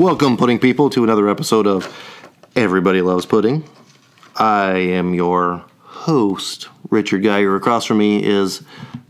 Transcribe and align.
Welcome, 0.00 0.38
pudding 0.38 0.58
people, 0.58 0.88
to 0.88 1.04
another 1.04 1.28
episode 1.28 1.66
of 1.66 1.94
Everybody 2.56 3.02
Loves 3.02 3.26
Pudding. 3.26 3.64
I 4.34 4.70
am 4.70 5.12
your 5.12 5.62
host, 5.82 6.70
Richard 6.88 7.22
Geyer. 7.22 7.54
Across 7.54 7.84
from 7.84 7.98
me 7.98 8.24
is 8.24 8.62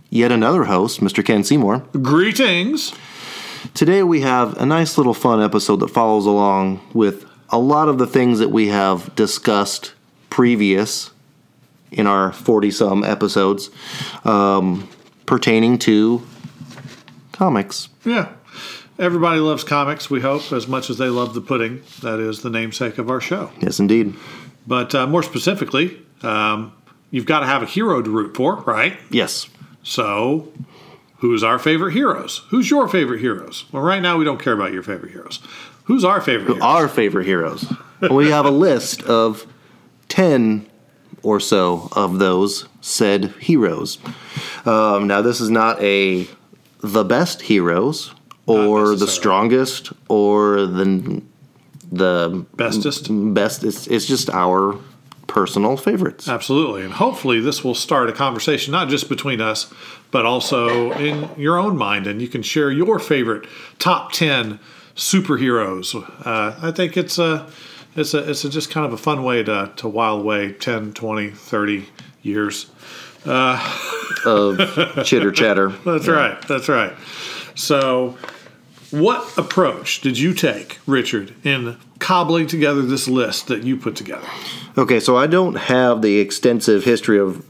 yet 0.08 0.32
another 0.32 0.64
host, 0.64 0.98
Mr. 0.98 1.24
Ken 1.24 1.44
Seymour. 1.44 1.86
Greetings. 2.02 2.92
Today 3.72 4.02
we 4.02 4.22
have 4.22 4.60
a 4.60 4.66
nice 4.66 4.98
little 4.98 5.14
fun 5.14 5.40
episode 5.40 5.76
that 5.76 5.90
follows 5.90 6.26
along 6.26 6.80
with 6.92 7.24
a 7.50 7.58
lot 7.60 7.88
of 7.88 7.98
the 7.98 8.06
things 8.08 8.40
that 8.40 8.50
we 8.50 8.66
have 8.66 9.14
discussed 9.14 9.94
previous 10.28 11.12
in 11.92 12.08
our 12.08 12.32
40 12.32 12.72
some 12.72 13.04
episodes 13.04 13.70
um, 14.24 14.88
pertaining 15.24 15.78
to 15.78 16.26
comics. 17.30 17.90
Yeah. 18.04 18.32
Everybody 19.00 19.40
loves 19.40 19.64
comics, 19.64 20.10
we 20.10 20.20
hope, 20.20 20.52
as 20.52 20.68
much 20.68 20.90
as 20.90 20.98
they 20.98 21.08
love 21.08 21.32
the 21.32 21.40
pudding. 21.40 21.82
That 22.02 22.20
is 22.20 22.42
the 22.42 22.50
namesake 22.50 22.98
of 22.98 23.08
our 23.08 23.18
show. 23.18 23.50
Yes, 23.58 23.80
indeed. 23.80 24.14
But 24.66 24.94
uh, 24.94 25.06
more 25.06 25.22
specifically, 25.22 26.02
um, 26.22 26.74
you've 27.10 27.24
got 27.24 27.40
to 27.40 27.46
have 27.46 27.62
a 27.62 27.66
hero 27.66 28.02
to 28.02 28.10
root 28.10 28.36
for, 28.36 28.56
right? 28.56 28.98
Yes. 29.08 29.48
So, 29.82 30.52
who's 31.16 31.42
our 31.42 31.58
favorite 31.58 31.92
heroes? 31.92 32.42
Who's 32.50 32.68
your 32.68 32.88
favorite 32.88 33.20
heroes? 33.20 33.64
Well, 33.72 33.82
right 33.82 34.02
now 34.02 34.18
we 34.18 34.24
don't 34.26 34.38
care 34.38 34.52
about 34.52 34.74
your 34.74 34.82
favorite 34.82 35.12
heroes. 35.12 35.40
Who's 35.84 36.04
our 36.04 36.20
favorite 36.20 36.46
heroes? 36.48 36.62
Our 36.62 36.86
favorite 36.86 37.24
heroes. 37.24 37.72
we 38.10 38.28
have 38.28 38.44
a 38.44 38.50
list 38.50 39.02
of 39.04 39.46
10 40.10 40.68
or 41.22 41.40
so 41.40 41.88
of 41.92 42.18
those 42.18 42.68
said 42.82 43.32
heroes. 43.40 43.96
Um, 44.66 45.06
now, 45.06 45.22
this 45.22 45.40
is 45.40 45.48
not 45.48 45.80
a 45.82 46.28
the 46.82 47.04
best 47.04 47.42
heroes 47.42 48.14
or 48.50 48.94
the 48.96 49.08
strongest 49.08 49.92
or 50.08 50.66
the 50.66 51.22
the 51.92 52.46
Bestest? 52.56 53.08
best. 53.34 53.64
It's, 53.64 53.86
it's 53.88 54.06
just 54.06 54.30
our 54.30 54.78
personal 55.26 55.76
favorites. 55.76 56.28
Absolutely. 56.28 56.84
And 56.84 56.92
hopefully, 56.92 57.40
this 57.40 57.62
will 57.64 57.74
start 57.74 58.08
a 58.08 58.12
conversation 58.12 58.72
not 58.72 58.88
just 58.88 59.08
between 59.08 59.40
us, 59.40 59.72
but 60.10 60.24
also 60.26 60.92
in 60.92 61.28
your 61.36 61.58
own 61.58 61.76
mind. 61.76 62.06
And 62.06 62.20
you 62.20 62.28
can 62.28 62.42
share 62.42 62.70
your 62.70 62.98
favorite 62.98 63.46
top 63.78 64.12
10 64.12 64.58
superheroes. 64.96 65.94
Uh, 66.26 66.58
I 66.60 66.70
think 66.72 66.96
it's 66.96 67.18
a, 67.18 67.48
it's, 67.96 68.14
a, 68.14 68.28
it's 68.30 68.44
a 68.44 68.50
just 68.50 68.70
kind 68.70 68.86
of 68.86 68.92
a 68.92 68.96
fun 68.98 69.22
way 69.24 69.42
to, 69.42 69.72
to 69.76 69.88
while 69.88 70.16
away 70.16 70.52
10, 70.52 70.92
20, 70.92 71.30
30 71.30 71.86
years. 72.22 72.70
of 73.24 74.58
chitter 75.04 75.30
chatter. 75.30 75.68
That's 75.84 76.08
right. 76.08 76.40
That's 76.48 76.68
right. 76.68 76.92
So, 77.54 78.16
what 78.90 79.36
approach 79.38 80.00
did 80.00 80.18
you 80.18 80.34
take, 80.34 80.78
Richard, 80.86 81.34
in 81.44 81.76
cobbling 81.98 82.46
together 82.46 82.82
this 82.82 83.08
list 83.08 83.46
that 83.48 83.62
you 83.62 83.76
put 83.76 83.96
together? 83.96 84.26
Okay, 84.76 85.00
so 85.00 85.16
I 85.16 85.26
don't 85.26 85.54
have 85.54 86.02
the 86.02 86.18
extensive 86.18 86.84
history 86.84 87.18
of 87.18 87.44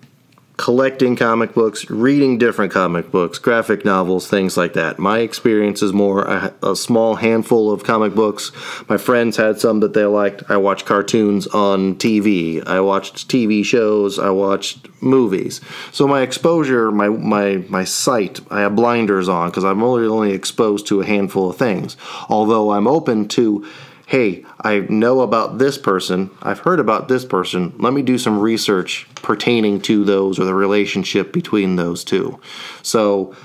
collecting 0.60 1.16
comic 1.16 1.54
books, 1.54 1.88
reading 1.88 2.36
different 2.36 2.70
comic 2.70 3.10
books, 3.10 3.38
graphic 3.38 3.82
novels, 3.82 4.28
things 4.28 4.58
like 4.58 4.74
that. 4.74 4.98
My 4.98 5.20
experience 5.20 5.80
is 5.80 5.94
more 5.94 6.24
a, 6.24 6.54
a 6.62 6.76
small 6.76 7.14
handful 7.14 7.72
of 7.72 7.82
comic 7.82 8.14
books. 8.14 8.52
My 8.86 8.98
friends 8.98 9.38
had 9.38 9.58
some 9.58 9.80
that 9.80 9.94
they 9.94 10.04
liked. 10.04 10.42
I 10.50 10.58
watched 10.58 10.84
cartoons 10.84 11.46
on 11.46 11.94
TV. 11.94 12.62
I 12.66 12.78
watched 12.82 13.26
TV 13.26 13.64
shows. 13.64 14.18
I 14.18 14.28
watched 14.28 14.86
movies. 15.02 15.62
So 15.92 16.06
my 16.06 16.20
exposure, 16.20 16.92
my 16.92 17.08
my 17.08 17.64
my 17.70 17.84
sight, 17.84 18.40
I 18.50 18.60
have 18.60 18.76
blinders 18.76 19.30
on 19.30 19.48
because 19.48 19.64
I'm 19.64 19.82
only 19.82 20.06
only 20.06 20.32
exposed 20.32 20.86
to 20.88 21.00
a 21.00 21.06
handful 21.06 21.48
of 21.48 21.56
things. 21.56 21.96
Although 22.28 22.72
I'm 22.72 22.86
open 22.86 23.28
to 23.28 23.66
hey, 24.10 24.44
I 24.60 24.80
know 24.88 25.20
about 25.20 25.58
this 25.58 25.78
person, 25.78 26.30
I've 26.42 26.58
heard 26.58 26.80
about 26.80 27.06
this 27.06 27.24
person, 27.24 27.72
let 27.78 27.92
me 27.92 28.02
do 28.02 28.18
some 28.18 28.40
research 28.40 29.06
pertaining 29.14 29.80
to 29.82 30.02
those 30.02 30.40
or 30.40 30.44
the 30.44 30.52
relationship 30.52 31.32
between 31.32 31.76
those 31.76 32.02
two. 32.02 32.40
So, 32.82 33.36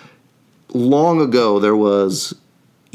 long 0.74 1.22
ago, 1.22 1.60
there 1.60 1.76
was. 1.76 2.34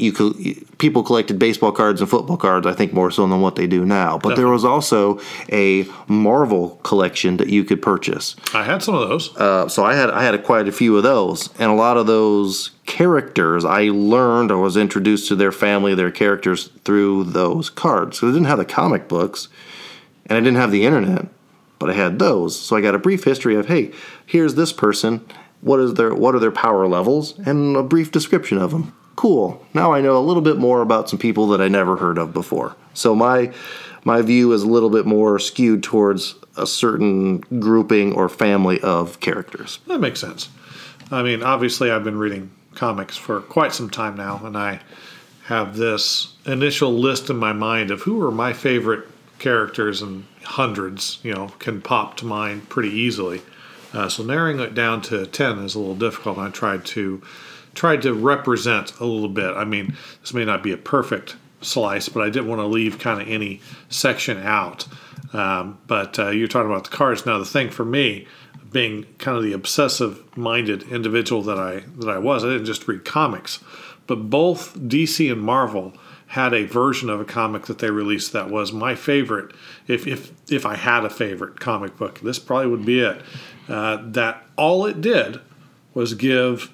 You 0.01 0.11
could, 0.11 0.77
people 0.79 1.03
collected 1.03 1.37
baseball 1.37 1.71
cards 1.71 2.01
and 2.01 2.09
football 2.09 2.35
cards, 2.35 2.65
I 2.65 2.73
think 2.73 2.91
more 2.91 3.11
so 3.11 3.27
than 3.27 3.39
what 3.39 3.55
they 3.55 3.67
do 3.67 3.85
now. 3.85 4.17
But 4.17 4.35
there 4.35 4.47
was 4.47 4.65
also 4.65 5.19
a 5.51 5.85
Marvel 6.07 6.79
collection 6.81 7.37
that 7.37 7.49
you 7.49 7.63
could 7.63 7.83
purchase. 7.83 8.35
I 8.53 8.63
had 8.63 8.81
some 8.81 8.95
of 8.95 9.07
those. 9.07 9.37
Uh, 9.37 9.67
so 9.67 9.85
I 9.85 9.93
had 9.93 10.09
I 10.09 10.23
had 10.23 10.43
quite 10.43 10.67
a 10.67 10.71
few 10.71 10.97
of 10.97 11.03
those, 11.03 11.49
and 11.59 11.69
a 11.69 11.75
lot 11.75 11.97
of 11.97 12.07
those 12.07 12.71
characters 12.87 13.63
I 13.63 13.83
learned 13.89 14.51
or 14.51 14.57
was 14.57 14.75
introduced 14.75 15.27
to 15.27 15.35
their 15.35 15.51
family, 15.51 15.93
their 15.93 16.09
characters 16.09 16.71
through 16.83 17.25
those 17.25 17.69
cards. 17.69 18.17
So 18.17 18.27
I 18.27 18.31
didn't 18.31 18.47
have 18.47 18.57
the 18.57 18.65
comic 18.65 19.07
books, 19.07 19.49
and 20.25 20.35
I 20.35 20.41
didn't 20.41 20.57
have 20.57 20.71
the 20.71 20.85
internet, 20.85 21.27
but 21.77 21.91
I 21.91 21.93
had 21.93 22.17
those. 22.17 22.59
So 22.59 22.75
I 22.75 22.81
got 22.81 22.95
a 22.95 22.99
brief 22.99 23.23
history 23.23 23.55
of 23.55 23.67
hey, 23.67 23.91
here's 24.25 24.55
this 24.55 24.73
person. 24.73 25.23
What 25.61 25.79
is 25.79 25.93
their 25.93 26.15
what 26.15 26.33
are 26.33 26.39
their 26.39 26.51
power 26.51 26.87
levels, 26.87 27.37
and 27.45 27.77
a 27.77 27.83
brief 27.83 28.11
description 28.11 28.57
of 28.57 28.71
them. 28.71 28.95
Cool. 29.15 29.63
Now 29.73 29.93
I 29.93 30.01
know 30.01 30.17
a 30.17 30.19
little 30.19 30.41
bit 30.41 30.57
more 30.57 30.81
about 30.81 31.09
some 31.09 31.19
people 31.19 31.47
that 31.47 31.61
I 31.61 31.67
never 31.67 31.97
heard 31.97 32.17
of 32.17 32.33
before. 32.33 32.75
So 32.93 33.15
my 33.15 33.53
my 34.03 34.21
view 34.21 34.51
is 34.51 34.63
a 34.63 34.67
little 34.67 34.89
bit 34.89 35.05
more 35.05 35.37
skewed 35.37 35.83
towards 35.83 36.35
a 36.57 36.65
certain 36.65 37.37
grouping 37.59 38.13
or 38.13 38.27
family 38.29 38.79
of 38.81 39.19
characters. 39.19 39.79
That 39.87 39.99
makes 39.99 40.19
sense. 40.19 40.49
I 41.11 41.23
mean, 41.23 41.43
obviously, 41.43 41.91
I've 41.91 42.03
been 42.03 42.17
reading 42.17 42.51
comics 42.73 43.17
for 43.17 43.41
quite 43.41 43.73
some 43.73 43.89
time 43.89 44.15
now, 44.15 44.41
and 44.43 44.57
I 44.57 44.79
have 45.45 45.75
this 45.75 46.33
initial 46.45 46.93
list 46.93 47.29
in 47.29 47.35
my 47.35 47.53
mind 47.53 47.91
of 47.91 48.01
who 48.01 48.21
are 48.25 48.31
my 48.31 48.53
favorite 48.53 49.07
characters, 49.37 50.01
and 50.01 50.25
hundreds, 50.43 51.19
you 51.23 51.33
know, 51.33 51.47
can 51.59 51.81
pop 51.81 52.15
to 52.17 52.25
mind 52.25 52.69
pretty 52.69 52.89
easily. 52.89 53.41
Uh, 53.93 54.07
so 54.07 54.23
narrowing 54.23 54.59
it 54.59 54.73
down 54.73 55.01
to 55.01 55.25
ten 55.27 55.59
is 55.59 55.75
a 55.75 55.79
little 55.79 55.95
difficult. 55.95 56.37
I 56.37 56.49
tried 56.49 56.85
to 56.85 57.21
tried 57.73 58.01
to 58.03 58.13
represent 58.13 58.99
a 58.99 59.05
little 59.05 59.29
bit. 59.29 59.55
I 59.55 59.65
mean, 59.65 59.95
this 60.21 60.33
may 60.33 60.45
not 60.45 60.63
be 60.63 60.71
a 60.71 60.77
perfect 60.77 61.35
slice, 61.61 62.09
but 62.09 62.23
I 62.23 62.29
didn't 62.29 62.49
want 62.49 62.59
to 62.59 62.67
leave 62.67 62.99
kind 62.99 63.21
of 63.21 63.27
any 63.27 63.61
section 63.89 64.37
out. 64.39 64.87
Um, 65.33 65.79
but 65.87 66.19
uh, 66.19 66.29
you're 66.29 66.47
talking 66.47 66.69
about 66.69 66.85
the 66.85 66.95
cards 66.95 67.25
now. 67.25 67.37
The 67.37 67.45
thing 67.45 67.69
for 67.69 67.85
me, 67.85 68.27
being 68.71 69.05
kind 69.17 69.37
of 69.37 69.43
the 69.43 69.53
obsessive-minded 69.53 70.83
individual 70.83 71.41
that 71.43 71.59
I 71.59 71.83
that 71.97 72.09
I 72.09 72.17
was, 72.17 72.43
I 72.43 72.49
didn't 72.49 72.65
just 72.65 72.87
read 72.87 73.05
comics, 73.05 73.59
but 74.07 74.29
both 74.29 74.77
DC 74.77 75.31
and 75.31 75.41
Marvel 75.41 75.93
had 76.27 76.53
a 76.53 76.63
version 76.63 77.09
of 77.09 77.19
a 77.19 77.25
comic 77.25 77.65
that 77.65 77.79
they 77.79 77.91
released 77.91 78.31
that 78.31 78.49
was 78.49 78.71
my 78.71 78.95
favorite. 78.95 79.53
If 79.87 80.07
if 80.07 80.31
if 80.49 80.65
I 80.65 80.75
had 80.75 81.05
a 81.05 81.09
favorite 81.09 81.59
comic 81.59 81.97
book, 81.97 82.21
this 82.21 82.39
probably 82.39 82.67
would 82.67 82.85
be 82.85 83.01
it. 83.01 83.21
Uh, 83.67 83.99
that 84.11 84.45
all 84.57 84.85
it 84.85 85.01
did 85.01 85.39
was 85.93 86.13
give 86.13 86.73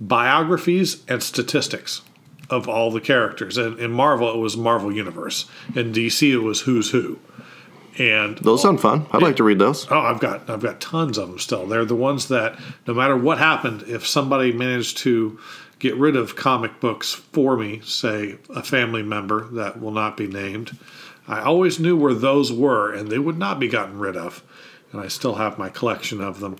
biographies 0.00 1.02
and 1.08 1.22
statistics 1.22 2.02
of 2.50 2.68
all 2.68 2.90
the 2.90 3.00
characters. 3.00 3.56
And 3.56 3.78
in 3.78 3.90
Marvel, 3.90 4.32
it 4.32 4.38
was 4.38 4.56
Marvel 4.56 4.92
Universe. 4.92 5.46
In 5.74 5.92
DC, 5.92 6.32
it 6.32 6.38
was 6.38 6.62
Who's 6.62 6.90
Who. 6.90 7.18
And 7.98 8.38
Those 8.38 8.62
sound 8.62 8.80
fun. 8.80 9.06
I'd 9.10 9.22
like 9.22 9.36
to 9.36 9.44
read 9.44 9.58
those. 9.58 9.86
Oh, 9.90 9.98
I've 9.98 10.20
got 10.20 10.48
I've 10.48 10.62
got 10.62 10.80
tons 10.80 11.18
of 11.18 11.28
them 11.28 11.38
still. 11.40 11.66
They're 11.66 11.84
the 11.84 11.96
ones 11.96 12.28
that 12.28 12.58
no 12.86 12.94
matter 12.94 13.16
what 13.16 13.38
happened, 13.38 13.82
if 13.88 14.06
somebody 14.06 14.52
managed 14.52 14.98
to 14.98 15.38
get 15.80 15.96
rid 15.96 16.14
of 16.14 16.36
comic 16.36 16.80
books 16.80 17.12
for 17.12 17.56
me, 17.56 17.80
say 17.84 18.38
a 18.54 18.62
family 18.62 19.02
member 19.02 19.48
that 19.48 19.80
will 19.80 19.90
not 19.90 20.16
be 20.16 20.28
named, 20.28 20.76
I 21.26 21.40
always 21.40 21.80
knew 21.80 21.96
where 21.96 22.14
those 22.14 22.52
were 22.52 22.92
and 22.92 23.10
they 23.10 23.18
would 23.18 23.38
not 23.38 23.58
be 23.58 23.68
gotten 23.68 23.98
rid 23.98 24.16
of. 24.16 24.42
And 24.92 25.00
I 25.00 25.08
still 25.08 25.34
have 25.34 25.58
my 25.58 25.68
collection 25.68 26.20
of 26.20 26.40
them. 26.40 26.56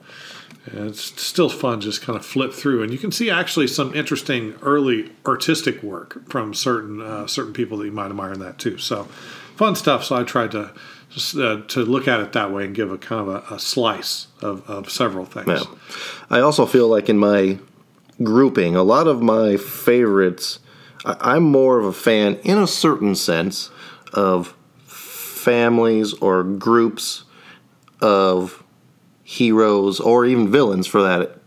And 0.72 0.88
it's 0.88 1.20
still 1.20 1.48
fun 1.48 1.80
just 1.80 2.02
kind 2.02 2.18
of 2.18 2.24
flip 2.24 2.52
through 2.52 2.82
and 2.82 2.92
you 2.92 2.98
can 2.98 3.12
see 3.12 3.30
actually 3.30 3.66
some 3.66 3.94
interesting 3.94 4.54
early 4.62 5.10
artistic 5.26 5.82
work 5.82 6.28
from 6.28 6.54
certain 6.54 7.00
uh, 7.00 7.26
certain 7.26 7.52
people 7.52 7.78
that 7.78 7.86
you 7.86 7.92
might 7.92 8.06
admire 8.06 8.32
in 8.32 8.40
that 8.40 8.58
too. 8.58 8.78
So 8.78 9.04
fun 9.56 9.76
stuff. 9.76 10.04
So 10.04 10.16
I 10.16 10.24
tried 10.24 10.50
to 10.52 10.72
just 11.10 11.36
uh, 11.36 11.62
to 11.68 11.80
look 11.84 12.06
at 12.06 12.20
it 12.20 12.32
that 12.32 12.52
way 12.52 12.64
and 12.64 12.74
give 12.74 12.90
a 12.90 12.98
kind 12.98 13.28
of 13.28 13.50
a, 13.50 13.54
a 13.54 13.58
slice 13.58 14.28
of, 14.42 14.68
of 14.68 14.90
several 14.90 15.24
things. 15.24 15.48
Yeah. 15.48 15.64
I 16.30 16.40
also 16.40 16.66
feel 16.66 16.88
like 16.88 17.08
in 17.08 17.18
my 17.18 17.58
grouping, 18.22 18.76
a 18.76 18.82
lot 18.82 19.06
of 19.06 19.22
my 19.22 19.56
favorites, 19.56 20.58
I'm 21.04 21.44
more 21.44 21.78
of 21.78 21.84
a 21.84 21.92
fan, 21.92 22.36
in 22.42 22.58
a 22.58 22.66
certain 22.66 23.14
sense, 23.14 23.70
of 24.12 24.54
families 24.84 26.12
or 26.14 26.42
groups 26.42 27.24
of 28.00 28.62
heroes 29.28 30.00
or 30.00 30.24
even 30.24 30.50
villains 30.50 30.86
for 30.86 31.02
that 31.02 31.38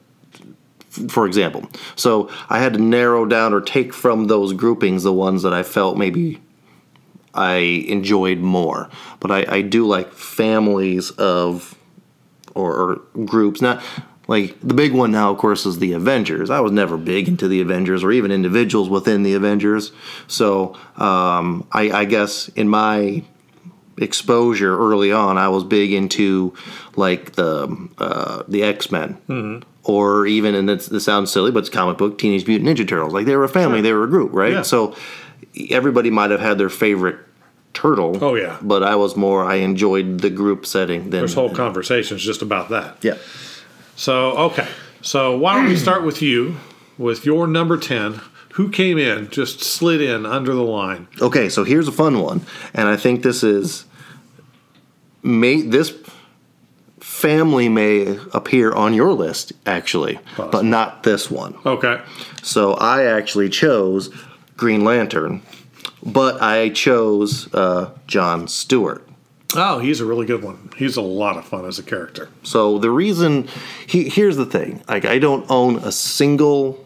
for 1.10 1.26
example. 1.26 1.68
So 1.96 2.30
I 2.48 2.60
had 2.60 2.74
to 2.74 2.80
narrow 2.80 3.26
down 3.26 3.56
or 3.56 3.62
take 3.62 3.92
from 3.92 4.28
those 4.28 4.54
groupings 4.54 5.02
the 5.02 5.12
ones 5.12 5.42
that 5.42 5.52
I 5.52 5.64
felt 5.64 5.98
maybe 5.98 6.40
I 7.34 7.56
enjoyed 7.88 8.38
more. 8.38 8.88
But 9.20 9.32
I, 9.32 9.46
I 9.48 9.62
do 9.64 9.88
like 9.88 10.14
families 10.14 11.10
of 11.12 11.76
or, 12.54 12.76
or 12.76 12.96
groups, 13.26 13.62
not 13.62 13.84
like 14.28 14.60
the 14.62 14.76
big 14.76 14.94
one 14.94 15.12
now, 15.12 15.32
of 15.32 15.40
course, 15.40 15.66
is 15.66 15.80
the 15.80 15.94
Avengers. 15.94 16.52
I 16.52 16.60
was 16.60 16.72
never 16.72 16.98
big 16.98 17.28
into 17.28 17.48
the 17.48 17.62
Avengers 17.62 18.04
or 18.04 18.12
even 18.12 18.32
individuals 18.32 18.90
within 18.90 19.24
the 19.24 19.34
Avengers. 19.34 19.92
So 20.28 20.78
um, 20.98 21.68
I, 21.72 21.90
I 21.92 22.06
guess 22.06 22.48
in 22.50 22.70
my 22.70 23.24
exposure 24.02 24.78
early 24.78 25.12
on, 25.12 25.38
I 25.38 25.48
was 25.50 25.64
big 25.64 25.94
into 25.94 26.54
like 26.96 27.34
the 27.34 27.90
uh, 27.98 28.44
the 28.48 28.64
X 28.64 28.92
Men, 28.92 29.18
Mm-hmm. 29.30 29.70
or 29.84 30.26
even 30.28 30.56
and 30.56 30.68
this, 30.68 30.88
this 30.88 31.06
sounds 31.06 31.32
silly, 31.32 31.52
but 31.52 31.60
it's 31.60 31.70
comic 31.70 31.98
book 31.98 32.18
Teenage 32.18 32.46
Mutant 32.48 32.70
Ninja 32.70 32.88
Turtles. 32.88 33.14
Like 33.14 33.26
they 33.26 33.36
were 33.36 33.44
a 33.44 33.50
family, 33.50 33.78
Sure. 33.78 33.82
they 33.84 33.94
were 33.94 34.04
a 34.04 34.10
group, 34.10 34.34
right? 34.34 34.54
Yeah. 34.54 34.62
So 34.64 34.96
everybody 35.70 36.10
might 36.10 36.32
have 36.32 36.40
had 36.42 36.58
their 36.58 36.70
favorite 36.70 37.18
turtle. 37.74 38.18
Oh, 38.24 38.36
yeah. 38.36 38.58
but 38.62 38.84
I 38.84 38.96
was 38.96 39.16
more. 39.16 39.46
I 39.46 39.56
enjoyed 39.56 40.20
the 40.20 40.30
group 40.30 40.66
setting 40.66 41.10
than 41.10 41.22
This 41.22 41.34
whole 41.34 41.54
conversation 41.54 42.18
is 42.18 42.24
just 42.24 42.42
about 42.42 42.70
that. 42.70 42.98
yeah. 43.02 43.16
So, 43.96 44.32
okay. 44.50 44.68
So, 45.02 45.38
why 45.38 45.56
don't 45.56 45.68
we 45.68 45.76
start 45.76 46.04
with 46.04 46.22
you 46.22 46.58
with 46.98 47.26
your 47.26 47.48
number 47.48 47.78
10? 47.78 48.20
Who 48.56 48.70
came 48.70 48.98
in, 48.98 49.30
just 49.30 49.62
slid 49.62 50.02
in 50.02 50.26
under 50.26 50.54
the 50.54 50.64
line? 50.64 51.08
Okay, 51.22 51.48
so 51.50 51.64
here's 51.64 51.88
a 51.88 51.92
fun 51.92 52.20
one, 52.20 52.42
and 52.74 52.88
I 52.90 52.98
think 52.98 53.24
this 53.24 53.44
is 53.44 53.86
may 55.24 55.62
this 55.62 55.94
family 57.00 57.70
may 57.70 58.18
appear 58.34 58.72
on 58.72 58.94
your 58.94 59.14
list 59.14 59.54
actually, 59.66 60.20
but 60.38 60.64
not 60.64 61.04
this 61.04 61.30
one. 61.30 61.58
Okay. 61.66 62.02
So 62.42 62.74
I 62.74 63.06
actually 63.06 63.50
chose 63.50 64.10
Green 64.58 64.84
Lantern, 64.84 65.42
but 66.04 66.42
I 66.42 66.70
chose 66.70 67.54
uh, 67.54 67.92
John 68.08 68.48
Stewart. 68.48 69.08
Oh, 69.56 69.80
he's 69.80 70.00
a 70.00 70.06
really 70.06 70.26
good 70.26 70.44
one. 70.44 70.70
He's 70.78 70.96
a 70.96 71.02
lot 71.02 71.38
of 71.38 71.46
fun 71.46 71.66
as 71.66 71.78
a 71.78 71.84
character. 71.84 72.30
So 72.44 72.78
the 72.78 72.90
reason 72.90 73.48
he, 73.86 74.08
here's 74.08 74.38
the 74.38 74.46
thing: 74.46 74.84
like 74.88 75.06
I 75.06 75.20
don't 75.20 75.50
own 75.50 75.78
a 75.78 75.92
single. 75.92 76.86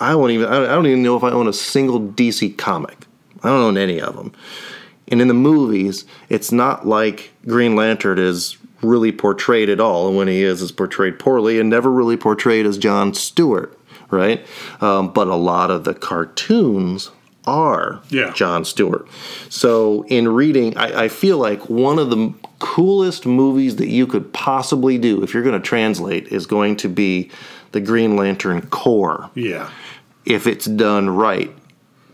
I 0.00 0.14
won't 0.14 0.32
even. 0.32 0.48
I 0.48 0.66
don't 0.66 0.86
even 0.86 1.02
know 1.02 1.16
if 1.16 1.24
I 1.24 1.30
own 1.30 1.46
a 1.46 1.52
single 1.52 2.00
DC 2.00 2.56
comic. 2.58 3.06
I 3.42 3.48
don't 3.48 3.60
own 3.60 3.78
any 3.78 4.00
of 4.00 4.16
them. 4.16 4.32
And 5.10 5.20
in 5.22 5.28
the 5.28 5.34
movies, 5.34 6.04
it's 6.28 6.52
not 6.52 6.86
like 6.86 7.32
Green 7.46 7.74
Lantern 7.76 8.18
is 8.18 8.56
really 8.82 9.10
portrayed 9.12 9.68
at 9.68 9.80
all. 9.80 10.08
And 10.08 10.16
when 10.16 10.28
he 10.28 10.42
is, 10.42 10.62
is 10.62 10.70
portrayed 10.72 11.18
poorly 11.18 11.58
and 11.58 11.68
never 11.70 11.90
really 11.90 12.16
portrayed 12.16 12.66
as 12.66 12.78
John 12.78 13.14
Stewart, 13.14 13.76
right? 14.10 14.46
Um, 14.80 15.12
but 15.12 15.26
a 15.28 15.34
lot 15.34 15.70
of 15.70 15.84
the 15.84 15.94
cartoons 15.94 17.10
are 17.46 18.00
Yeah. 18.10 18.32
John 18.34 18.64
Stewart. 18.64 19.08
So 19.48 20.04
in 20.08 20.28
reading, 20.28 20.76
I, 20.76 21.04
I 21.04 21.08
feel 21.08 21.38
like 21.38 21.68
one 21.70 21.98
of 21.98 22.10
the 22.10 22.34
coolest 22.58 23.24
movies 23.24 23.76
that 23.76 23.88
you 23.88 24.06
could 24.06 24.32
possibly 24.32 24.98
do 24.98 25.22
if 25.22 25.32
you're 25.32 25.42
going 25.42 25.60
to 25.60 25.66
translate 25.66 26.28
is 26.28 26.44
going 26.46 26.76
to 26.76 26.88
be 26.88 27.30
the 27.72 27.80
Green 27.80 28.16
Lantern 28.16 28.62
Corps 28.68 29.30
Yeah. 29.34 29.70
if 30.26 30.46
it's 30.46 30.66
done 30.66 31.08
right. 31.10 31.50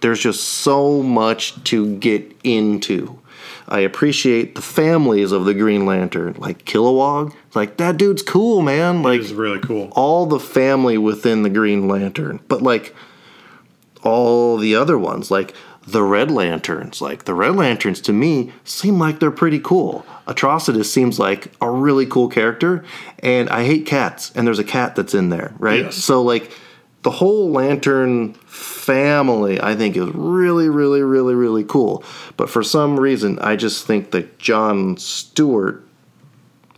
There's 0.04 0.20
just 0.20 0.44
so 0.44 1.02
much 1.02 1.64
to 1.64 1.96
get 1.96 2.30
into. 2.44 3.18
I 3.66 3.80
appreciate 3.80 4.54
the 4.54 4.60
families 4.60 5.32
of 5.32 5.46
the 5.46 5.54
Green 5.54 5.86
Lantern, 5.86 6.34
like 6.36 6.66
Kilowog. 6.66 7.34
Like 7.54 7.78
that 7.78 7.96
dude's 7.96 8.20
cool, 8.20 8.60
man. 8.60 9.02
Like 9.02 9.22
He's 9.22 9.32
really 9.32 9.60
cool. 9.60 9.88
all 9.92 10.26
the 10.26 10.38
family 10.38 10.98
within 10.98 11.42
the 11.42 11.48
Green 11.48 11.88
Lantern, 11.88 12.40
but 12.48 12.60
like 12.60 12.94
all 14.02 14.58
the 14.58 14.74
other 14.76 14.98
ones, 14.98 15.30
like 15.30 15.54
the 15.86 16.02
Red 16.02 16.30
Lanterns. 16.30 17.00
Like 17.00 17.24
the 17.24 17.32
Red 17.32 17.56
Lanterns 17.56 18.02
to 18.02 18.12
me 18.12 18.52
seem 18.62 18.98
like 18.98 19.20
they're 19.20 19.30
pretty 19.30 19.58
cool. 19.58 20.04
Atrocitus 20.26 20.84
seems 20.84 21.18
like 21.18 21.50
a 21.62 21.70
really 21.70 22.04
cool 22.04 22.28
character, 22.28 22.84
and 23.20 23.48
I 23.48 23.64
hate 23.64 23.86
cats, 23.86 24.32
and 24.34 24.46
there's 24.46 24.58
a 24.58 24.64
cat 24.64 24.96
that's 24.96 25.14
in 25.14 25.30
there, 25.30 25.54
right? 25.58 25.84
Yes. 25.84 25.96
So 25.96 26.22
like 26.22 26.50
the 27.04 27.10
whole 27.10 27.50
Lantern 27.50 28.32
family, 28.46 29.60
I 29.60 29.76
think 29.76 29.96
is 29.96 30.08
really, 30.14 30.68
really, 30.68 31.02
really, 31.02 31.34
really 31.34 31.64
cool. 31.64 32.02
But 32.36 32.50
for 32.50 32.62
some 32.62 32.98
reason, 32.98 33.38
I 33.38 33.56
just 33.56 33.86
think 33.86 34.10
the 34.10 34.22
John 34.38 34.96
Stewart 34.96 35.86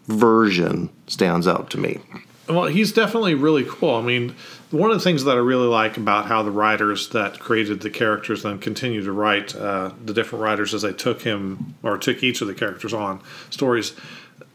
version 0.06 0.90
stands 1.06 1.48
out 1.48 1.70
to 1.70 1.78
me. 1.78 2.00
Well, 2.48 2.66
he's 2.66 2.92
definitely 2.92 3.34
really 3.34 3.64
cool. 3.68 3.94
I 3.94 4.02
mean, 4.02 4.34
one 4.70 4.90
of 4.90 4.96
the 4.96 5.02
things 5.02 5.24
that 5.24 5.36
I 5.36 5.40
really 5.40 5.68
like 5.68 5.96
about 5.96 6.26
how 6.26 6.42
the 6.42 6.50
writers 6.50 7.08
that 7.10 7.38
created 7.38 7.80
the 7.80 7.90
characters 7.90 8.42
then 8.42 8.58
continue 8.58 9.02
to 9.04 9.12
write 9.12 9.54
uh, 9.54 9.92
the 10.04 10.12
different 10.12 10.42
writers 10.42 10.74
as 10.74 10.82
they 10.82 10.92
took 10.92 11.22
him 11.22 11.74
or 11.82 11.98
took 11.98 12.22
each 12.22 12.40
of 12.40 12.48
the 12.48 12.54
characters 12.54 12.92
on 12.92 13.20
stories. 13.50 13.94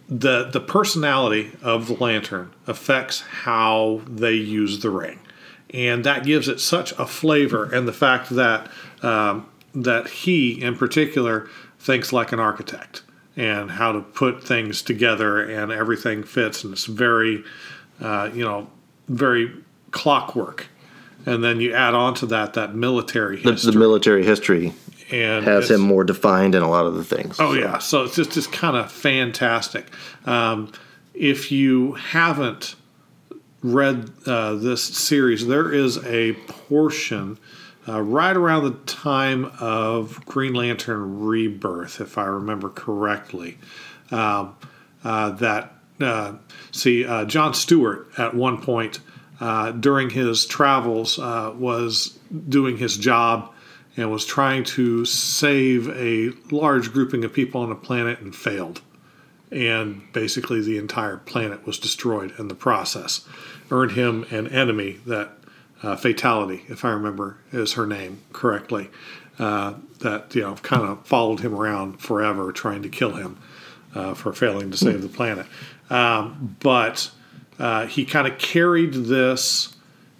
The 0.09 0.49
the 0.51 0.59
personality 0.59 1.51
of 1.61 1.87
the 1.87 1.93
lantern 1.93 2.51
affects 2.67 3.21
how 3.21 4.01
they 4.05 4.33
use 4.33 4.81
the 4.81 4.89
ring, 4.89 5.19
and 5.71 6.03
that 6.03 6.25
gives 6.25 6.47
it 6.47 6.59
such 6.59 6.91
a 6.93 7.05
flavor. 7.05 7.65
And 7.73 7.87
the 7.87 7.93
fact 7.93 8.29
that 8.31 8.69
um, 9.01 9.49
that 9.73 10.07
he 10.07 10.61
in 10.61 10.75
particular 10.75 11.49
thinks 11.79 12.13
like 12.13 12.31
an 12.31 12.39
architect 12.39 13.03
and 13.35 13.71
how 13.71 13.91
to 13.91 14.01
put 14.01 14.43
things 14.43 14.81
together 14.81 15.41
and 15.41 15.71
everything 15.71 16.23
fits 16.23 16.63
and 16.63 16.73
it's 16.73 16.85
very 16.85 17.43
uh, 18.01 18.29
you 18.33 18.43
know 18.43 18.69
very 19.07 19.51
clockwork 19.91 20.67
and 21.25 21.43
then 21.43 21.61
you 21.61 21.73
add 21.73 21.93
on 21.93 22.13
to 22.13 22.25
that 22.25 22.53
that 22.53 22.75
military 22.75 23.41
The, 23.41 23.51
history 23.53 23.71
the 23.71 23.79
military 23.79 24.25
history 24.25 24.73
and 25.11 25.45
has 25.45 25.69
him 25.69 25.81
more 25.81 26.03
defined 26.03 26.55
in 26.55 26.63
a 26.63 26.69
lot 26.69 26.85
of 26.85 26.95
the 26.95 27.03
things. 27.03 27.37
Oh 27.39 27.53
yeah, 27.53 27.77
so 27.79 28.03
it's 28.03 28.15
just 28.15 28.31
just 28.31 28.51
kind 28.51 28.77
of 28.77 28.91
fantastic. 28.91 29.87
Um, 30.25 30.71
if 31.13 31.51
you 31.51 31.93
haven't 31.93 32.75
read 33.61 34.11
uh, 34.25 34.55
this 34.55 34.83
series, 34.83 35.47
there 35.47 35.73
is 35.73 35.97
a 36.05 36.33
portion 36.47 37.37
uh, 37.87 38.01
right 38.01 38.35
around 38.35 38.63
the 38.63 38.91
time 38.91 39.51
of 39.59 40.23
Green 40.25 40.53
Lantern 40.53 41.21
Rebirth, 41.21 41.99
if 41.99 42.17
I 42.17 42.25
remember 42.25 42.69
correctly, 42.69 43.57
um, 44.11 44.55
uh, 45.03 45.31
that 45.31 45.75
uh, 45.99 46.33
see 46.71 47.05
uh, 47.05 47.25
John 47.25 47.53
Stewart 47.53 48.07
at 48.17 48.33
one 48.33 48.61
point 48.61 48.99
uh, 49.39 49.71
during 49.71 50.11
his 50.11 50.45
travels 50.45 51.17
was 51.17 52.19
doing 52.49 52.77
his 52.77 52.97
job 52.97 53.51
and 53.97 54.11
was 54.11 54.25
trying 54.25 54.63
to 54.63 55.05
save 55.05 55.89
a 55.89 56.31
large 56.53 56.93
grouping 56.93 57.23
of 57.25 57.33
people 57.33 57.61
on 57.61 57.71
a 57.71 57.75
planet 57.75 58.19
and 58.19 58.35
failed. 58.35 58.81
And 59.51 60.01
basically, 60.13 60.61
the 60.61 60.77
entire 60.77 61.17
planet 61.17 61.65
was 61.65 61.77
destroyed 61.77 62.33
in 62.39 62.47
the 62.47 62.55
process. 62.55 63.27
Earned 63.71 63.93
him 63.93 64.25
an 64.29 64.47
enemy 64.49 64.99
that 65.05 65.31
uh, 65.81 65.95
Fatality, 65.95 66.63
if 66.67 66.85
I 66.85 66.91
remember, 66.91 67.37
is 67.51 67.73
her 67.73 67.87
name 67.87 68.21
correctly. 68.33 68.89
Uh, 69.39 69.75
that 69.99 70.35
you 70.35 70.41
know 70.41 70.55
kind 70.55 70.83
of 70.83 71.05
followed 71.07 71.39
him 71.39 71.55
around 71.55 71.99
forever, 71.99 72.51
trying 72.51 72.83
to 72.83 72.89
kill 72.89 73.13
him 73.13 73.39
uh, 73.95 74.13
for 74.13 74.33
failing 74.33 74.69
to 74.69 74.77
save 74.77 75.01
the 75.01 75.07
planet. 75.07 75.47
Um, 75.89 76.57
but 76.59 77.09
uh, 77.57 77.87
he 77.87 78.05
kind 78.05 78.27
of 78.27 78.37
carried 78.37 78.93
this 78.93 79.75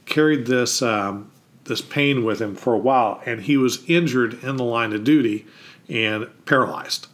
carried 0.05 0.45
this 0.45 0.81
um, 0.81 1.31
this 1.65 1.81
pain 1.81 2.23
with 2.23 2.41
him 2.41 2.55
for 2.55 2.73
a 2.73 2.77
while, 2.77 3.21
and 3.25 3.41
he 3.41 3.57
was 3.57 3.83
injured 3.87 4.43
in 4.43 4.57
the 4.57 4.63
line 4.63 4.93
of 4.93 5.03
duty 5.03 5.45
and 5.89 6.27
paralyzed. 6.45 7.07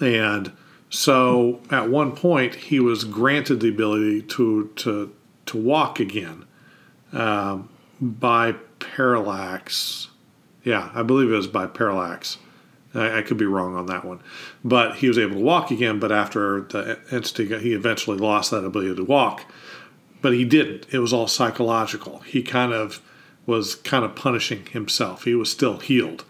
And 0.00 0.52
so, 0.90 1.60
at 1.70 1.90
one 1.90 2.14
point, 2.14 2.54
he 2.54 2.80
was 2.80 3.04
granted 3.04 3.60
the 3.60 3.68
ability 3.68 4.22
to 4.22 4.70
to 4.76 5.14
to 5.46 5.56
walk 5.56 6.00
again 6.00 6.44
um, 7.12 7.68
by 8.00 8.52
parallax. 8.78 10.08
Yeah, 10.64 10.90
I 10.94 11.02
believe 11.02 11.30
it 11.30 11.36
was 11.36 11.46
by 11.46 11.66
parallax. 11.66 12.38
I, 12.94 13.18
I 13.18 13.22
could 13.22 13.36
be 13.36 13.46
wrong 13.46 13.74
on 13.74 13.86
that 13.86 14.04
one, 14.04 14.20
but 14.64 14.96
he 14.96 15.08
was 15.08 15.18
able 15.18 15.36
to 15.36 15.42
walk 15.42 15.70
again. 15.70 15.98
But 15.98 16.12
after 16.12 16.62
the 16.62 16.98
entity, 17.10 17.46
he 17.58 17.72
eventually 17.72 18.18
lost 18.18 18.50
that 18.50 18.64
ability 18.64 18.94
to 18.96 19.04
walk 19.04 19.44
but 20.20 20.32
he 20.32 20.44
didn't. 20.44 20.86
It 20.90 20.98
was 20.98 21.12
all 21.12 21.26
psychological. 21.26 22.20
He 22.20 22.42
kind 22.42 22.72
of 22.72 23.00
was 23.46 23.76
kind 23.76 24.04
of 24.04 24.14
punishing 24.14 24.66
himself. 24.66 25.24
He 25.24 25.34
was 25.34 25.50
still 25.50 25.78
healed. 25.78 26.24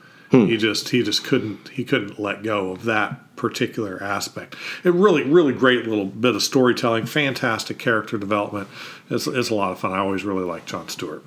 He 0.47 0.57
just 0.57 0.91
he 0.91 1.03
just 1.03 1.25
couldn't 1.25 1.69
he 1.69 1.85
couldn't 1.85 2.19
let 2.19 2.43
go 2.43 2.71
of 2.71 2.85
that 2.85 3.19
particular 3.39 4.03
aspect. 4.03 4.55
A 4.85 4.93
really 4.93 5.23
really 5.23 5.55
great 5.55 5.87
little 5.87 6.05
bit 6.05 6.35
of 6.35 6.43
storytelling, 6.43 7.07
fantastic 7.07 7.79
character 7.79 8.19
development. 8.19 8.69
It's, 9.09 9.27
it's 9.27 9.49
a 9.49 9.55
lot 9.55 9.73
of 9.73 9.79
fun. 9.79 9.93
I 9.93 9.99
always 9.99 10.25
really 10.25 10.45
like 10.45 10.67
John 10.67 10.89
Stewart. 10.89 11.25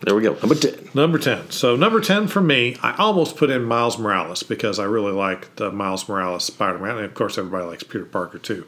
There 0.00 0.16
we 0.16 0.22
go. 0.22 0.32
Number 0.34 0.56
10. 0.56 0.88
Number 0.94 1.16
10. 1.16 1.50
So, 1.52 1.76
number 1.76 2.00
10 2.00 2.26
for 2.26 2.40
me, 2.40 2.76
I 2.82 2.96
almost 2.96 3.36
put 3.36 3.50
in 3.50 3.62
Miles 3.62 3.98
Morales 3.98 4.42
because 4.42 4.80
I 4.80 4.84
really 4.84 5.12
like 5.12 5.54
the 5.54 5.70
Miles 5.70 6.08
Morales 6.08 6.44
Spider 6.44 6.80
Man. 6.80 6.96
And 6.96 7.04
of 7.04 7.14
course, 7.14 7.38
everybody 7.38 7.64
likes 7.66 7.84
Peter 7.84 8.04
Parker 8.04 8.38
too. 8.38 8.66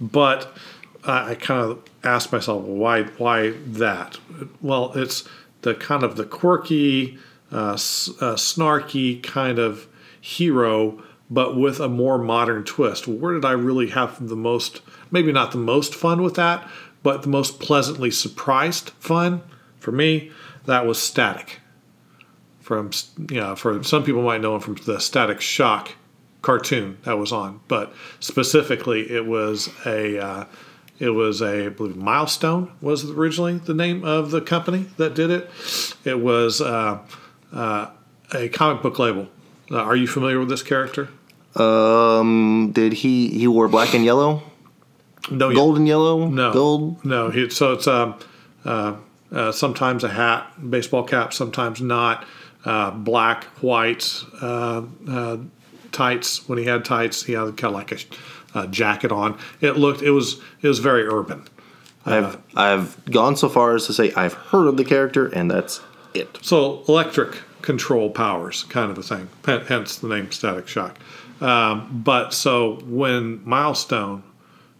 But 0.00 0.56
I, 1.02 1.30
I 1.30 1.34
kind 1.34 1.60
of 1.68 1.82
asked 2.04 2.30
myself, 2.30 2.62
well, 2.62 2.76
why, 2.76 3.02
why 3.18 3.50
that? 3.66 4.18
Well, 4.60 4.92
it's 4.94 5.28
the 5.62 5.74
kind 5.74 6.04
of 6.04 6.14
the 6.14 6.24
quirky, 6.24 7.18
uh, 7.50 7.72
s- 7.72 8.10
uh, 8.20 8.34
snarky 8.34 9.20
kind 9.20 9.58
of 9.58 9.88
hero, 10.20 11.02
but 11.30 11.56
with 11.56 11.80
a 11.80 11.88
more 11.88 12.18
modern 12.18 12.64
twist. 12.64 13.06
Where 13.06 13.34
did 13.34 13.44
I 13.44 13.52
really 13.52 13.88
have 13.90 14.28
the 14.28 14.36
most, 14.36 14.80
maybe 15.10 15.32
not 15.32 15.52
the 15.52 15.58
most 15.58 15.94
fun 15.94 16.22
with 16.22 16.34
that, 16.36 16.68
but 17.02 17.22
the 17.22 17.28
most 17.28 17.60
pleasantly 17.60 18.10
surprised 18.10 18.90
fun 18.98 19.42
for 19.78 19.92
me? 19.92 20.30
That 20.66 20.86
was 20.86 21.00
Static. 21.00 21.60
From, 22.60 22.90
you 23.30 23.40
know, 23.40 23.56
for 23.56 23.82
some 23.82 24.04
people 24.04 24.22
might 24.22 24.42
know 24.42 24.54
him 24.54 24.60
from 24.60 24.74
the 24.74 25.00
Static 25.00 25.40
Shock 25.40 25.92
cartoon 26.42 26.98
that 27.04 27.16
was 27.18 27.32
on, 27.32 27.60
but 27.66 27.94
specifically 28.20 29.10
it 29.10 29.26
was 29.26 29.70
a, 29.86 30.18
uh, 30.18 30.44
it 30.98 31.10
was 31.10 31.40
a, 31.40 31.66
I 31.66 31.68
believe, 31.70 31.96
Milestone 31.96 32.72
was 32.80 33.08
originally 33.10 33.54
the 33.58 33.72
name 33.72 34.04
of 34.04 34.30
the 34.30 34.40
company 34.40 34.86
that 34.98 35.14
did 35.14 35.30
it. 35.30 35.48
It 36.04 36.20
was 36.20 36.60
uh, 36.60 36.98
uh, 37.52 37.90
a 38.34 38.48
comic 38.50 38.82
book 38.82 38.98
label. 38.98 39.28
Uh, 39.70 39.78
are 39.78 39.96
you 39.96 40.06
familiar 40.06 40.38
with 40.38 40.48
this 40.48 40.62
character? 40.62 41.08
Um, 41.58 42.70
did 42.72 42.92
he 42.92 43.28
he 43.28 43.46
wore 43.48 43.68
black 43.68 43.94
and 43.94 44.04
yellow, 44.04 44.42
No, 45.30 45.52
gold 45.52 45.76
and 45.76 45.88
yellow, 45.88 46.26
no, 46.26 46.52
gold? 46.52 47.04
No, 47.04 47.30
he, 47.30 47.50
so 47.50 47.72
it's 47.72 47.86
um, 47.86 48.18
uh, 48.64 48.96
uh, 49.32 49.52
sometimes 49.52 50.04
a 50.04 50.08
hat, 50.08 50.52
baseball 50.70 51.04
cap, 51.04 51.32
sometimes 51.32 51.80
not. 51.80 52.24
Uh, 52.64 52.90
black, 52.90 53.44
white 53.62 54.22
uh, 54.42 54.82
uh, 55.08 55.36
tights. 55.92 56.48
When 56.48 56.58
he 56.58 56.64
had 56.64 56.84
tights, 56.84 57.22
he 57.22 57.32
had 57.32 57.56
kind 57.56 57.64
of 57.64 57.72
like 57.74 57.92
a, 57.92 57.98
a 58.58 58.66
jacket 58.66 59.12
on. 59.12 59.38
It 59.60 59.76
looked. 59.76 60.02
It 60.02 60.10
was. 60.10 60.40
It 60.60 60.68
was 60.68 60.78
very 60.80 61.06
urban. 61.06 61.46
I've 62.04 62.38
I've 62.54 63.04
gone 63.06 63.36
so 63.36 63.48
far 63.48 63.74
as 63.74 63.86
to 63.86 63.92
say 63.92 64.12
I've 64.14 64.34
heard 64.34 64.66
of 64.66 64.76
the 64.76 64.84
character, 64.84 65.26
and 65.26 65.50
that's 65.50 65.80
it. 66.14 66.38
So 66.42 66.82
electric 66.88 67.38
control 67.62 68.10
powers, 68.10 68.64
kind 68.64 68.90
of 68.90 68.98
a 68.98 69.02
thing. 69.02 69.28
Hence 69.44 69.96
the 69.96 70.08
name 70.08 70.30
Static 70.32 70.68
Shock. 70.68 70.98
Um, 71.40 72.02
but 72.04 72.34
so 72.34 72.80
when 72.86 73.42
Milestone 73.44 74.22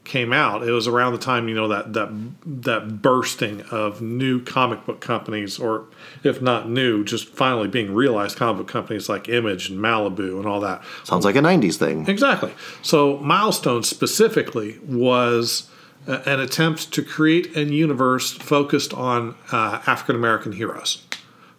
came 0.08 0.32
out, 0.32 0.66
it 0.66 0.72
was 0.72 0.88
around 0.88 1.12
the 1.12 1.18
time 1.18 1.48
you 1.48 1.54
know 1.54 1.68
that 1.68 1.92
that 1.92 2.08
that 2.44 3.00
bursting 3.02 3.60
of 3.70 4.00
new 4.00 4.42
comic 4.42 4.84
book 4.86 5.00
companies, 5.00 5.58
or 5.58 5.84
if 6.24 6.42
not 6.42 6.68
new, 6.68 7.04
just 7.04 7.28
finally 7.28 7.68
being 7.68 7.94
realized 7.94 8.36
comic 8.36 8.58
book 8.58 8.68
companies 8.68 9.08
like 9.08 9.28
Image 9.28 9.70
and 9.70 9.78
Malibu 9.78 10.38
and 10.38 10.46
all 10.46 10.60
that. 10.60 10.82
Sounds 11.04 11.24
like 11.24 11.36
a 11.36 11.40
'90s 11.40 11.76
thing. 11.76 12.08
Exactly. 12.08 12.52
So 12.82 13.18
Milestone 13.18 13.84
specifically 13.84 14.78
was 14.80 15.70
uh, 16.08 16.22
an 16.26 16.40
attempt 16.40 16.92
to 16.94 17.02
create 17.02 17.54
a 17.56 17.64
universe 17.64 18.32
focused 18.32 18.94
on 18.94 19.36
uh, 19.52 19.82
African 19.86 20.16
American 20.16 20.52
heroes. 20.52 21.04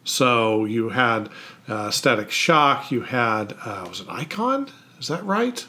So 0.03 0.65
you 0.65 0.89
had 0.89 1.29
uh, 1.68 1.91
Static 1.91 2.32
Shock. 2.32 2.91
You 2.91 3.01
had 3.01 3.53
uh, 3.63 3.86
was 3.88 4.01
it 4.01 4.08
Icon? 4.10 4.70
Is 5.00 5.08
that 5.08 5.24
right? 5.24 5.65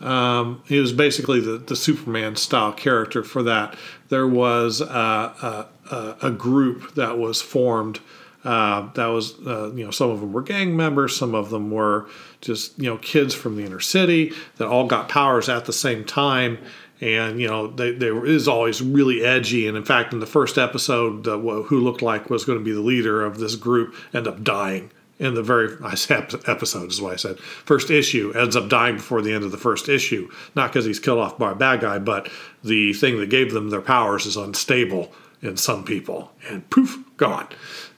Um, 0.00 0.62
he 0.66 0.78
was 0.78 0.92
basically 0.92 1.40
the, 1.40 1.58
the 1.58 1.76
Superman 1.76 2.36
style 2.36 2.72
character 2.72 3.22
for 3.22 3.42
that. 3.44 3.76
There 4.08 4.26
was 4.26 4.80
a, 4.80 5.68
a 6.22 6.30
group 6.30 6.94
that 6.94 7.18
was 7.18 7.40
formed. 7.40 8.00
Uh, 8.44 8.92
that 8.92 9.06
was, 9.06 9.38
uh, 9.46 9.72
you 9.74 9.84
know, 9.84 9.90
some 9.90 10.10
of 10.10 10.20
them 10.20 10.32
were 10.32 10.42
gang 10.42 10.76
members, 10.76 11.16
some 11.16 11.34
of 11.34 11.48
them 11.48 11.70
were 11.70 12.06
just, 12.42 12.78
you 12.78 12.84
know, 12.84 12.98
kids 12.98 13.34
from 13.34 13.56
the 13.56 13.64
inner 13.64 13.80
city 13.80 14.32
that 14.56 14.68
all 14.68 14.86
got 14.86 15.08
powers 15.08 15.48
at 15.48 15.64
the 15.64 15.72
same 15.72 16.04
time. 16.04 16.58
And, 17.00 17.40
you 17.40 17.48
know, 17.48 17.68
they, 17.68 17.92
they 17.92 18.10
were, 18.10 18.20
was 18.20 18.46
always 18.46 18.82
really 18.82 19.24
edgy. 19.24 19.66
And 19.66 19.78
in 19.78 19.84
fact, 19.84 20.12
in 20.12 20.20
the 20.20 20.26
first 20.26 20.58
episode, 20.58 21.24
who 21.24 21.80
looked 21.80 22.02
like 22.02 22.28
was 22.28 22.44
going 22.44 22.58
to 22.58 22.64
be 22.64 22.72
the 22.72 22.80
leader 22.80 23.24
of 23.24 23.38
this 23.38 23.56
group 23.56 23.94
ended 24.12 24.32
up 24.32 24.44
dying 24.44 24.90
in 25.24 25.34
the 25.34 25.42
very 25.42 25.76
I 25.84 25.94
said 25.94 26.34
episode 26.46 26.90
is 26.90 27.00
why 27.00 27.12
I 27.12 27.16
said 27.16 27.38
first 27.38 27.90
issue 27.90 28.32
ends 28.32 28.56
up 28.56 28.68
dying 28.68 28.96
before 28.96 29.22
the 29.22 29.32
end 29.32 29.44
of 29.44 29.50
the 29.50 29.58
first 29.58 29.88
issue, 29.88 30.30
not 30.54 30.70
because 30.70 30.84
he's 30.84 31.00
killed 31.00 31.18
off 31.18 31.38
by 31.38 31.52
a 31.52 31.56
bad 31.56 31.80
guy, 31.80 31.98
but 31.98 32.30
the 32.62 32.92
thing 32.92 33.18
that 33.18 33.30
gave 33.30 33.52
them 33.52 33.70
their 33.70 33.80
powers 33.80 34.26
is 34.26 34.36
unstable 34.36 35.12
in 35.42 35.56
some 35.56 35.84
people, 35.84 36.32
and 36.48 36.68
poof, 36.70 36.98
gone. 37.16 37.48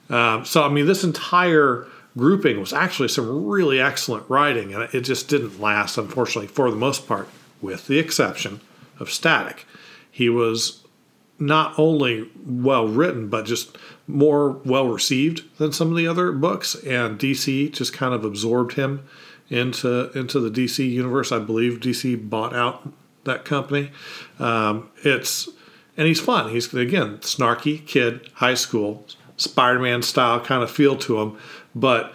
Um, 0.09 0.45
so 0.45 0.63
I 0.63 0.69
mean, 0.69 0.85
this 0.85 1.03
entire 1.03 1.87
grouping 2.17 2.59
was 2.59 2.73
actually 2.73 3.07
some 3.07 3.45
really 3.45 3.79
excellent 3.79 4.29
writing, 4.29 4.73
and 4.73 4.83
it 4.93 5.01
just 5.01 5.29
didn't 5.29 5.61
last, 5.61 5.97
unfortunately, 5.97 6.47
for 6.47 6.69
the 6.69 6.75
most 6.75 7.07
part, 7.07 7.29
with 7.61 7.87
the 7.87 7.99
exception 7.99 8.59
of 8.99 9.11
Static. 9.11 9.65
He 10.09 10.29
was 10.29 10.83
not 11.39 11.77
only 11.77 12.29
well 12.45 12.87
written, 12.87 13.29
but 13.29 13.45
just 13.45 13.77
more 14.07 14.51
well 14.63 14.87
received 14.87 15.43
than 15.57 15.71
some 15.71 15.91
of 15.91 15.97
the 15.97 16.07
other 16.07 16.31
books. 16.31 16.75
And 16.75 17.19
DC 17.19 17.71
just 17.73 17.93
kind 17.93 18.13
of 18.13 18.23
absorbed 18.23 18.73
him 18.73 19.03
into 19.49 20.11
into 20.17 20.39
the 20.39 20.49
DC 20.49 20.89
universe. 20.89 21.31
I 21.31 21.39
believe 21.39 21.79
DC 21.79 22.29
bought 22.29 22.55
out 22.55 22.91
that 23.25 23.45
company. 23.45 23.91
Um, 24.39 24.89
it's 25.03 25.49
and 25.95 26.07
he's 26.07 26.19
fun. 26.19 26.51
He's 26.51 26.73
again 26.73 27.17
snarky 27.19 27.85
kid, 27.85 28.29
high 28.35 28.53
school, 28.53 29.05
Spider-Man 29.35 30.01
style 30.01 30.39
kind 30.39 30.63
of 30.63 30.71
feel 30.71 30.95
to 30.97 31.19
him, 31.19 31.37
but 31.75 32.13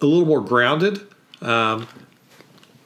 a 0.00 0.06
little 0.06 0.26
more 0.26 0.40
grounded. 0.40 1.00
Um, 1.42 1.86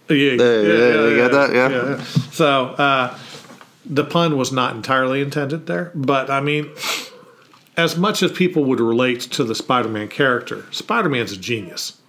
yeah, 0.09 0.33
yeah, 0.33 0.61
yeah, 0.61 1.09
you 1.09 1.17
got 1.17 1.33
that? 1.33 1.55
Yeah. 1.55 2.03
So. 2.33 2.67
Uh, 2.71 3.19
the 3.87 4.05
pun 4.05 4.37
was 4.37 4.53
not 4.53 4.77
entirely 4.77 5.21
intended 5.21 5.67
there, 5.67 5.91
but 5.95 6.31
I 6.31 6.41
mean, 6.41 6.71
as 7.77 7.97
much 7.97 8.23
as 8.23 8.33
people 8.33 8.65
would 8.65 8.81
relate 8.81 9.21
to 9.21 9.45
the 9.45 9.55
Spider 9.55 9.89
Man 9.89 10.09
character, 10.09 10.67
Spider 10.71 11.09
Man's 11.09 11.33
a 11.33 11.37
genius. 11.37 12.01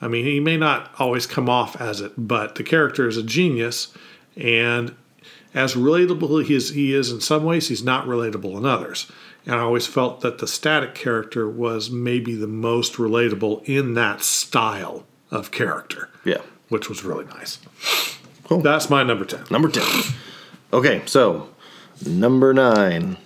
I 0.00 0.08
mean, 0.08 0.24
he 0.24 0.40
may 0.40 0.56
not 0.56 0.90
always 0.98 1.26
come 1.26 1.48
off 1.48 1.80
as 1.80 2.00
it, 2.00 2.12
but 2.16 2.56
the 2.56 2.62
character 2.62 3.08
is 3.08 3.16
a 3.16 3.22
genius, 3.22 3.96
and 4.36 4.94
as 5.54 5.74
relatable 5.74 6.54
as 6.54 6.70
he 6.70 6.92
is 6.92 7.10
in 7.10 7.20
some 7.20 7.44
ways, 7.44 7.68
he's 7.68 7.82
not 7.82 8.06
relatable 8.06 8.56
in 8.58 8.66
others. 8.66 9.10
And 9.46 9.54
I 9.54 9.60
always 9.60 9.86
felt 9.86 10.20
that 10.20 10.38
the 10.38 10.46
static 10.46 10.94
character 10.94 11.48
was 11.48 11.90
maybe 11.90 12.34
the 12.34 12.46
most 12.48 12.94
relatable 12.94 13.64
in 13.64 13.94
that 13.94 14.20
style 14.20 15.06
of 15.30 15.50
character. 15.50 16.10
Yeah. 16.24 16.42
Which 16.68 16.88
was 16.88 17.04
really 17.04 17.24
nice. 17.26 17.58
Cool. 18.44 18.60
That's 18.60 18.90
my 18.90 19.02
number 19.02 19.24
10. 19.24 19.44
Number 19.50 19.68
10. 19.68 19.84
Okay, 20.72 21.02
so 21.06 21.48
number 22.04 22.52
nine. 22.52 23.16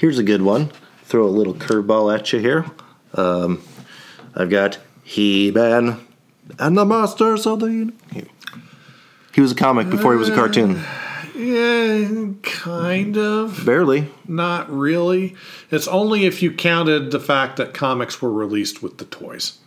Here's 0.00 0.18
a 0.18 0.22
good 0.22 0.40
one. 0.40 0.72
Throw 1.04 1.26
a 1.26 1.28
little 1.28 1.52
curveball 1.52 2.18
at 2.18 2.32
you 2.32 2.38
here. 2.38 2.64
Um, 3.12 3.62
I've 4.34 4.48
got 4.48 4.78
He 5.04 5.50
Man 5.50 6.00
and 6.58 6.78
the 6.78 6.86
Masters 6.86 7.46
of 7.46 7.60
the. 7.60 7.66
Universe. 7.66 8.00
He 9.34 9.42
was 9.42 9.52
a 9.52 9.54
comic 9.54 9.90
before 9.90 10.12
he 10.14 10.18
was 10.18 10.30
a 10.30 10.34
cartoon. 10.34 10.82
Yeah, 11.36 12.32
kind 12.40 13.18
of. 13.18 13.62
Barely. 13.66 14.08
Not 14.26 14.70
really. 14.70 15.36
It's 15.70 15.86
only 15.86 16.24
if 16.24 16.42
you 16.42 16.50
counted 16.50 17.10
the 17.10 17.20
fact 17.20 17.58
that 17.58 17.74
comics 17.74 18.22
were 18.22 18.32
released 18.32 18.82
with 18.82 18.96
the 18.96 19.04
toys. 19.04 19.58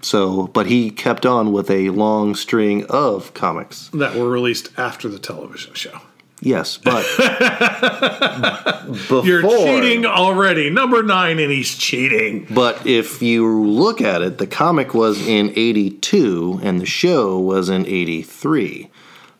So, 0.00 0.46
but 0.46 0.68
he 0.68 0.90
kept 0.90 1.26
on 1.26 1.52
with 1.52 1.70
a 1.70 1.90
long 1.90 2.34
string 2.34 2.86
of 2.86 3.34
comics 3.34 3.90
that 3.92 4.16
were 4.16 4.30
released 4.30 4.70
after 4.78 5.10
the 5.10 5.18
television 5.18 5.74
show. 5.74 6.00
Yes, 6.44 6.76
but 6.76 7.02
before, 8.88 9.24
you're 9.24 9.42
cheating 9.42 10.04
already. 10.04 10.70
Number 10.70 11.04
nine, 11.04 11.38
and 11.38 11.52
he's 11.52 11.78
cheating. 11.78 12.48
But 12.50 12.84
if 12.84 13.22
you 13.22 13.62
look 13.64 14.00
at 14.00 14.22
it, 14.22 14.38
the 14.38 14.48
comic 14.48 14.92
was 14.92 15.24
in 15.24 15.50
'82 15.50 16.58
and 16.64 16.80
the 16.80 16.86
show 16.86 17.38
was 17.38 17.68
in 17.68 17.86
'83, 17.86 18.90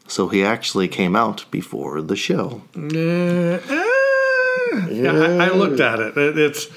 so 0.07 0.29
he 0.29 0.45
actually 0.45 0.87
came 0.87 1.17
out 1.17 1.45
before 1.51 2.01
the 2.03 2.15
show. 2.15 2.63
Uh, 2.77 2.79
uh, 2.79 3.83
yeah, 4.89 5.11
I, 5.13 5.47
I, 5.47 5.49
looked 5.49 5.81
at 5.81 5.99
it. 5.99 6.17
it 6.17 6.39
it's. 6.39 6.69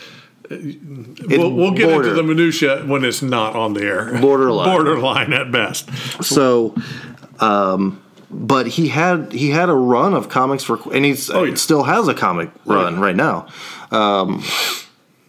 We'll, 0.50 1.52
we'll, 1.54 1.72
get 1.72 1.90
border. 1.90 2.10
into 2.10 2.16
the 2.16 2.24
minutia 2.24 2.84
when 2.86 3.06
it's 3.06 3.22
not 3.22 3.56
on 3.56 3.74
the 3.74 3.84
air. 3.84 4.20
Borderline, 4.20 4.70
borderline 4.76 5.34
at 5.34 5.52
best. 5.52 5.88
So, 6.24 6.76
um, 7.40 8.02
but 8.36 8.68
he 8.68 8.90
had 8.90 9.32
he 9.32 9.52
had 9.52 9.70
a 9.70 9.74
run 9.74 10.14
of 10.14 10.28
comics 10.28 10.64
for 10.64 10.78
and 10.94 11.06
he's 11.06 11.30
oh, 11.30 11.44
yeah. 11.44 11.56
still 11.56 11.84
has 11.84 12.08
a 12.08 12.14
comic 12.14 12.50
run 12.66 12.96
yeah. 12.96 13.02
right 13.02 13.16
now. 13.16 13.48
Um, 13.92 14.44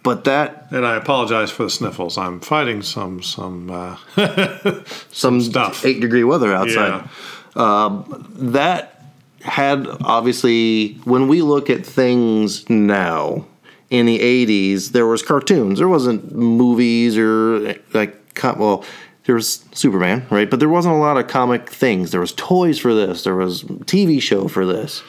but 0.03 0.25
that 0.25 0.67
and 0.71 0.85
I 0.85 0.97
apologize 0.97 1.51
for 1.51 1.65
the 1.65 1.71
sniffles. 1.71 2.19
I'm 2.19 2.41
fighting 2.41 2.83
some 2.83 3.23
some 3.23 3.71
uh, 3.71 3.97
some, 4.15 4.85
some 5.13 5.41
stuff. 5.41 5.85
Eight 5.85 6.01
degree 6.01 6.25
weather 6.25 6.53
outside. 6.53 7.09
Yeah. 7.57 7.85
Um, 7.85 8.27
that 8.35 9.03
had 9.43 9.87
obviously 10.03 10.95
when 11.05 11.29
we 11.29 11.43
look 11.43 11.71
at 11.71 11.87
things 11.87 12.69
now 12.69 13.47
in 13.89 14.05
the 14.07 14.19
80s 14.19 14.91
there 14.91 15.07
was 15.07 15.23
cartoons 15.23 15.79
there 15.79 15.87
wasn't 15.87 16.35
movies 16.35 17.17
or 17.17 17.77
like 17.95 18.21
well 18.43 18.85
there 19.27 19.35
was 19.35 19.65
Superman, 19.73 20.27
right? 20.31 20.49
But 20.49 20.61
there 20.61 20.69
wasn't 20.69 20.95
a 20.95 20.99
lot 20.99 21.19
of 21.19 21.27
comic 21.27 21.69
things. 21.69 22.13
There 22.13 22.21
was 22.21 22.33
toys 22.33 22.79
for 22.79 22.95
this. 22.95 23.25
There 23.25 23.37
was 23.37 23.65
TV 23.65 24.23
show 24.23 24.49
for 24.49 24.65
this. 24.65 25.03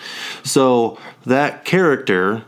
So 0.44 1.00
that 1.26 1.64
character 1.66 2.44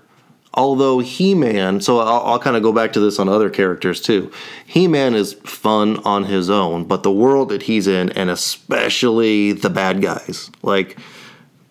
although 0.53 0.99
He 0.99 1.35
Man, 1.35 1.79
so 1.79 1.99
I'll, 1.99 2.25
I'll 2.25 2.39
kind 2.39 2.57
of 2.57 2.63
go 2.63 2.73
back 2.73 2.93
to 2.93 2.99
this 2.99 3.19
on 3.19 3.29
other 3.29 3.49
characters 3.49 4.01
too. 4.01 4.31
He 4.65 4.87
Man 4.87 5.15
is 5.15 5.33
fun 5.33 5.97
on 5.97 6.25
his 6.25 6.49
own, 6.49 6.85
but 6.85 7.03
the 7.03 7.11
world 7.11 7.49
that 7.49 7.63
he's 7.63 7.87
in, 7.87 8.09
and 8.11 8.29
especially 8.29 9.53
the 9.53 9.69
bad 9.69 10.01
guys, 10.01 10.51
like 10.61 10.97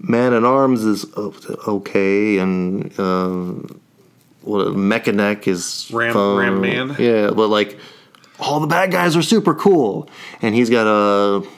Man 0.01 0.33
at 0.33 0.45
Arms 0.45 0.85
is 0.85 1.05
okay, 1.17 2.39
and 2.39 2.99
uh, 2.99 3.37
what 4.43 4.69
Mekaneck 4.69 5.47
is 5.47 5.91
Ram- 5.93 6.15
fun. 6.15 6.39
Ram 6.39 6.61
Man? 6.61 6.97
Yeah, 6.99 7.31
but 7.31 7.49
like 7.49 7.79
all 8.41 8.61
the 8.61 8.67
bad 8.67 8.91
guys 8.91 9.17
are 9.17 9.23
super 9.23 9.55
cool, 9.55 10.09
and 10.43 10.55
he's 10.55 10.71
got 10.71 10.85
to 10.85 11.49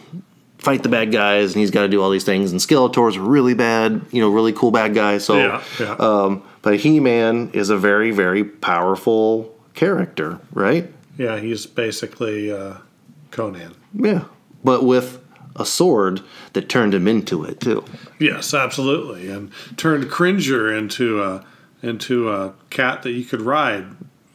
fight 0.59 0.83
the 0.83 0.89
bad 0.89 1.13
guys, 1.13 1.53
and 1.53 1.61
he's 1.61 1.71
got 1.71 1.83
to 1.83 1.89
do 1.89 2.03
all 2.03 2.11
these 2.11 2.25
things. 2.25 2.53
And 2.53 2.61
Skeletor's 2.61 3.19
really 3.19 3.55
bad, 3.55 4.03
you 4.11 4.21
know, 4.21 4.29
really 4.31 4.53
cool 4.53 4.71
bad 4.71 4.95
guy. 4.95 5.19
So, 5.19 5.39
Yeah, 5.39 5.63
yeah. 5.79 5.93
Um, 5.99 6.43
but 6.63 6.79
He 6.81 7.01
Man 7.01 7.51
is 7.53 7.71
a 7.71 7.77
very, 7.77 8.11
very 8.11 8.45
powerful 8.45 9.55
character, 9.75 10.39
right? 10.53 10.93
Yeah, 11.17 11.39
he's 11.39 11.67
basically 11.67 12.53
uh, 12.53 12.79
Conan. 13.31 13.75
Yeah, 13.95 14.25
but 14.65 14.85
with 14.85 15.23
a 15.57 15.65
sword 15.67 16.23
that 16.53 16.69
turned 16.69 16.95
him 16.95 17.09
into 17.09 17.45
it 17.45 17.61
too. 17.61 17.85
Yes, 18.19 18.55
absolutely, 18.55 19.29
and 19.29 19.51
turned 19.77 20.11
Cringer 20.11 20.73
into 20.73 21.23
a 21.23 21.45
into 21.83 22.31
a 22.31 22.55
cat 22.69 23.03
that 23.03 23.13
you 23.13 23.25
could 23.25 23.41
ride. 23.41 23.87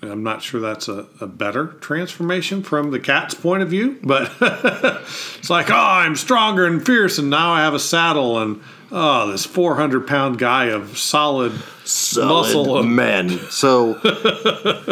I'm 0.10 0.24
not 0.24 0.42
sure 0.42 0.60
that's 0.62 0.88
a, 0.88 1.06
a 1.22 1.28
better 1.28 1.68
transformation 1.82 2.64
from 2.64 2.92
the 2.92 3.00
cat's 3.00 3.34
point 3.34 3.64
of 3.64 3.70
view, 3.70 4.00
but 4.04 4.32
it's 4.42 5.50
like, 5.50 5.70
oh, 5.70 5.76
I'm 5.76 6.16
stronger 6.16 6.66
and 6.66 6.86
fierce, 6.86 7.18
and 7.18 7.30
now 7.30 7.52
I 7.52 7.62
have 7.62 7.74
a 7.74 7.80
saddle, 7.80 8.40
and 8.42 8.62
oh, 8.92 9.32
this 9.32 9.46
400 9.46 10.08
pound 10.08 10.38
guy 10.38 10.66
of 10.66 10.98
solid, 10.98 11.52
muscle. 11.84 12.46
Solid 12.66 12.86
and- 12.86 12.96
men. 12.96 13.30
So, 13.50 13.96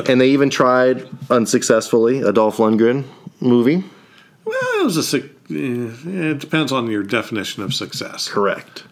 and 0.08 0.20
they 0.22 0.30
even 0.30 0.50
tried 0.50 1.08
unsuccessfully 1.30 2.22
a 2.22 2.32
Dolph 2.32 2.58
Lundgren 2.58 3.06
movie. 3.40 3.84
Well, 4.46 4.82
it 4.82 4.84
was 4.86 5.14
a. 5.14 5.18
eh, 5.20 5.24
It 5.50 6.40
depends 6.40 6.72
on 6.72 6.88
your 6.90 7.04
definition 7.04 7.64
of 7.64 7.74
success. 7.74 8.28
Correct. 8.28 8.84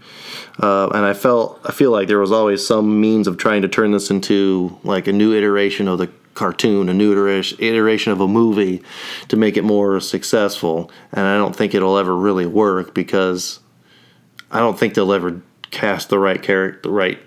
Uh, 0.61 0.87
and 0.93 1.05
I 1.05 1.13
felt 1.13 1.59
I 1.65 1.71
feel 1.71 1.91
like 1.91 2.07
there 2.07 2.19
was 2.19 2.31
always 2.31 2.65
some 2.65 3.01
means 3.01 3.27
of 3.27 3.37
trying 3.37 3.63
to 3.63 3.67
turn 3.67 3.91
this 3.91 4.11
into 4.11 4.77
like 4.83 5.07
a 5.07 5.13
new 5.13 5.33
iteration 5.33 5.87
of 5.87 5.97
the 5.97 6.09
cartoon, 6.35 6.87
a 6.87 6.93
new 6.93 7.11
iteration 7.11 7.57
iteration 7.59 8.11
of 8.11 8.21
a 8.21 8.27
movie 8.27 8.83
to 9.27 9.35
make 9.35 9.57
it 9.57 9.63
more 9.63 9.99
successful. 9.99 10.91
And 11.11 11.25
I 11.25 11.35
don't 11.35 11.55
think 11.55 11.73
it'll 11.73 11.97
ever 11.97 12.15
really 12.15 12.45
work 12.45 12.93
because 12.93 13.59
I 14.51 14.59
don't 14.59 14.77
think 14.77 14.93
they'll 14.93 15.13
ever 15.13 15.41
cast 15.71 16.09
the 16.09 16.19
right 16.19 16.41
character, 16.41 16.81
the 16.83 16.91
right 16.91 17.19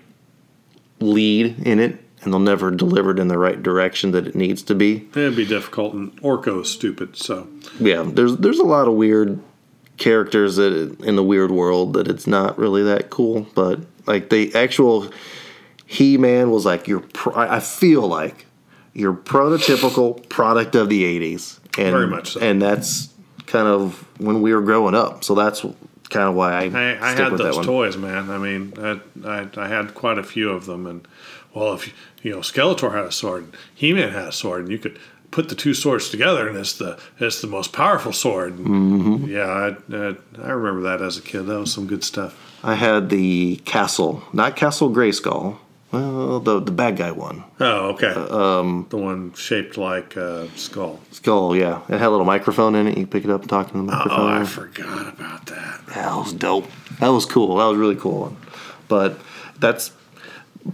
lead 0.99 1.59
in 1.67 1.79
it, 1.79 1.99
and 2.21 2.31
they'll 2.31 2.39
never 2.39 2.71
deliver 2.71 3.11
it 3.11 3.19
in 3.19 3.27
the 3.27 3.37
right 3.37 3.61
direction 3.61 4.11
that 4.11 4.27
it 4.27 4.35
needs 4.35 4.63
to 4.63 4.75
be. 4.75 5.07
It'd 5.11 5.35
be 5.35 5.45
difficult, 5.45 5.93
and 5.93 6.17
Orko's 6.21 6.71
stupid, 6.71 7.17
so 7.17 7.47
yeah, 7.79 8.03
there's 8.05 8.37
there's 8.37 8.59
a 8.59 8.63
lot 8.63 8.87
of 8.87 8.93
weird 8.93 9.39
characters 9.97 10.57
that 10.57 10.97
in 11.03 11.15
the 11.15 11.23
weird 11.23 11.51
world 11.51 11.93
that 11.93 12.07
it's 12.07 12.27
not 12.27 12.57
really 12.57 12.83
that 12.83 13.09
cool. 13.09 13.47
But 13.55 13.79
like 14.05 14.29
the 14.29 14.53
actual 14.55 15.11
He 15.85 16.17
Man 16.17 16.51
was 16.51 16.65
like 16.65 16.87
your. 16.87 16.99
Pro- 17.01 17.35
I 17.35 17.59
feel 17.59 18.07
like 18.07 18.45
your 18.93 19.13
prototypical 19.13 20.27
product 20.29 20.75
of 20.75 20.89
the 20.89 21.03
'80s, 21.19 21.59
and 21.77 21.91
Very 21.91 22.07
much 22.07 22.33
so. 22.33 22.39
and 22.39 22.61
that's 22.61 23.13
kind 23.45 23.67
of 23.67 24.05
when 24.19 24.41
we 24.41 24.53
were 24.53 24.61
growing 24.61 24.95
up. 24.95 25.23
So 25.23 25.35
that's 25.35 25.61
kind 26.09 26.29
of 26.29 26.35
why 26.35 26.53
I, 26.53 26.63
I, 26.65 27.11
I 27.11 27.11
had 27.13 27.37
those 27.37 27.65
toys, 27.65 27.97
man. 27.97 28.29
I 28.29 28.37
mean, 28.37 28.73
I, 28.77 28.99
I, 29.25 29.49
I 29.57 29.67
had 29.67 29.93
quite 29.95 30.17
a 30.17 30.23
few 30.23 30.49
of 30.49 30.65
them, 30.65 30.87
and 30.87 31.07
well, 31.53 31.73
if 31.73 31.87
you, 31.87 31.93
you 32.23 32.31
know, 32.31 32.39
Skeletor 32.39 32.91
had 32.93 33.05
a 33.05 33.11
sword, 33.11 33.53
He 33.73 33.93
Man 33.93 34.11
had 34.11 34.29
a 34.29 34.31
sword, 34.31 34.63
and 34.63 34.71
you 34.71 34.77
could 34.77 34.99
put 35.35 35.49
the 35.49 35.55
two 35.55 35.73
swords 35.73 36.09
together, 36.09 36.47
and 36.47 36.57
it's 36.57 36.73
the 36.73 36.97
it's 37.19 37.41
the 37.41 37.47
most 37.47 37.73
powerful 37.73 38.13
sword. 38.13 38.55
Mm-hmm. 38.55 39.25
Yeah, 39.25 39.47
I, 39.47 39.75
I, 39.93 40.15
I 40.41 40.51
remember 40.51 40.81
that 40.83 41.01
as 41.01 41.17
a 41.17 41.21
kid. 41.21 41.43
That 41.43 41.59
was 41.59 41.73
some 41.73 41.87
good 41.87 42.05
stuff. 42.05 42.33
I 42.63 42.75
had 42.75 43.09
the 43.09 43.57
Castle, 43.65 44.23
not 44.31 44.55
Castle 44.55 44.89
Grayskull. 44.89 45.57
Well, 45.91 46.39
the 46.39 46.61
the 46.61 46.71
bad 46.71 46.95
guy 46.95 47.11
one. 47.11 47.43
Oh, 47.59 47.89
okay. 47.89 48.13
Uh, 48.15 48.59
um, 48.59 48.87
the 48.89 48.97
one 48.97 49.33
shaped 49.33 49.77
like 49.77 50.15
a 50.15 50.49
skull. 50.57 51.01
Skull, 51.11 51.53
yeah. 51.53 51.81
It 51.89 51.99
had 51.99 52.07
a 52.07 52.09
little 52.09 52.25
microphone 52.25 52.73
in 52.75 52.87
it. 52.87 52.97
You 52.97 53.05
pick 53.05 53.25
it 53.25 53.29
up 53.29 53.41
and 53.41 53.49
talk 53.49 53.67
to 53.67 53.73
the 53.73 53.83
microphone. 53.83 54.31
Oh, 54.31 54.41
I 54.41 54.45
forgot 54.45 55.13
about 55.13 55.45
that. 55.47 55.85
That 55.87 56.15
was 56.15 56.31
dope. 56.31 56.67
That 57.01 57.09
was 57.09 57.25
cool. 57.25 57.57
That 57.57 57.65
was 57.65 57.77
really 57.77 57.97
cool. 57.97 58.35
But 58.87 59.19
that's 59.59 59.91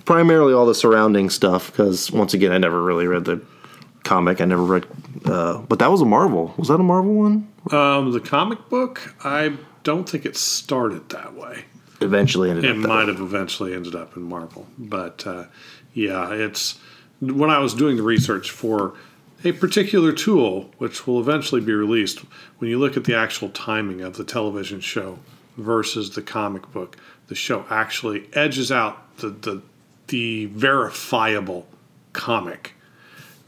primarily 0.06 0.54
all 0.54 0.66
the 0.66 0.76
surrounding 0.76 1.30
stuff 1.30 1.72
because 1.72 2.12
once 2.12 2.34
again, 2.34 2.52
I 2.52 2.58
never 2.60 2.82
really 2.82 3.08
read 3.08 3.26
the 3.26 3.42
comic. 4.04 4.42
I 4.42 4.46
never 4.46 4.64
read, 4.64 4.86
uh, 5.26 5.60
but 5.60 5.80
that 5.80 5.92
was 5.92 6.02
a 6.02 6.06
Marvel. 6.06 6.54
Was 6.58 6.68
that 6.70 6.80
a 6.80 6.84
Marvel 6.84 7.14
one? 7.14 7.48
Um, 7.72 8.12
the 8.12 8.20
comic 8.20 8.70
book, 8.70 9.16
I 9.24 9.58
don't 9.84 10.10
think 10.10 10.26
it 10.26 10.36
started 10.38 11.10
that 11.10 11.34
way. 11.36 11.66
Eventually 12.02 12.50
ended 12.50 12.66
It 12.66 12.76
might 12.78 13.06
way. 13.06 13.12
have 13.12 13.22
eventually 13.22 13.74
ended 13.74 13.94
up 13.96 14.16
in 14.18 14.24
Marvel, 14.24 14.68
but 14.78 15.26
uh, 15.28 15.46
yeah, 15.94 16.32
it's 16.34 16.80
when 17.20 17.50
I 17.52 17.60
was 17.60 17.74
doing 17.76 17.96
the 17.98 18.04
research 18.04 18.50
for 18.50 18.96
a 19.44 19.52
particular 19.52 20.12
tool, 20.12 20.72
which 20.80 21.06
will 21.06 21.20
eventually 21.20 21.62
be 21.62 21.74
released. 21.74 22.20
When 22.58 22.70
you 22.72 22.80
look 22.80 22.98
at 22.98 23.04
the 23.04 23.16
actual 23.16 23.50
timing 23.50 24.02
of 24.02 24.18
the 24.18 24.24
television 24.24 24.80
show 24.82 25.20
versus 25.58 26.12
the 26.12 26.22
comic 26.24 26.72
book, 26.72 26.98
the 27.28 27.36
show 27.36 27.66
actually 27.70 28.28
edges 28.34 28.72
out 28.72 29.18
the 29.18 29.30
the, 29.30 29.62
the 30.08 30.46
verifiable 30.48 31.68
comic. 32.14 32.74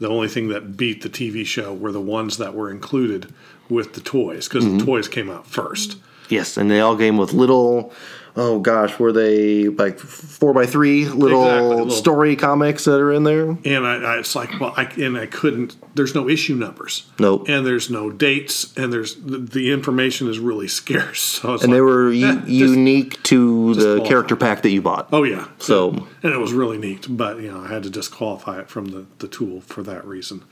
The 0.00 0.08
only 0.08 0.28
thing 0.28 0.48
that 0.48 0.76
beat 0.76 1.02
the 1.02 1.08
TV 1.08 1.46
show 1.46 1.72
were 1.72 1.92
the 1.92 2.00
ones 2.00 2.36
that 2.38 2.54
were 2.54 2.70
included 2.70 3.32
with 3.68 3.94
the 3.94 4.00
toys 4.00 4.48
because 4.48 4.64
Mm-hmm. 4.64 4.78
the 4.78 4.84
toys 4.84 5.08
came 5.08 5.30
out 5.30 5.46
first. 5.46 5.96
Yes, 6.28 6.56
and 6.56 6.70
they 6.70 6.80
all 6.80 6.96
came 6.96 7.16
with 7.18 7.32
little. 7.32 7.92
Oh 8.36 8.58
gosh, 8.58 8.98
were 8.98 9.12
they 9.12 9.68
like 9.68 9.96
four 10.00 10.52
by 10.52 10.66
three 10.66 11.04
little, 11.04 11.44
Exactly, 11.44 11.68
little- 11.76 11.90
story 11.90 12.34
comics 12.34 12.84
that 12.86 12.98
are 13.00 13.12
in 13.12 13.22
there? 13.22 13.50
And 13.50 13.86
I, 13.86 13.94
I 14.14 14.18
it's 14.18 14.34
like, 14.34 14.58
well, 14.58 14.74
I 14.76 14.86
and 14.96 15.16
I 15.16 15.26
couldn't. 15.26 15.76
There's 15.94 16.16
no 16.16 16.28
issue 16.28 16.56
numbers. 16.56 17.08
Nope. 17.20 17.48
And 17.48 17.64
there's 17.64 17.90
no 17.90 18.10
dates, 18.10 18.76
and 18.76 18.92
there's 18.92 19.14
the, 19.14 19.38
the 19.38 19.70
information 19.70 20.28
is 20.28 20.40
really 20.40 20.66
scarce. 20.80 21.20
So 21.20 21.50
And 21.52 21.60
like, 21.62 21.70
they 21.70 21.80
were 21.80 22.08
eh, 22.10 22.14
u- 22.14 22.32
just- 22.40 22.48
unique 22.48 23.22
to 23.24 23.74
the 23.74 24.00
character 24.02 24.34
pack 24.34 24.62
that 24.62 24.70
you 24.70 24.82
bought. 24.82 25.08
Oh 25.12 25.22
yeah. 25.22 25.46
So- 25.58 25.90
and 26.24 26.32
it 26.32 26.38
was 26.38 26.52
really 26.52 26.76
neat, 26.78 27.06
but 27.08 27.40
you 27.40 27.52
know 27.52 27.60
I 27.60 27.68
had 27.68 27.84
to 27.84 27.90
disqualify 27.90 28.58
it 28.58 28.68
from 28.68 28.86
the, 28.86 29.06
the 29.20 29.28
tool 29.28 29.60
for 29.60 29.84
that 29.84 30.04
reason. 30.04 30.42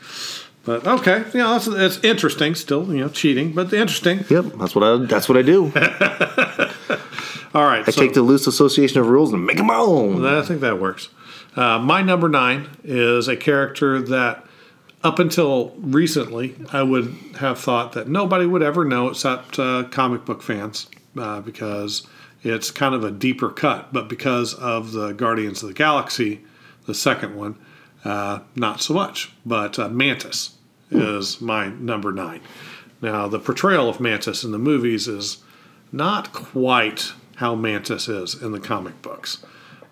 But 0.64 0.86
okay, 0.86 1.24
you 1.32 1.40
know 1.40 1.58
that's 1.58 1.98
interesting. 2.04 2.54
Still, 2.54 2.92
you 2.94 3.00
know, 3.00 3.08
cheating, 3.08 3.52
but 3.52 3.72
interesting. 3.72 4.24
Yep, 4.30 4.44
that's 4.58 4.74
what 4.74 4.84
I. 4.84 5.04
That's 5.06 5.28
what 5.28 5.36
I 5.36 5.42
do. 5.42 5.64
All 7.54 7.64
right, 7.64 7.86
I 7.86 7.90
so 7.90 8.00
take 8.00 8.14
the 8.14 8.22
loose 8.22 8.46
association 8.46 9.00
of 9.00 9.08
rules 9.08 9.32
and 9.32 9.44
make 9.44 9.58
them 9.58 9.66
my 9.66 9.76
own. 9.76 10.24
I 10.24 10.42
think 10.42 10.60
that 10.60 10.80
works. 10.80 11.08
Uh, 11.54 11.78
my 11.78 12.00
number 12.00 12.28
nine 12.28 12.70
is 12.82 13.28
a 13.28 13.36
character 13.36 14.00
that, 14.00 14.46
up 15.04 15.18
until 15.18 15.74
recently, 15.78 16.54
I 16.72 16.82
would 16.82 17.14
have 17.40 17.58
thought 17.58 17.92
that 17.92 18.08
nobody 18.08 18.46
would 18.46 18.62
ever 18.62 18.84
know 18.84 19.08
except 19.08 19.58
uh, 19.58 19.84
comic 19.90 20.24
book 20.24 20.42
fans 20.42 20.88
uh, 21.18 21.40
because 21.40 22.06
it's 22.42 22.70
kind 22.70 22.94
of 22.94 23.04
a 23.04 23.10
deeper 23.10 23.50
cut. 23.50 23.92
But 23.92 24.08
because 24.08 24.54
of 24.54 24.92
the 24.92 25.12
Guardians 25.12 25.62
of 25.62 25.68
the 25.68 25.74
Galaxy, 25.74 26.40
the 26.86 26.94
second 26.94 27.36
one, 27.36 27.58
uh, 28.04 28.40
not 28.56 28.80
so 28.80 28.94
much. 28.94 29.32
But 29.44 29.78
uh, 29.78 29.88
Mantis 29.88 30.56
is 30.90 31.40
my 31.40 31.68
number 31.68 32.12
nine. 32.12 32.40
Now, 33.00 33.26
the 33.28 33.38
portrayal 33.38 33.88
of 33.88 34.00
Mantis 34.00 34.44
in 34.44 34.52
the 34.52 34.58
movies 34.58 35.08
is 35.08 35.38
not 35.90 36.32
quite 36.32 37.12
how 37.36 37.54
Mantis 37.54 38.08
is 38.08 38.40
in 38.40 38.52
the 38.52 38.60
comic 38.60 39.00
books. 39.02 39.44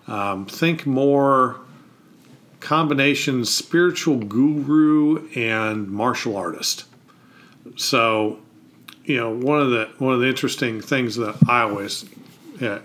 Um, 0.07 0.45
think 0.45 0.85
more 0.85 1.59
combination 2.59 3.43
spiritual 3.43 4.17
guru 4.17 5.27
and 5.35 5.89
martial 5.89 6.37
artist. 6.37 6.85
So, 7.75 8.39
you 9.03 9.17
know, 9.17 9.31
one 9.31 9.59
of 9.59 9.71
the 9.71 9.89
one 9.97 10.13
of 10.13 10.19
the 10.21 10.27
interesting 10.27 10.79
things 10.79 11.15
that 11.17 11.35
I 11.49 11.61
always 11.61 12.05
uh, 12.61 12.79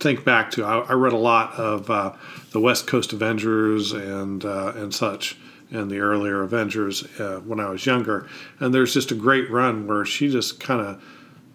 think 0.00 0.24
back 0.24 0.50
to. 0.52 0.64
I, 0.64 0.78
I 0.80 0.92
read 0.92 1.12
a 1.12 1.18
lot 1.18 1.54
of 1.54 1.90
uh, 1.90 2.12
the 2.52 2.60
West 2.60 2.86
Coast 2.86 3.12
Avengers 3.12 3.92
and 3.92 4.44
uh, 4.44 4.72
and 4.74 4.94
such, 4.94 5.36
and 5.70 5.90
the 5.90 5.98
earlier 5.98 6.42
Avengers 6.42 7.04
uh, 7.20 7.40
when 7.44 7.60
I 7.60 7.68
was 7.68 7.86
younger. 7.86 8.28
And 8.58 8.74
there's 8.74 8.94
just 8.94 9.10
a 9.10 9.14
great 9.14 9.50
run 9.50 9.86
where 9.86 10.04
she 10.04 10.30
just 10.30 10.60
kind 10.60 10.80
of 10.80 11.02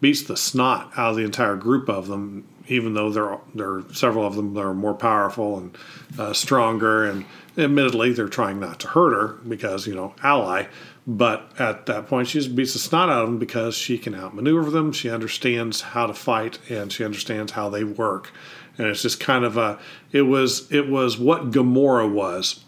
beats 0.02 0.24
the 0.24 0.38
snot 0.38 0.92
out 0.98 1.12
of 1.12 1.16
the 1.16 1.24
entire 1.24 1.56
group 1.56 1.90
of 1.90 2.08
them, 2.08 2.48
even 2.68 2.94
though 2.94 3.12
there 3.12 3.38
there 3.54 3.74
are 3.74 3.84
several 3.94 4.26
of 4.26 4.36
them 4.36 4.54
that 4.54 4.62
are 4.62 4.74
more 4.74 4.96
powerful 4.96 5.58
and 5.58 5.78
uh, 6.18 6.34
stronger. 6.34 7.06
And 7.06 7.26
admittedly, 7.58 8.14
they're 8.14 8.28
trying 8.28 8.60
not 8.60 8.80
to 8.82 8.88
hurt 8.88 9.14
her 9.14 9.28
because 9.48 9.88
you 9.88 9.96
know 9.96 10.14
ally. 10.24 10.68
But 11.08 11.52
at 11.60 11.86
that 11.86 12.08
point, 12.08 12.30
she 12.30 12.40
just 12.40 12.56
beats 12.56 12.74
the 12.74 12.80
snot 12.80 13.10
out 13.10 13.24
of 13.24 13.30
them 13.30 13.38
because 13.38 13.76
she 13.76 13.98
can 13.98 14.16
outmaneuver 14.16 14.72
them. 14.72 14.92
She 14.92 15.10
understands 15.10 15.82
how 15.82 16.08
to 16.08 16.14
fight 16.14 16.58
and 16.70 16.92
she 16.92 17.06
understands 17.06 17.52
how 17.52 17.70
they 17.70 17.84
work. 17.84 18.32
and 18.78 18.88
it's 18.88 19.04
just 19.04 19.20
kind 19.20 19.46
of 19.46 19.56
a 19.56 19.80
it 20.12 20.24
was 20.24 20.72
it 20.72 20.90
was 20.90 21.18
what 21.18 21.52
Gamora 21.52 22.12
was 22.12 22.64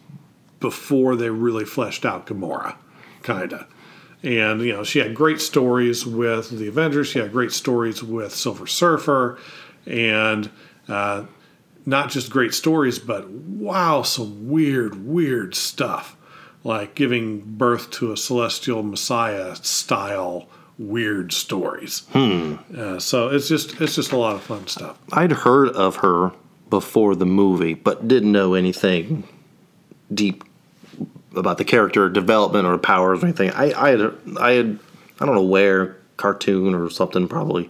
before 0.60 1.15
they 1.15 1.30
really 1.30 1.65
fleshed 1.65 2.06
out 2.06 2.28
Gamora, 2.28 2.76
kind 3.23 3.54
of. 3.54 3.67
And 4.21 4.62
you 4.62 4.73
know, 4.73 4.84
she 4.84 5.00
had 5.00 5.15
great 5.15 5.41
stories 5.41 6.06
with 6.06 6.50
the 6.52 6.67
Avengers. 6.67 7.08
She 7.08 7.19
had 7.19 7.32
great 7.32 7.52
stories 7.52 8.04
with 8.04 8.34
Silver 8.34 8.67
Surfer, 8.67 9.39
and 9.86 10.50
uh, 10.88 11.26
not 11.86 12.10
just 12.10 12.30
great 12.30 12.54
stories, 12.54 13.00
but 13.00 13.30
wow, 13.30 14.02
some 14.02 14.50
weird, 14.50 15.08
weird 15.08 15.56
stuff 15.56 16.16
like 16.67 16.95
giving 16.95 17.39
birth 17.39 17.89
to 17.89 18.12
a 18.12 18.17
celestial 18.17 18.84
messiah 18.84 19.56
style 19.56 20.47
weird 20.77 21.32
stories. 21.34 22.06
Uh, 22.13 22.99
so 22.99 23.30
it's 23.30 23.47
just 23.47 23.80
it's 23.82 23.95
just 23.95 24.12
a 24.12 24.17
lot 24.17 24.36
of 24.36 24.43
fun 24.43 24.67
stuff. 24.67 24.99
I'd 25.12 25.32
heard 25.32 25.69
of 25.69 25.97
her 25.97 26.34
before 26.69 27.15
the 27.15 27.25
movie, 27.25 27.73
but 27.73 28.08
didn't 28.08 28.32
know 28.34 28.53
anything 28.53 29.23
deep 30.13 30.43
about 31.36 31.58
the 31.58 31.65
character 31.65 32.10
development 32.10 32.67
or 32.67 32.77
powers 32.77 33.23
or 33.23 33.27
anything. 33.27 33.51
I, 33.51 33.71
I 33.71 33.89
had 33.91 34.13
I 34.39 34.51
had 34.51 34.80
I 35.19 35.25
don't 35.25 35.36
know 35.36 35.43
where 35.43 35.97
cartoon 36.17 36.75
or 36.75 36.89
something 36.89 37.27
probably 37.30 37.69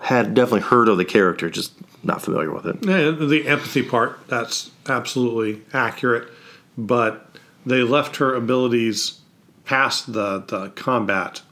had 0.00 0.34
definitely 0.34 0.60
heard 0.60 0.88
of 0.88 0.98
the 0.98 1.04
character, 1.06 1.48
just 1.48 1.72
not 2.02 2.20
familiar 2.20 2.52
with 2.52 2.66
it. 2.66 2.76
Yeah, 2.82 3.10
the 3.12 3.48
empathy 3.48 3.82
part 3.82 4.18
that's 4.28 4.70
absolutely 4.86 5.62
accurate, 5.72 6.28
but 6.76 7.30
they 7.66 7.82
left 7.82 8.16
her 8.16 8.34
abilities 8.34 9.20
past 9.64 10.12
the 10.12 10.40
the 10.40 10.70
combat 10.70 11.42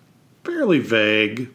fairly 0.45 0.79
vague, 0.79 1.49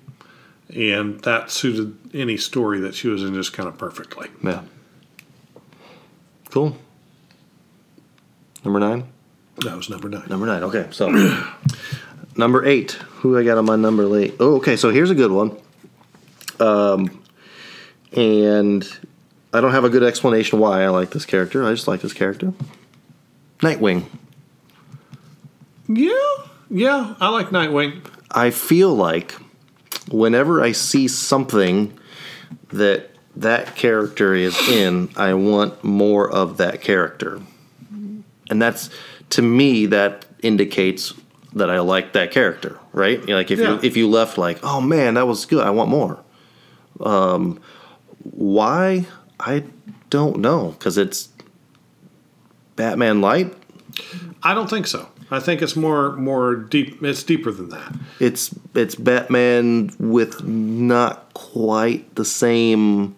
and 0.74 1.20
that 1.22 1.52
suited 1.52 1.98
any 2.14 2.38
story 2.38 2.80
that 2.80 2.96
she 2.96 3.08
was 3.08 3.24
in 3.24 3.34
just 3.34 3.54
kind 3.54 3.68
of 3.68 3.78
perfectly. 3.78 4.30
Yeah. 4.44 4.64
Cool. 6.50 6.78
Number 8.64 8.80
nine. 8.80 9.06
That 9.58 9.76
was 9.76 9.90
number 9.90 10.10
nine. 10.10 10.28
Number 10.30 10.46
nine. 10.46 10.64
Okay, 10.64 10.88
so 10.92 11.10
number 12.38 12.66
eight. 12.66 12.92
Who 13.22 13.38
I 13.38 13.44
got 13.44 13.58
on 13.58 13.66
my 13.66 13.76
number 13.76 14.06
late? 14.06 14.36
Oh, 14.40 14.58
okay. 14.58 14.76
So 14.76 14.90
here's 14.90 15.10
a 15.10 15.16
good 15.16 15.32
one. 15.32 15.58
Um, 16.60 17.24
and 18.14 18.88
I 19.54 19.62
don't 19.62 19.72
have 19.72 19.84
a 19.84 19.90
good 19.90 20.04
explanation 20.04 20.60
why 20.60 20.84
I 20.84 20.90
like 20.90 21.12
this 21.12 21.26
character. 21.26 21.66
I 21.66 21.72
just 21.72 21.88
like 21.88 22.02
this 22.02 22.14
character. 22.14 22.54
Nightwing. 23.60 24.06
Yeah, 25.88 26.12
yeah, 26.70 27.16
I 27.20 27.30
like 27.30 27.50
Nightwing. 27.50 28.02
I 28.32 28.50
feel 28.52 28.94
like 28.94 29.36
whenever 30.12 30.62
I 30.62 30.72
see 30.74 31.08
something 31.08 31.98
that 32.70 33.10
that 33.36 33.76
character 33.76 34.34
is 34.34 34.68
in, 34.70 35.10
I 35.16 35.34
want 35.34 35.84
more 35.84 36.30
of 36.30 36.58
that 36.58 36.82
character. 36.82 37.40
And 38.50 38.62
that's 38.62 38.90
to 39.32 39.42
me 39.42 39.86
that 39.88 40.26
indicates 40.42 41.14
that 41.54 41.70
I 41.70 41.80
like 41.80 42.14
that 42.14 42.32
character, 42.32 42.80
right? 42.94 43.26
Like 43.28 43.52
if 43.52 43.60
Yeah. 43.60 43.74
you 43.74 43.80
if 43.84 43.98
you 43.98 44.10
left 44.10 44.38
like, 44.38 44.60
"Oh 44.64 44.82
man, 44.82 45.16
that 45.16 45.28
was 45.28 45.46
good. 45.46 45.64
I 45.66 45.70
want 45.70 45.90
more." 45.90 46.20
Um 47.00 47.60
why? 48.24 49.06
I 49.40 49.64
don't 50.10 50.40
know 50.40 50.76
cuz 50.80 50.98
it's 50.98 51.30
Batman 52.76 53.22
Light. 53.22 53.54
I 54.44 54.54
don't 54.54 54.70
think 54.70 54.88
so. 54.88 55.08
I 55.30 55.40
think 55.40 55.62
it's 55.62 55.76
more 55.76 56.14
more 56.16 56.56
deep. 56.56 57.04
It's 57.04 57.24
deeper 57.24 57.52
than 57.52 57.70
that. 57.70 57.94
It's 58.20 58.54
it's 58.74 58.96
Batman 58.96 59.92
with 60.00 60.44
not 60.44 61.34
quite 61.34 62.16
the 62.16 62.26
same 62.26 63.16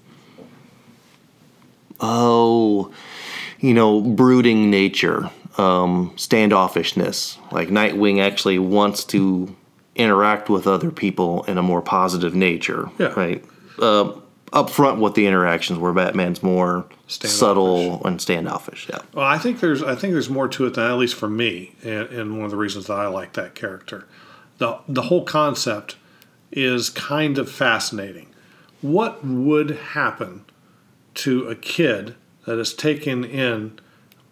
oh 2.01 2.91
you 3.59 3.73
know 3.73 4.01
brooding 4.01 4.69
nature 4.69 5.29
um, 5.57 6.11
standoffishness 6.15 7.37
like 7.51 7.67
nightwing 7.69 8.21
actually 8.21 8.57
wants 8.59 9.03
to 9.03 9.53
interact 9.95 10.49
with 10.49 10.65
other 10.65 10.91
people 10.91 11.43
in 11.43 11.57
a 11.57 11.61
more 11.61 11.81
positive 11.81 12.33
nature 12.33 12.89
Yeah. 12.97 13.07
right 13.07 13.43
uh, 13.79 14.13
up 14.51 14.69
front 14.69 14.99
with 14.99 15.13
the 15.15 15.27
interactions 15.27 15.79
were. 15.79 15.93
batman's 15.93 16.41
more 16.41 16.85
subtle 17.07 18.05
and 18.05 18.21
standoffish 18.21 18.87
yeah 18.89 18.99
Well, 19.13 19.25
I 19.25 19.37
think 19.37 19.59
there's 19.59 19.81
I 19.83 19.95
think 19.95 20.13
there's 20.13 20.29
more 20.29 20.47
to 20.49 20.65
it 20.65 20.75
than 20.75 20.89
at 20.89 20.97
least 20.97 21.15
for 21.15 21.29
me, 21.29 21.75
and, 21.83 22.07
and 22.09 22.35
one 22.37 22.45
of 22.45 22.51
the 22.51 22.57
reasons 22.57 22.87
that 22.87 22.97
I 22.97 23.07
like 23.07 23.33
that 23.33 23.55
character. 23.55 24.07
the 24.57 24.79
The 24.87 25.03
whole 25.03 25.23
concept 25.23 25.95
is 26.51 26.89
kind 26.89 27.37
of 27.37 27.51
fascinating. 27.51 28.27
What 28.81 29.25
would 29.25 29.71
happen 29.71 30.45
to 31.15 31.47
a 31.47 31.55
kid 31.55 32.15
that 32.45 32.57
is 32.57 32.73
taken 32.73 33.23
in 33.23 33.79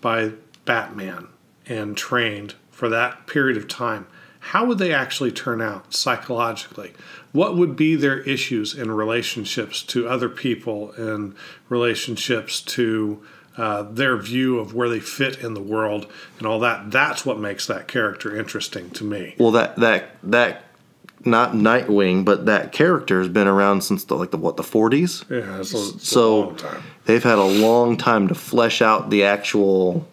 by 0.02 0.32
Batman 0.66 1.28
and 1.66 1.98
trained 1.98 2.56
for 2.72 2.90
that 2.90 3.28
period 3.28 3.58
of 3.58 3.68
time? 3.68 4.08
How 4.40 4.66
would 4.66 4.78
they 4.78 4.94
actually 4.94 5.32
turn 5.32 5.62
out 5.62 5.94
psychologically? 5.94 6.94
What 7.38 7.56
would 7.56 7.76
be 7.76 7.96
their 7.96 8.22
issues 8.22 8.74
in 8.74 8.90
relationships 8.90 9.84
to 9.84 10.10
other 10.10 10.28
people 10.28 10.92
and 10.94 11.36
relationships 11.70 12.62
to 12.62 13.22
uh, 13.56 13.84
their 13.84 14.18
view 14.18 14.58
of 14.58 14.74
where 14.74 14.90
they 14.90 15.00
fit 15.00 15.38
in 15.44 15.54
the 15.54 15.62
world 15.62 16.08
and 16.40 16.48
all 16.48 16.60
that? 16.62 16.90
That's 16.90 17.28
what 17.28 17.38
makes 17.38 17.68
that 17.68 17.88
character 17.88 18.36
interesting 18.36 18.90
to 18.90 19.04
me. 19.04 19.36
well 19.38 19.52
that 19.52 19.76
that 19.76 20.18
that 20.24 20.64
not 21.26 21.52
nightwing 21.52 22.26
but 22.26 22.48
that 22.48 22.72
character 22.72 23.20
has 23.20 23.30
been 23.30 23.48
around 23.48 23.84
since 23.84 24.04
the 24.06 24.16
like 24.16 24.32
the 24.32 24.38
what 24.38 24.58
the 24.58 24.64
40s 24.64 25.30
Yeah, 25.30 25.60
it's 25.60 25.76
a, 25.76 25.96
it's 25.96 26.10
so 26.10 26.56
they've 27.06 27.24
had 27.24 27.38
a 27.38 27.44
long 27.44 27.98
time 27.98 28.28
to 28.30 28.36
flesh 28.36 28.82
out 28.82 29.12
the 29.12 29.24
actual 29.26 30.08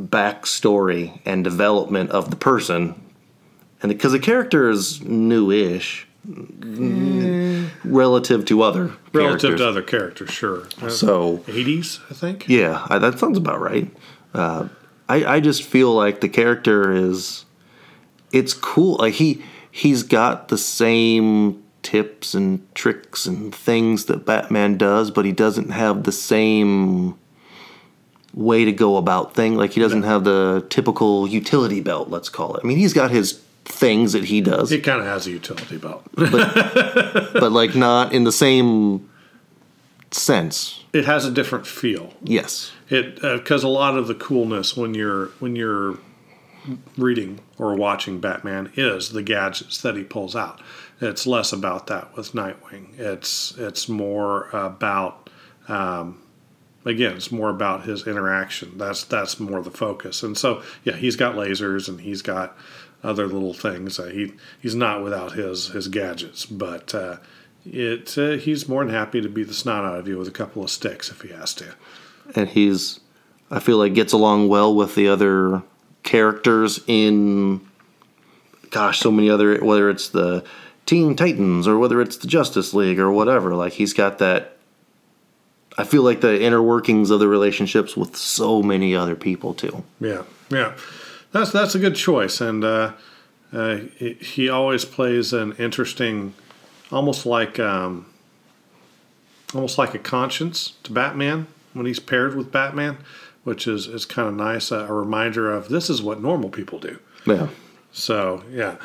backstory 0.00 1.20
and 1.24 1.42
development 1.42 2.10
of 2.10 2.30
the 2.30 2.36
person 2.36 2.94
and 3.82 3.90
because 3.90 4.12
the 4.12 4.20
character 4.20 4.70
is 4.70 5.02
newish 5.02 6.07
relative 7.84 8.44
to 8.46 8.62
other 8.62 8.92
Relative 9.12 9.40
characters. 9.40 9.60
to 9.60 9.68
other 9.68 9.82
characters, 9.82 10.30
sure. 10.30 10.66
Uh, 10.80 10.88
so 10.88 11.38
80s, 11.46 12.00
I 12.10 12.14
think. 12.14 12.48
yeah 12.48 12.86
I, 12.88 12.98
that 12.98 13.18
sounds 13.18 13.38
about 13.38 13.60
right 13.60 13.90
uh, 14.34 14.68
I, 15.08 15.24
I 15.36 15.40
just 15.40 15.62
feel 15.62 15.92
like 15.94 16.20
the 16.20 16.28
character 16.28 16.92
is 16.92 17.44
it's 18.32 18.52
cool 18.54 18.96
like 18.96 19.14
he 19.14 19.42
he's 19.70 20.02
got 20.02 20.48
the 20.48 20.58
same 20.58 21.62
tips 21.82 22.34
and 22.34 22.66
tricks 22.74 23.24
and 23.26 23.54
things 23.54 24.04
that 24.06 24.26
batman 24.26 24.76
does 24.76 25.10
but 25.10 25.24
he 25.24 25.32
doesn't 25.32 25.70
have 25.70 26.04
the 26.04 26.12
same 26.12 27.18
way 28.34 28.64
to 28.66 28.72
go 28.72 28.96
about 28.98 29.34
thing 29.34 29.56
like 29.56 29.72
he 29.72 29.80
doesn't 29.80 30.02
have 30.02 30.24
the 30.24 30.66
typical 30.68 31.26
utility 31.26 31.80
belt 31.80 32.10
let's 32.10 32.28
call 32.28 32.54
it 32.56 32.60
i 32.62 32.66
mean 32.66 32.76
he's 32.76 32.92
got 32.92 33.10
his 33.10 33.40
things 33.68 34.12
that 34.12 34.24
he 34.24 34.40
does 34.40 34.70
He 34.70 34.80
kind 34.80 35.00
of 35.00 35.06
has 35.06 35.26
a 35.26 35.30
utility 35.30 35.76
belt. 35.76 36.04
but 36.14 37.52
like 37.52 37.74
not 37.74 38.12
in 38.12 38.24
the 38.24 38.32
same 38.32 39.08
sense 40.10 40.84
it 40.92 41.04
has 41.04 41.26
a 41.26 41.30
different 41.30 41.66
feel. 41.66 42.14
yes 42.22 42.72
It 42.88 43.20
because 43.20 43.62
a 43.62 43.68
lot 43.68 43.96
of 43.96 44.08
the 44.08 44.14
coolness 44.14 44.76
when 44.76 44.94
you're 44.94 45.26
when 45.38 45.54
you're 45.54 45.98
reading 46.96 47.40
or 47.58 47.74
watching 47.74 48.20
Batman 48.20 48.72
is 48.74 49.10
the 49.10 49.22
gadgets 49.22 49.80
that 49.82 49.96
he 49.96 50.04
pulls 50.04 50.36
out. 50.36 50.60
It's 51.00 51.26
less 51.26 51.52
about 51.52 51.86
that 51.86 52.16
with 52.16 52.32
Nightwing. 52.32 52.98
It's 52.98 53.56
it's 53.58 53.88
more 53.88 54.48
about 54.52 55.30
um, 55.68 56.20
again, 56.84 57.16
it's 57.16 57.30
more 57.30 57.50
about 57.50 57.84
his 57.84 58.06
interaction. 58.06 58.78
That's 58.78 59.04
that's 59.04 59.38
more 59.38 59.62
the 59.62 59.70
focus. 59.70 60.22
And 60.22 60.36
so 60.36 60.62
yeah, 60.84 60.96
he's 60.96 61.16
got 61.16 61.34
lasers 61.34 61.88
and 61.88 62.00
he's 62.00 62.22
got 62.22 62.56
other 63.02 63.26
little 63.26 63.54
things. 63.54 63.98
Uh, 63.98 64.06
he 64.06 64.32
he's 64.60 64.74
not 64.74 65.02
without 65.02 65.32
his 65.32 65.68
his 65.68 65.88
gadgets, 65.88 66.46
but. 66.46 66.94
Uh, 66.94 67.16
it 67.70 68.16
uh, 68.16 68.30
he's 68.36 68.68
more 68.68 68.82
than 68.84 68.94
happy 68.94 69.20
to 69.20 69.28
be 69.28 69.44
the 69.44 69.52
snot 69.52 69.84
out 69.84 69.98
of 69.98 70.08
you 70.08 70.16
with 70.16 70.28
a 70.28 70.30
couple 70.30 70.62
of 70.62 70.70
sticks 70.70 71.10
if 71.10 71.20
he 71.20 71.28
has 71.28 71.52
to. 71.54 71.66
and 72.34 72.48
he's 72.48 73.00
I 73.50 73.58
feel 73.58 73.76
like 73.76 73.92
gets 73.92 74.12
along 74.14 74.48
well 74.48 74.74
with 74.74 74.94
the 74.94 75.08
other 75.08 75.62
characters 76.02 76.80
in 76.86 77.60
gosh 78.70 79.00
so 79.00 79.10
many 79.10 79.28
other 79.28 79.62
whether 79.62 79.90
it's 79.90 80.10
the 80.10 80.44
Teen 80.86 81.14
Titans 81.14 81.68
or 81.68 81.78
whether 81.78 82.00
it's 82.00 82.16
the 82.16 82.28
Justice 82.28 82.72
League 82.72 82.98
or 82.98 83.10
whatever 83.12 83.54
like 83.54 83.74
he's 83.74 83.92
got 83.92 84.18
that 84.18 84.56
I 85.76 85.84
feel 85.84 86.02
like 86.02 86.22
the 86.22 86.40
inner 86.42 86.62
workings 86.62 87.10
of 87.10 87.20
the 87.20 87.28
relationships 87.28 87.96
with 87.96 88.16
so 88.16 88.62
many 88.62 88.96
other 88.96 89.14
people 89.14 89.52
too. 89.52 89.84
Yeah, 90.00 90.22
yeah, 90.50 90.74
that's 91.32 91.50
that's 91.52 91.74
a 91.74 91.78
good 91.78 91.94
choice, 91.94 92.40
and 92.40 92.64
uh, 92.64 92.92
uh, 93.52 93.78
he, 93.98 94.48
always 94.48 94.84
plays 94.84 95.32
an 95.32 95.52
interesting, 95.56 96.34
almost 96.90 97.26
like 97.26 97.58
um, 97.58 98.06
almost 99.54 99.78
like 99.78 99.94
a 99.94 99.98
conscience 99.98 100.74
to 100.82 100.92
Batman 100.92 101.46
when 101.72 101.86
he's 101.86 102.00
paired 102.00 102.34
with 102.34 102.52
Batman, 102.52 102.98
which 103.44 103.66
is 103.66 103.86
is 103.86 104.04
kind 104.04 104.28
of 104.28 104.34
nice, 104.34 104.70
uh, 104.72 104.86
a 104.88 104.92
reminder 104.92 105.50
of 105.50 105.68
this 105.68 105.88
is 105.90 106.02
what 106.02 106.20
normal 106.20 106.50
people 106.50 106.78
do. 106.78 106.98
Yeah. 107.26 107.48
So 107.92 108.42
yeah, 108.50 108.76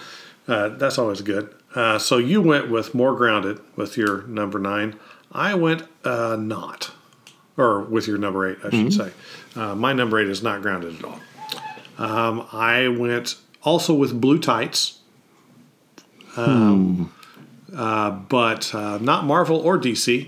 uh, 0.47 0.69
that's 0.69 0.97
always 0.97 1.21
good. 1.21 1.53
Uh, 1.75 1.97
so 1.97 2.17
you 2.17 2.41
went 2.41 2.69
with 2.69 2.93
more 2.93 3.15
grounded 3.15 3.59
with 3.75 3.97
your 3.97 4.23
number 4.23 4.59
nine. 4.59 4.99
I 5.31 5.55
went 5.55 5.83
uh, 6.03 6.37
not. 6.39 6.91
or 7.57 7.81
with 7.81 8.07
your 8.07 8.17
number 8.17 8.47
eight, 8.51 8.57
I 8.63 8.69
should 8.69 8.93
say. 8.93 9.11
Uh, 9.55 9.75
my 9.75 9.93
number 9.93 10.19
eight 10.19 10.27
is 10.27 10.41
not 10.43 10.61
grounded 10.61 10.97
at 10.97 11.03
all. 11.03 11.19
Um, 12.03 12.45
I 12.51 12.89
went 12.89 13.35
also 13.63 13.93
with 13.93 14.19
Blue 14.19 14.37
Tights, 14.37 14.99
um, 16.35 17.13
uh, 17.73 18.11
but 18.11 18.75
uh, 18.75 18.97
not 18.97 19.23
Marvel 19.23 19.57
or 19.57 19.79
DC. 19.79 20.27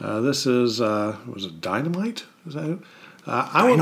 Uh, 0.00 0.20
this 0.20 0.44
is 0.44 0.80
uh, 0.80 1.16
was 1.32 1.44
it 1.44 1.60
Dynamite? 1.60 2.24
Is 2.48 2.54
that 2.54 2.68
it? 2.68 2.78
Uh, 3.24 3.48
I 3.52 3.70
went, 3.70 3.80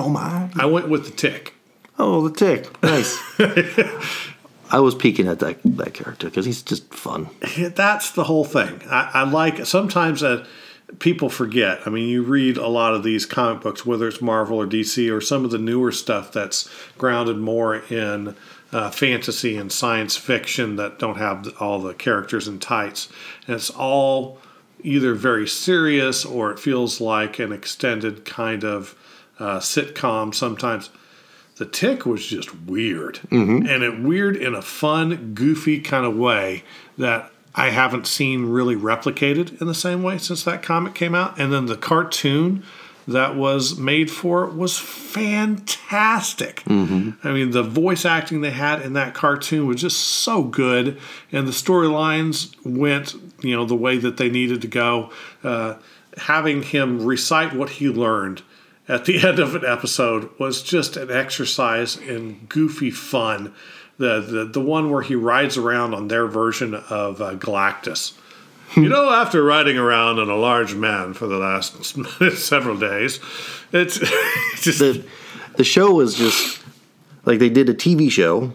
I 0.58 0.66
went 0.66 0.90
with 0.90 1.06
the 1.06 1.10
Tick. 1.10 1.54
Oh, 1.98 2.28
the 2.28 2.34
tick. 2.34 2.82
Nice. 2.82 3.18
I 4.70 4.80
was 4.80 4.94
peeking 4.94 5.26
at 5.28 5.38
that 5.38 5.58
that 5.64 5.94
character 5.94 6.28
because 6.28 6.44
he's 6.44 6.60
just 6.60 6.92
fun. 6.92 7.30
That's 7.58 8.10
the 8.10 8.24
whole 8.24 8.44
thing. 8.44 8.82
I, 8.90 9.10
I 9.14 9.22
like 9.22 9.64
sometimes 9.64 10.20
that 10.20 10.46
people 10.98 11.28
forget. 11.28 11.80
I 11.86 11.90
mean, 11.90 12.08
you 12.08 12.22
read 12.22 12.56
a 12.56 12.68
lot 12.68 12.94
of 12.94 13.02
these 13.02 13.26
comic 13.26 13.62
books, 13.62 13.84
whether 13.84 14.08
it's 14.08 14.22
Marvel 14.22 14.58
or 14.58 14.66
DC 14.66 15.12
or 15.12 15.20
some 15.20 15.44
of 15.44 15.50
the 15.50 15.58
newer 15.58 15.92
stuff 15.92 16.32
that's 16.32 16.68
grounded 16.96 17.38
more 17.38 17.76
in 17.76 18.36
uh, 18.72 18.90
fantasy 18.90 19.56
and 19.56 19.70
science 19.70 20.16
fiction 20.16 20.76
that 20.76 20.98
don't 20.98 21.18
have 21.18 21.54
all 21.60 21.80
the 21.80 21.94
characters 21.94 22.48
in 22.48 22.58
tights, 22.58 23.08
and 23.46 23.56
it's 23.56 23.70
all 23.70 24.38
either 24.82 25.14
very 25.14 25.46
serious 25.48 26.24
or 26.24 26.50
it 26.50 26.58
feels 26.58 27.00
like 27.00 27.38
an 27.38 27.52
extended 27.52 28.24
kind 28.24 28.64
of 28.64 28.94
uh, 29.38 29.58
sitcom 29.58 30.34
sometimes. 30.34 30.90
The 31.56 31.64
Tick 31.66 32.04
was 32.04 32.26
just 32.26 32.54
weird, 32.54 33.20
and 33.66 33.82
it 33.82 34.00
weird 34.00 34.36
in 34.36 34.54
a 34.54 34.60
fun, 34.60 35.32
goofy 35.32 35.80
kind 35.80 36.04
of 36.04 36.14
way 36.14 36.64
that 36.98 37.32
I 37.56 37.70
haven't 37.70 38.06
seen 38.06 38.46
really 38.46 38.76
replicated 38.76 39.60
in 39.60 39.66
the 39.66 39.74
same 39.74 40.02
way 40.02 40.18
since 40.18 40.44
that 40.44 40.62
comic 40.62 40.94
came 40.94 41.14
out. 41.14 41.40
And 41.40 41.52
then 41.52 41.66
the 41.66 41.76
cartoon 41.76 42.62
that 43.08 43.36
was 43.36 43.78
made 43.78 44.10
for 44.10 44.44
it 44.44 44.54
was 44.54 44.78
fantastic. 44.78 46.62
I 47.24 47.32
mean, 47.32 47.52
the 47.52 47.62
voice 47.62 48.04
acting 48.04 48.40
they 48.40 48.50
had 48.50 48.82
in 48.82 48.92
that 48.94 49.14
cartoon 49.14 49.66
was 49.66 49.80
just 49.80 49.96
so 49.96 50.42
good, 50.42 50.98
and 51.30 51.46
the 51.46 51.52
storylines 51.52 52.54
went, 52.64 53.14
you 53.42 53.56
know, 53.56 53.64
the 53.64 53.76
way 53.76 53.96
that 53.98 54.16
they 54.16 54.28
needed 54.28 54.60
to 54.62 54.68
go. 54.68 55.10
Uh, 55.44 55.76
having 56.16 56.62
him 56.62 57.04
recite 57.04 57.54
what 57.54 57.70
he 57.70 57.88
learned 57.88 58.42
at 58.88 59.04
the 59.04 59.18
end 59.26 59.38
of 59.38 59.54
an 59.54 59.64
episode 59.64 60.28
was 60.38 60.62
just 60.62 60.96
an 60.96 61.10
exercise 61.10 61.96
in 61.96 62.44
goofy 62.48 62.90
fun. 62.90 63.54
The, 63.98 64.20
the 64.20 64.44
the 64.44 64.60
one 64.60 64.90
where 64.90 65.02
he 65.02 65.14
rides 65.14 65.56
around 65.56 65.94
on 65.94 66.08
their 66.08 66.26
version 66.26 66.74
of 66.74 67.22
uh, 67.22 67.34
Galactus. 67.36 68.12
you 68.76 68.88
know, 68.88 69.10
after 69.10 69.42
riding 69.42 69.78
around 69.78 70.18
on 70.18 70.28
a 70.28 70.36
large 70.36 70.74
man 70.74 71.14
for 71.14 71.26
the 71.26 71.38
last 71.38 71.82
several 72.36 72.76
days, 72.76 73.20
it's 73.72 73.98
just 74.60 74.78
The 74.80 75.04
the 75.56 75.64
show 75.64 75.94
was 75.94 76.14
just 76.14 76.60
like 77.24 77.38
they 77.38 77.48
did 77.48 77.68
a 77.70 77.74
TV 77.74 78.10
show. 78.10 78.52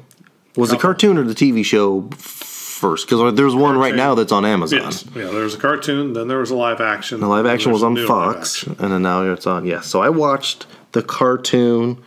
Was 0.56 0.69
the 0.69 0.77
cartoon 0.77 1.17
or 1.17 1.23
the 1.23 1.34
TV 1.34 1.63
show 1.65 2.10
first? 2.17 3.08
Because 3.08 3.34
there's 3.36 3.56
one 3.56 3.77
right 3.77 3.95
now 3.95 4.13
that's 4.15 4.32
on 4.34 4.45
Amazon. 4.45 4.80
yes, 4.82 5.06
yeah. 5.15 5.23
There 5.27 5.43
was 5.43 5.56
a 5.56 5.58
cartoon, 5.58 6.13
then 6.13 6.27
there 6.27 6.39
was 6.39 6.51
a 6.51 6.56
live 6.56 6.82
action. 6.82 7.19
The 7.21 7.27
live 7.27 7.45
action 7.45 7.71
was 7.71 7.82
on 7.84 7.95
Fox, 8.06 8.63
and 8.63 8.91
then 8.91 9.01
now 9.01 9.23
it's 9.32 9.47
on. 9.47 9.65
Yes, 9.65 9.88
so 9.88 10.01
I 10.01 10.10
watched 10.10 10.67
the 10.91 11.01
cartoon, 11.01 12.04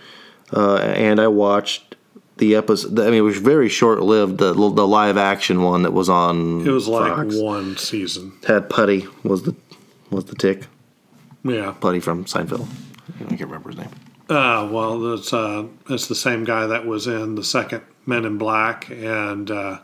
uh, 0.52 0.76
and 0.76 1.18
I 1.20 1.26
watched 1.28 1.93
the 2.38 2.56
episode. 2.56 2.98
I 2.98 3.04
mean, 3.06 3.14
it 3.14 3.20
was 3.22 3.38
very 3.38 3.68
short 3.68 4.00
lived. 4.02 4.38
The 4.38 4.52
the 4.52 4.86
live 4.86 5.16
action 5.16 5.62
one 5.62 5.82
that 5.82 5.92
was 5.92 6.08
on. 6.08 6.66
It 6.66 6.70
was 6.70 6.88
like 6.88 7.14
Fox. 7.14 7.36
one 7.36 7.76
season. 7.76 8.32
had 8.46 8.68
Puddy 8.70 9.06
was 9.22 9.42
the 9.44 9.54
was 10.10 10.24
the 10.26 10.34
tick 10.36 10.66
Yeah. 11.44 11.72
Puddy 11.80 12.00
from 12.00 12.24
Seinfeld. 12.24 12.68
I 13.20 13.28
can't 13.28 13.40
remember 13.42 13.70
his 13.70 13.78
name. 13.78 13.90
Uh, 14.28 14.68
well, 14.72 15.14
it's 15.14 15.32
uh, 15.32 15.66
it's 15.90 16.06
the 16.08 16.14
same 16.14 16.44
guy 16.44 16.66
that 16.66 16.86
was 16.86 17.06
in 17.06 17.34
the 17.34 17.44
second 17.44 17.82
Men 18.06 18.24
in 18.24 18.38
Black, 18.38 18.88
and 18.90 19.50
uh, 19.50 19.78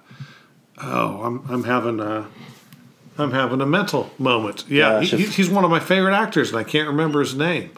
oh, 0.83 1.23
I'm 1.23 1.45
I'm 1.51 1.65
having 1.65 2.01
a 2.01 2.27
I'm 3.19 3.33
having 3.33 3.61
a 3.61 3.67
mental 3.67 4.11
moment. 4.19 4.65
Yeah, 4.69 5.01
Gosh, 5.01 5.11
he, 5.11 5.23
if- 5.25 5.37
he's 5.37 5.51
one 5.51 5.65
of 5.65 5.71
my 5.71 5.81
favorite 5.81 6.15
actors, 6.15 6.51
and 6.51 6.59
I 6.59 6.65
can't 6.65 6.89
remember 6.89 7.21
his 7.21 7.35
name. 7.35 7.71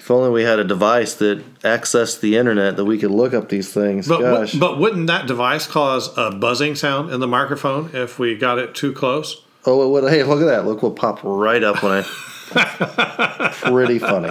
If 0.00 0.10
only 0.10 0.30
we 0.30 0.44
had 0.44 0.58
a 0.58 0.64
device 0.64 1.12
that 1.16 1.44
accessed 1.60 2.20
the 2.20 2.38
internet 2.38 2.76
that 2.76 2.86
we 2.86 2.96
could 2.96 3.10
look 3.10 3.34
up 3.34 3.50
these 3.50 3.70
things. 3.70 4.08
But 4.08 4.20
Gosh. 4.20 4.54
but 4.54 4.78
wouldn't 4.78 5.08
that 5.08 5.26
device 5.26 5.66
cause 5.66 6.16
a 6.16 6.30
buzzing 6.30 6.74
sound 6.74 7.12
in 7.12 7.20
the 7.20 7.26
microphone 7.26 7.90
if 7.92 8.18
we 8.18 8.34
got 8.34 8.58
it 8.58 8.74
too 8.74 8.94
close? 8.94 9.44
oh, 9.66 9.84
it 9.84 9.90
would. 9.90 10.10
Hey, 10.10 10.22
look 10.22 10.40
at 10.40 10.46
that! 10.46 10.64
Look 10.64 10.82
what 10.82 10.96
popped 10.96 11.20
right 11.22 11.62
up 11.62 11.82
when 11.82 12.02
I. 12.02 13.52
Pretty 13.60 13.98
funny. 13.98 14.30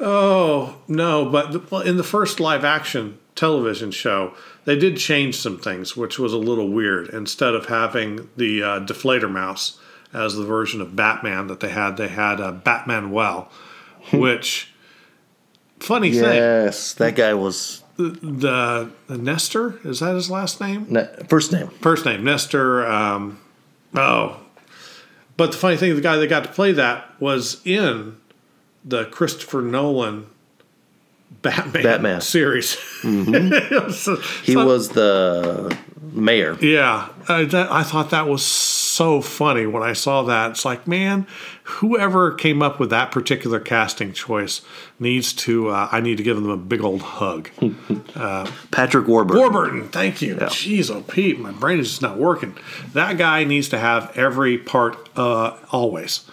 Oh 0.00 0.76
no! 0.88 1.30
But 1.30 1.52
the, 1.52 1.62
well, 1.70 1.82
in 1.82 1.96
the 1.96 2.02
first 2.02 2.40
live 2.40 2.64
action 2.64 3.18
television 3.36 3.92
show, 3.92 4.34
they 4.64 4.76
did 4.76 4.96
change 4.96 5.36
some 5.36 5.58
things, 5.58 5.96
which 5.96 6.18
was 6.18 6.32
a 6.32 6.36
little 6.38 6.68
weird. 6.68 7.08
Instead 7.10 7.54
of 7.54 7.66
having 7.66 8.28
the 8.36 8.60
uh, 8.62 8.78
Die 8.80 8.92
Fledermaus 8.92 9.78
as 10.12 10.34
the 10.34 10.44
version 10.44 10.80
of 10.80 10.96
Batman 10.96 11.46
that 11.46 11.60
they 11.60 11.68
had, 11.70 11.96
they 11.96 12.08
had 12.08 12.40
uh, 12.40 12.50
Batman 12.50 13.12
Well, 13.12 13.50
which 14.18 14.72
funny 15.80 16.10
thing 16.12 16.22
Yes, 16.34 16.92
that 16.94 17.14
guy 17.14 17.34
was 17.34 17.82
the, 17.96 18.90
the 19.08 19.18
Nestor 19.18 19.78
is 19.84 20.00
that 20.00 20.14
his 20.14 20.30
last 20.30 20.60
name? 20.60 20.86
ne- 20.88 21.08
first 21.28 21.52
name. 21.52 21.68
First 21.80 22.04
name 22.04 22.22
Nestor. 22.24 22.86
Um, 22.86 23.40
oh, 23.94 24.40
but 25.36 25.52
the 25.52 25.58
funny 25.58 25.76
thing, 25.76 25.94
the 25.94 26.00
guy 26.00 26.16
that 26.16 26.26
got 26.28 26.44
to 26.44 26.50
play 26.50 26.72
that 26.72 27.20
was 27.20 27.60
in 27.64 28.16
the 28.84 29.04
Christopher 29.06 29.62
Nolan 29.62 30.26
Batman, 31.42 31.82
Batman. 31.82 32.20
series. 32.20 32.76
So- 33.94 34.16
He 34.44 34.56
was 34.56 34.88
the 34.90 35.76
mayor. 36.12 36.56
yeah, 36.60 37.08
I, 37.28 37.44
that, 37.44 37.70
I 37.70 37.82
thought 37.82 38.10
that 38.10 38.26
was 38.26 38.44
so 38.44 38.87
funny 39.22 39.66
when 39.66 39.82
I 39.82 39.92
saw 39.92 40.22
that. 40.24 40.52
It's 40.52 40.64
like, 40.64 40.86
man, 40.86 41.26
whoever 41.64 42.32
came 42.32 42.62
up 42.62 42.78
with 42.80 42.90
that 42.90 43.10
particular 43.12 43.60
casting 43.60 44.12
choice 44.12 44.62
needs 44.98 45.32
to. 45.34 45.68
Uh, 45.68 45.88
I 45.92 46.00
need 46.00 46.16
to 46.18 46.22
give 46.22 46.36
them 46.36 46.50
a 46.50 46.56
big 46.56 46.82
old 46.82 47.02
hug. 47.02 47.50
Patrick 48.70 49.06
Warburton. 49.08 49.40
Warburton, 49.40 49.88
thank 49.88 50.22
you. 50.22 50.36
Jeez, 50.36 50.90
oh 50.94 51.02
Pete, 51.02 51.38
my 51.38 51.52
brain 51.52 51.78
is 51.78 51.88
just 51.90 52.02
not 52.02 52.18
working. 52.18 52.56
That 52.92 53.18
guy 53.18 53.44
needs 53.44 53.68
to 53.70 53.78
have 53.78 54.16
every 54.16 54.58
part 54.58 55.08
uh, 55.16 55.56
always. 55.70 56.28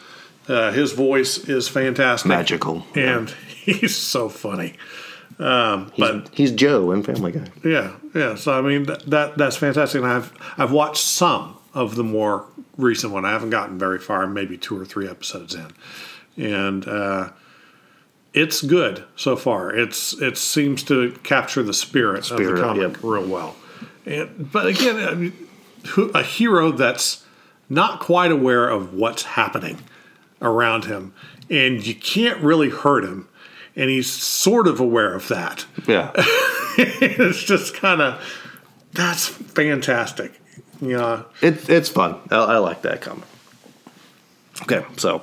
Uh, 0.48 0.72
his 0.72 0.92
voice 0.92 1.38
is 1.50 1.68
fantastic, 1.68 2.30
Magical. 2.30 2.86
and 2.96 3.30
he's 3.48 3.96
so 3.96 4.30
funny. 4.30 4.76
Um, 5.40 5.92
but 5.98 6.30
He's 6.34 6.52
Joe 6.52 6.92
in 6.92 7.04
Family 7.04 7.32
Guy. 7.34 7.48
yeah, 7.64 7.96
yeah. 8.14 8.36
So 8.36 8.54
I 8.58 8.62
mean 8.62 8.84
that, 8.84 9.06
that 9.10 9.38
that's 9.38 9.58
fantastic, 9.58 10.02
and 10.02 10.10
I've 10.10 10.32
I've 10.58 10.72
watched 10.72 11.04
some 11.04 11.58
of 11.76 11.96
the 11.96 12.04
more 12.04 12.46
recent 12.78 13.14
one. 13.14 13.26
I 13.26 13.32
haven't 13.32 13.52
gotten 13.52 13.78
very 13.78 14.00
far, 14.00 14.26
maybe 14.26 14.58
two 14.58 14.80
or 14.80 14.86
three 14.86 15.08
episodes 15.08 15.54
in, 15.54 15.74
and 16.38 16.88
uh, 16.88 17.30
it's 18.34 18.62
good 18.62 19.04
so 19.16 19.36
far. 19.36 19.76
It's 19.76 20.14
it 20.22 20.38
seems 20.38 20.82
to 20.84 21.12
capture 21.24 21.62
the 21.62 21.74
spirit, 21.74 22.32
of 22.32 22.38
the 22.38 22.60
comic 22.60 22.94
yep. 22.94 23.04
real 23.04 23.28
well. 23.28 23.56
And, 24.06 24.52
but 24.52 24.66
again, 24.68 24.98
I 24.98 25.14
mean, 25.14 25.34
a 26.16 26.24
hero 26.24 26.72
that's 26.72 27.24
not 27.70 28.00
quite 28.00 28.32
aware 28.32 28.70
of 28.70 28.94
what's 28.94 29.24
happening 29.24 29.80
around 30.42 30.86
him, 30.86 31.14
and 31.50 31.86
you 31.86 31.94
can't 31.94 32.40
really 32.42 32.70
hurt 32.70 33.04
him, 33.04 33.28
and 33.76 33.90
he's 33.90 34.10
sort 34.10 34.68
of 34.68 34.80
aware 34.80 35.14
of 35.14 35.28
that 35.28 35.66
Yeah. 35.88 36.12
it's 36.78 37.44
just 37.44 37.74
kind 37.74 38.02
of 38.02 38.22
that's 38.94 39.28
fantastic. 39.28 40.40
Know, 40.82 41.26
it, 41.42 41.70
it's 41.70 41.90
fun. 41.90 42.20
I, 42.30 42.36
I 42.36 42.58
like 42.58 42.82
that 42.84 43.02
comic. 43.02 43.26
Okay, 44.64 44.86
so 44.98 45.22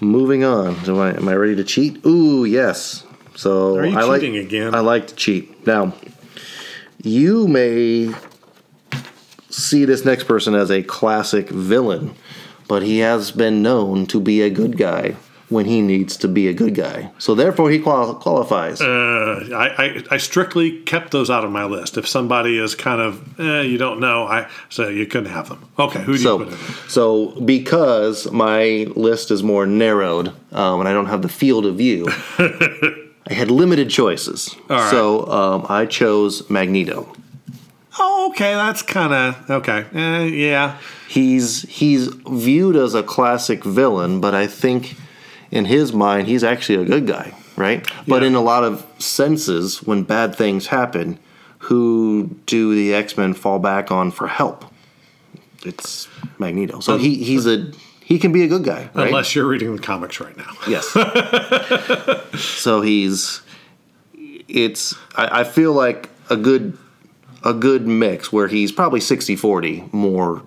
moving 0.00 0.44
on. 0.44 0.82
Do 0.84 1.00
I, 1.00 1.10
am 1.10 1.28
I 1.28 1.34
ready 1.34 1.56
to 1.56 1.64
cheat? 1.64 2.04
Ooh, 2.06 2.44
yes. 2.44 3.04
So 3.34 3.76
Are 3.78 3.86
you 3.86 3.98
I 3.98 4.02
like, 4.02 4.20
cheating 4.20 4.36
again? 4.36 4.74
I 4.74 4.80
like 4.80 5.08
to 5.08 5.14
cheat. 5.14 5.66
Now, 5.66 5.94
you 7.02 7.48
may 7.48 8.12
see 9.50 9.84
this 9.84 10.04
next 10.04 10.24
person 10.24 10.54
as 10.54 10.70
a 10.70 10.82
classic 10.82 11.48
villain, 11.48 12.14
but 12.68 12.82
he 12.82 12.98
has 12.98 13.30
been 13.30 13.62
known 13.62 14.06
to 14.06 14.20
be 14.20 14.42
a 14.42 14.50
good 14.50 14.76
guy 14.76 15.16
when 15.52 15.66
he 15.66 15.80
needs 15.80 16.16
to 16.16 16.28
be 16.28 16.48
a 16.48 16.52
good 16.52 16.74
guy. 16.74 17.10
So 17.18 17.34
therefore, 17.34 17.70
he 17.70 17.78
qual- 17.78 18.14
qualifies. 18.14 18.80
uh, 18.80 19.48
I, 19.54 19.84
I 19.84 20.02
I 20.14 20.18
strictly 20.18 20.80
kept 20.82 21.10
those 21.10 21.30
out 21.30 21.44
of 21.44 21.50
my 21.50 21.64
list. 21.64 21.96
If 21.96 22.06
somebody 22.08 22.58
is 22.58 22.74
kind 22.74 23.00
of 23.00 23.12
eh, 23.38 23.62
you 23.62 23.78
don't 23.78 24.00
know, 24.00 24.24
I 24.24 24.46
so 24.68 24.88
you 24.88 25.06
couldn't 25.06 25.30
have 25.32 25.48
them. 25.48 25.58
Okay, 25.78 26.00
who 26.02 26.12
do 26.16 26.18
you 26.18 26.24
So, 26.24 26.38
put 26.38 26.48
in? 26.48 26.58
so 26.88 27.06
because 27.44 28.30
my 28.32 28.86
list 28.96 29.30
is 29.30 29.42
more 29.42 29.66
narrowed 29.66 30.28
um, 30.52 30.80
and 30.80 30.88
I 30.88 30.92
don't 30.92 31.06
have 31.08 31.22
the 31.22 31.28
field 31.28 31.66
of 31.66 31.76
view, 31.76 32.06
I 33.30 33.34
had 33.34 33.50
limited 33.50 33.90
choices. 33.90 34.56
right. 34.68 34.90
So 34.90 35.26
um, 35.30 35.66
I 35.68 35.86
chose 35.86 36.48
Magneto. 36.50 37.06
Oh, 37.98 38.30
okay, 38.30 38.54
that's 38.54 38.82
kind 38.82 39.12
of 39.12 39.50
okay. 39.50 39.84
Eh, 39.92 40.24
yeah, 40.48 40.78
He's 41.08 41.62
he's 41.68 42.08
viewed 42.26 42.74
as 42.76 42.94
a 42.94 43.02
classic 43.02 43.64
villain, 43.64 44.20
but 44.20 44.34
I 44.34 44.46
think 44.46 44.96
in 45.52 45.66
his 45.66 45.92
mind, 45.92 46.26
he's 46.26 46.42
actually 46.42 46.82
a 46.82 46.84
good 46.84 47.06
guy, 47.06 47.32
right? 47.56 47.86
But 48.08 48.24
in 48.24 48.34
a 48.34 48.40
lot 48.40 48.64
of 48.64 48.84
senses, 48.98 49.82
when 49.82 50.02
bad 50.02 50.34
things 50.34 50.68
happen, 50.68 51.18
who 51.58 52.36
do 52.46 52.74
the 52.74 52.92
X 52.94 53.16
Men 53.16 53.34
fall 53.34 53.58
back 53.58 53.92
on 53.92 54.10
for 54.10 54.26
help? 54.26 54.64
It's 55.64 56.08
Magneto. 56.38 56.80
So 56.80 56.96
he 56.96 57.22
he's 57.22 57.46
a 57.46 57.70
he 58.00 58.18
can 58.18 58.32
be 58.32 58.42
a 58.42 58.48
good 58.48 58.64
guy, 58.64 58.90
right? 58.94 59.08
Unless 59.08 59.34
you're 59.34 59.46
reading 59.46 59.76
the 59.76 59.82
comics 59.82 60.18
right 60.20 60.36
now. 60.36 60.52
Yes. 60.66 60.86
so 62.40 62.80
he's 62.80 63.42
it's 64.48 64.94
I, 65.14 65.40
I 65.40 65.44
feel 65.44 65.72
like 65.74 66.08
a 66.30 66.36
good 66.36 66.76
a 67.44 67.52
good 67.52 67.86
mix 67.86 68.32
where 68.32 68.48
he's 68.48 68.70
probably 68.70 69.00
60-40 69.00 69.92
more 69.92 70.42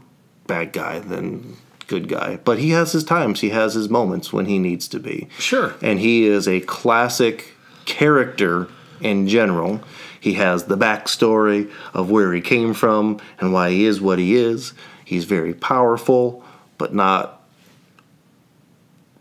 bad 0.47 0.71
guy 0.71 0.99
than 0.99 1.57
good 1.87 2.07
guy. 2.07 2.37
But 2.43 2.59
he 2.59 2.71
has 2.71 2.91
his 2.91 3.03
times, 3.03 3.41
he 3.41 3.49
has 3.49 3.73
his 3.73 3.89
moments 3.89 4.33
when 4.33 4.45
he 4.45 4.59
needs 4.59 4.87
to 4.89 4.99
be. 4.99 5.27
Sure. 5.37 5.75
And 5.81 5.99
he 5.99 6.25
is 6.25 6.47
a 6.47 6.61
classic 6.61 7.53
character 7.85 8.67
in 9.01 9.27
general. 9.27 9.81
He 10.19 10.33
has 10.33 10.65
the 10.65 10.77
backstory 10.77 11.71
of 11.93 12.09
where 12.09 12.33
he 12.33 12.41
came 12.41 12.73
from 12.73 13.19
and 13.39 13.53
why 13.53 13.69
he 13.69 13.85
is 13.85 14.01
what 14.01 14.19
he 14.19 14.35
is. 14.35 14.73
He's 15.03 15.25
very 15.25 15.53
powerful, 15.53 16.43
but 16.77 16.93
not 16.93 17.43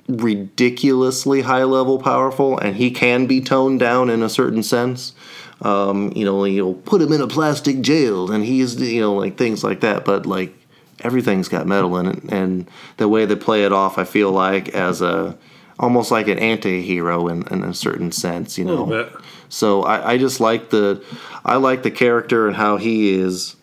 ridiculously 0.09 1.43
high 1.43 1.65
level 1.65 1.99
powerful, 1.99 2.59
and 2.59 2.77
he 2.77 2.91
can 2.91 3.27
be 3.27 3.41
toned 3.41 3.81
down 3.81 4.11
in 4.11 4.23
a 4.23 4.29
certain 4.29 4.63
sense. 4.63 5.13
Um, 5.61 6.13
you 6.15 6.25
know, 6.25 6.45
you'll 6.45 6.75
put 6.75 7.01
him 7.01 7.13
in 7.13 7.21
a 7.21 7.27
plastic 7.27 7.81
jail, 7.81 8.31
and 8.31 8.45
he's 8.45 8.81
you 8.81 9.01
know 9.01 9.15
like 9.15 9.37
things 9.37 9.63
like 9.63 9.81
that. 9.81 10.05
But 10.05 10.27
like 10.27 10.55
everything's 11.01 11.49
got 11.49 11.67
metal 11.67 11.97
in 11.99 12.07
it, 12.07 12.25
and 12.25 12.69
the 12.97 13.09
way 13.09 13.25
they 13.25 13.37
play 13.37 13.65
it 13.65 13.73
off, 13.73 13.99
I 13.99 14.05
feel 14.05 14.31
like 14.31 14.69
as 14.71 15.03
a 15.03 15.37
almost 15.79 16.11
like 16.11 16.29
an 16.29 16.39
anti-hero 16.39 17.27
in, 17.29 17.47
in 17.49 17.65
a 17.65 17.75
certain 17.75 18.13
sense. 18.13 18.57
You 18.59 18.65
know, 18.65 19.11
so 19.49 19.83
I, 19.83 20.13
I 20.13 20.19
just 20.19 20.41
like 20.41 20.71
the 20.71 21.05
I 21.45 21.57
like 21.57 21.83
the 21.83 21.91
character 21.91 22.47
and 22.47 22.57
how 22.57 22.77
he 22.77 23.15
is 23.15 23.57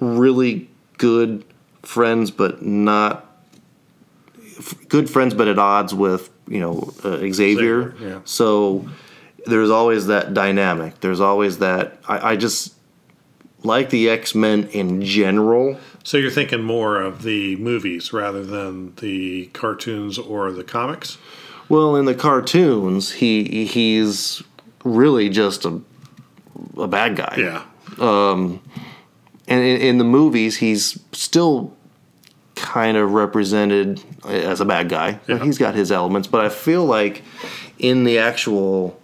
really 0.00 0.68
good 0.98 1.44
friends, 1.82 2.30
but 2.30 2.62
not 2.62 3.26
f- 4.46 4.74
good 4.88 5.10
friends, 5.10 5.34
but 5.34 5.48
at 5.48 5.58
odds 5.58 5.94
with 5.94 6.30
you 6.48 6.60
know 6.60 6.92
uh, 7.02 7.18
Xavier. 7.18 7.32
Xavier, 7.32 7.94
yeah. 8.00 8.20
So 8.24 8.88
there's 9.46 9.70
always 9.70 10.06
that 10.06 10.34
dynamic. 10.34 11.00
There's 11.00 11.20
always 11.20 11.58
that. 11.58 11.98
I, 12.08 12.32
I 12.32 12.36
just 12.36 12.74
like 13.64 13.90
the 13.90 14.08
X 14.08 14.34
Men 14.34 14.68
in 14.72 15.02
general. 15.02 15.78
So 16.04 16.16
you're 16.18 16.30
thinking 16.30 16.62
more 16.62 17.00
of 17.00 17.22
the 17.22 17.56
movies 17.56 18.12
rather 18.12 18.44
than 18.44 18.94
the 18.96 19.46
cartoons 19.46 20.18
or 20.18 20.52
the 20.52 20.62
comics? 20.64 21.18
Well, 21.68 21.96
in 21.96 22.04
the 22.04 22.14
cartoons, 22.14 23.12
he 23.12 23.64
he's 23.64 24.42
really 24.84 25.28
just 25.30 25.64
a 25.64 25.80
a 26.76 26.86
bad 26.86 27.16
guy. 27.16 27.34
Yeah. 27.38 27.64
Um, 27.98 28.60
and 29.48 29.62
in, 29.62 29.80
in 29.80 29.98
the 29.98 30.04
movies 30.04 30.56
he's 30.56 30.98
still 31.12 31.74
kind 32.54 32.96
of 32.96 33.12
represented 33.12 34.02
as 34.26 34.60
a 34.60 34.64
bad 34.64 34.88
guy 34.88 35.18
Yeah. 35.26 35.42
he's 35.44 35.58
got 35.58 35.74
his 35.74 35.90
elements 35.92 36.26
but 36.28 36.44
i 36.44 36.48
feel 36.48 36.84
like 36.86 37.22
in 37.78 38.04
the 38.04 38.18
actual 38.18 38.98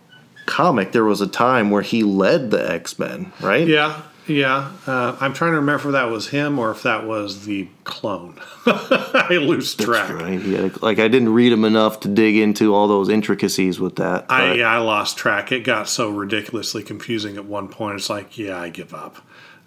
comic 0.47 0.93
there 0.93 1.05
was 1.05 1.21
a 1.21 1.27
time 1.27 1.71
where 1.71 1.83
he 1.83 2.03
led 2.05 2.51
the 2.53 2.73
x-men 2.73 3.33
right 3.41 3.67
Yeah. 3.67 4.01
Yeah. 4.31 4.71
Uh, 4.87 5.17
I'm 5.21 5.33
trying 5.35 5.53
to 5.53 5.57
remember 5.57 5.89
if 5.89 5.93
that 5.93 6.09
was 6.11 6.29
him 6.29 6.59
or 6.59 6.71
if 6.71 6.85
that 6.85 7.05
was 7.05 7.47
the 7.47 7.69
clone. 7.83 8.41
I 8.67 9.39
lose 9.41 9.75
track. 9.75 10.11
right 10.11 10.41
a- 10.41 10.73
like 10.83 10.99
i 11.01 11.09
didn't 11.09 11.31
read 11.31 11.53
him 11.53 11.65
enough 11.65 12.01
to 12.01 12.09
dig 12.09 12.37
into 12.37 12.73
all 12.75 12.87
those 12.87 13.09
intricacies 13.09 13.81
with 13.81 13.97
that 13.97 14.27
I, 14.29 14.55
yeah, 14.55 14.69
I 14.69 14.79
lost 14.79 15.17
track. 15.17 15.51
It 15.51 15.65
got 15.65 15.89
so 15.89 16.11
ridiculously 16.11 16.85
confusing 16.85 17.37
at 17.37 17.45
one 17.45 17.69
point. 17.69 17.97
It's 17.97 18.09
like, 18.09 18.39
yeah, 18.39 18.59
I 18.59 18.69
give 18.69 18.95
up. 18.95 19.17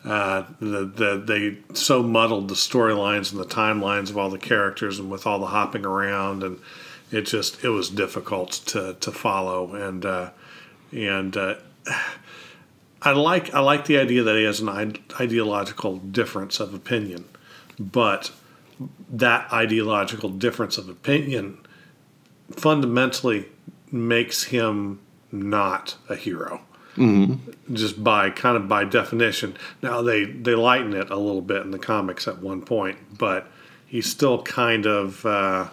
Uh, 0.06 0.43
the, 0.60 0.86
the 0.86 1.23
they 1.26 1.76
so 1.76 2.02
muddled 2.04 2.47
the 2.49 2.56
storylines 2.56 3.32
and 3.32 3.41
the 3.41 3.45
timelines 3.45 4.10
of 4.10 4.17
all 4.17 4.30
the 4.30 4.38
characters 4.38 4.99
and 4.99 5.10
with 5.12 5.26
all 5.28 5.39
the 5.39 5.45
hopping 5.47 5.86
around 5.86 6.43
and 6.43 6.60
it 7.12 7.21
just 7.21 7.63
it 7.63 7.69
was 7.69 7.89
difficult 7.89 8.52
to 8.52 8.95
to 8.99 9.12
follow 9.12 9.76
and 9.76 10.06
uh, 10.06 10.30
and 10.91 11.36
uh, 11.38 11.56
I 13.04 13.12
like 13.12 13.54
I 13.54 13.60
like 13.60 13.86
the 13.86 13.98
idea 13.98 14.24
that 14.24 14.36
he 14.36 14.44
has 14.44 14.62
an 14.62 14.98
ideological 15.20 15.98
difference 15.98 16.60
of 16.60 16.74
opinion, 16.74 17.26
but 17.78 18.32
that 19.10 19.52
ideological 19.52 20.30
difference 20.30 20.78
of 20.78 20.88
opinion 20.88 21.58
fundamentally 22.52 23.48
makes 23.92 24.46
him 24.46 25.00
not 25.32 25.96
a 26.10 26.16
hero. 26.16 26.62
Mm-hmm. 26.96 27.74
Just 27.74 28.04
by 28.04 28.30
kind 28.30 28.56
of 28.56 28.68
by 28.68 28.86
definition. 28.86 29.58
Now 29.82 30.02
they 30.02 30.26
they 30.26 30.56
lighten 30.56 30.94
it 30.94 31.10
a 31.10 31.18
little 31.18 31.42
bit 31.42 31.63
in 31.63 31.72
the 31.72 31.80
comics 31.80 32.28
at 32.28 32.39
one 32.39 32.62
point, 32.62 33.18
but 33.18 33.52
he's 33.86 34.10
still 34.10 34.42
kind 34.44 34.86
of 34.86 35.26
uh, 35.26 35.68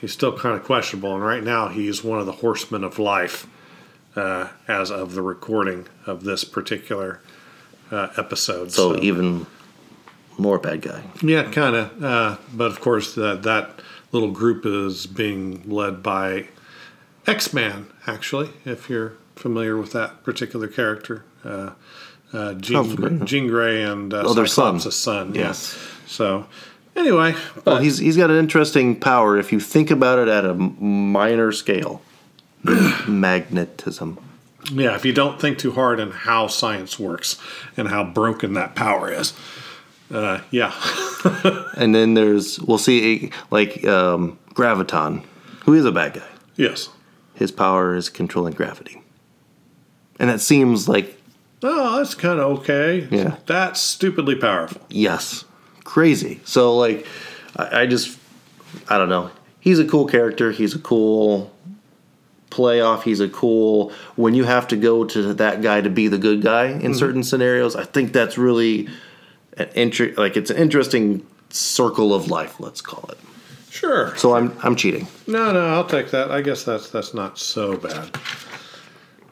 he's 0.00 0.12
still 0.12 0.36
kind 0.36 0.54
of 0.56 0.64
questionable. 0.64 1.14
And 1.14 1.24
right 1.24 1.42
now 1.42 1.68
he's 1.68 2.04
one 2.04 2.18
of 2.18 2.26
the 2.26 2.32
horsemen 2.32 2.84
of 2.84 2.98
life 2.98 3.46
uh, 4.18 4.48
as 4.66 4.90
of 4.90 5.14
the 5.14 5.22
recording 5.22 5.86
of 6.06 6.24
this 6.24 6.44
particular 6.44 7.20
uh, 7.90 8.08
episode. 8.16 8.72
so 8.72 8.96
even 8.98 9.46
more 10.36 10.58
bad 10.58 10.82
guy 10.82 11.02
Yeah, 11.22 11.50
kind 11.50 11.74
of. 11.76 12.04
Uh, 12.04 12.36
but 12.52 12.70
of 12.70 12.80
course, 12.80 13.14
that 13.14 13.42
that 13.44 13.80
little 14.12 14.30
group 14.30 14.64
is 14.66 15.06
being 15.06 15.68
led 15.68 16.02
by 16.02 16.48
X 17.26 17.52
Man. 17.52 17.86
Actually, 18.06 18.50
if 18.64 18.88
you're 18.90 19.14
familiar 19.36 19.76
with 19.76 19.92
that 19.92 20.22
particular 20.24 20.68
character, 20.68 21.24
uh, 21.44 21.70
uh, 22.32 22.54
Jean. 22.54 23.24
Jean 23.26 23.46
Grey 23.48 23.82
and 23.82 24.12
uh, 24.12 24.22
Oh, 24.26 24.34
their 24.34 24.46
son. 24.46 24.78
Cyclops' 24.80 24.96
son. 24.96 25.34
Yes. 25.34 25.74
Yeah. 25.76 25.82
So 26.06 26.46
anyway, 26.96 27.34
but 27.54 27.66
well 27.66 27.76
he's 27.78 27.98
he's 27.98 28.16
got 28.16 28.30
an 28.30 28.36
interesting 28.36 28.98
power 28.98 29.38
if 29.38 29.52
you 29.52 29.60
think 29.60 29.90
about 29.90 30.18
it 30.18 30.28
at 30.28 30.44
a 30.44 30.54
minor 30.54 31.52
scale 31.52 32.02
magnetism 33.08 34.18
yeah, 34.72 34.94
if 34.96 35.04
you 35.06 35.14
don't 35.14 35.40
think 35.40 35.56
too 35.56 35.72
hard 35.72 35.98
on 35.98 36.10
how 36.10 36.46
science 36.46 36.98
works 36.98 37.38
and 37.76 37.88
how 37.88 38.04
broken 38.04 38.52
that 38.54 38.74
power 38.74 39.10
is, 39.10 39.32
uh, 40.12 40.40
yeah, 40.50 40.74
And 41.76 41.94
then 41.94 42.14
there's 42.14 42.60
we'll 42.60 42.76
see 42.76 43.30
like 43.50 43.84
um, 43.86 44.38
Graviton, 44.54 45.24
who 45.64 45.72
is 45.74 45.86
a 45.86 45.92
bad 45.92 46.14
guy. 46.14 46.26
yes. 46.56 46.90
His 47.34 47.50
power 47.50 47.94
is 47.94 48.10
controlling 48.10 48.52
gravity, 48.54 49.00
and 50.18 50.28
that 50.28 50.40
seems 50.40 50.86
like 50.88 51.16
Oh, 51.62 51.96
that's 51.98 52.14
kind 52.14 52.38
of 52.40 52.58
okay. 52.58 53.08
Yeah. 53.10 53.36
that's 53.46 53.80
stupidly 53.80 54.34
powerful. 54.34 54.82
yes, 54.90 55.44
crazy. 55.84 56.40
So 56.44 56.76
like, 56.76 57.06
I, 57.56 57.82
I 57.82 57.86
just 57.86 58.18
I 58.88 58.98
don't 58.98 59.08
know. 59.08 59.30
He's 59.60 59.78
a 59.78 59.86
cool 59.86 60.06
character. 60.06 60.50
He's 60.50 60.74
a 60.74 60.78
cool 60.78 61.52
playoff. 62.58 63.02
He's 63.02 63.20
a 63.20 63.28
cool 63.28 63.92
when 64.16 64.34
you 64.34 64.44
have 64.44 64.66
to 64.68 64.76
go 64.76 65.04
to 65.04 65.34
that 65.34 65.62
guy 65.62 65.80
to 65.80 65.90
be 65.90 66.08
the 66.08 66.18
good 66.18 66.42
guy 66.42 66.66
in 66.66 66.94
certain 66.94 67.22
scenarios. 67.22 67.76
I 67.76 67.84
think 67.84 68.12
that's 68.12 68.36
really 68.36 68.88
an 69.56 69.68
inter- 69.74 70.14
like 70.16 70.36
it's 70.36 70.50
an 70.50 70.56
interesting 70.56 71.24
circle 71.50 72.12
of 72.12 72.28
life. 72.28 72.58
Let's 72.60 72.80
call 72.80 73.08
it. 73.10 73.18
Sure. 73.70 74.16
So 74.16 74.34
I'm 74.34 74.56
I'm 74.62 74.74
cheating. 74.74 75.06
No, 75.26 75.52
no, 75.52 75.66
I'll 75.66 75.86
take 75.86 76.10
that. 76.10 76.30
I 76.30 76.42
guess 76.42 76.64
that's 76.64 76.90
that's 76.90 77.14
not 77.14 77.38
so 77.38 77.76
bad. 77.76 78.18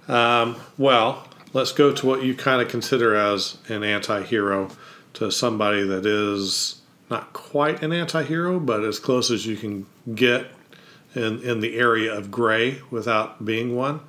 Um, 0.08 0.56
well, 0.78 1.26
let's 1.52 1.72
go 1.72 1.92
to 1.92 2.06
what 2.06 2.22
you 2.22 2.34
kind 2.34 2.62
of 2.62 2.68
consider 2.68 3.16
as 3.16 3.58
an 3.68 3.82
anti-hero 3.82 4.70
to 5.14 5.32
somebody 5.32 5.82
that 5.82 6.06
is 6.06 6.80
not 7.10 7.32
quite 7.32 7.82
an 7.82 7.92
anti-hero, 7.92 8.60
but 8.60 8.84
as 8.84 8.98
close 9.00 9.30
as 9.30 9.46
you 9.46 9.56
can 9.56 9.86
get 10.14 10.46
in 11.16 11.42
in 11.42 11.60
the 11.60 11.76
area 11.78 12.12
of 12.12 12.30
gray 12.30 12.80
without 12.90 13.44
being 13.44 13.74
one. 13.74 14.00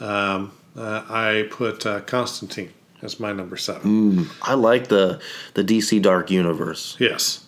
Um, 0.00 0.52
uh, 0.76 1.04
I 1.08 1.48
put 1.50 1.86
uh, 1.86 2.00
Constantine 2.00 2.72
as 3.02 3.20
my 3.20 3.32
number 3.32 3.56
seven. 3.56 4.28
I 4.42 4.54
like 4.54 4.88
the 4.88 5.20
the 5.54 5.64
DC 5.64 6.00
Dark 6.02 6.30
Universe. 6.30 6.96
Yes. 6.98 7.46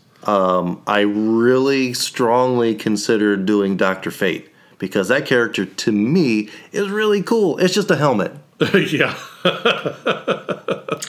I 0.87 1.01
really 1.01 1.93
strongly 1.93 2.75
considered 2.75 3.47
doing 3.47 3.77
Doctor 3.77 4.11
Fate 4.11 4.51
because 4.79 5.09
that 5.09 5.27
character 5.27 5.65
to 5.65 5.93
me 5.93 6.51
is 6.73 6.89
really 6.89 7.23
cool. 7.23 7.59
It's 7.59 7.75
just 7.75 7.91
a 7.91 7.97
helmet, 7.97 8.33
yeah. 8.75 9.17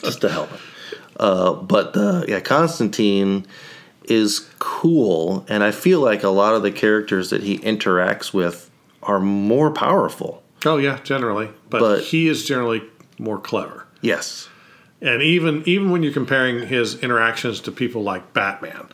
just 0.02 0.24
a 0.24 0.30
helmet. 0.30 0.60
Uh, 1.20 1.54
but 1.54 1.98
uh, 1.98 2.24
yeah, 2.28 2.40
Constantine 2.40 3.46
is 4.10 4.50
cool, 4.60 5.46
and 5.48 5.64
I 5.64 5.72
feel 5.72 6.00
like 6.02 6.24
a 6.24 6.30
lot 6.30 6.54
of 6.56 6.62
the 6.64 6.72
characters 6.72 7.30
that 7.30 7.44
he 7.44 7.58
interacts 7.60 8.34
with 8.34 8.70
are 9.04 9.20
more 9.20 9.72
powerful. 9.72 10.44
Oh 10.66 10.78
yeah, 10.78 11.00
generally, 11.04 11.50
but, 11.70 11.80
But- 11.80 12.04
he 12.06 12.28
is 12.28 12.46
generally 12.46 12.84
more 13.20 13.40
clever. 13.40 13.86
Yes, 14.02 14.50
And 15.02 15.22
even 15.22 15.64
even 15.66 15.92
when 15.92 16.02
you're 16.04 16.14
comparing 16.14 16.68
his 16.68 16.96
interactions 17.00 17.60
to 17.62 17.72
people 17.72 18.02
like 18.04 18.34
Batman, 18.34 18.88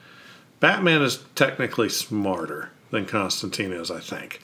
Batman 0.60 1.02
is 1.02 1.24
technically 1.36 1.90
smarter 1.90 2.70
than 2.92 3.06
Constantine 3.06 3.72
is, 3.72 3.90
I 3.92 4.00
think. 4.00 4.42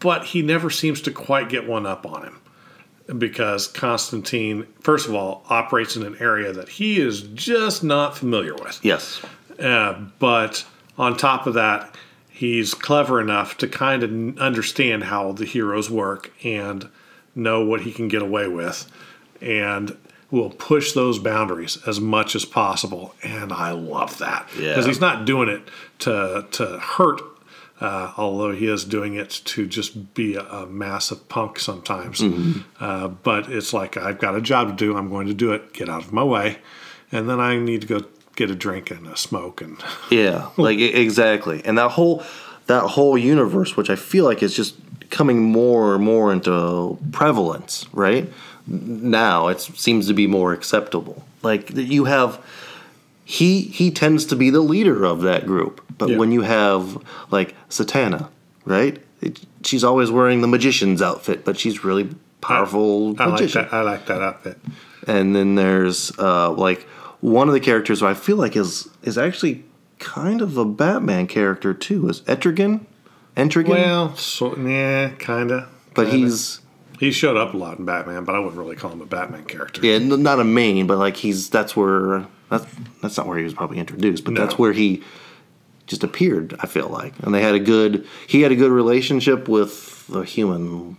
But 0.00 0.26
he 0.26 0.42
never 0.42 0.68
seems 0.70 1.00
to 1.02 1.10
quite 1.12 1.48
get 1.48 1.68
one 1.68 1.86
up 1.86 2.04
on 2.06 2.24
him 2.24 3.18
because 3.18 3.66
Constantine, 3.68 4.66
first 4.80 5.08
of 5.08 5.14
all, 5.14 5.44
operates 5.48 5.96
in 5.96 6.02
an 6.02 6.16
area 6.20 6.52
that 6.52 6.68
he 6.68 7.00
is 7.00 7.22
just 7.34 7.82
not 7.84 8.16
familiar 8.16 8.54
with. 8.54 8.80
Yes. 8.82 9.20
Uh, 9.62 9.94
but 10.18 10.64
on 10.98 11.16
top 11.16 11.46
of 11.46 11.54
that, 11.54 11.94
he's 12.28 12.74
clever 12.74 13.20
enough 13.20 13.56
to 13.58 13.68
kind 13.68 14.02
of 14.02 14.38
understand 14.38 15.04
how 15.04 15.32
the 15.32 15.44
heroes 15.44 15.88
work 15.90 16.32
and 16.44 16.88
know 17.34 17.64
what 17.64 17.82
he 17.82 17.92
can 17.92 18.08
get 18.08 18.22
away 18.22 18.48
with 18.48 18.90
and 19.40 19.96
will 20.30 20.50
push 20.50 20.92
those 20.92 21.18
boundaries 21.18 21.78
as 21.86 22.00
much 22.00 22.34
as 22.34 22.44
possible. 22.44 23.14
And 23.22 23.52
i 23.52 23.70
love 23.70 24.18
that. 24.18 24.46
Because 24.48 24.84
Yeah. 24.84 24.86
he's 24.86 25.00
not 25.00 25.24
doing 25.24 25.48
it 25.48 25.62
to 26.00 26.46
to 26.52 26.78
hurt 26.78 27.20
uh, 27.80 28.12
although 28.16 28.52
he 28.52 28.68
is 28.68 28.84
doing 28.84 29.14
it 29.16 29.28
to 29.44 29.66
just 29.66 30.14
be 30.14 30.36
a, 30.36 30.42
a 30.44 30.66
massive 30.66 31.28
punk 31.28 31.58
sometimes. 31.58 32.22
Uh, 32.78 33.08
but 33.08 33.50
it's 33.50 33.72
like 33.72 33.96
i've 33.96 34.18
got 34.20 34.36
a 34.36 34.40
job 34.40 34.68
to 34.68 34.74
do. 34.74 34.96
I'm 34.96 35.10
going 35.10 35.26
to 35.26 35.34
do 35.34 35.52
it. 35.52 35.72
Get 35.72 35.88
out 35.88 36.04
of 36.04 36.12
my 36.12 36.22
way. 36.24 36.58
And 37.10 37.28
then 37.28 37.40
i 37.40 37.58
need 37.58 37.80
to 37.82 37.86
go 37.86 38.04
get 38.36 38.50
a 38.50 38.54
drink 38.54 38.90
and 38.90 39.06
a 39.06 39.16
smoke 39.16 39.60
and 39.60 39.76
Yeah, 40.10 40.48
like 40.56 40.78
exactly. 40.78 41.62
And 41.64 41.78
that 41.78 41.90
whole 41.90 42.22
that 42.66 42.82
whole 42.84 43.18
universe, 43.18 43.76
which 43.76 43.90
I 43.90 43.96
feel 43.96 44.24
like 44.24 44.42
is 44.42 44.54
just 44.54 44.76
coming 45.10 45.42
more 45.42 45.94
and 45.96 46.04
more 46.04 46.32
into 46.32 46.98
prevalence, 47.12 47.86
right? 47.92 48.32
Now 48.66 49.48
it 49.48 49.60
seems 49.60 50.06
to 50.06 50.14
be 50.14 50.26
more 50.26 50.52
acceptable. 50.52 51.24
Like 51.42 51.70
you 51.74 52.04
have 52.04 52.40
he 53.24 53.62
he 53.62 53.90
tends 53.90 54.24
to 54.26 54.36
be 54.36 54.50
the 54.50 54.60
leader 54.60 55.04
of 55.04 55.22
that 55.22 55.46
group. 55.46 55.80
But 55.98 56.10
Yeah. 56.10 56.18
when 56.18 56.32
you 56.32 56.42
have 56.42 57.02
like 57.30 57.54
Zatanna, 57.70 58.28
right? 58.64 59.00
It, 59.20 59.40
she's 59.64 59.84
always 59.84 60.10
wearing 60.10 60.40
the 60.40 60.48
magician's 60.48 61.00
outfit, 61.02 61.44
but 61.44 61.58
she's 61.58 61.84
really 61.84 62.08
powerful 62.40 63.14
I 63.20 63.26
like 63.26 63.32
magician. 63.40 63.62
that. 63.62 63.72
I 63.74 63.82
like 63.82 64.06
that 64.06 64.20
outfit. 64.22 64.58
And 65.06 65.34
then 65.36 65.54
there's 65.56 66.10
uh, 66.18 66.50
like 66.52 66.86
one 67.22 67.48
of 67.48 67.54
the 67.54 67.60
characters 67.60 68.00
who 68.00 68.06
I 68.06 68.12
feel 68.14 68.36
like 68.36 68.54
is 68.56 68.88
is 69.02 69.16
actually 69.16 69.64
kind 69.98 70.42
of 70.42 70.56
a 70.58 70.64
Batman 70.66 71.26
character 71.26 71.72
too. 71.72 72.08
Is 72.10 72.20
Etrigan? 72.22 72.84
Entrigan? 73.36 73.68
Well, 73.70 74.14
so, 74.16 74.54
yeah, 74.58 75.10
kinda. 75.18 75.68
but 75.94 76.08
kinda. 76.08 76.16
he's 76.18 76.60
he 76.98 77.10
showed 77.10 77.36
up 77.36 77.54
a 77.54 77.56
lot 77.56 77.78
in 77.78 77.84
Batman, 77.86 78.24
but 78.24 78.34
I 78.34 78.38
wouldn't 78.40 78.58
really 78.58 78.76
call 78.76 78.90
him 78.92 79.00
a 79.00 79.06
Batman 79.06 79.44
character. 79.44 79.80
yeah, 79.84 79.98
not 79.98 80.38
a 80.38 80.44
main, 80.44 80.86
but 80.86 80.98
like 80.98 81.16
he's 81.16 81.48
that's 81.48 81.74
where 81.76 82.26
that's 82.50 82.66
that's 83.00 83.16
not 83.16 83.26
where 83.26 83.38
he 83.38 83.44
was 83.44 83.54
probably 83.54 83.78
introduced, 83.78 84.24
but 84.24 84.34
No. 84.34 84.40
that's 84.42 84.58
where 84.58 84.72
he 84.72 85.02
just 85.86 86.04
appeared. 86.04 86.54
I 86.60 86.66
feel 86.66 86.88
like, 86.88 87.14
and 87.22 87.32
they 87.34 87.40
had 87.42 87.54
a 87.54 87.60
good 87.60 88.06
he 88.26 88.42
had 88.42 88.52
a 88.52 88.56
good 88.56 88.70
relationship 88.72 89.48
with 89.48 90.06
the 90.08 90.20
human 90.22 90.96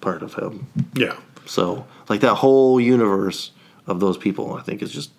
part 0.00 0.22
of 0.22 0.34
him. 0.34 0.66
Yeah. 0.94 1.16
So 1.44 1.86
like 2.08 2.20
that 2.22 2.34
whole 2.36 2.80
universe 2.80 3.52
of 3.86 4.00
those 4.00 4.16
people, 4.16 4.54
I 4.54 4.62
think 4.62 4.82
is 4.82 4.90
just 4.90 5.10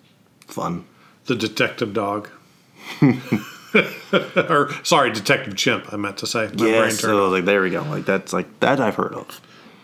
fun. 0.48 0.84
The 1.26 1.34
detective 1.34 1.92
dog. 1.92 2.28
or 4.48 4.70
sorry, 4.82 5.12
detective 5.12 5.56
chimp. 5.56 5.92
I 5.92 5.96
meant 5.96 6.18
to 6.18 6.26
say. 6.26 6.50
My 6.54 6.66
Yeah, 6.66 6.88
so 6.90 7.28
like 7.28 7.44
there 7.44 7.62
we 7.62 7.70
go. 7.70 7.82
Like 7.82 8.06
that's 8.06 8.32
like 8.32 8.60
that 8.60 8.80
I've 8.80 8.96
heard 8.96 9.14
of. 9.14 9.40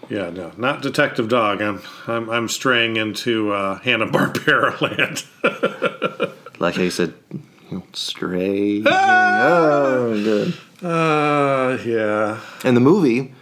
Yeah, 0.08 0.30
no, 0.30 0.52
not 0.56 0.82
detective 0.82 1.28
dog. 1.28 1.60
I'm 1.62 1.82
I'm, 2.06 2.28
I'm 2.30 2.48
straying 2.48 2.96
into 2.96 3.52
uh, 3.52 3.78
Hanna 3.80 4.06
Barbera 4.06 4.80
land. 4.80 5.24
Like 6.60 6.78
I 6.78 6.88
said, 6.88 7.14
stray. 7.92 8.82
oh, 8.86 10.22
good. 10.22 10.54
uh, 10.82 11.78
yeah. 11.84 12.40
And 12.64 12.76
the 12.76 12.80
movie 12.80 13.34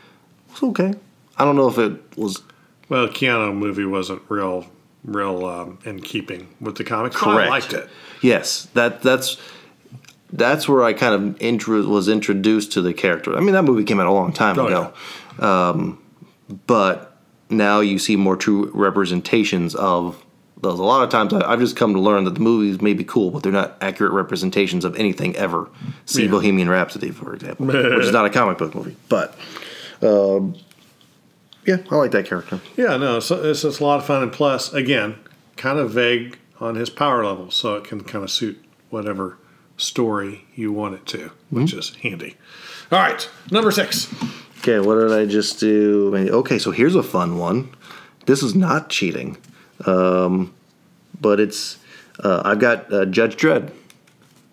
was 0.50 0.62
okay. 0.62 0.94
I 1.36 1.44
don't 1.44 1.56
know 1.56 1.68
if 1.68 1.78
it 1.78 2.16
was 2.16 2.42
Well, 2.88 3.08
Keanu 3.08 3.54
movie 3.54 3.84
wasn't 3.84 4.22
real, 4.28 4.66
real 5.04 5.44
um, 5.46 5.78
in 5.84 6.00
keeping 6.00 6.48
with 6.60 6.76
the 6.76 6.84
comics. 6.84 7.16
but 7.20 7.28
I 7.30 7.34
Correct. 7.34 7.50
liked 7.50 7.72
it. 7.72 7.88
yes. 8.22 8.66
That 8.74 9.02
that's 9.02 9.36
that's 10.32 10.68
where 10.68 10.82
I 10.82 10.92
kind 10.92 11.14
of 11.14 11.42
intro, 11.42 11.82
was 11.86 12.08
introduced 12.08 12.72
to 12.72 12.82
the 12.82 12.94
character. 12.94 13.36
I 13.36 13.40
mean, 13.40 13.52
that 13.52 13.64
movie 13.64 13.84
came 13.84 14.00
out 14.00 14.06
a 14.06 14.12
long 14.12 14.32
time 14.32 14.58
Oh, 14.58 14.66
ago, 14.66 14.92
um, 15.44 16.02
but 16.66 17.16
now 17.50 17.80
you 17.80 17.98
see 17.98 18.16
more 18.16 18.36
true 18.36 18.70
representations 18.72 19.74
of 19.74 20.24
those. 20.62 20.78
A 20.78 20.82
lot 20.82 21.02
of 21.04 21.10
times, 21.10 21.34
I, 21.34 21.50
I've 21.52 21.58
just 21.60 21.76
come 21.76 21.92
to 21.94 22.00
learn 22.00 22.24
that 22.24 22.32
the 22.34 22.40
movies 22.40 22.80
may 22.80 22.94
be 22.94 23.04
cool, 23.04 23.30
but 23.30 23.42
they're 23.42 23.52
not 23.52 23.76
accurate 23.82 24.12
representations 24.12 24.84
of 24.86 24.96
anything 24.96 25.36
ever. 25.36 25.68
See 26.06 26.24
Yeah. 26.24 26.30
Bohemian 26.30 26.68
Rhapsody, 26.70 27.10
for 27.10 27.34
example, 27.34 27.66
which 27.66 27.76
is 28.06 28.12
not 28.12 28.24
a 28.24 28.30
comic 28.30 28.56
book 28.58 28.74
movie, 28.74 28.96
but. 29.08 29.36
Um, 30.00 30.56
yeah, 31.66 31.78
I 31.90 31.94
like 31.96 32.10
that 32.12 32.26
character. 32.26 32.60
Yeah, 32.76 32.96
no, 32.96 33.20
so 33.20 33.42
it's, 33.42 33.64
it's 33.64 33.78
a 33.80 33.84
lot 33.84 33.98
of 34.00 34.06
fun, 34.06 34.22
and 34.22 34.32
plus, 34.32 34.72
again, 34.72 35.16
kind 35.56 35.78
of 35.78 35.90
vague 35.90 36.38
on 36.60 36.74
his 36.76 36.90
power 36.90 37.24
level, 37.24 37.50
so 37.50 37.74
it 37.76 37.84
can 37.84 38.02
kind 38.04 38.24
of 38.24 38.30
suit 38.30 38.62
whatever 38.90 39.36
story 39.76 40.44
you 40.54 40.72
want 40.72 40.94
it 40.94 41.06
to, 41.06 41.30
which 41.50 41.72
is 41.72 41.94
handy. 42.02 42.36
All 42.90 42.98
right, 42.98 43.28
number 43.50 43.70
six. 43.70 44.12
Okay, 44.58 44.78
what 44.78 44.96
did 44.96 45.12
I 45.12 45.26
just 45.26 45.58
do? 45.58 46.14
Okay, 46.14 46.58
so 46.58 46.70
here's 46.70 46.94
a 46.94 47.02
fun 47.02 47.38
one. 47.38 47.70
This 48.26 48.42
is 48.42 48.54
not 48.54 48.88
cheating, 48.90 49.36
um, 49.86 50.54
but 51.20 51.40
it's 51.40 51.78
uh, 52.22 52.42
I've 52.44 52.60
got 52.60 52.92
uh, 52.92 53.06
Judge 53.06 53.36
Dredd. 53.36 53.72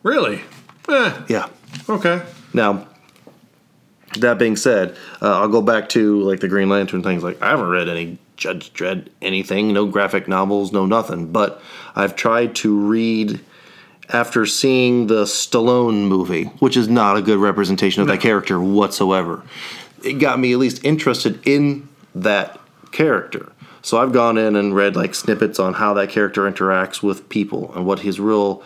Really? 0.01 0.41
Eh, 0.88 1.22
Yeah. 1.28 1.49
okay. 1.88 2.24
Now, 2.53 2.88
that 4.18 4.38
being 4.39 4.55
said, 4.55 4.95
uh, 5.22 5.39
I'll 5.39 5.49
go 5.49 5.62
back 5.62 5.89
to 5.89 6.22
like 6.22 6.39
the 6.39 6.47
Green 6.47 6.70
Lantern 6.70 7.03
things. 7.03 7.24
Like 7.24 7.41
I 7.41 7.49
haven't 7.49 7.70
read 7.70 7.89
any 7.89 8.18
Judge 8.38 8.74
Dredd 8.74 9.10
anything, 9.22 9.74
no 9.74 9.86
graphic 9.86 10.28
novels, 10.28 10.72
no 10.72 10.86
nothing. 10.86 11.32
But 11.32 11.62
I've 11.95 12.16
tried 12.16 12.55
to 12.57 12.78
read 12.78 13.41
after 14.10 14.45
seeing 14.45 15.07
the 15.07 15.24
Stallone 15.24 16.07
movie, 16.07 16.45
which 16.60 16.76
is 16.76 16.88
not 16.88 17.18
a 17.18 17.22
good 17.22 17.38
representation 17.38 18.01
of 18.01 18.07
that 18.07 18.22
character 18.22 18.60
whatsoever. 18.60 19.43
It 20.03 20.14
got 20.14 20.39
me 20.39 20.53
at 20.53 20.60
least 20.60 20.84
interested 20.84 21.45
in 21.47 21.88
that 22.16 22.60
character. 22.91 23.51
So 23.82 23.97
I've 23.99 24.12
gone 24.12 24.38
in 24.38 24.55
and 24.55 24.76
read 24.76 24.95
like 24.95 25.16
snippets 25.16 25.60
on 25.60 25.76
how 25.76 25.93
that 25.93 26.10
character 26.10 26.49
interacts 26.49 27.03
with 27.03 27.30
people 27.30 27.74
and 27.76 27.86
what 27.86 27.99
his 27.99 28.20
real, 28.20 28.64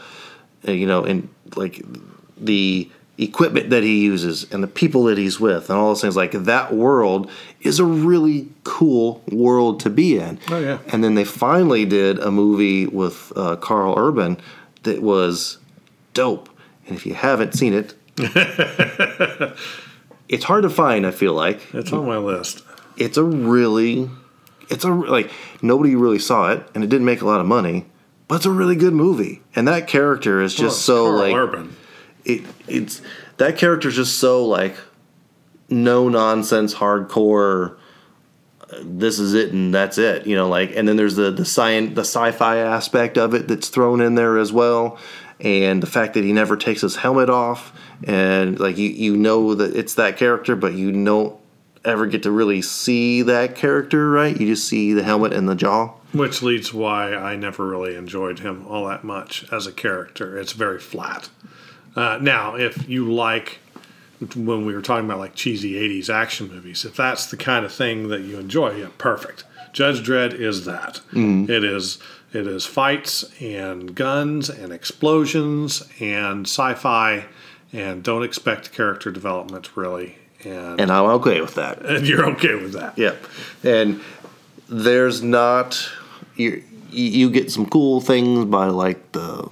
uh, 0.67 0.71
you 0.71 0.87
know, 0.87 1.03
and 1.03 1.29
like 1.55 1.83
the 2.37 2.89
equipment 3.17 3.69
that 3.69 3.83
he 3.83 4.03
uses 4.03 4.51
and 4.51 4.63
the 4.63 4.67
people 4.67 5.03
that 5.03 5.17
he's 5.19 5.39
with 5.39 5.69
and 5.69 5.77
all 5.77 5.89
those 5.89 6.01
things 6.01 6.15
like 6.15 6.31
that 6.31 6.73
world 6.73 7.29
is 7.61 7.79
a 7.79 7.85
really 7.85 8.47
cool 8.63 9.21
world 9.31 9.79
to 9.79 9.89
be 9.89 10.17
in 10.17 10.39
Oh, 10.49 10.59
yeah. 10.59 10.79
and 10.87 11.03
then 11.03 11.13
they 11.13 11.23
finally 11.23 11.85
did 11.85 12.17
a 12.17 12.31
movie 12.31 12.87
with 12.87 13.31
uh, 13.35 13.55
karl 13.57 13.93
urban 13.99 14.37
that 14.81 15.03
was 15.03 15.59
dope 16.15 16.49
and 16.87 16.95
if 16.97 17.05
you 17.05 17.13
haven't 17.13 17.53
seen 17.53 17.73
it 17.75 17.93
it's 20.29 20.43
hard 20.45 20.63
to 20.63 20.69
find 20.69 21.05
i 21.05 21.11
feel 21.11 21.33
like 21.33 21.61
It's 21.73 21.93
on 21.93 22.05
my 22.07 22.17
list. 22.17 22.63
it's 22.97 23.17
a 23.17 23.23
really 23.23 24.09
it's 24.69 24.83
a 24.83 24.89
like 24.89 25.29
nobody 25.61 25.95
really 25.95 26.19
saw 26.19 26.51
it 26.51 26.67
and 26.73 26.83
it 26.83 26.87
didn't 26.89 27.05
make 27.05 27.21
a 27.21 27.25
lot 27.25 27.39
of 27.41 27.45
money 27.45 27.85
but 28.27 28.35
it's 28.37 28.45
a 28.45 28.51
really 28.51 28.75
good 28.75 28.93
movie 28.93 29.41
and 29.55 29.67
that 29.67 29.87
character 29.87 30.41
is 30.41 30.55
just 30.55 30.77
it's 30.77 30.85
so 30.85 31.05
Karl 31.05 31.17
like 31.19 31.35
Urban. 31.35 31.75
It 32.25 32.43
it's 32.67 33.01
that 33.37 33.57
character's 33.57 33.95
just 33.95 34.17
so 34.17 34.45
like 34.45 34.75
no 35.69 36.09
nonsense 36.09 36.73
hardcore 36.75 37.77
this 38.81 39.19
is 39.19 39.33
it 39.33 39.51
and 39.51 39.73
that's 39.73 39.97
it 39.97 40.25
you 40.25 40.35
know 40.35 40.47
like 40.49 40.75
and 40.75 40.87
then 40.87 40.95
there's 40.95 41.15
the 41.15 41.31
the 41.31 41.45
science 41.45 41.95
the 41.95 42.01
sci-fi 42.01 42.57
aspect 42.57 43.17
of 43.17 43.33
it 43.33 43.47
that's 43.47 43.69
thrown 43.69 44.01
in 44.01 44.15
there 44.15 44.37
as 44.37 44.51
well 44.51 44.97
and 45.39 45.83
the 45.83 45.87
fact 45.87 46.13
that 46.13 46.23
he 46.23 46.33
never 46.33 46.55
takes 46.55 46.81
his 46.81 46.95
helmet 46.95 47.29
off 47.29 47.77
and 48.03 48.59
like 48.59 48.77
you 48.77 48.89
you 48.89 49.15
know 49.15 49.53
that 49.53 49.75
it's 49.75 49.95
that 49.95 50.17
character 50.17 50.55
but 50.55 50.73
you 50.73 50.91
don't 50.91 51.35
ever 51.85 52.05
get 52.07 52.23
to 52.23 52.31
really 52.31 52.61
see 52.61 53.21
that 53.21 53.55
character 53.55 54.09
right 54.09 54.39
you 54.39 54.47
just 54.47 54.67
see 54.67 54.93
the 54.93 55.03
helmet 55.03 55.33
and 55.33 55.47
the 55.49 55.55
jaw 55.55 55.93
Which 56.13 56.41
leads 56.41 56.73
why 56.73 57.13
I 57.13 57.35
never 57.35 57.67
really 57.67 57.95
enjoyed 57.95 58.39
him 58.39 58.65
all 58.67 58.87
that 58.87 59.03
much 59.03 59.45
as 59.51 59.65
a 59.65 59.71
character. 59.71 60.37
It's 60.37 60.53
very 60.53 60.79
flat. 60.79 61.29
Uh, 61.95 62.17
now, 62.21 62.55
if 62.55 62.87
you 62.89 63.11
like 63.11 63.59
when 64.35 64.65
we 64.65 64.73
were 64.73 64.81
talking 64.81 65.05
about 65.05 65.19
like 65.19 65.35
cheesy 65.35 65.73
80s 65.73 66.09
action 66.09 66.47
movies, 66.47 66.85
if 66.85 66.95
that's 66.95 67.27
the 67.27 67.37
kind 67.37 67.65
of 67.65 67.71
thing 67.71 68.07
that 68.09 68.21
you 68.21 68.37
enjoy, 68.39 68.75
yeah, 68.75 68.87
perfect. 68.97 69.43
Judge 69.73 70.05
Dredd 70.05 70.33
is 70.33 70.65
that. 70.65 71.01
It 71.49 71.63
is 71.63 71.97
it 72.31 72.47
is 72.47 72.65
fights 72.65 73.25
and 73.41 73.93
guns 73.93 74.49
and 74.49 74.71
explosions 74.71 75.87
and 75.99 76.45
sci-fi 76.47 77.25
and 77.71 78.03
don't 78.03 78.23
expect 78.23 78.71
character 78.71 79.11
development 79.11 79.75
really. 79.75 80.17
And, 80.45 80.81
and 80.81 80.91
i'm 80.91 81.05
okay 81.05 81.39
with 81.39 81.55
that 81.55 81.85
and 81.85 82.07
you're 82.07 82.25
okay 82.31 82.55
with 82.55 82.73
that. 82.73 82.97
Yep. 82.97 83.25
And 83.63 84.01
there's 84.69 85.23
not 85.23 85.89
you 86.35 86.63
you 86.91 87.31
get 87.31 87.51
some 87.51 87.65
cool 87.67 87.99
things 87.99 88.45
by 88.45 88.67
like 88.67 89.11
the 89.13 89.49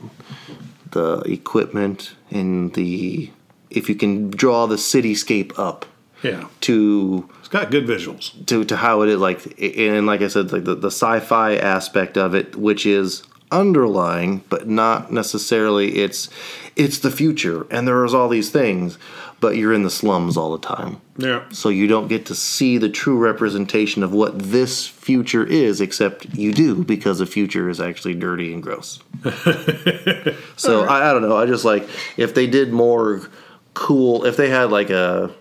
the 0.91 1.19
equipment 1.25 2.15
and 2.29 2.73
the 2.73 3.29
if 3.69 3.87
you 3.89 3.95
can 3.95 4.29
draw 4.29 4.65
the 4.67 4.75
cityscape 4.75 5.57
up 5.57 5.85
Yeah. 6.23 6.47
to 6.61 7.29
It's 7.39 7.47
got 7.47 7.71
good 7.71 7.85
visuals. 7.87 8.31
to 8.47 8.63
to 8.65 8.75
how 8.77 9.01
it 9.01 9.09
is 9.09 9.17
like 9.19 9.39
and 9.59 10.05
like 10.05 10.21
I 10.21 10.27
said 10.27 10.51
like 10.51 10.65
the, 10.65 10.75
the 10.75 10.91
sci-fi 10.91 11.55
aspect 11.55 12.17
of 12.17 12.35
it 12.35 12.55
which 12.55 12.85
is 12.85 13.23
underlying 13.51 14.43
but 14.49 14.67
not 14.67 15.11
necessarily 15.11 15.97
it's 15.97 16.29
it's 16.75 16.99
the 16.99 17.11
future 17.11 17.67
and 17.69 17.87
there's 17.87 18.13
all 18.13 18.29
these 18.29 18.49
things 18.49 18.97
but 19.41 19.57
you're 19.57 19.73
in 19.73 19.81
the 19.81 19.89
slums 19.89 20.37
all 20.37 20.55
the 20.55 20.65
time. 20.65 21.01
Yeah. 21.17 21.43
so 21.49 21.69
you 21.69 21.87
don't 21.87 22.07
get 22.07 22.25
to 22.27 22.35
see 22.35 22.77
the 22.77 22.89
true 22.89 23.17
representation 23.17 24.01
of 24.01 24.13
what 24.13 24.39
this 24.39 24.87
future 24.87 25.45
is 25.45 25.81
except 25.81 26.25
you 26.33 26.53
do 26.53 26.83
because 26.83 27.19
the 27.19 27.25
future 27.25 27.69
is 27.69 27.81
actually 27.81 28.15
dirty 28.15 28.53
and 28.53 28.63
gross. 28.63 28.99
So 30.57 30.83
I, 30.83 31.09
I 31.09 31.13
don't 31.13 31.23
know 31.23 31.35
i 31.35 31.47
just 31.47 31.65
like 31.65 31.89
if 32.17 32.35
they 32.35 32.45
did 32.45 32.71
more 32.71 33.29
cool 33.73 34.25
if 34.25 34.37
they 34.37 34.49
had 34.49 34.69
like 34.69 34.91
a 34.91 35.31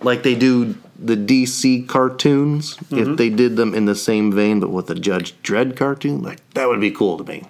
like 0.00 0.22
they 0.22 0.34
do 0.34 0.74
the 0.98 1.16
dc 1.16 1.86
cartoons 1.86 2.78
if 2.78 2.88
mm-hmm. 2.88 3.16
they 3.16 3.28
did 3.28 3.56
them 3.56 3.74
in 3.74 3.84
the 3.84 3.94
same 3.94 4.32
vein 4.32 4.58
but 4.58 4.70
with 4.70 4.86
the 4.86 4.94
judge 4.94 5.34
dredd 5.42 5.76
cartoon 5.76 6.22
like 6.22 6.38
that 6.54 6.66
would 6.66 6.80
be 6.80 6.90
cool 6.90 7.18
to 7.18 7.24
me. 7.24 7.44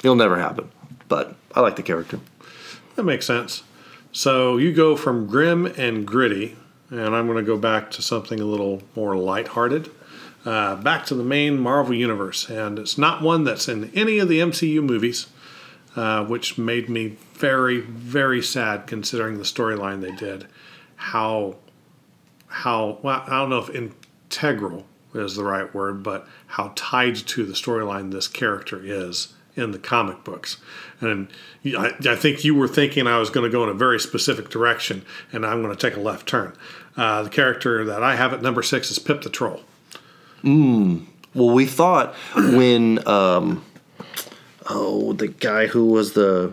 It'll 0.00 0.16
never 0.16 0.38
happen 0.38 0.70
but 1.08 1.34
i 1.54 1.60
like 1.60 1.76
the 1.76 1.82
character. 1.82 2.20
That 2.96 3.04
makes 3.04 3.26
sense. 3.26 3.62
So 4.16 4.56
you 4.56 4.72
go 4.72 4.96
from 4.96 5.26
grim 5.26 5.66
and 5.66 6.06
gritty, 6.06 6.56
and 6.88 7.14
I'm 7.14 7.26
going 7.26 7.36
to 7.36 7.42
go 7.44 7.58
back 7.58 7.90
to 7.90 8.02
something 8.02 8.40
a 8.40 8.46
little 8.46 8.82
more 8.94 9.14
lighthearted. 9.14 9.90
Uh, 10.42 10.76
back 10.76 11.04
to 11.06 11.14
the 11.14 11.22
main 11.22 11.58
Marvel 11.58 11.92
universe, 11.92 12.48
and 12.48 12.78
it's 12.78 12.96
not 12.96 13.20
one 13.20 13.44
that's 13.44 13.68
in 13.68 13.92
any 13.94 14.18
of 14.18 14.30
the 14.30 14.40
MCU 14.40 14.82
movies, 14.82 15.26
uh, 15.96 16.24
which 16.24 16.56
made 16.56 16.88
me 16.88 17.18
very, 17.34 17.80
very 17.82 18.40
sad 18.40 18.86
considering 18.86 19.36
the 19.36 19.44
storyline 19.44 20.00
they 20.00 20.12
did. 20.12 20.46
How, 20.96 21.56
how 22.46 22.98
well, 23.02 23.22
I 23.26 23.40
don't 23.40 23.50
know 23.50 23.58
if 23.58 23.68
integral 23.68 24.86
is 25.12 25.36
the 25.36 25.44
right 25.44 25.74
word, 25.74 26.02
but 26.02 26.26
how 26.46 26.72
tied 26.74 27.16
to 27.16 27.44
the 27.44 27.52
storyline 27.52 28.12
this 28.12 28.28
character 28.28 28.80
is 28.82 29.34
in 29.56 29.72
the 29.72 29.78
comic 29.78 30.22
books. 30.22 30.58
And 31.00 31.28
I, 31.64 31.94
I 32.06 32.14
think 32.14 32.44
you 32.44 32.54
were 32.54 32.68
thinking 32.68 33.06
I 33.06 33.18
was 33.18 33.30
going 33.30 33.50
to 33.50 33.52
go 33.52 33.62
in 33.64 33.68
a 33.68 33.74
very 33.74 33.98
specific 33.98 34.50
direction, 34.50 35.04
and 35.32 35.44
I'm 35.44 35.62
going 35.62 35.74
to 35.74 35.80
take 35.90 35.96
a 35.96 36.00
left 36.00 36.28
turn. 36.28 36.56
Uh, 36.96 37.22
the 37.24 37.30
character 37.30 37.84
that 37.84 38.02
I 38.02 38.16
have 38.16 38.32
at 38.32 38.42
number 38.42 38.62
six 38.62 38.90
is 38.90 38.98
Pip 38.98 39.22
the 39.22 39.30
Troll. 39.30 39.60
Well, 40.42 41.50
we 41.54 41.66
thought 41.66 42.14
when 42.34 43.06
um, 43.08 43.64
oh 44.70 45.12
the 45.12 45.28
guy 45.28 45.66
who 45.66 45.86
was 45.86 46.12
the 46.12 46.52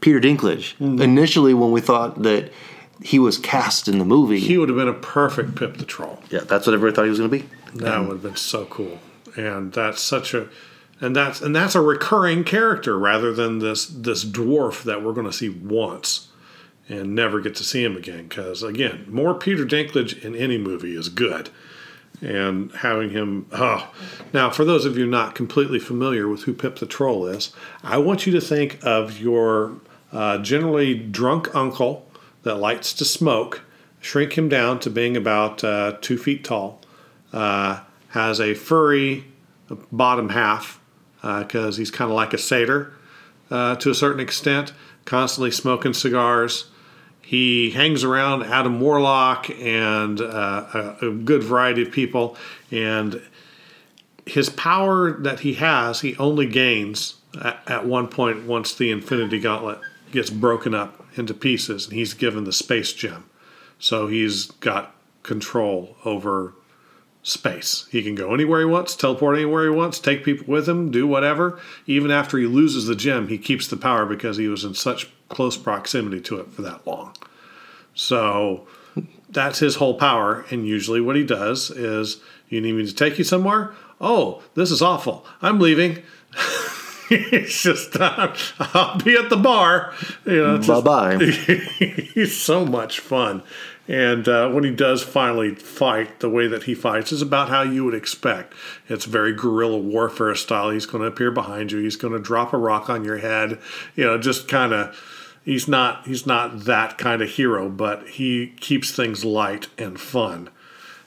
Peter 0.00 0.20
Dinklage 0.20 0.80
initially 0.80 1.54
when 1.54 1.72
we 1.72 1.80
thought 1.80 2.22
that 2.22 2.52
he 3.02 3.18
was 3.18 3.36
cast 3.36 3.88
in 3.88 3.98
the 3.98 4.04
movie. 4.04 4.40
He 4.40 4.56
would 4.56 4.68
have 4.68 4.78
been 4.78 4.88
a 4.88 4.92
perfect 4.94 5.56
Pip 5.56 5.76
the 5.76 5.84
Troll. 5.84 6.22
yeah, 6.30 6.40
that's 6.40 6.66
what 6.66 6.74
everybody 6.74 6.94
thought 6.94 7.04
he 7.04 7.10
was 7.10 7.18
going 7.18 7.30
to 7.30 7.38
be. 7.38 7.48
That 7.74 8.00
would 8.00 8.12
have 8.12 8.22
been 8.22 8.36
so 8.36 8.66
cool. 8.66 9.00
And 9.36 9.72
that's 9.72 10.00
such 10.00 10.32
a 10.32 10.48
and 11.00 11.14
that's 11.14 11.40
and 11.40 11.54
that's 11.54 11.74
a 11.74 11.80
recurring 11.80 12.44
character 12.44 12.98
rather 12.98 13.32
than 13.32 13.58
this 13.58 13.86
this 13.86 14.24
dwarf 14.24 14.82
that 14.84 15.02
we're 15.02 15.12
going 15.12 15.26
to 15.26 15.32
see 15.32 15.48
once 15.48 16.28
and 16.88 17.14
never 17.14 17.40
get 17.40 17.54
to 17.56 17.64
see 17.64 17.82
him 17.82 17.96
again 17.96 18.28
because 18.28 18.62
again, 18.62 19.06
more 19.08 19.34
Peter 19.34 19.64
Dinklage 19.64 20.22
in 20.22 20.34
any 20.34 20.58
movie 20.58 20.94
is 20.94 21.08
good. 21.08 21.50
And 22.20 22.70
having 22.76 23.10
him 23.10 23.46
oh 23.52 23.92
now 24.32 24.48
for 24.50 24.64
those 24.64 24.84
of 24.84 24.96
you 24.96 25.06
not 25.06 25.34
completely 25.34 25.78
familiar 25.78 26.28
with 26.28 26.44
who 26.44 26.54
Pip 26.54 26.78
the 26.78 26.86
Troll 26.86 27.26
is, 27.26 27.52
I 27.82 27.98
want 27.98 28.26
you 28.26 28.32
to 28.32 28.40
think 28.40 28.78
of 28.82 29.18
your 29.18 29.80
uh, 30.12 30.38
generally 30.38 30.94
drunk 30.94 31.52
uncle 31.54 32.06
that 32.44 32.56
likes 32.56 32.92
to 32.94 33.04
smoke, 33.04 33.62
shrink 34.00 34.38
him 34.38 34.48
down 34.48 34.78
to 34.80 34.90
being 34.90 35.16
about 35.16 35.64
uh, 35.64 35.96
two 36.00 36.16
feet 36.16 36.44
tall 36.44 36.80
uh, 37.32 37.80
has 38.10 38.40
a 38.40 38.54
furry 38.54 39.24
bottom 39.90 40.28
half 40.28 40.80
because 41.24 41.78
he's 41.78 41.90
kind 41.90 42.10
of 42.10 42.14
like 42.14 42.34
a 42.34 42.38
satyr 42.38 42.92
uh, 43.50 43.76
to 43.76 43.90
a 43.90 43.94
certain 43.94 44.20
extent, 44.20 44.72
constantly 45.04 45.50
smoking 45.50 45.94
cigars. 45.94 46.66
He 47.22 47.70
hangs 47.70 48.04
around 48.04 48.42
Adam 48.42 48.80
Warlock 48.80 49.48
and 49.48 50.20
uh, 50.20 50.96
a, 51.00 51.08
a 51.08 51.10
good 51.10 51.42
variety 51.42 51.82
of 51.82 51.90
people, 51.90 52.36
and 52.70 53.22
his 54.26 54.50
power 54.50 55.12
that 55.12 55.40
he 55.40 55.54
has, 55.54 56.00
he 56.02 56.16
only 56.16 56.46
gains 56.46 57.16
at 57.42 57.86
one 57.86 58.08
point 58.08 58.44
once 58.44 58.74
the 58.74 58.90
Infinity 58.90 59.40
Gauntlet 59.40 59.78
gets 60.12 60.30
broken 60.30 60.74
up 60.74 61.04
into 61.16 61.34
pieces, 61.34 61.86
and 61.86 61.94
he's 61.94 62.14
given 62.14 62.44
the 62.44 62.52
Space 62.52 62.92
Gem. 62.92 63.24
So 63.78 64.06
he's 64.06 64.46
got 64.46 64.94
control 65.22 65.96
over 66.04 66.54
space. 67.24 67.88
He 67.90 68.02
can 68.02 68.14
go 68.14 68.32
anywhere 68.32 68.60
he 68.60 68.66
wants, 68.66 68.94
teleport 68.94 69.36
anywhere 69.36 69.64
he 69.64 69.70
wants, 69.70 69.98
take 69.98 70.24
people 70.24 70.46
with 70.46 70.68
him, 70.68 70.90
do 70.90 71.06
whatever. 71.06 71.58
Even 71.86 72.10
after 72.10 72.38
he 72.38 72.46
loses 72.46 72.86
the 72.86 72.94
gem, 72.94 73.28
he 73.28 73.38
keeps 73.38 73.66
the 73.66 73.76
power 73.76 74.06
because 74.06 74.36
he 74.36 74.46
was 74.46 74.62
in 74.62 74.74
such 74.74 75.08
close 75.30 75.56
proximity 75.56 76.20
to 76.20 76.38
it 76.38 76.52
for 76.52 76.62
that 76.62 76.86
long. 76.86 77.16
So 77.94 78.68
that's 79.30 79.58
his 79.58 79.76
whole 79.76 79.98
power. 79.98 80.44
And 80.50 80.68
usually, 80.68 81.00
what 81.00 81.16
he 81.16 81.24
does 81.24 81.70
is, 81.70 82.20
you 82.48 82.60
need 82.60 82.74
me 82.74 82.86
to 82.86 82.94
take 82.94 83.18
you 83.18 83.24
somewhere? 83.24 83.74
Oh, 84.00 84.42
this 84.54 84.70
is 84.70 84.82
awful. 84.82 85.26
I'm 85.40 85.58
leaving. 85.58 86.02
it's 87.10 87.62
just, 87.62 87.96
uh, 87.98 88.34
I'll 88.58 88.98
be 88.98 89.16
at 89.16 89.30
the 89.30 89.36
bar. 89.36 89.94
You 90.26 90.46
know, 90.46 90.58
Bye 90.58 91.16
bye. 91.16 91.24
he's 92.14 92.36
so 92.36 92.66
much 92.66 93.00
fun. 93.00 93.42
And 93.86 94.26
uh, 94.28 94.48
when 94.50 94.64
he 94.64 94.70
does 94.70 95.02
finally 95.02 95.54
fight, 95.54 96.20
the 96.20 96.30
way 96.30 96.46
that 96.46 96.62
he 96.62 96.74
fights 96.74 97.12
is 97.12 97.20
about 97.20 97.50
how 97.50 97.62
you 97.62 97.84
would 97.84 97.94
expect. 97.94 98.54
It's 98.88 99.04
very 99.04 99.34
guerrilla 99.34 99.78
warfare 99.78 100.34
style. 100.34 100.70
He's 100.70 100.86
going 100.86 101.02
to 101.02 101.08
appear 101.08 101.30
behind 101.30 101.70
you. 101.70 101.78
He's 101.80 101.96
going 101.96 102.14
to 102.14 102.18
drop 102.18 102.52
a 102.52 102.58
rock 102.58 102.88
on 102.88 103.04
your 103.04 103.18
head. 103.18 103.58
You 103.94 104.04
know, 104.04 104.18
just 104.18 104.48
kind 104.48 104.72
of. 104.72 104.98
He's 105.44 105.68
not. 105.68 106.06
He's 106.06 106.26
not 106.26 106.60
that 106.60 106.96
kind 106.96 107.20
of 107.20 107.28
hero, 107.28 107.68
but 107.68 108.08
he 108.08 108.54
keeps 108.60 108.90
things 108.90 109.24
light 109.24 109.68
and 109.76 110.00
fun. 110.00 110.48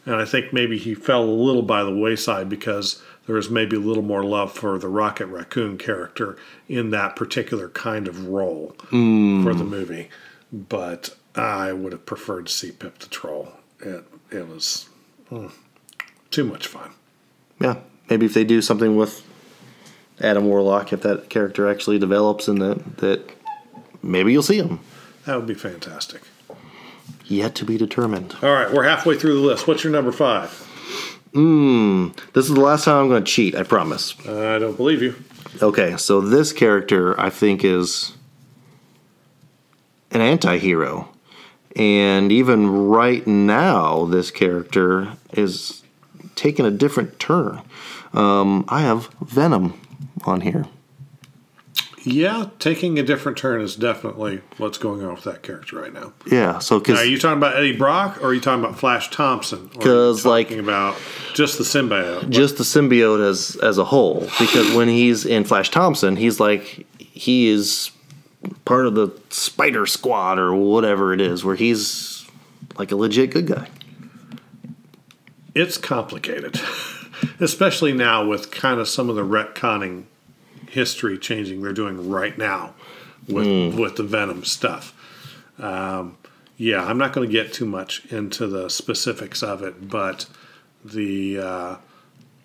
And 0.05 0.15
I 0.15 0.25
think 0.25 0.53
maybe 0.53 0.77
he 0.77 0.93
fell 0.93 1.23
a 1.23 1.25
little 1.25 1.63
by 1.63 1.83
the 1.83 1.95
wayside 1.95 2.47
because 2.47 3.01
there 3.25 3.35
was 3.35 3.49
maybe 3.49 3.75
a 3.75 3.79
little 3.81 4.03
more 4.03 4.23
love 4.23 4.53
for 4.53 4.77
the 4.79 4.87
Rocket 4.87 5.25
Raccoon 5.25 5.77
character 5.77 6.37
in 6.69 6.91
that 6.91 7.15
particular 7.15 7.67
kind 7.69 8.07
of 8.07 8.27
role 8.27 8.75
for 9.43 9.53
the 9.53 9.65
movie. 9.65 10.09
But 10.53 11.15
I 11.37 11.71
would 11.71 11.91
have 11.91 12.05
preferred 12.05 12.47
to 12.47 12.51
see 12.51 12.71
Pip 12.71 12.99
the 12.99 13.07
Troll. 13.07 13.53
It, 13.79 14.03
it 14.31 14.47
was 14.47 14.89
mm, 15.31 15.51
too 16.31 16.43
much 16.43 16.67
fun. 16.67 16.91
Yeah, 17.59 17.77
maybe 18.09 18.25
if 18.25 18.33
they 18.33 18.43
do 18.43 18.61
something 18.61 18.95
with 18.95 19.23
Adam 20.19 20.45
Warlock, 20.45 20.91
if 20.91 21.01
that 21.01 21.29
character 21.29 21.69
actually 21.69 21.99
develops 21.99 22.47
and 22.47 22.61
that 22.61 22.97
that 22.97 23.29
maybe 24.01 24.31
you'll 24.31 24.43
see 24.43 24.57
him. 24.57 24.79
That 25.25 25.35
would 25.35 25.47
be 25.47 25.53
fantastic. 25.53 26.21
Yet 27.25 27.55
to 27.55 27.65
be 27.65 27.77
determined. 27.77 28.35
All 28.41 28.51
right, 28.51 28.71
we're 28.71 28.83
halfway 28.83 29.17
through 29.17 29.33
the 29.35 29.45
list. 29.45 29.67
What's 29.67 29.83
your 29.83 29.91
number 29.91 30.11
five? 30.11 30.49
Mmm. 31.33 32.17
This 32.33 32.47
is 32.47 32.55
the 32.55 32.61
last 32.61 32.85
time 32.85 33.03
I'm 33.03 33.09
going 33.09 33.23
to 33.23 33.31
cheat. 33.31 33.53
I 33.53 33.63
promise. 33.63 34.15
I 34.25 34.57
don't 34.59 34.77
believe 34.77 35.01
you. 35.01 35.15
Okay, 35.61 35.97
so 35.97 36.21
this 36.21 36.53
character 36.53 37.19
I 37.19 37.29
think 37.29 37.63
is 37.63 38.13
an 40.11 40.21
anti-hero. 40.21 41.09
And 41.77 42.31
even 42.31 42.87
right 42.89 43.25
now 43.27 44.05
this 44.05 44.31
character 44.31 45.13
is 45.33 45.83
taking 46.35 46.65
a 46.65 46.71
different 46.71 47.19
turn. 47.19 47.61
Um, 48.13 48.65
I 48.67 48.81
have 48.81 49.09
Venom 49.21 49.79
on 50.25 50.41
here. 50.41 50.65
Yeah, 52.03 52.47
taking 52.59 52.97
a 52.97 53.03
different 53.03 53.37
turn 53.37 53.59
is 53.59 53.75
definitely 53.75 54.39
what's 54.57 54.77
going 54.77 55.03
on 55.03 55.15
with 55.15 55.25
that 55.25 55.43
character 55.43 55.75
right 55.79 55.91
now. 55.93 56.13
Yeah, 56.31 56.59
so 56.59 56.81
now, 56.87 56.95
are 56.95 57.03
you 57.03 57.19
talking 57.19 57.37
about 57.37 57.57
Eddie 57.57 57.75
Brock 57.75 58.21
or 58.23 58.27
are 58.27 58.33
you 58.33 58.39
talking 58.39 58.63
about 58.63 58.79
Flash 58.79 59.09
Thompson? 59.11 59.67
Because 59.67 59.75
are 59.75 59.89
you 59.89 59.95
'Cause, 60.13 60.25
like- 60.25 60.47
talking 60.47 60.59
about 60.63 60.95
just 61.33 61.57
the 61.57 61.65
symbiote. 61.65 62.29
just 62.29 62.57
the 62.57 62.63
symbiote 62.63 63.19
as 63.27 63.57
as 63.61 63.77
a 63.77 63.83
whole 63.83 64.21
because 64.39 64.71
when 64.73 64.87
he's 64.87 65.25
in 65.25 65.43
Flash 65.43 65.69
Thompson, 65.69 66.15
he's 66.15 66.39
like 66.39 66.87
he 66.97 67.49
is 67.49 67.91
part 68.65 68.85
of 68.85 68.95
the 68.95 69.11
Spider 69.29 69.85
Squad 69.85 70.39
or 70.39 70.53
whatever 70.53 71.13
it 71.13 71.21
is, 71.21 71.43
where 71.43 71.55
he's 71.55 72.25
like 72.77 72.91
a 72.91 72.95
legit 72.95 73.31
good 73.31 73.47
guy. 73.47 73.67
It's 75.55 75.77
complicated, 75.77 76.59
especially 77.39 77.93
now 77.93 78.25
with 78.25 78.51
kind 78.51 78.79
of 78.79 78.87
some 78.87 79.09
of 79.09 79.15
the 79.15 79.23
retconning 79.23 80.05
history 80.69 81.17
changing 81.17 81.61
they're 81.61 81.73
doing 81.73 82.09
right 82.09 82.37
now 82.37 82.73
with 83.27 83.75
with 83.77 83.95
the 83.95 84.03
Venom 84.03 84.43
stuff. 84.43 84.93
Um, 85.59 86.17
yeah, 86.57 86.83
I'm 86.83 86.97
not 86.97 87.13
going 87.13 87.27
to 87.27 87.31
get 87.31 87.53
too 87.53 87.65
much 87.65 88.05
into 88.11 88.47
the 88.47 88.69
specifics 88.69 89.43
of 89.43 89.61
it, 89.61 89.89
but 89.89 90.27
the 90.83 91.39
uh, 91.39 91.75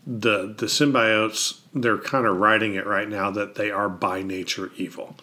the 0.07 0.55
the 0.57 0.66
symbiotes 0.66 1.61
they're 1.74 1.98
kind 1.98 2.26
of 2.26 2.36
writing 2.36 2.74
it 2.74 2.86
right 2.86 3.09
now 3.09 3.30
that 3.30 3.55
they 3.55 3.70
are 3.70 3.88
by 3.88 4.22
nature 4.22 4.70
evil, 4.76 5.16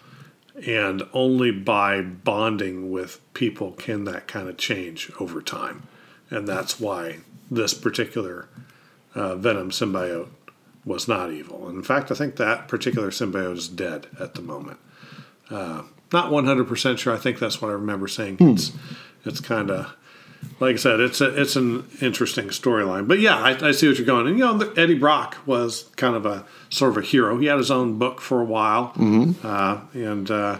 And 0.66 1.02
only 1.12 1.50
by 1.50 2.02
bonding 2.02 2.90
with 2.90 3.20
people 3.34 3.72
can 3.72 4.04
that 4.04 4.28
kind 4.28 4.48
of 4.48 4.56
change 4.56 5.10
over 5.18 5.40
time. 5.40 5.88
And 6.28 6.46
that's 6.46 6.78
why 6.78 7.18
this 7.50 7.74
particular 7.74 8.48
uh, 9.14 9.36
Venom 9.36 9.70
symbiote 9.70 10.28
was 10.84 11.08
not 11.08 11.30
evil. 11.30 11.66
And 11.66 11.76
in 11.76 11.82
fact, 11.82 12.10
I 12.10 12.14
think 12.14 12.36
that 12.36 12.68
particular 12.68 13.10
symbiote 13.10 13.56
is 13.56 13.68
dead 13.68 14.06
at 14.18 14.34
the 14.34 14.42
moment. 14.42 14.78
Uh, 15.50 15.82
not 16.12 16.30
100% 16.30 16.98
sure. 16.98 17.12
I 17.12 17.18
think 17.18 17.38
that's 17.38 17.60
what 17.60 17.68
I 17.68 17.74
remember 17.74 18.08
saying. 18.08 18.36
It's, 18.40 18.72
it's 19.24 19.40
kind 19.40 19.70
of 19.70 19.94
like 20.60 20.74
I 20.74 20.78
said, 20.78 21.00
it's 21.00 21.20
a, 21.20 21.40
it's 21.40 21.56
an 21.56 21.86
interesting 22.00 22.48
storyline. 22.48 23.08
But 23.08 23.18
yeah, 23.18 23.36
I, 23.36 23.68
I, 23.68 23.72
see 23.72 23.88
what 23.88 23.96
you're 23.96 24.06
going. 24.06 24.26
And 24.26 24.38
you 24.38 24.44
know, 24.44 24.72
Eddie 24.76 24.98
Brock 24.98 25.38
was 25.46 25.84
kind 25.96 26.14
of 26.14 26.26
a 26.26 26.44
sort 26.68 26.90
of 26.90 26.98
a 26.98 27.06
hero. 27.06 27.38
He 27.38 27.46
had 27.46 27.58
his 27.58 27.70
own 27.70 27.98
book 27.98 28.20
for 28.20 28.40
a 28.40 28.44
while, 28.44 28.88
mm-hmm. 28.90 29.46
uh, 29.46 29.80
and 29.94 30.30
uh, 30.30 30.58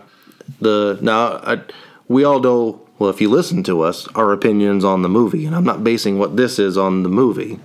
the 0.60 0.98
now 1.02 1.36
I, 1.42 1.60
we 2.08 2.24
all 2.24 2.40
know. 2.40 2.86
Well, 2.98 3.10
if 3.10 3.20
you 3.20 3.30
listen 3.30 3.62
to 3.62 3.80
us, 3.80 4.08
our 4.08 4.30
opinions 4.32 4.84
on 4.84 5.00
the 5.00 5.08
movie, 5.08 5.46
and 5.46 5.56
I'm 5.56 5.64
not 5.64 5.82
basing 5.82 6.18
what 6.18 6.36
this 6.36 6.58
is 6.58 6.76
on 6.76 7.02
the 7.02 7.08
movie, 7.08 7.58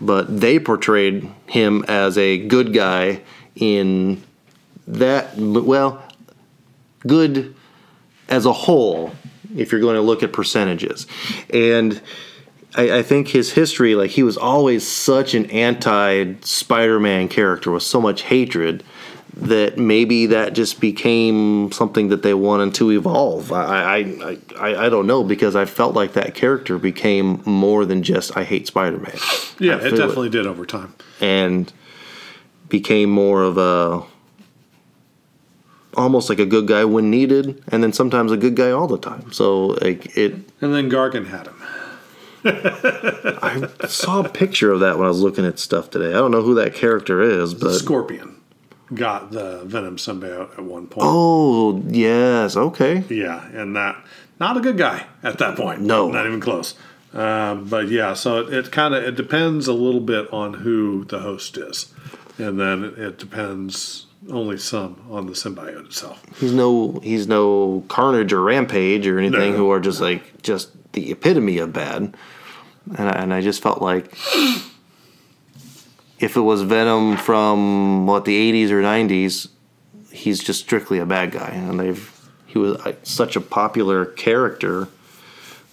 but 0.00 0.40
they 0.40 0.60
portrayed 0.60 1.28
him 1.46 1.84
as 1.88 2.16
a 2.16 2.38
good 2.38 2.72
guy 2.72 3.22
in 3.56 4.22
that. 4.86 5.36
Well, 5.36 6.02
good 7.06 7.54
as 8.28 8.46
a 8.46 8.52
whole 8.52 9.12
if 9.58 9.72
you're 9.72 9.80
going 9.80 9.96
to 9.96 10.02
look 10.02 10.22
at 10.22 10.32
percentages. 10.32 11.06
And 11.52 12.00
I, 12.74 12.98
I, 12.98 13.02
think 13.02 13.28
his 13.28 13.52
history, 13.52 13.94
like 13.94 14.10
he 14.10 14.22
was 14.22 14.36
always 14.36 14.86
such 14.86 15.34
an 15.34 15.50
anti 15.50 16.34
Spider 16.40 17.00
Man 17.00 17.28
character 17.28 17.70
with 17.70 17.82
so 17.82 18.00
much 18.00 18.22
hatred 18.22 18.84
that 19.34 19.78
maybe 19.78 20.26
that 20.26 20.52
just 20.52 20.80
became 20.80 21.70
something 21.70 22.08
that 22.08 22.22
they 22.22 22.34
wanted 22.34 22.74
to 22.74 22.90
evolve. 22.90 23.52
I, 23.52 23.98
I, 23.98 24.38
I, 24.58 24.86
I 24.86 24.88
don't 24.88 25.06
know 25.06 25.22
because 25.22 25.54
I 25.54 25.64
felt 25.64 25.94
like 25.94 26.14
that 26.14 26.34
character 26.34 26.76
became 26.76 27.42
more 27.44 27.84
than 27.84 28.02
just 28.02 28.36
I 28.36 28.44
hate 28.44 28.66
Spider 28.66 28.98
Man. 28.98 29.16
Yeah, 29.60 29.76
it 29.76 29.90
definitely 29.90 30.28
it. 30.28 30.32
did 30.32 30.46
over 30.46 30.66
time. 30.66 30.94
And 31.20 31.72
became 32.68 33.10
more 33.10 33.42
of 33.42 33.58
a 33.58 34.02
almost 35.98 36.28
like 36.28 36.38
a 36.38 36.46
good 36.46 36.66
guy 36.66 36.84
when 36.84 37.10
needed, 37.10 37.62
and 37.68 37.82
then 37.82 37.92
sometimes 37.92 38.32
a 38.32 38.36
good 38.36 38.56
guy 38.56 38.70
all 38.70 38.86
the 38.86 38.98
time. 38.98 39.32
So 39.32 39.66
like 39.82 40.16
it. 40.16 40.32
And 40.60 40.74
then 40.74 40.90
Gargan 40.90 41.26
had 41.26 41.48
him. 41.48 41.62
I 42.44 43.68
saw 43.88 44.24
a 44.24 44.28
picture 44.28 44.72
of 44.72 44.80
that 44.80 44.96
when 44.96 45.06
I 45.06 45.08
was 45.08 45.20
looking 45.20 45.44
at 45.44 45.58
stuff 45.58 45.90
today. 45.90 46.10
I 46.10 46.18
don't 46.18 46.30
know 46.30 46.42
who 46.42 46.54
that 46.54 46.74
character 46.74 47.20
is, 47.20 47.52
but 47.52 47.74
Scorpion 47.74 48.40
got 48.94 49.32
the 49.32 49.64
Venom 49.64 49.96
symbiote 49.96 50.52
at 50.52 50.64
one 50.64 50.86
point. 50.86 51.06
Oh 51.06 51.82
yes, 51.88 52.56
okay. 52.56 53.04
Yeah, 53.08 53.44
and 53.48 53.74
that 53.76 54.02
not 54.38 54.56
a 54.56 54.60
good 54.60 54.78
guy 54.78 55.06
at 55.22 55.38
that 55.38 55.56
point. 55.56 55.80
No, 55.80 56.10
not 56.10 56.26
even 56.26 56.40
close. 56.40 56.74
Um, 57.12 57.68
but 57.68 57.88
yeah, 57.88 58.14
so 58.14 58.38
it, 58.40 58.52
it 58.52 58.72
kind 58.72 58.94
of 58.94 59.02
it 59.02 59.16
depends 59.16 59.66
a 59.66 59.72
little 59.72 60.00
bit 60.00 60.32
on 60.32 60.54
who 60.54 61.04
the 61.06 61.18
host 61.18 61.56
is, 61.56 61.92
and 62.38 62.60
then 62.60 62.84
it 62.96 63.18
depends 63.18 64.06
only 64.30 64.58
some 64.58 65.00
on 65.10 65.26
the 65.26 65.32
symbiote 65.32 65.86
itself. 65.86 66.22
He's 66.38 66.52
no 66.52 67.00
he's 67.02 67.26
no 67.26 67.84
Carnage 67.88 68.32
or 68.32 68.42
Rampage 68.42 69.06
or 69.06 69.18
anything 69.18 69.52
no, 69.52 69.56
who 69.56 69.70
are 69.70 69.80
just 69.80 70.00
no. 70.00 70.06
like 70.06 70.42
just 70.42 70.70
the 70.92 71.10
epitome 71.10 71.58
of 71.58 71.72
bad. 71.72 72.14
And 72.96 73.08
I, 73.08 73.22
and 73.22 73.34
I 73.34 73.40
just 73.40 73.62
felt 73.62 73.82
like 73.82 74.12
if 76.18 76.36
it 76.36 76.40
was 76.40 76.62
Venom 76.62 77.16
from 77.16 78.06
what 78.06 78.24
the 78.24 78.52
80s 78.52 78.70
or 78.70 78.82
90s, 78.82 79.48
he's 80.10 80.42
just 80.42 80.60
strictly 80.60 80.98
a 80.98 81.06
bad 81.06 81.30
guy 81.32 81.50
and 81.50 81.78
they've 81.78 82.14
he 82.46 82.58
was 82.58 82.76
uh, 82.78 82.94
such 83.02 83.36
a 83.36 83.40
popular 83.40 84.06
character 84.06 84.88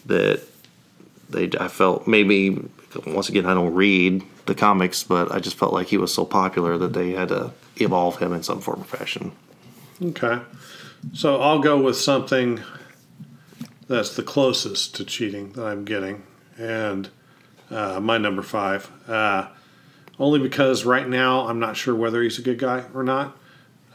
that 0.06 0.42
they 1.30 1.50
I 1.60 1.68
felt 1.68 2.08
maybe 2.08 2.62
once 3.08 3.30
again 3.30 3.46
I 3.46 3.54
don't 3.54 3.74
read 3.74 4.24
the 4.46 4.54
comics, 4.54 5.04
but 5.04 5.32
I 5.32 5.40
just 5.40 5.58
felt 5.58 5.74
like 5.74 5.88
he 5.88 5.98
was 5.98 6.14
so 6.14 6.24
popular 6.24 6.78
that 6.78 6.94
they 6.94 7.12
had 7.12 7.30
to 7.30 7.52
evolve 7.78 8.18
him 8.18 8.34
in 8.34 8.44
some 8.44 8.62
form 8.62 8.82
or 8.82 8.86
fashion. 8.86 9.32
Okay. 10.02 10.40
So 11.14 11.42
I'll 11.42 11.60
go 11.60 11.80
with 11.80 11.98
something 11.98 12.62
that's 13.88 14.16
the 14.16 14.24
closest 14.24 14.96
to 14.96 15.06
cheating 15.06 15.54
that 15.54 15.66
I'm 15.66 15.86
getting. 15.86 16.24
And 16.58 17.10
uh, 17.70 18.00
my 18.00 18.18
number 18.18 18.42
five. 18.42 18.90
Uh, 19.08 19.48
only 20.20 20.40
because 20.40 20.86
right 20.86 21.08
now 21.08 21.48
I'm 21.48 21.60
not 21.60 21.76
sure 21.76 21.94
whether 21.94 22.22
he's 22.22 22.40
a 22.40 22.42
good 22.42 22.60
guy 22.60 22.86
or 22.94 23.04
not. 23.04 23.38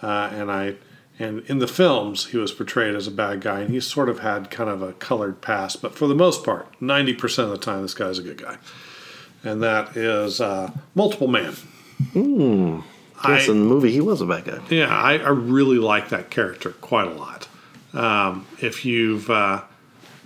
Uh, 0.03 0.31
and 0.33 0.51
I 0.51 0.76
and 1.18 1.41
in 1.41 1.59
the 1.59 1.68
films 1.68 2.26
he 2.26 2.39
was 2.39 2.51
portrayed 2.51 2.95
as 2.95 3.07
a 3.07 3.11
bad 3.11 3.43
guy 3.43 3.61
and 3.61 3.70
he 3.70 3.78
sort 3.81 4.09
of 4.09 4.20
had 4.20 4.51
kind 4.51 4.70
of 4.70 4.81
a 4.81 4.95
colored 4.95 5.43
past 5.43 5.83
but 5.83 5.95
for 5.95 6.09
the 6.09 6.14
most 6.14 6.43
part 6.43 6.66
90% 6.81 7.45
of 7.45 7.51
the 7.51 7.59
time 7.59 7.83
this 7.83 7.93
guy's 7.93 8.18
a 8.18 8.22
good 8.22 8.39
guy 8.43 8.57
and 9.45 9.62
that 9.62 9.95
is 9.95 10.41
uh, 10.41 10.72
multiple 10.95 11.28
man 11.28 11.53
mm. 12.14 12.83
Yes, 13.27 13.49
I, 13.49 13.53
in 13.53 13.61
the 13.61 13.66
movie 13.66 13.93
he 13.93 14.01
was 14.01 14.21
a 14.21 14.27
bad 14.27 14.45
guy. 14.45 14.61
Yeah, 14.71 14.89
I, 14.89 15.18
I 15.18 15.29
really 15.29 15.79
like 15.79 16.09
that 16.11 16.31
character 16.31 16.71
quite 16.71 17.09
a 17.09 17.14
lot. 17.14 17.49
Um, 17.93 18.47
if 18.61 18.85
you've 18.85 19.29
uh, 19.29 19.62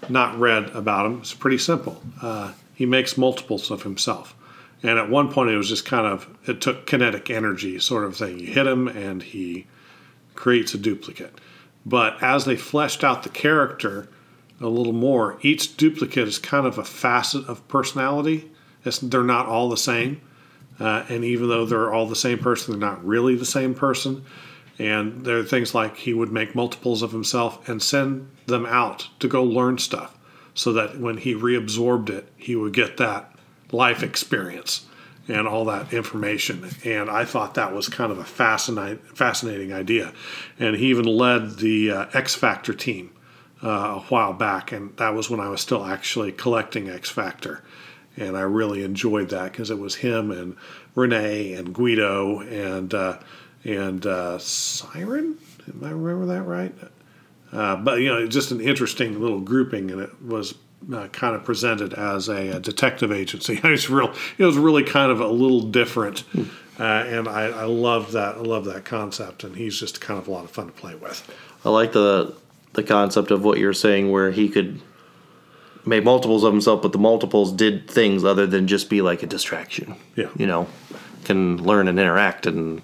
not 0.09 0.39
read 0.39 0.71
about 0.71 1.07
him, 1.07 1.19
it's 1.21 1.35
pretty 1.35 1.59
simple. 1.59 2.03
Uh, 2.21 2.53
he 2.75 2.87
makes 2.87 3.17
multiples 3.17 3.71
of 3.71 3.83
himself. 3.83 4.35
And 4.83 4.99
at 4.99 5.09
one 5.09 5.33
point, 5.33 5.51
it 5.51 5.57
was 5.57 5.71
just 5.71 5.87
kind 5.87 6.07
of, 6.07 6.29
it 6.47 6.61
took 6.61 6.87
kinetic 6.87 7.31
energy 7.31 7.79
sort 7.79 8.05
of 8.05 8.17
thing. 8.17 8.39
You 8.39 8.49
hit 8.49 8.67
him 8.67 8.87
and 8.87 9.23
he 9.23 9.67
creates 10.35 10.75
a 10.75 10.79
duplicate. 10.79 11.41
But 11.87 12.23
as 12.23 12.45
they 12.45 12.57
fleshed 12.57 13.03
out 13.03 13.23
the 13.23 13.29
character 13.31 14.09
a 14.61 14.67
little 14.69 14.93
more, 14.93 15.39
each 15.41 15.77
duplicate 15.77 16.29
is 16.29 16.39
kind 16.39 16.67
of 16.67 16.77
a 16.77 16.85
facet 16.85 17.47
of 17.47 17.67
personality. 17.67 18.51
It's, 18.85 18.99
they're 18.99 19.23
not 19.23 19.47
all 19.47 19.71
the 19.71 19.77
same. 19.77 20.21
Uh, 20.81 21.05
and 21.09 21.25
even 21.25 21.49
though 21.49 21.65
they're 21.65 21.93
all 21.93 22.07
the 22.07 22.17
same 22.17 22.39
person, 22.39 22.73
they're 22.73 22.91
not 22.91 23.05
really 23.05 23.37
the 23.37 23.45
same 23.45 23.75
person. 23.75 24.25
And 24.79 25.25
there 25.25 25.39
are 25.39 25.45
things 25.45 25.75
like 25.75 25.97
he 25.97 26.13
would 26.13 26.33
make 26.33 26.55
multiples 26.55 27.03
of 27.03 27.13
himself 27.13 27.69
and 27.69 27.81
send 27.83 28.29
them 28.47 28.67
out 28.67 29.09
to 29.21 29.29
go 29.29 29.45
learn 29.45 29.79
stuff 29.79 30.19
so 30.55 30.73
that 30.73 30.99
when 30.99 31.19
he 31.19 31.35
reabsorbed 31.35 32.11
it, 32.11 32.29
he 32.37 32.57
would 32.57 32.73
get 32.73 32.97
that 32.97 33.33
life 33.71 34.03
experience 34.03 34.87
and 35.29 35.49
all 35.49 35.65
that 35.65 35.93
information. 35.93 36.69
And 36.85 37.09
I 37.09 37.25
thought 37.25 37.55
that 37.55 37.75
was 37.75 37.89
kind 37.89 38.13
of 38.13 38.19
a 38.19 38.25
fascinating, 38.25 38.99
fascinating 39.15 39.73
idea. 39.73 40.13
And 40.59 40.77
he 40.77 40.87
even 40.87 41.07
led 41.07 41.59
the 41.59 41.91
uh, 41.91 42.07
X 42.13 42.35
Factor 42.35 42.75
team 42.75 43.13
uh, 43.63 43.69
a 43.69 44.01
while 44.09 44.33
back, 44.33 44.73
and 44.73 44.95
that 44.99 45.15
was 45.15 45.31
when 45.31 45.41
I 45.41 45.49
was 45.49 45.61
still 45.61 45.85
actually 45.85 46.33
collecting 46.33 46.91
X 46.91 47.09
Factor 47.11 47.63
and 48.17 48.37
I 48.37 48.43
really 48.43 48.85
enjoyed 48.85 49.31
that 49.31 49.53
because 49.53 49.71
it 49.71 49.79
was 49.79 49.97
him 49.97 50.31
and 50.31 50.57
Rahne 50.95 51.59
and 51.59 51.75
Guido 51.75 52.41
and 52.41 52.93
uh, 52.95 53.19
and 53.65 54.05
uh, 54.07 54.39
Siren. 54.39 55.39
Am 55.67 55.83
I 55.83 55.91
remember 55.91 56.27
that 56.27 56.43
right? 56.43 56.75
Uh, 57.53 57.77
but 57.77 58.01
you 58.01 58.09
know, 58.09 58.27
just 58.27 58.51
an 58.51 58.61
interesting 58.61 59.21
little 59.21 59.41
grouping, 59.41 59.91
and 59.91 60.01
it 60.01 60.23
was 60.23 60.55
uh, 60.93 61.09
kind 61.09 61.35
of 61.35 61.45
presented 61.45 61.95
as 61.95 62.29
a, 62.29 62.57
a 62.57 62.61
detective 62.61 63.13
agency. 63.13 63.55
it 63.63 63.65
was 63.65 63.89
real. 63.89 64.13
It 64.39 64.45
was 64.45 64.57
really 64.57 64.85
kind 64.85 65.11
of 65.11 65.21
a 65.21 65.29
little 65.29 65.63
different, 65.63 66.25
uh, 66.79 66.83
and 66.83 67.29
I, 67.29 67.45
I 67.45 67.65
love 67.65 68.13
that. 68.13 68.37
I 68.37 68.41
love 68.41 68.65
that 68.67 68.85
concept, 68.85 69.45
and 69.45 69.57
he's 69.57 69.79
just 69.79 70.01
kind 70.01 70.19
of 70.19 70.29
a 70.29 70.31
lot 70.31 70.45
of 70.45 70.51
fun 70.51 70.67
to 70.67 70.73
play 70.73 70.95
with. 70.95 71.29
I 71.65 71.71
like 71.71 71.93
the 71.93 72.35
the 72.75 72.83
concept 72.83 73.31
of 73.31 73.45
what 73.45 73.59
you're 73.59 73.73
saying, 73.73 74.11
where 74.11 74.31
he 74.31 74.49
could 74.49 74.81
made 75.87 76.05
multiples 76.05 76.45
of 76.45 76.53
himself, 76.53 76.83
but 76.83 76.93
the 76.93 76.99
multiples 76.99 77.53
did 77.53 77.91
things 77.91 78.25
other 78.25 78.47
than 78.47 78.67
just 78.67 78.89
be 78.89 79.03
like 79.03 79.23
a 79.23 79.27
distraction. 79.27 79.97
Yeah. 80.17 80.31
You 80.37 80.47
know, 80.47 80.67
can 81.25 81.63
learn 81.63 81.89
and 81.89 81.99
interact 81.99 82.47
and 82.47 82.83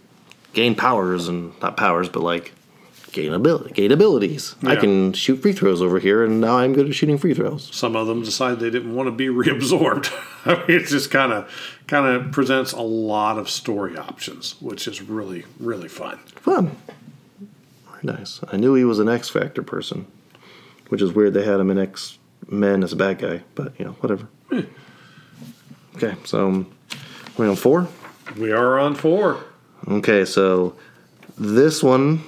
gain 0.53 0.75
powers 0.75 1.29
and 1.29 1.59
not 1.61 1.77
powers, 1.77 2.09
but 2.09 2.23
like 2.23 2.53
gain 3.13 3.33
ability, 3.33 3.73
gain 3.73 3.93
abilities. 3.93 4.55
Yeah. 4.63 4.71
I 4.71 4.77
can 4.77 5.13
shoot 5.13 5.37
free 5.37 5.53
throws 5.53 5.83
over 5.83 5.99
here, 5.99 6.25
and 6.25 6.41
now 6.41 6.59
I'm 6.59 6.73
good 6.73 6.89
at 6.89 6.95
shooting 6.95 7.19
free 7.19 7.35
throws. 7.35 7.75
Some 7.75 7.97
of 7.97 8.07
them 8.07 8.23
decide 8.23 8.61
they 8.61 8.71
didn't 8.71 8.95
want 8.95 9.07
to 9.07 9.13
be 9.13 9.27
reabsorbed. 9.29 10.13
I 10.45 10.67
mean, 10.67 10.81
it 10.81 10.87
just 10.87 11.11
kind 11.11 11.33
of 11.33 11.51
kind 11.87 12.07
of 12.07 12.33
presents 12.33 12.73
a 12.73 12.81
lot 12.81 13.39
of 13.39 13.51
story 13.51 13.97
options, 13.97 14.61
which 14.61 14.87
is 14.87 15.03
really 15.03 15.45
really 15.59 15.89
fun. 15.89 16.19
Fun. 16.37 16.77
Very 17.91 18.19
nice. 18.19 18.41
I 18.51 18.57
knew 18.57 18.75
he 18.75 18.85
was 18.85 18.99
an 18.99 19.09
X 19.09 19.29
Factor 19.29 19.63
person, 19.63 20.07
which 20.89 21.03
is 21.03 21.13
weird. 21.13 21.35
They 21.35 21.45
had 21.45 21.61
him 21.61 21.71
in 21.71 21.79
X 21.79 22.19
Men 22.51 22.83
as 22.83 22.93
a 22.93 22.97
bad 22.97 23.19
guy, 23.19 23.43
but 23.55 23.79
you 23.79 23.85
know, 23.85 23.93
whatever. 23.93 24.27
Hmm. 24.51 24.61
Okay, 25.97 26.17
so 26.25 26.49
um, 26.49 26.73
we're 27.37 27.49
on 27.49 27.57
four. 27.57 27.89
We 28.37 28.53
are 28.53 28.79
on 28.79 28.95
four. 28.95 29.45
Okay, 29.89 30.25
so 30.25 30.77
this 31.39 31.83
one 31.83 32.23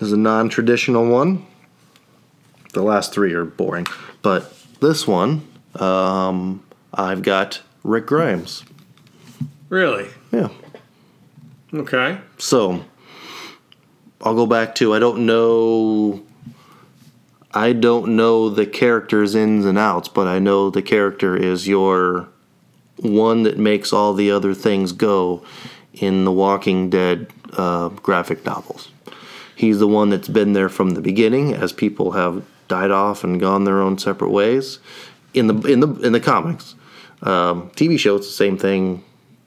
is 0.00 0.12
a 0.12 0.16
non-traditional 0.16 1.06
one. 1.06 1.44
The 2.72 2.82
last 2.82 3.12
three 3.12 3.34
are 3.34 3.44
boring, 3.44 3.86
but 4.22 4.54
this 4.80 5.06
one, 5.06 5.46
um, 5.76 6.62
I've 6.92 7.22
got 7.22 7.60
Rick 7.82 8.06
Grimes. 8.06 8.64
Really? 9.68 10.08
Yeah. 10.32 10.48
Okay. 11.72 12.18
So, 12.38 12.84
I'll 14.20 14.34
go 14.34 14.46
back 14.46 14.74
to 14.76 14.94
I 14.94 14.98
don't 14.98 15.26
know 15.26 16.23
I 17.54 17.72
don't 17.72 18.16
know 18.16 18.48
the 18.48 18.66
character's 18.66 19.36
ins 19.36 19.64
and 19.64 19.78
outs, 19.78 20.08
but 20.08 20.26
I 20.26 20.40
know 20.40 20.70
the 20.70 20.82
character 20.82 21.36
is 21.36 21.68
your 21.68 22.28
one 22.96 23.44
that 23.44 23.58
makes 23.58 23.92
all 23.92 24.12
the 24.12 24.32
other 24.32 24.54
things 24.54 24.90
go 24.90 25.44
in 25.92 26.24
the 26.24 26.32
Walking 26.32 26.90
Dead 26.90 27.32
uh, 27.52 27.90
graphic 27.90 28.44
novels. 28.44 28.90
He's 29.54 29.78
the 29.78 29.86
one 29.86 30.10
that's 30.10 30.28
been 30.28 30.52
there 30.52 30.68
from 30.68 30.90
the 30.90 31.00
beginning, 31.00 31.54
as 31.54 31.72
people 31.72 32.12
have 32.12 32.44
died 32.66 32.90
off 32.90 33.22
and 33.22 33.38
gone 33.38 33.62
their 33.62 33.80
own 33.80 33.98
separate 33.98 34.30
ways. 34.30 34.80
In 35.32 35.46
the 35.46 35.54
in 35.68 35.78
the 35.78 35.88
in 36.00 36.12
the 36.12 36.20
comics, 36.20 36.74
um, 37.22 37.70
TV 37.70 37.96
show, 37.98 38.16
it's 38.16 38.26
the 38.26 38.32
same 38.32 38.58
thing 38.58 39.04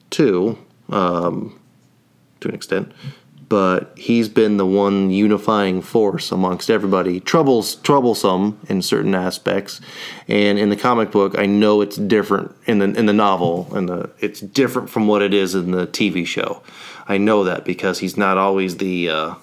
too, 0.09 0.57
um, 0.89 1.59
to 2.39 2.47
an 2.47 2.55
extent 2.55 2.93
but 3.49 3.93
he's 3.97 4.27
been 4.27 4.57
the 4.57 4.65
one 4.65 5.09
unifying 5.09 5.81
force 5.81 6.31
amongst 6.31 6.69
everybody. 6.69 7.19
Troubles 7.19 7.75
troublesome 7.75 8.59
in 8.67 8.81
certain 8.81 9.15
aspects, 9.15 9.79
and 10.27 10.59
in 10.59 10.69
the 10.69 10.75
comic 10.75 11.11
book, 11.11 11.37
I 11.37 11.45
know 11.45 11.81
it's 11.81 11.95
different 11.95 12.53
in 12.65 12.79
the 12.79 12.85
in 12.85 13.05
the 13.05 13.13
novel, 13.13 13.69
and 13.73 13.87
the 13.87 14.09
it's 14.19 14.41
different 14.41 14.89
from 14.89 15.07
what 15.07 15.21
it 15.21 15.33
is 15.33 15.55
in 15.55 15.71
the 15.71 15.87
TV 15.87 16.25
show. 16.25 16.61
I 17.07 17.17
know 17.17 17.45
that 17.45 17.63
because 17.63 17.99
he's 17.99 18.17
not 18.17 18.37
always 18.37 18.77
the 18.77 19.09
uh, 19.09 19.35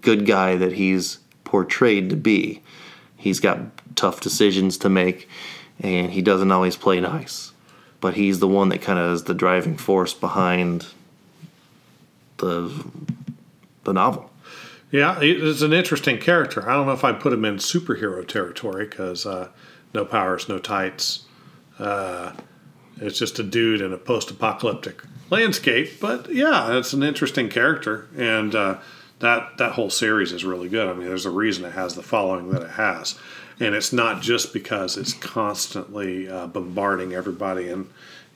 good 0.00 0.26
guy 0.26 0.54
that 0.56 0.74
he's 0.74 1.18
portrayed 1.42 2.10
to 2.10 2.16
be. 2.16 2.62
He's 3.16 3.40
got 3.40 3.58
tough 3.96 4.20
decisions 4.20 4.78
to 4.78 4.88
make, 4.88 5.28
and 5.80 6.12
he 6.12 6.22
doesn't 6.22 6.52
always 6.52 6.76
play 6.76 7.00
nice. 7.00 7.52
But 8.00 8.14
he's 8.14 8.38
the 8.38 8.48
one 8.48 8.68
that 8.68 8.82
kind 8.82 8.98
of 8.98 9.12
is 9.12 9.24
the 9.24 9.34
driving 9.34 9.76
force 9.76 10.12
behind 10.12 10.86
the 12.36 12.70
the 13.84 13.92
novel. 13.92 14.30
Yeah, 14.90 15.18
it's 15.20 15.62
an 15.62 15.72
interesting 15.72 16.18
character. 16.18 16.68
I 16.68 16.74
don't 16.74 16.86
know 16.86 16.92
if 16.92 17.02
I'd 17.04 17.18
put 17.20 17.32
him 17.32 17.44
in 17.44 17.56
superhero 17.56 18.26
territory 18.26 18.86
because 18.86 19.26
uh, 19.26 19.48
no 19.92 20.04
powers, 20.04 20.48
no 20.48 20.58
tights. 20.58 21.24
Uh, 21.78 22.32
it's 23.00 23.18
just 23.18 23.38
a 23.40 23.42
dude 23.42 23.80
in 23.80 23.92
a 23.92 23.96
post-apocalyptic 23.98 25.02
landscape. 25.30 25.98
But 26.00 26.32
yeah, 26.32 26.76
it's 26.78 26.92
an 26.92 27.02
interesting 27.02 27.48
character, 27.48 28.06
and 28.16 28.54
uh, 28.54 28.78
that 29.18 29.58
that 29.58 29.72
whole 29.72 29.90
series 29.90 30.30
is 30.32 30.44
really 30.44 30.68
good. 30.68 30.86
I 30.88 30.92
mean, 30.92 31.08
there's 31.08 31.26
a 31.26 31.30
reason 31.30 31.64
it 31.64 31.72
has 31.72 31.96
the 31.96 32.02
following 32.02 32.50
that 32.52 32.62
it 32.62 32.70
has, 32.72 33.18
and 33.58 33.74
it's 33.74 33.92
not 33.92 34.22
just 34.22 34.52
because 34.52 34.96
it's 34.96 35.12
constantly 35.14 36.28
uh, 36.28 36.46
bombarding 36.46 37.14
everybody 37.14 37.68
in 37.68 37.88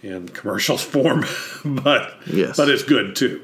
in 0.03 0.29
commercials 0.29 0.83
form, 0.95 1.25
but 1.65 2.15
Yes. 2.27 2.57
but 2.57 2.69
it's 2.69 2.83
good 2.83 3.15
too. 3.15 3.43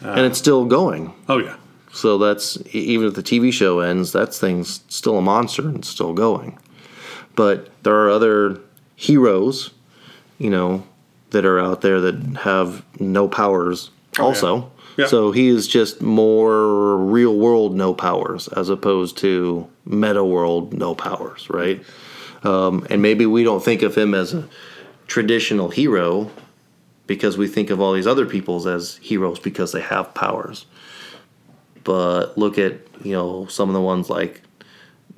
And 0.00 0.20
it's 0.20 0.38
still 0.38 0.64
going. 0.64 1.12
Oh 1.28 1.38
yeah. 1.38 1.56
So 1.92 2.18
that's 2.18 2.58
even 2.74 3.06
if 3.08 3.14
the 3.14 3.22
TV 3.22 3.52
show 3.52 3.80
ends, 3.80 4.12
that 4.12 4.34
thing's 4.34 4.82
still 4.88 5.18
a 5.18 5.22
monster 5.22 5.62
and 5.68 5.84
still 5.84 6.12
going. 6.12 6.58
But 7.34 7.70
there 7.82 7.94
are 7.94 8.10
other 8.10 8.60
heroes, 8.96 9.70
you 10.38 10.50
know, 10.50 10.84
that 11.30 11.44
are 11.44 11.58
out 11.60 11.80
there 11.80 12.00
that 12.00 12.38
have 12.42 12.84
no 13.00 13.28
powers 13.28 13.90
also. 14.18 14.56
Oh, 14.56 14.70
Yeah. 14.96 15.06
So 15.06 15.30
he 15.32 15.48
is 15.48 15.68
just 15.68 16.02
more 16.02 16.96
real 16.96 17.36
world 17.36 17.74
no 17.74 17.94
powers 17.94 18.48
as 18.48 18.68
opposed 18.68 19.16
to 19.18 19.68
meta 19.84 20.24
world 20.24 20.72
no 20.74 20.94
powers, 20.94 21.48
right? 21.48 21.82
Um, 22.42 22.86
and 22.90 23.00
maybe 23.02 23.26
we 23.26 23.44
don't 23.44 23.64
think 23.64 23.82
of 23.82 23.96
him 23.96 24.14
as 24.14 24.34
a 24.34 24.48
traditional 25.06 25.70
hero 25.70 26.30
because 27.08 27.36
we 27.36 27.48
think 27.48 27.70
of 27.70 27.80
all 27.80 27.94
these 27.94 28.06
other 28.06 28.26
peoples 28.26 28.68
as 28.68 28.98
heroes 28.98 29.40
because 29.40 29.72
they 29.72 29.80
have 29.80 30.14
powers. 30.14 30.66
But 31.82 32.38
look 32.38 32.58
at, 32.58 32.74
you 33.02 33.12
know, 33.12 33.46
some 33.46 33.68
of 33.68 33.74
the 33.74 33.80
ones 33.80 34.08
like 34.08 34.42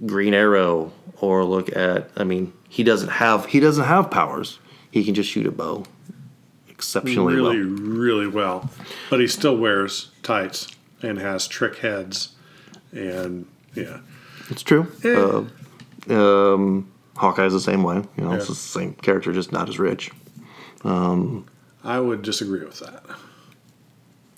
Green 0.06 0.32
Arrow 0.32 0.92
or 1.20 1.44
look 1.44 1.76
at 1.76 2.10
I 2.16 2.24
mean, 2.24 2.54
he 2.70 2.82
doesn't 2.82 3.10
have 3.10 3.46
he 3.46 3.60
doesn't 3.60 3.84
have 3.84 4.10
powers. 4.10 4.58
He 4.90 5.04
can 5.04 5.14
just 5.14 5.28
shoot 5.28 5.46
a 5.46 5.50
bow 5.50 5.84
exceptionally 6.68 7.34
really, 7.34 7.58
well. 7.58 7.74
really 7.74 8.26
well. 8.28 8.70
But 9.10 9.20
he 9.20 9.26
still 9.26 9.56
wears 9.56 10.10
tights 10.22 10.68
and 11.02 11.18
has 11.18 11.46
trick 11.46 11.78
heads, 11.78 12.34
and 12.92 13.46
yeah, 13.74 14.00
It's 14.48 14.62
true. 14.62 14.90
Eh. 15.04 15.14
Uh, 16.08 16.54
um, 16.54 16.90
Hawkeye's 17.16 17.52
the 17.52 17.60
same 17.60 17.82
way. 17.82 18.02
You 18.16 18.24
know, 18.24 18.32
it's 18.32 18.48
the 18.48 18.54
same 18.54 18.94
character, 18.94 19.32
just 19.32 19.52
not 19.52 19.68
as 19.68 19.78
rich. 19.78 20.10
I 21.84 22.00
would 22.00 22.22
disagree 22.22 22.64
with 22.64 22.78
that. 22.80 23.02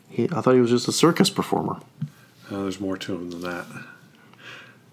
He, 0.09 0.25
I 0.25 0.41
thought 0.41 0.55
he 0.55 0.61
was 0.61 0.71
just 0.71 0.89
a 0.89 0.93
circus 0.93 1.31
performer. 1.31 1.81
Uh, 2.51 2.63
there's 2.63 2.81
more 2.81 2.97
to 2.99 3.15
him 3.15 3.31
than 3.31 3.41
that. 3.43 3.67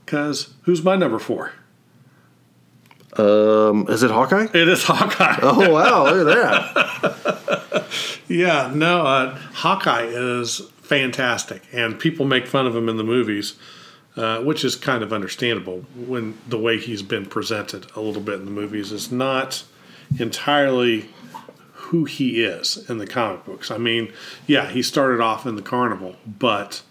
Because 0.05 0.53
who's 0.63 0.83
my 0.83 0.95
number 0.95 1.19
four? 1.19 1.51
Um, 3.17 3.85
is 3.89 4.01
it 4.03 4.11
Hawkeye? 4.11 4.47
It 4.53 4.67
is 4.67 4.83
Hawkeye. 4.83 5.39
Oh 5.41 5.71
wow! 5.71 6.05
Look 6.05 6.27
at 6.27 6.73
that. 6.73 7.85
Yeah, 8.29 8.71
no, 8.75 9.07
uh, 9.07 9.35
Hawkeye 9.55 10.05
is 10.05 10.61
fantastic, 10.83 11.63
and 11.73 11.99
people 11.99 12.27
make 12.27 12.45
fun 12.45 12.67
of 12.67 12.75
him 12.75 12.87
in 12.87 12.95
the 12.95 13.03
movies, 13.03 13.55
uh, 14.15 14.41
which 14.41 14.63
is 14.63 14.75
kind 14.75 15.01
of 15.01 15.11
understandable 15.11 15.79
when 15.95 16.37
the 16.47 16.59
way 16.59 16.77
he's 16.77 17.01
been 17.01 17.25
presented 17.25 17.87
a 17.95 18.01
little 18.01 18.21
bit 18.21 18.35
in 18.35 18.45
the 18.45 18.51
movies 18.51 18.91
is 18.91 19.11
not 19.11 19.63
entirely 20.19 21.09
who 21.89 22.05
he 22.05 22.43
is 22.43 22.87
in 22.89 22.99
the 22.99 23.07
comic 23.07 23.45
books. 23.45 23.71
I 23.71 23.77
mean, 23.77 24.13
yeah, 24.45 24.69
he 24.69 24.83
started 24.83 25.21
off 25.21 25.45
in 25.45 25.55
the 25.55 25.61
carnival, 25.61 26.15
but 26.25 26.83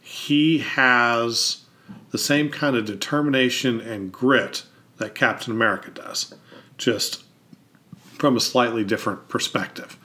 he 0.00 0.58
has 0.58 1.64
the 2.10 2.18
same 2.18 2.50
kind 2.50 2.74
of 2.74 2.84
determination 2.84 3.80
and 3.80 4.12
grit 4.12 4.64
that 4.98 5.14
Captain 5.14 5.52
America 5.52 5.90
does, 5.90 6.34
just 6.78 7.22
from 8.14 8.36
a 8.36 8.40
slightly 8.40 8.84
different 8.84 9.28
perspective. 9.28 9.96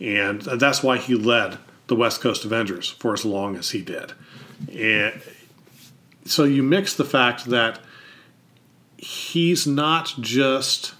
And 0.00 0.42
that's 0.42 0.82
why 0.82 0.98
he 0.98 1.16
led 1.16 1.58
the 1.88 1.96
West 1.96 2.20
Coast 2.20 2.44
Avengers 2.44 2.88
for 2.88 3.12
as 3.12 3.24
long 3.24 3.56
as 3.56 3.70
he 3.70 3.82
did. 3.82 4.12
And 4.72 5.20
so 6.24 6.44
you 6.44 6.62
mix 6.62 6.94
the 6.94 7.04
fact 7.04 7.46
that 7.46 7.80
he's 8.96 9.66
not 9.66 10.14
just 10.20 10.94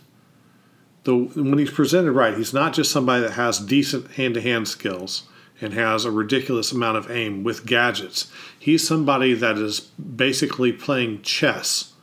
the 1.08 1.16
when 1.42 1.58
he's 1.58 1.70
presented 1.70 2.12
right, 2.12 2.36
he's 2.36 2.52
not 2.52 2.74
just 2.74 2.92
somebody 2.92 3.22
that 3.22 3.32
has 3.32 3.58
decent 3.58 4.12
hand-to-hand 4.12 4.68
skills 4.68 5.24
and 5.58 5.72
has 5.72 6.04
a 6.04 6.10
ridiculous 6.10 6.70
amount 6.70 6.98
of 6.98 7.10
aim 7.10 7.42
with 7.42 7.64
gadgets. 7.64 8.30
He's 8.58 8.86
somebody 8.86 9.32
that 9.32 9.56
is 9.56 9.80
basically 9.80 10.70
playing 10.70 11.22
chess 11.22 11.94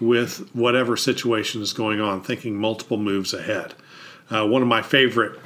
with 0.00 0.50
whatever 0.54 0.96
situation 0.98 1.62
is 1.62 1.72
going 1.72 2.00
on, 2.00 2.22
thinking 2.22 2.54
multiple 2.54 2.98
moves 2.98 3.32
ahead. 3.32 3.74
Uh, 4.30 4.46
one 4.46 4.60
of 4.60 4.68
my 4.68 4.82
favorite 4.82 5.40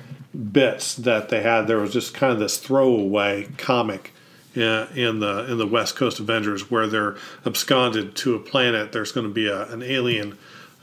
bits 0.52 0.96
that 0.96 1.28
they 1.28 1.42
had 1.42 1.68
there 1.68 1.78
was 1.78 1.92
just 1.92 2.12
kind 2.12 2.32
of 2.32 2.40
this 2.40 2.58
throwaway 2.58 3.48
comic 3.56 4.12
uh, 4.56 4.86
in 4.94 5.20
the 5.20 5.46
in 5.50 5.58
the 5.58 5.66
West 5.66 5.94
Coast 5.94 6.18
Avengers 6.18 6.70
where 6.70 6.88
they're 6.88 7.16
absconded 7.44 8.16
to 8.16 8.34
a 8.34 8.40
planet. 8.40 8.90
There's 8.90 9.12
going 9.12 9.28
to 9.28 9.32
be 9.32 9.46
a, 9.46 9.62
an 9.70 9.82
alien 9.82 10.36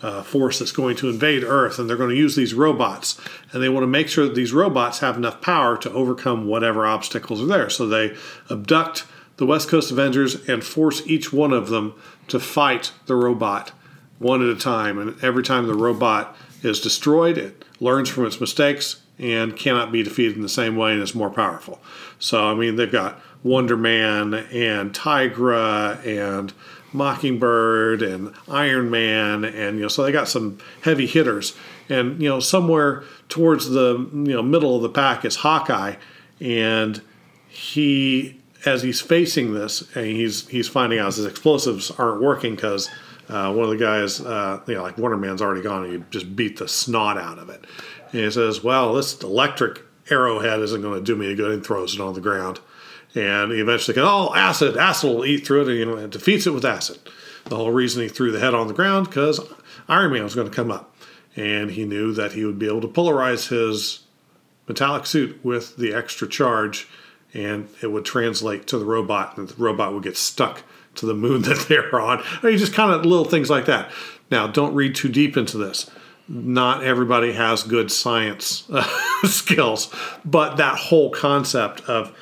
uh, 0.03 0.21
force 0.21 0.59
that's 0.59 0.73
going 0.73 0.97
to 0.97 1.09
invade 1.09 1.43
Earth, 1.43 1.79
and 1.79 1.89
they're 1.89 1.97
going 1.97 2.09
to 2.09 2.15
use 2.15 2.35
these 2.35 2.53
robots, 2.53 3.19
and 3.51 3.63
they 3.63 3.69
want 3.69 3.83
to 3.83 3.87
make 3.87 4.09
sure 4.09 4.25
that 4.25 4.35
these 4.35 4.53
robots 4.53 4.99
have 4.99 5.17
enough 5.17 5.41
power 5.41 5.77
to 5.77 5.91
overcome 5.91 6.45
whatever 6.45 6.85
obstacles 6.85 7.41
are 7.41 7.45
there. 7.45 7.69
So 7.69 7.87
they 7.87 8.15
abduct 8.49 9.05
the 9.37 9.45
West 9.45 9.69
Coast 9.69 9.91
Avengers 9.91 10.47
and 10.47 10.63
force 10.63 11.01
each 11.07 11.33
one 11.33 11.53
of 11.53 11.69
them 11.69 11.95
to 12.27 12.39
fight 12.39 12.91
the 13.05 13.15
robot 13.15 13.71
one 14.19 14.41
at 14.41 14.55
a 14.55 14.59
time. 14.59 14.99
And 14.99 15.21
every 15.23 15.41
time 15.41 15.67
the 15.67 15.73
robot 15.73 16.35
is 16.61 16.79
destroyed, 16.81 17.37
it 17.37 17.65
learns 17.79 18.09
from 18.09 18.25
its 18.25 18.39
mistakes 18.39 19.01
and 19.17 19.55
cannot 19.55 19.91
be 19.91 20.03
defeated 20.03 20.35
in 20.35 20.41
the 20.41 20.49
same 20.49 20.75
way 20.75 20.93
and 20.93 21.01
is 21.01 21.15
more 21.15 21.29
powerful. 21.29 21.81
So, 22.19 22.45
I 22.45 22.53
mean, 22.55 22.75
they've 22.75 22.91
got 22.91 23.19
Wonder 23.43 23.77
Man 23.77 24.33
and 24.33 24.93
Tigra 24.93 26.05
and 26.05 26.53
Mockingbird 26.93 28.01
and 28.01 28.33
Iron 28.47 28.89
Man, 28.89 29.43
and 29.43 29.77
you 29.77 29.83
know, 29.83 29.87
so 29.87 30.03
they 30.03 30.11
got 30.11 30.27
some 30.27 30.59
heavy 30.81 31.07
hitters. 31.07 31.55
And 31.89 32.21
you 32.21 32.29
know, 32.29 32.39
somewhere 32.39 33.03
towards 33.29 33.69
the 33.69 33.97
you 34.11 34.33
know 34.33 34.43
middle 34.43 34.75
of 34.75 34.81
the 34.81 34.89
pack 34.89 35.25
is 35.25 35.37
Hawkeye, 35.37 35.95
and 36.39 37.01
he 37.47 38.39
as 38.65 38.81
he's 38.83 39.01
facing 39.01 39.53
this, 39.53 39.83
and 39.95 40.05
he's 40.05 40.47
he's 40.47 40.67
finding 40.67 40.99
out 40.99 41.15
his 41.15 41.25
explosives 41.25 41.91
aren't 41.91 42.21
working 42.21 42.55
because 42.55 42.89
uh, 43.29 43.51
one 43.53 43.63
of 43.63 43.69
the 43.69 43.77
guys, 43.77 44.21
uh, 44.21 44.61
you 44.67 44.75
know, 44.75 44.83
like 44.83 44.97
Wonder 44.97 45.17
Man's 45.17 45.41
already 45.41 45.61
gone, 45.61 45.83
and 45.85 45.93
he 45.93 46.03
just 46.09 46.35
beat 46.35 46.57
the 46.57 46.67
snot 46.67 47.17
out 47.17 47.39
of 47.39 47.49
it. 47.49 47.65
And 48.11 48.21
he 48.21 48.31
says, 48.31 48.63
"Well, 48.63 48.93
this 48.93 49.21
electric 49.21 49.81
arrowhead 50.09 50.59
isn't 50.59 50.81
going 50.81 50.99
to 50.99 51.03
do 51.03 51.15
me 51.15 51.27
any 51.27 51.35
good," 51.35 51.51
and 51.51 51.65
throws 51.65 51.95
it 51.95 52.01
on 52.01 52.13
the 52.13 52.21
ground. 52.21 52.59
And 53.15 53.51
he 53.51 53.59
eventually 53.59 53.95
goes, 53.95 54.07
"Oh, 54.07 54.33
acid! 54.35 54.75
Acid 54.75 55.09
will 55.09 55.25
eat 55.25 55.45
through 55.45 55.61
it," 55.63 55.67
and 55.69 55.77
you 55.77 55.85
know, 55.85 55.97
it 55.97 56.09
defeats 56.09 56.47
it 56.47 56.53
with 56.53 56.65
acid. 56.65 56.99
The 57.45 57.57
whole 57.57 57.71
reason 57.71 58.01
he 58.01 58.09
threw 58.09 58.31
the 58.31 58.39
head 58.39 58.53
on 58.53 58.67
the 58.67 58.73
ground 58.73 59.07
because 59.07 59.39
Iron 59.87 60.13
Man 60.13 60.23
was 60.23 60.35
going 60.35 60.49
to 60.49 60.55
come 60.55 60.71
up, 60.71 60.95
and 61.35 61.71
he 61.71 61.85
knew 61.85 62.13
that 62.13 62.31
he 62.31 62.45
would 62.45 62.57
be 62.57 62.67
able 62.67 62.81
to 62.81 62.87
polarize 62.87 63.49
his 63.49 64.01
metallic 64.67 65.05
suit 65.05 65.43
with 65.43 65.75
the 65.77 65.93
extra 65.93 66.27
charge 66.27 66.87
and 67.33 67.67
it 67.81 67.87
would 67.87 68.05
translate 68.05 68.67
to 68.67 68.77
the 68.77 68.85
robot, 68.85 69.37
and 69.37 69.49
the 69.49 69.55
robot 69.55 69.93
would 69.93 70.03
get 70.03 70.17
stuck 70.17 70.63
to 70.95 71.05
the 71.05 71.13
moon 71.13 71.41
that 71.43 71.65
they're 71.67 71.99
on. 71.99 72.21
I 72.41 72.47
mean, 72.47 72.57
just 72.57 72.73
kind 72.73 72.91
of 72.91 73.05
little 73.05 73.25
things 73.25 73.49
like 73.49 73.65
that. 73.65 73.91
Now, 74.31 74.47
don't 74.47 74.75
read 74.75 74.95
too 74.95 75.09
deep 75.09 75.35
into 75.37 75.57
this. 75.57 75.89
Not 76.27 76.83
everybody 76.83 77.33
has 77.33 77.63
good 77.63 77.91
science 77.91 78.63
uh, 78.71 78.87
skills, 79.25 79.93
but 80.23 80.55
that 80.55 80.77
whole 80.77 81.09
concept 81.09 81.81
of 81.81 82.15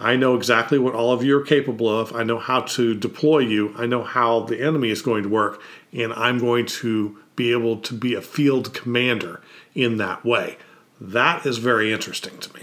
I 0.00 0.14
know 0.16 0.36
exactly 0.36 0.78
what 0.78 0.94
all 0.94 1.12
of 1.12 1.24
you 1.24 1.36
are 1.38 1.44
capable 1.44 1.88
of. 1.88 2.14
I 2.14 2.22
know 2.22 2.38
how 2.38 2.60
to 2.60 2.94
deploy 2.94 3.40
you. 3.40 3.74
I 3.76 3.86
know 3.86 4.04
how 4.04 4.40
the 4.40 4.60
enemy 4.60 4.90
is 4.90 5.02
going 5.02 5.24
to 5.24 5.28
work, 5.28 5.60
and 5.92 6.12
I'm 6.12 6.38
going 6.38 6.66
to 6.66 7.18
be 7.34 7.50
able 7.50 7.78
to 7.78 7.94
be 7.94 8.14
a 8.14 8.20
field 8.20 8.72
commander 8.74 9.40
in 9.74 9.96
that 9.96 10.24
way. 10.24 10.56
That 11.00 11.44
is 11.46 11.58
very 11.58 11.92
interesting 11.92 12.38
to 12.38 12.54
me. 12.54 12.62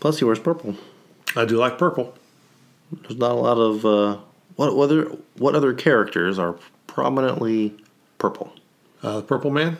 Plus, 0.00 0.18
he 0.18 0.24
wears 0.24 0.38
purple. 0.38 0.76
I 1.34 1.44
do 1.44 1.56
like 1.56 1.78
purple. 1.78 2.14
There's 2.90 3.16
not 3.16 3.32
a 3.32 3.34
lot 3.34 3.56
of 3.56 3.86
uh, 3.86 4.18
what 4.56 4.72
other 4.72 5.04
what 5.38 5.54
other 5.54 5.72
characters 5.72 6.38
are 6.38 6.56
prominently 6.86 7.74
purple. 8.18 8.52
Uh, 9.02 9.16
the 9.16 9.22
Purple 9.22 9.50
Man. 9.50 9.78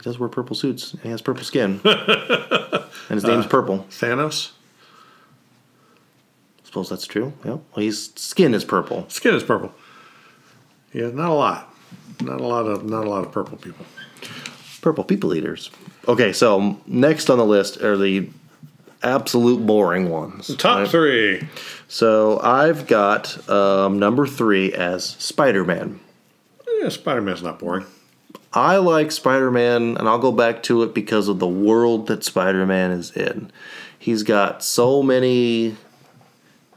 He 0.00 0.04
does 0.04 0.18
wear 0.18 0.30
purple 0.30 0.56
suits. 0.56 0.94
And 0.94 1.02
he 1.02 1.08
has 1.10 1.20
purple 1.20 1.44
skin, 1.44 1.78
and 1.84 2.88
his 3.10 3.22
name's 3.22 3.46
Purple. 3.46 3.80
Thanos. 3.90 4.52
I 6.58 6.64
suppose 6.64 6.88
that's 6.88 7.06
true. 7.06 7.34
Yeah. 7.44 7.50
Well, 7.50 7.84
his 7.84 8.10
skin 8.16 8.54
is 8.54 8.64
purple. 8.64 9.04
Skin 9.10 9.34
is 9.34 9.42
purple. 9.42 9.74
Yeah, 10.94 11.10
not 11.10 11.28
a 11.28 11.34
lot. 11.34 11.74
Not 12.22 12.40
a 12.40 12.46
lot 12.46 12.64
of 12.66 12.88
not 12.88 13.04
a 13.04 13.10
lot 13.10 13.26
of 13.26 13.32
purple 13.32 13.58
people. 13.58 13.84
Purple 14.80 15.04
people 15.04 15.34
eaters. 15.34 15.70
Okay, 16.08 16.32
so 16.32 16.80
next 16.86 17.28
on 17.28 17.36
the 17.36 17.44
list 17.44 17.82
are 17.82 17.98
the 17.98 18.30
absolute 19.02 19.66
boring 19.66 20.08
ones. 20.08 20.56
Top 20.56 20.78
right? 20.78 20.88
three. 20.88 21.46
So 21.88 22.40
I've 22.40 22.86
got 22.86 23.50
um, 23.50 23.98
number 23.98 24.26
three 24.26 24.72
as 24.72 25.04
Spider 25.04 25.62
Man. 25.62 26.00
Yeah, 26.78 26.88
Spider 26.88 27.20
Man's 27.20 27.42
not 27.42 27.58
boring. 27.58 27.84
I 28.52 28.76
like 28.78 29.12
Spider 29.12 29.50
Man, 29.50 29.96
and 29.96 30.08
I'll 30.08 30.18
go 30.18 30.32
back 30.32 30.62
to 30.64 30.82
it 30.82 30.92
because 30.92 31.28
of 31.28 31.38
the 31.38 31.46
world 31.46 32.08
that 32.08 32.24
Spider 32.24 32.66
Man 32.66 32.90
is 32.90 33.16
in. 33.16 33.52
He's 33.98 34.22
got 34.22 34.62
so 34.64 35.02
many 35.02 35.76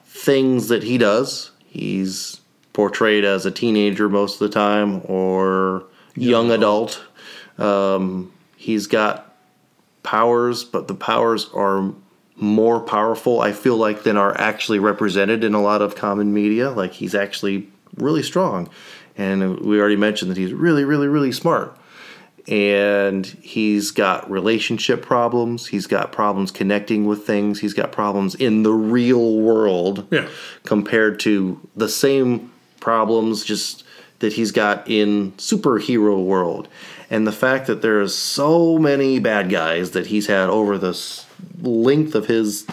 things 0.05 0.67
that 0.67 0.83
he 0.83 0.97
does. 0.97 1.51
He's 1.65 2.41
portrayed 2.73 3.23
as 3.23 3.45
a 3.45 3.51
teenager 3.51 4.07
most 4.07 4.39
of 4.39 4.47
the 4.47 4.53
time 4.53 5.01
or 5.05 5.85
young 6.15 6.51
adult. 6.51 7.03
Um, 7.57 8.31
he's 8.55 8.87
got 8.87 9.35
powers, 10.03 10.63
but 10.63 10.87
the 10.87 10.95
powers 10.95 11.49
are 11.53 11.91
more 12.35 12.79
powerful, 12.81 13.41
I 13.41 13.51
feel 13.51 13.77
like, 13.77 14.03
than 14.03 14.17
are 14.17 14.37
actually 14.39 14.79
represented 14.79 15.43
in 15.43 15.53
a 15.53 15.61
lot 15.61 15.81
of 15.81 15.95
common 15.95 16.33
media. 16.33 16.69
Like, 16.71 16.93
he's 16.93 17.15
actually 17.15 17.69
really 17.95 18.23
strong. 18.23 18.69
And 19.17 19.59
we 19.59 19.79
already 19.79 19.95
mentioned 19.95 20.31
that 20.31 20.37
he's 20.37 20.53
really, 20.53 20.83
really, 20.83 21.07
really 21.07 21.31
smart. 21.31 21.77
And 22.47 23.25
he's 23.25 23.91
got 23.91 24.29
relationship 24.29 25.01
problems. 25.01 25.67
He's 25.67 25.87
got 25.87 26.11
problems 26.11 26.51
connecting 26.51 27.05
with 27.05 27.25
things. 27.25 27.61
He's 27.61 27.73
got 27.73 27.91
problems 27.91 28.35
in 28.35 28.63
the 28.63 28.73
real 28.73 29.37
world 29.39 30.07
Yeah. 30.11 30.27
compared 30.63 31.19
to 31.21 31.59
the 31.75 31.87
same 31.87 32.51
problems 32.81 33.45
just 33.45 33.83
that 34.19 34.33
he's 34.33 34.51
got 34.51 34.89
in 34.89 35.31
superhero 35.33 36.21
world. 36.23 36.67
And 37.09 37.25
the 37.27 37.31
fact 37.31 37.67
that 37.67 37.81
there's 37.81 38.13
so 38.15 38.77
many 38.77 39.19
bad 39.19 39.49
guys 39.49 39.91
that 39.91 40.07
he's 40.07 40.27
had 40.27 40.49
over 40.49 40.77
this 40.77 41.25
length 41.61 42.15
of 42.15 42.25
his 42.27 42.65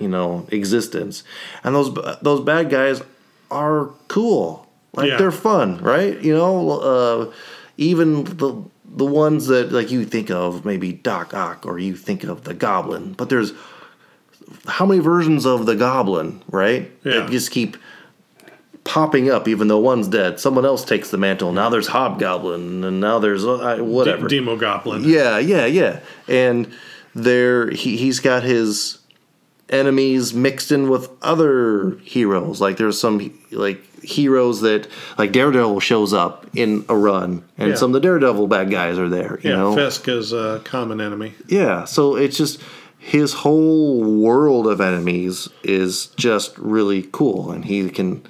you 0.00 0.08
know 0.08 0.46
existence. 0.50 1.22
And 1.62 1.74
those 1.74 1.94
those 2.20 2.40
bad 2.40 2.68
guys 2.70 3.02
are 3.50 3.90
cool. 4.08 4.66
Like 4.94 5.08
Yeah. 5.10 5.16
they're 5.16 5.30
fun, 5.32 5.78
right? 5.78 6.20
You 6.20 6.34
know, 6.34 6.70
uh, 6.80 7.32
even 7.76 8.24
the 8.24 8.62
the 8.94 9.06
ones 9.06 9.46
that 9.46 9.72
like 9.72 9.90
you 9.90 10.04
think 10.04 10.30
of 10.30 10.64
maybe 10.66 10.92
Doc 10.92 11.32
Ock 11.32 11.64
or 11.64 11.78
you 11.78 11.96
think 11.96 12.24
of 12.24 12.44
the 12.44 12.52
Goblin, 12.54 13.14
but 13.14 13.30
there's 13.30 13.52
how 14.66 14.84
many 14.84 15.00
versions 15.00 15.46
of 15.46 15.64
the 15.64 15.74
Goblin, 15.74 16.42
right? 16.50 16.90
Yeah. 17.04 17.20
That 17.20 17.30
just 17.30 17.50
keep 17.50 17.76
popping 18.84 19.30
up, 19.30 19.48
even 19.48 19.68
though 19.68 19.78
one's 19.78 20.08
dead. 20.08 20.40
Someone 20.40 20.66
else 20.66 20.84
takes 20.84 21.10
the 21.10 21.16
mantle. 21.16 21.52
Now 21.52 21.70
there's 21.70 21.86
Hobgoblin, 21.86 22.84
and 22.84 23.00
now 23.00 23.18
there's 23.18 23.44
uh, 23.46 23.78
whatever. 23.80 24.28
Demo 24.28 24.56
Goblin. 24.56 25.04
Yeah, 25.04 25.38
yeah, 25.38 25.64
yeah. 25.66 26.00
And 26.28 26.70
there 27.14 27.70
he 27.70 27.96
he's 27.96 28.20
got 28.20 28.42
his 28.42 28.98
enemies 29.72 30.34
mixed 30.34 30.70
in 30.70 30.88
with 30.90 31.08
other 31.22 31.96
heroes. 32.04 32.60
Like 32.60 32.76
there's 32.76 33.00
some 33.00 33.32
like 33.50 33.82
heroes 34.02 34.60
that 34.62 34.88
like 35.18 35.32
Daredevil 35.32 35.80
shows 35.80 36.12
up 36.12 36.46
in 36.54 36.84
a 36.88 36.96
run 36.96 37.44
and 37.56 37.70
Yeah. 37.70 37.74
some 37.76 37.90
of 37.90 37.94
the 37.94 38.00
Daredevil 38.00 38.46
bad 38.48 38.70
guys 38.70 38.98
are 38.98 39.08
there, 39.08 39.38
you 39.42 39.50
Yeah, 39.50 39.56
know. 39.56 39.74
Fisk 39.74 40.08
is 40.08 40.32
a 40.32 40.60
common 40.64 41.00
enemy. 41.00 41.34
Yeah, 41.46 41.84
so 41.84 42.16
it's 42.16 42.36
just 42.36 42.60
his 42.98 43.32
whole 43.32 44.02
world 44.02 44.66
of 44.66 44.80
enemies 44.80 45.48
is 45.64 46.06
just 46.16 46.56
really 46.58 47.08
cool, 47.12 47.50
and 47.50 47.64
he 47.64 47.88
can 47.90 48.22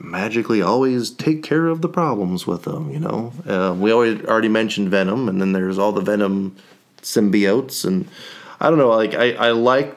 magically 0.00 0.60
always 0.60 1.10
take 1.10 1.42
care 1.42 1.66
of 1.68 1.80
the 1.80 1.88
problems 1.88 2.46
with 2.46 2.62
them. 2.64 2.90
You 2.90 2.98
know, 3.00 3.32
uh, 3.46 3.74
we 3.78 3.92
always 3.92 4.20
already 4.24 4.48
mentioned 4.48 4.90
Venom, 4.90 5.28
and 5.28 5.40
then 5.40 5.52
there's 5.52 5.78
all 5.78 5.92
the 5.92 6.00
Venom 6.00 6.56
symbiotes, 7.02 7.84
and 7.84 8.06
I 8.60 8.68
don't 8.68 8.78
know, 8.78 8.88
like 8.90 9.14
I, 9.14 9.32
I 9.32 9.50
like 9.52 9.96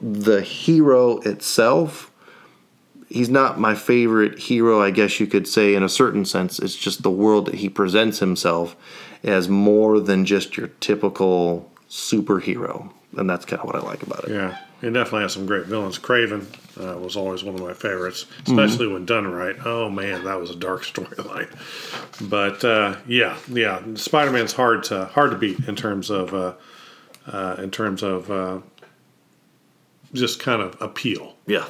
the 0.00 0.40
hero 0.42 1.18
itself. 1.20 2.10
He's 3.08 3.28
not 3.28 3.60
my 3.60 3.74
favorite 3.74 4.38
hero, 4.38 4.82
I 4.82 4.90
guess 4.90 5.20
you 5.20 5.26
could 5.26 5.46
say, 5.46 5.74
in 5.74 5.82
a 5.82 5.88
certain 5.88 6.24
sense. 6.24 6.58
It's 6.58 6.74
just 6.76 7.02
the 7.02 7.10
world 7.10 7.46
that 7.46 7.56
he 7.56 7.68
presents 7.68 8.18
himself 8.18 8.74
as 9.22 9.48
more 9.48 10.00
than 10.00 10.24
just 10.24 10.56
your 10.56 10.68
typical 10.80 11.70
superhero. 11.88 12.90
And 13.16 13.30
that's 13.30 13.44
kind 13.44 13.60
of 13.60 13.66
what 13.66 13.76
I 13.76 13.80
like 13.80 14.02
about 14.02 14.24
it. 14.24 14.30
Yeah, 14.32 14.58
he 14.80 14.88
definitely 14.90 15.22
has 15.22 15.32
some 15.34 15.46
great 15.46 15.66
villains. 15.66 15.98
Kraven 16.00 16.46
uh, 16.80 16.98
was 16.98 17.14
always 17.16 17.44
one 17.44 17.54
of 17.54 17.60
my 17.60 17.72
favorites, 17.72 18.26
especially 18.46 18.86
Mm-hmm. 18.86 18.94
when 18.94 19.04
done 19.06 19.26
right. 19.28 19.54
Oh 19.64 19.88
man, 19.88 20.24
that 20.24 20.40
was 20.40 20.50
a 20.50 20.56
dark 20.56 20.82
storyline. 20.84 21.48
But 22.28 22.64
uh, 22.64 22.96
yeah, 23.06 23.36
yeah, 23.48 23.80
Spider 23.94 24.32
Man's 24.32 24.52
hard 24.54 24.82
to 24.84 25.04
hard 25.06 25.30
to 25.30 25.36
beat 25.38 25.60
in 25.68 25.76
terms 25.76 26.10
of 26.10 26.34
uh, 26.34 26.54
uh, 27.28 27.56
in 27.58 27.70
terms 27.70 28.02
of 28.02 28.28
uh, 28.30 28.58
just 30.14 30.40
kind 30.40 30.62
of 30.62 30.80
appeal. 30.80 31.36
Yeah. 31.46 31.66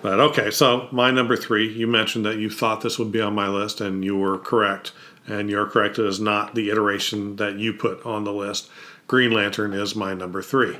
But 0.00 0.18
okay, 0.18 0.50
so 0.50 0.88
my 0.90 1.10
number 1.10 1.36
three, 1.36 1.72
you 1.72 1.86
mentioned 1.86 2.24
that 2.24 2.36
you 2.36 2.50
thought 2.50 2.80
this 2.80 2.98
would 2.98 3.12
be 3.12 3.20
on 3.20 3.34
my 3.34 3.48
list, 3.48 3.80
and 3.80 4.04
you 4.04 4.16
were 4.16 4.38
correct. 4.38 4.92
And 5.28 5.48
you're 5.48 5.66
correct, 5.66 6.00
it 6.00 6.06
is 6.06 6.18
not 6.18 6.56
the 6.56 6.70
iteration 6.70 7.36
that 7.36 7.56
you 7.56 7.72
put 7.72 8.04
on 8.04 8.24
the 8.24 8.32
list. 8.32 8.68
Green 9.06 9.30
Lantern 9.30 9.72
is 9.72 9.94
my 9.94 10.14
number 10.14 10.42
three. 10.42 10.76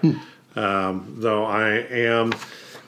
Um, 0.57 1.15
though 1.19 1.45
I 1.45 1.69
am, 1.69 2.33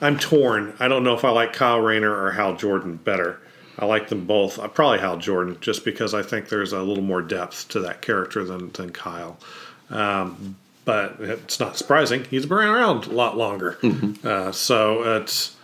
I'm 0.01 0.19
torn. 0.19 0.75
I 0.79 0.87
don't 0.87 1.03
know 1.03 1.15
if 1.15 1.23
I 1.23 1.29
like 1.29 1.53
Kyle 1.53 1.79
Rayner 1.79 2.13
or 2.13 2.31
Hal 2.31 2.55
Jordan 2.57 2.97
better. 2.97 3.39
I 3.79 3.85
like 3.85 4.09
them 4.09 4.25
both. 4.25 4.59
Uh, 4.59 4.67
Probably 4.67 4.99
Hal 4.99 5.17
Jordan, 5.17 5.57
just 5.61 5.85
because 5.85 6.13
I 6.13 6.21
think 6.21 6.49
there's 6.49 6.73
a 6.73 6.81
little 6.81 7.03
more 7.03 7.21
depth 7.21 7.69
to 7.69 7.79
that 7.81 8.01
character 8.01 8.43
than, 8.43 8.71
than 8.71 8.91
Kyle. 8.91 9.37
Um, 9.89 10.57
but 10.85 11.17
it's 11.19 11.59
not 11.59 11.77
surprising. 11.77 12.23
He's 12.25 12.45
been 12.45 12.59
around 12.59 13.07
a 13.07 13.11
lot 13.11 13.35
longer. 13.35 13.77
Uh, 14.23 14.51
so 14.51 15.17
it's 15.17 15.55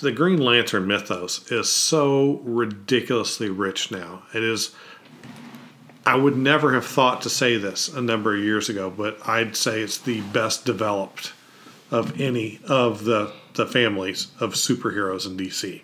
the 0.00 0.12
Green 0.12 0.38
Lantern 0.38 0.86
mythos 0.86 1.50
is 1.50 1.68
so 1.68 2.40
ridiculously 2.44 3.48
rich 3.48 3.90
now. 3.90 4.22
It 4.34 4.42
is. 4.42 4.74
I 6.04 6.16
would 6.16 6.36
never 6.36 6.74
have 6.74 6.86
thought 6.86 7.22
to 7.22 7.30
say 7.30 7.56
this 7.56 7.88
a 7.88 8.00
number 8.00 8.34
of 8.34 8.42
years 8.42 8.68
ago, 8.68 8.90
but 8.90 9.18
I'd 9.26 9.54
say 9.54 9.82
it's 9.82 9.98
the 9.98 10.20
best 10.20 10.64
developed 10.64 11.32
of 11.90 12.20
any 12.20 12.60
of 12.66 13.04
the 13.04 13.32
the 13.54 13.66
families 13.66 14.28
of 14.40 14.54
superheroes 14.54 15.26
in 15.26 15.36
DC 15.36 15.82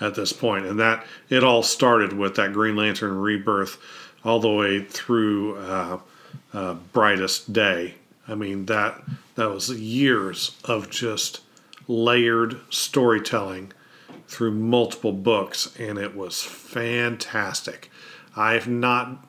at 0.00 0.14
this 0.14 0.32
point, 0.32 0.66
and 0.66 0.78
that 0.80 1.06
it 1.28 1.44
all 1.44 1.62
started 1.62 2.12
with 2.12 2.34
that 2.36 2.52
Green 2.52 2.76
Lantern 2.76 3.16
rebirth, 3.16 3.78
all 4.24 4.40
the 4.40 4.50
way 4.50 4.82
through 4.82 5.56
uh, 5.58 5.98
uh, 6.54 6.74
Brightest 6.92 7.52
Day. 7.52 7.96
I 8.26 8.34
mean 8.34 8.66
that 8.66 9.02
that 9.34 9.50
was 9.50 9.68
years 9.68 10.56
of 10.64 10.88
just 10.88 11.40
layered 11.86 12.58
storytelling 12.70 13.72
through 14.26 14.52
multiple 14.52 15.12
books, 15.12 15.74
and 15.78 15.98
it 15.98 16.16
was 16.16 16.42
fantastic. 16.42 17.90
I've 18.36 18.68
not. 18.68 19.26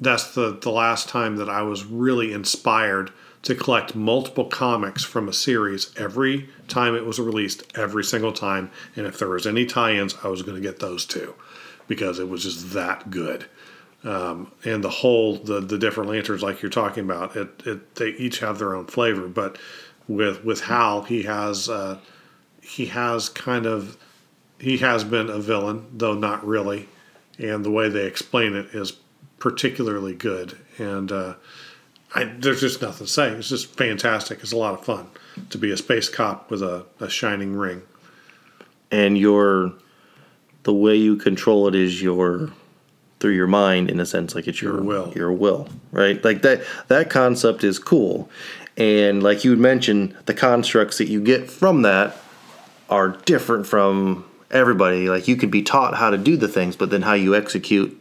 That's 0.00 0.34
the 0.34 0.56
the 0.58 0.70
last 0.70 1.08
time 1.08 1.36
that 1.36 1.48
I 1.50 1.62
was 1.62 1.84
really 1.84 2.32
inspired 2.32 3.10
to 3.42 3.54
collect 3.54 3.94
multiple 3.94 4.46
comics 4.46 5.04
from 5.04 5.28
a 5.28 5.32
series 5.32 5.92
every 5.96 6.48
time 6.66 6.94
it 6.94 7.06
was 7.06 7.20
released, 7.20 7.62
every 7.76 8.04
single 8.04 8.32
time. 8.32 8.70
And 8.96 9.06
if 9.06 9.18
there 9.18 9.28
was 9.28 9.46
any 9.46 9.64
tie-ins, 9.64 10.16
I 10.24 10.28
was 10.28 10.42
going 10.42 10.56
to 10.56 10.68
get 10.68 10.80
those 10.80 11.04
too, 11.04 11.34
because 11.86 12.18
it 12.18 12.28
was 12.28 12.42
just 12.42 12.72
that 12.72 13.10
good. 13.10 13.46
Um, 14.04 14.52
and 14.64 14.82
the 14.84 14.90
whole 14.90 15.36
the 15.36 15.60
the 15.60 15.78
different 15.78 16.10
lanterns, 16.10 16.42
like 16.42 16.62
you're 16.62 16.70
talking 16.70 17.04
about, 17.04 17.36
it, 17.36 17.48
it 17.66 17.94
they 17.96 18.10
each 18.10 18.38
have 18.40 18.58
their 18.58 18.74
own 18.74 18.86
flavor, 18.86 19.26
but 19.28 19.58
with 20.06 20.44
with 20.44 20.62
Hal, 20.62 21.02
he 21.02 21.24
has 21.24 21.68
uh, 21.68 21.98
he 22.62 22.86
has 22.86 23.28
kind 23.28 23.66
of 23.66 23.96
he 24.60 24.78
has 24.78 25.04
been 25.04 25.28
a 25.28 25.38
villain, 25.38 25.86
though 25.92 26.14
not 26.14 26.46
really, 26.46 26.88
and 27.38 27.64
the 27.64 27.70
way 27.70 27.88
they 27.88 28.06
explain 28.06 28.54
it 28.54 28.66
is 28.74 28.92
particularly 29.38 30.14
good. 30.14 30.56
And 30.78 31.10
uh, 31.12 31.34
I, 32.14 32.24
there's 32.24 32.60
just 32.60 32.80
nothing 32.82 33.06
to 33.06 33.12
say. 33.12 33.30
It's 33.30 33.48
just 33.48 33.76
fantastic. 33.76 34.40
It's 34.42 34.52
a 34.52 34.56
lot 34.56 34.74
of 34.74 34.84
fun 34.84 35.08
to 35.50 35.58
be 35.58 35.70
a 35.70 35.76
space 35.76 36.08
cop 36.08 36.50
with 36.50 36.62
a, 36.62 36.86
a 37.00 37.08
shining 37.08 37.54
ring. 37.56 37.82
and 38.90 39.18
your 39.18 39.72
the 40.64 40.72
way 40.72 40.96
you 40.96 41.16
control 41.16 41.68
it 41.68 41.74
is 41.74 42.02
your 42.02 42.50
through 43.20 43.32
your 43.32 43.46
mind 43.46 43.90
in 43.90 43.98
a 44.00 44.06
sense 44.06 44.34
like 44.34 44.46
it's 44.46 44.62
your, 44.62 44.74
Your 44.74 44.82
will. 44.82 45.12
your 45.14 45.32
will 45.32 45.68
right? 45.92 46.22
Like 46.24 46.42
that 46.42 46.62
that 46.88 47.10
concept 47.10 47.64
is 47.64 47.78
cool. 47.78 48.28
And 48.76 49.22
like 49.22 49.44
you 49.44 49.50
had 49.50 49.58
mentioned 49.60 50.14
the 50.26 50.34
constructs 50.34 50.98
that 50.98 51.08
you 51.08 51.20
get 51.20 51.50
from 51.50 51.82
that 51.82 52.16
are 52.88 53.08
different 53.08 53.66
from 53.66 54.24
everybody. 54.50 55.08
Like 55.08 55.28
you 55.28 55.36
could 55.36 55.50
be 55.50 55.62
taught 55.62 55.96
how 55.96 56.10
to 56.10 56.18
do 56.18 56.36
the 56.36 56.48
things 56.48 56.76
but 56.76 56.90
then 56.90 57.02
how 57.02 57.14
you 57.14 57.34
execute 57.34 58.00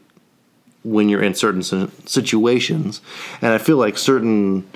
when 0.84 1.09
you're 1.09 1.24
in 1.24 1.34
certain 1.34 1.63
situations. 2.05 3.01
And 3.41 3.53
i 3.53 3.57
feel 3.57 3.78
like 3.78 3.97
certain 3.97 4.70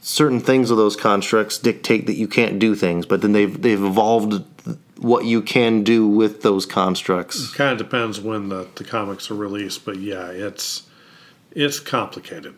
certain 0.00 0.38
things 0.38 0.70
of 0.70 0.76
those 0.76 0.94
constructs 0.94 1.58
dictate 1.58 2.06
that 2.06 2.14
you 2.14 2.28
can't 2.28 2.60
do 2.60 2.76
things 2.76 3.04
but 3.06 3.22
then 3.22 3.32
they've 3.32 3.60
they've 3.60 3.82
evolved 3.82 4.44
what 4.98 5.24
you 5.24 5.42
can 5.42 5.82
do 5.82 6.06
with 6.08 6.42
those 6.42 6.66
constructs. 6.66 7.52
Kind 7.54 7.72
of 7.72 7.78
depends 7.78 8.20
when 8.20 8.48
the, 8.48 8.66
the 8.76 8.84
comics 8.84 9.30
are 9.30 9.34
released, 9.34 9.84
but 9.84 9.96
yeah, 9.98 10.28
it's 10.30 10.82
it's 11.52 11.80
complicated. 11.80 12.56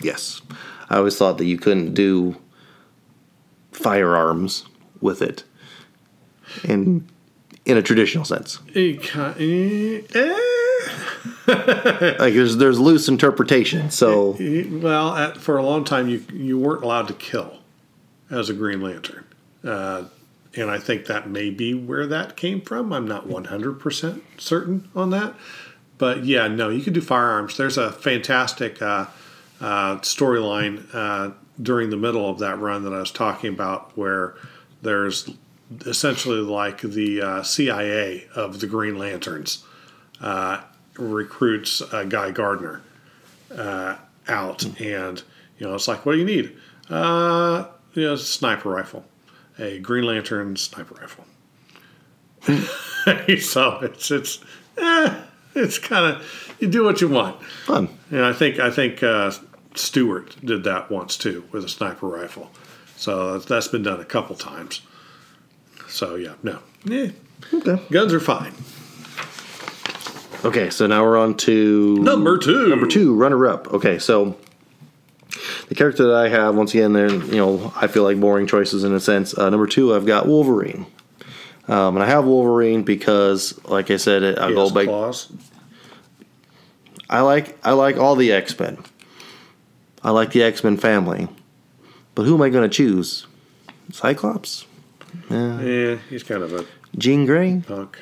yes. 0.00 0.40
I 0.88 0.96
always 0.96 1.16
thought 1.16 1.38
that 1.38 1.44
you 1.44 1.56
couldn't 1.56 1.94
do 1.94 2.36
firearms 3.72 4.64
with 5.00 5.22
it 5.22 5.44
in 6.64 7.08
in 7.64 7.76
a 7.76 7.82
traditional 7.82 8.24
sense. 8.24 8.58
Eh, 8.74 8.96
like 11.46 12.34
there's 12.34 12.56
there's 12.56 12.78
loose 12.78 13.08
interpretation 13.08 13.90
so 13.90 14.36
Well, 14.70 15.14
at, 15.14 15.36
for 15.36 15.56
a 15.58 15.62
long 15.62 15.84
time, 15.84 16.08
you 16.08 16.24
you 16.32 16.58
weren't 16.58 16.82
allowed 16.82 17.08
to 17.08 17.14
kill 17.14 17.58
as 18.30 18.48
a 18.48 18.54
Green 18.54 18.80
Lantern, 18.80 19.24
uh, 19.64 20.04
and 20.56 20.70
I 20.70 20.78
think 20.78 21.06
that 21.06 21.28
may 21.28 21.50
be 21.50 21.74
where 21.74 22.06
that 22.06 22.36
came 22.36 22.60
from. 22.60 22.92
I'm 22.92 23.06
not 23.06 23.26
100 23.26 23.74
percent 23.74 24.22
certain 24.38 24.88
on 24.94 25.10
that, 25.10 25.34
but 25.98 26.24
yeah, 26.24 26.48
no, 26.48 26.70
you 26.70 26.82
could 26.82 26.94
do 26.94 27.00
firearms. 27.00 27.56
There's 27.56 27.76
a 27.76 27.92
fantastic 27.92 28.80
uh, 28.80 29.06
uh, 29.60 29.96
storyline 29.98 30.86
uh, 30.94 31.32
during 31.60 31.90
the 31.90 31.96
middle 31.96 32.28
of 32.28 32.38
that 32.38 32.58
run 32.58 32.84
that 32.84 32.94
I 32.94 32.98
was 32.98 33.12
talking 33.12 33.52
about, 33.52 33.96
where 33.96 34.34
there's 34.80 35.30
essentially 35.86 36.40
like 36.40 36.80
the 36.80 37.20
uh, 37.20 37.42
CIA 37.42 38.26
of 38.34 38.60
the 38.60 38.66
Green 38.66 38.98
Lanterns 38.98 39.62
uh, 40.20 40.62
recruits 40.96 41.82
Guy 42.08 42.30
Gardner 42.30 42.80
uh, 43.54 43.96
out, 44.26 44.64
and 44.80 45.22
you 45.58 45.66
know 45.66 45.74
it's 45.74 45.86
like, 45.86 46.06
what 46.06 46.12
do 46.12 46.18
you 46.18 46.24
need? 46.24 46.56
You 46.88 48.04
know, 48.04 48.16
sniper 48.16 48.70
rifle, 48.70 49.04
a 49.60 49.78
Green 49.78 50.04
Lantern 50.04 50.56
sniper 50.56 50.94
rifle. 50.94 51.24
so 53.40 53.78
it's 53.82 54.10
it's 54.10 54.40
eh, 54.78 55.20
it's 55.54 55.78
kind 55.78 56.14
of 56.16 56.56
you 56.58 56.68
do 56.68 56.84
what 56.84 57.00
you 57.00 57.08
want. 57.08 57.40
fun 57.64 57.88
And 58.10 58.24
I 58.24 58.32
think 58.32 58.58
I 58.58 58.70
think 58.70 59.02
uh, 59.02 59.32
Stewart 59.74 60.36
did 60.44 60.64
that 60.64 60.90
once 60.90 61.16
too 61.16 61.44
with 61.52 61.64
a 61.64 61.68
sniper 61.68 62.06
rifle. 62.06 62.50
So 62.96 63.38
that's 63.38 63.68
been 63.68 63.82
done 63.82 64.00
a 64.00 64.04
couple 64.04 64.36
times. 64.36 64.82
So 65.88 66.16
yeah, 66.16 66.34
no, 66.42 66.60
yeah, 66.84 67.10
okay 67.52 67.82
guns 67.90 68.12
are 68.12 68.20
fine. 68.20 68.54
okay 70.44 70.70
so 70.70 70.86
now 70.86 71.02
we're 71.02 71.18
on 71.18 71.36
to 71.36 71.96
Number 71.96 72.38
two. 72.38 72.68
Number 72.68 72.86
two, 72.86 73.14
runner 73.14 73.46
up. 73.46 73.72
Okay, 73.72 73.98
so 73.98 74.36
the 75.68 75.74
character 75.74 76.06
that 76.08 76.14
I 76.16 76.28
have, 76.28 76.54
once 76.54 76.72
again, 76.74 76.92
they're 76.92 77.10
you 77.10 77.36
know 77.36 77.72
I 77.76 77.86
feel 77.86 78.02
like 78.04 78.18
boring 78.20 78.46
choices 78.46 78.84
in 78.84 78.92
a 78.94 79.00
sense. 79.00 79.36
Uh, 79.36 79.48
number 79.50 79.66
two, 79.66 79.94
I've 79.94 80.06
got 80.06 80.26
Wolverine, 80.26 80.86
um, 81.68 81.96
and 81.96 82.02
I 82.02 82.06
have 82.06 82.24
Wolverine 82.24 82.82
because, 82.82 83.58
like 83.64 83.90
I 83.90 83.96
said, 83.96 84.38
I 84.38 84.52
go 84.52 84.70
back. 84.70 84.86
claws. 84.86 85.32
I 87.08 87.20
like 87.22 87.58
I 87.64 87.72
like 87.72 87.96
all 87.96 88.16
the 88.16 88.32
X 88.32 88.58
Men. 88.58 88.78
I 90.02 90.10
like 90.10 90.30
the 90.32 90.42
X 90.42 90.64
Men 90.64 90.76
family, 90.76 91.28
but 92.14 92.22
who 92.24 92.34
am 92.34 92.42
I 92.42 92.48
going 92.50 92.68
to 92.68 92.74
choose? 92.74 93.26
Cyclops, 93.92 94.66
Yeah, 95.28 95.96
he's 96.08 96.22
kind 96.22 96.42
of 96.42 96.52
a 96.52 96.64
Jean 96.96 97.26
Grey, 97.26 97.62
punk. 97.66 97.98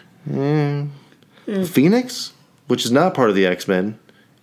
Phoenix, 1.66 2.32
which 2.66 2.84
is 2.84 2.92
not 2.92 3.14
part 3.14 3.30
of 3.30 3.34
the 3.36 3.46
X 3.46 3.66
Men, 3.66 3.98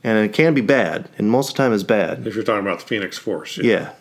and 0.06 0.18
it 0.24 0.32
can 0.34 0.54
be 0.54 0.62
bad, 0.62 1.10
and 1.18 1.30
most 1.32 1.50
of 1.50 1.56
the 1.56 1.64
time 1.64 1.74
is 1.74 1.84
bad. 1.84 2.26
If 2.28 2.36
you're 2.36 2.44
talking 2.44 2.62
about 2.66 2.80
the 2.80 2.86
Phoenix 2.86 3.18
Force, 3.18 3.58
Yeah. 3.58 3.92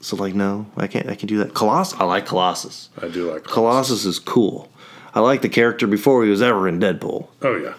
So 0.00 0.14
like 0.16 0.34
no, 0.34 0.66
I 0.76 0.86
can't 0.86 1.08
I 1.08 1.14
can 1.14 1.26
do 1.26 1.38
that. 1.38 1.54
Colossus 1.54 1.98
I 1.98 2.04
like 2.04 2.26
Colossus. 2.26 2.90
I 3.02 3.08
do 3.08 3.32
like 3.32 3.44
Colossus 3.44 4.04
is 4.04 4.18
cool. 4.18 4.70
I 5.14 5.20
like 5.20 5.40
the 5.40 5.48
character 5.48 5.86
before 5.86 6.22
he 6.22 6.30
was 6.30 6.42
ever 6.42 6.68
in 6.68 6.78
Deadpool. 6.78 7.26
Oh 7.42 7.56
yeah, 7.56 7.72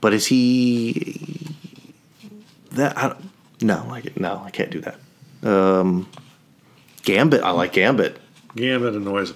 But 0.00 0.12
is 0.12 0.26
he 0.26 1.54
that 2.72 2.98
I 2.98 3.08
don't, 3.10 3.30
no, 3.62 3.86
like 3.88 4.18
no, 4.18 4.42
I 4.44 4.50
can't 4.50 4.70
do 4.70 4.80
that. 4.80 4.96
Um 5.48 6.08
Gambit, 7.04 7.42
I 7.42 7.50
like 7.52 7.72
Gambit. 7.72 8.18
Gambit 8.56 8.94
annoys 8.94 9.32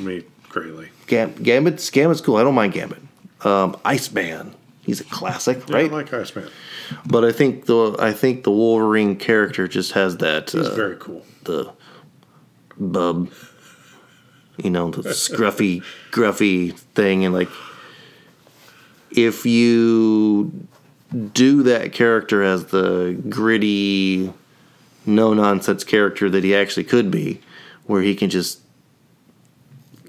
me 0.00 0.24
greatly. 0.48 0.88
Gam, 1.06 1.32
Gambit's 1.42 1.88
Gambit's 1.90 2.20
cool. 2.20 2.36
I 2.36 2.42
don't 2.42 2.54
mind 2.56 2.72
Gambit. 2.72 3.00
Um 3.44 3.76
Iceman. 3.84 4.52
He's 4.82 5.00
a 5.00 5.04
classic, 5.04 5.58
Yeah, 5.68 5.76
right? 5.76 5.90
I 5.90 5.94
like 5.94 6.12
Iceman. 6.12 6.50
But 7.06 7.24
I 7.24 7.32
think 7.32 7.66
the 7.66 7.96
I 7.98 8.12
think 8.12 8.44
the 8.44 8.50
Wolverine 8.50 9.16
character 9.16 9.68
just 9.68 9.92
has 9.92 10.18
that 10.18 10.50
He's 10.50 10.66
uh, 10.66 10.74
very 10.74 10.96
cool. 10.96 11.24
the 11.44 11.72
bub, 12.78 13.30
you 14.56 14.70
know, 14.70 14.90
the 14.90 15.02
scruffy, 15.10 15.82
gruffy 16.10 16.74
thing, 16.76 17.24
and 17.24 17.34
like 17.34 17.48
if 19.10 19.46
you 19.46 20.68
do 21.32 21.62
that 21.62 21.92
character 21.92 22.42
as 22.42 22.66
the 22.66 23.20
gritty, 23.28 24.32
no 25.06 25.32
nonsense 25.34 25.84
character 25.84 26.28
that 26.28 26.44
he 26.44 26.54
actually 26.54 26.84
could 26.84 27.10
be, 27.10 27.40
where 27.86 28.02
he 28.02 28.14
can 28.14 28.28
just 28.30 28.60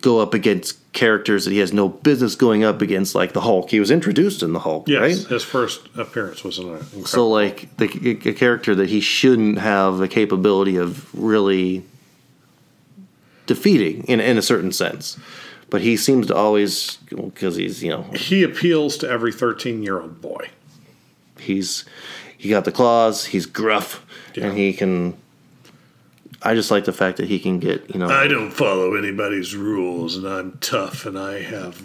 go 0.02 0.20
up 0.20 0.34
against 0.34 0.89
characters 1.00 1.46
that 1.46 1.52
he 1.52 1.60
has 1.60 1.72
no 1.72 1.88
business 1.88 2.36
going 2.36 2.64
up 2.64 2.82
against, 2.82 3.16
like 3.16 3.32
the 3.32 3.40
Hulk. 3.42 3.70
He 3.72 3.80
was 3.80 3.90
introduced 3.90 4.44
in 4.44 4.52
the 4.54 4.60
Hulk, 4.60 4.88
Yes, 4.90 5.00
right? 5.02 5.28
his 5.32 5.44
first 5.44 5.88
appearance 5.98 6.44
was 6.44 6.60
in 6.60 6.66
incredible. 6.68 7.06
So 7.06 7.28
like 7.30 7.76
the 7.78 8.20
a 8.30 8.34
character 8.34 8.76
that 8.76 8.90
he 8.90 9.00
shouldn't 9.00 9.58
have 9.60 9.98
the 9.98 10.08
capability 10.10 10.76
of 10.76 11.08
really 11.18 11.84
defeating 13.48 14.04
in 14.04 14.20
in 14.20 14.38
a 14.38 14.42
certain 14.42 14.72
sense, 14.72 15.18
but 15.70 15.82
he 15.82 15.98
seems 15.98 16.28
to 16.28 16.36
always 16.36 16.98
because 17.10 17.56
he's 17.56 17.82
you 17.84 17.90
know 17.90 18.04
he 18.14 18.44
appeals 18.44 18.98
to 18.98 19.10
every 19.10 19.32
13 19.32 19.82
year 19.84 20.00
old 20.02 20.22
boy. 20.22 20.50
he's 21.40 21.86
he 22.38 22.50
got 22.50 22.66
the 22.66 22.72
claws, 22.72 23.26
he's 23.26 23.46
gruff, 23.46 24.06
Yeah. 24.36 24.48
and 24.48 24.58
he 24.58 24.74
can. 24.74 25.18
I 26.42 26.56
just 26.56 26.72
like 26.72 26.86
the 26.86 26.94
fact 26.94 27.18
that 27.18 27.28
he 27.28 27.40
can 27.40 27.60
get 27.60 27.94
you 27.94 28.00
know 28.00 28.08
I 28.08 28.28
don't 28.28 28.52
follow 28.52 28.96
anybody's 28.96 29.56
rules, 29.56 30.16
and 30.18 30.26
I'm 30.28 30.58
tough, 30.62 31.06
and 31.06 31.18
I 31.18 31.42
have 31.42 31.82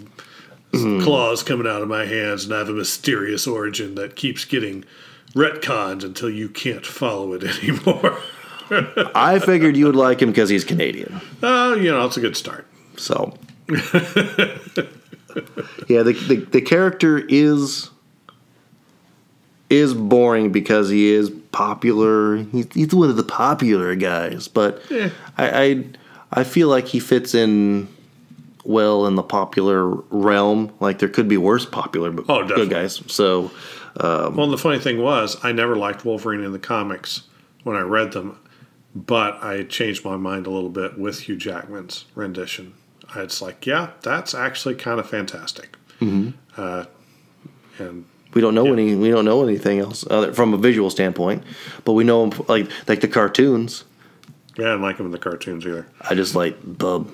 Hmm. 0.73 0.99
claws 1.01 1.41
coming 1.41 1.67
out 1.67 1.81
of 1.81 1.87
my 1.87 2.05
hands, 2.05 2.43
and 2.45 2.53
I 2.53 2.57
have 2.57 2.67
a 2.69 2.73
mysterious 2.73 3.47
origin 3.47 3.95
that 3.95 4.17
keeps 4.17 4.43
getting 4.43 4.83
retconned 5.33 6.03
until 6.03 6.29
you 6.29 6.49
can't 6.49 6.85
follow 6.85 7.31
it 7.33 7.43
anymore. 7.63 8.17
I 9.15 9.39
figured 9.39 9.77
you 9.77 9.85
would 9.85 9.95
like 9.95 10.21
him 10.21 10.29
because 10.31 10.49
he's 10.49 10.65
Canadian. 10.65 11.21
Oh, 11.43 11.75
you 11.75 11.91
know, 11.91 12.05
it's 12.05 12.17
a 12.17 12.19
good 12.21 12.35
start. 12.35 12.67
So, 12.97 13.37
yeah, 15.87 16.01
the, 16.03 16.13
the 16.27 16.47
the 16.51 16.61
character 16.61 17.19
is 17.19 17.89
is 19.69 19.93
boring 19.93 20.51
because 20.51 20.89
he 20.89 21.09
is 21.11 21.29
popular. 21.51 22.37
He's, 22.37 22.67
he's 22.73 22.93
one 22.93 23.09
of 23.09 23.15
the 23.17 23.23
popular 23.23 23.95
guys, 23.95 24.47
but 24.47 24.81
Yeah. 24.89 25.09
I, 25.37 25.63
I 25.63 25.85
I 26.31 26.43
feel 26.43 26.67
like 26.67 26.87
he 26.87 26.99
fits 26.99 27.33
in 27.33 27.87
well 28.63 29.05
in 29.07 29.15
the 29.15 29.23
popular 29.23 29.89
realm. 30.09 30.71
Like 30.79 30.99
there 30.99 31.09
could 31.09 31.27
be 31.27 31.37
worse 31.37 31.65
popular 31.65 32.11
but 32.11 32.25
Oh, 32.27 32.41
definitely. 32.41 32.65
good 32.65 32.73
guys. 32.73 33.01
So 33.07 33.51
Well, 34.01 34.49
the 34.49 34.57
funny 34.57 34.79
thing 34.79 35.01
was, 35.01 35.37
I 35.43 35.51
never 35.51 35.75
liked 35.75 36.03
Wolverine 36.05 36.43
in 36.43 36.51
the 36.51 36.59
comics 36.59 37.23
when 37.63 37.75
I 37.75 37.81
read 37.81 38.11
them, 38.11 38.37
but 38.93 39.41
I 39.43 39.63
changed 39.63 40.03
my 40.03 40.17
mind 40.17 40.45
a 40.47 40.49
little 40.51 40.69
bit 40.69 40.97
with 40.99 41.21
Hugh 41.21 41.37
Jackman's 41.37 42.05
rendition. 42.15 42.73
It's 43.15 43.41
like, 43.41 43.65
yeah, 43.65 43.91
that's 44.01 44.33
actually 44.35 44.75
kind 44.75 44.99
of 44.99 45.09
fantastic. 45.09 45.77
Mm-hmm. 46.01 46.31
Uh, 46.57 46.85
and 47.79 48.05
we 48.35 48.41
don't 48.41 48.53
know 48.53 48.71
any 48.71 48.95
we 48.95 49.09
don't 49.09 49.25
know 49.25 49.43
anything 49.43 49.79
else 49.79 50.05
other, 50.11 50.33
from 50.33 50.53
a 50.53 50.57
visual 50.57 50.91
standpoint, 50.91 51.41
but 51.85 51.93
we 51.93 52.03
know 52.03 52.25
him 52.25 52.45
like 52.47 52.69
like 52.87 53.01
the 53.01 53.07
cartoons. 53.07 53.85
Yeah, 54.57 54.65
I 54.65 54.67
didn't 54.71 54.81
like 54.83 54.97
him 54.97 55.07
in 55.07 55.11
the 55.11 55.17
cartoons 55.17 55.65
either. 55.65 55.87
I 56.01 56.13
just 56.13 56.35
like 56.35 56.57
Bub. 56.63 57.09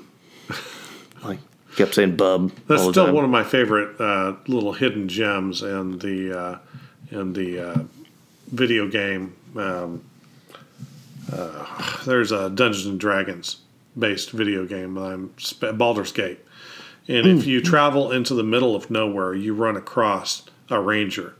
like 1.24 1.40
kept 1.76 1.94
saying 1.94 2.18
Bub. 2.18 2.52
That's 2.68 2.82
still 2.82 3.06
time. 3.06 3.14
one 3.14 3.24
of 3.24 3.30
my 3.30 3.44
favorite 3.44 4.02
uh, 4.02 4.36
little 4.48 4.74
hidden 4.74 5.08
gems 5.08 5.62
in 5.62 6.00
the 6.00 6.38
uh, 6.38 6.58
in 7.12 7.34
the 7.34 7.70
uh, 7.70 7.84
video 8.48 8.88
game. 8.90 9.36
Um, 9.56 10.04
uh, 11.32 12.04
there's 12.04 12.32
a 12.32 12.50
Dungeons 12.50 12.88
and 12.88 13.00
Dragons 13.00 13.58
based 13.98 14.32
video 14.32 14.66
game. 14.66 14.98
I'm 14.98 15.34
Baldur's 15.76 16.12
Gate, 16.12 16.40
and 17.08 17.28
if 17.28 17.46
you 17.46 17.62
travel 17.62 18.12
into 18.12 18.34
the 18.34 18.44
middle 18.44 18.76
of 18.76 18.90
nowhere, 18.90 19.36
you 19.36 19.54
run 19.54 19.78
across 19.78 20.44
a 20.72 20.80
ranger 20.82 21.36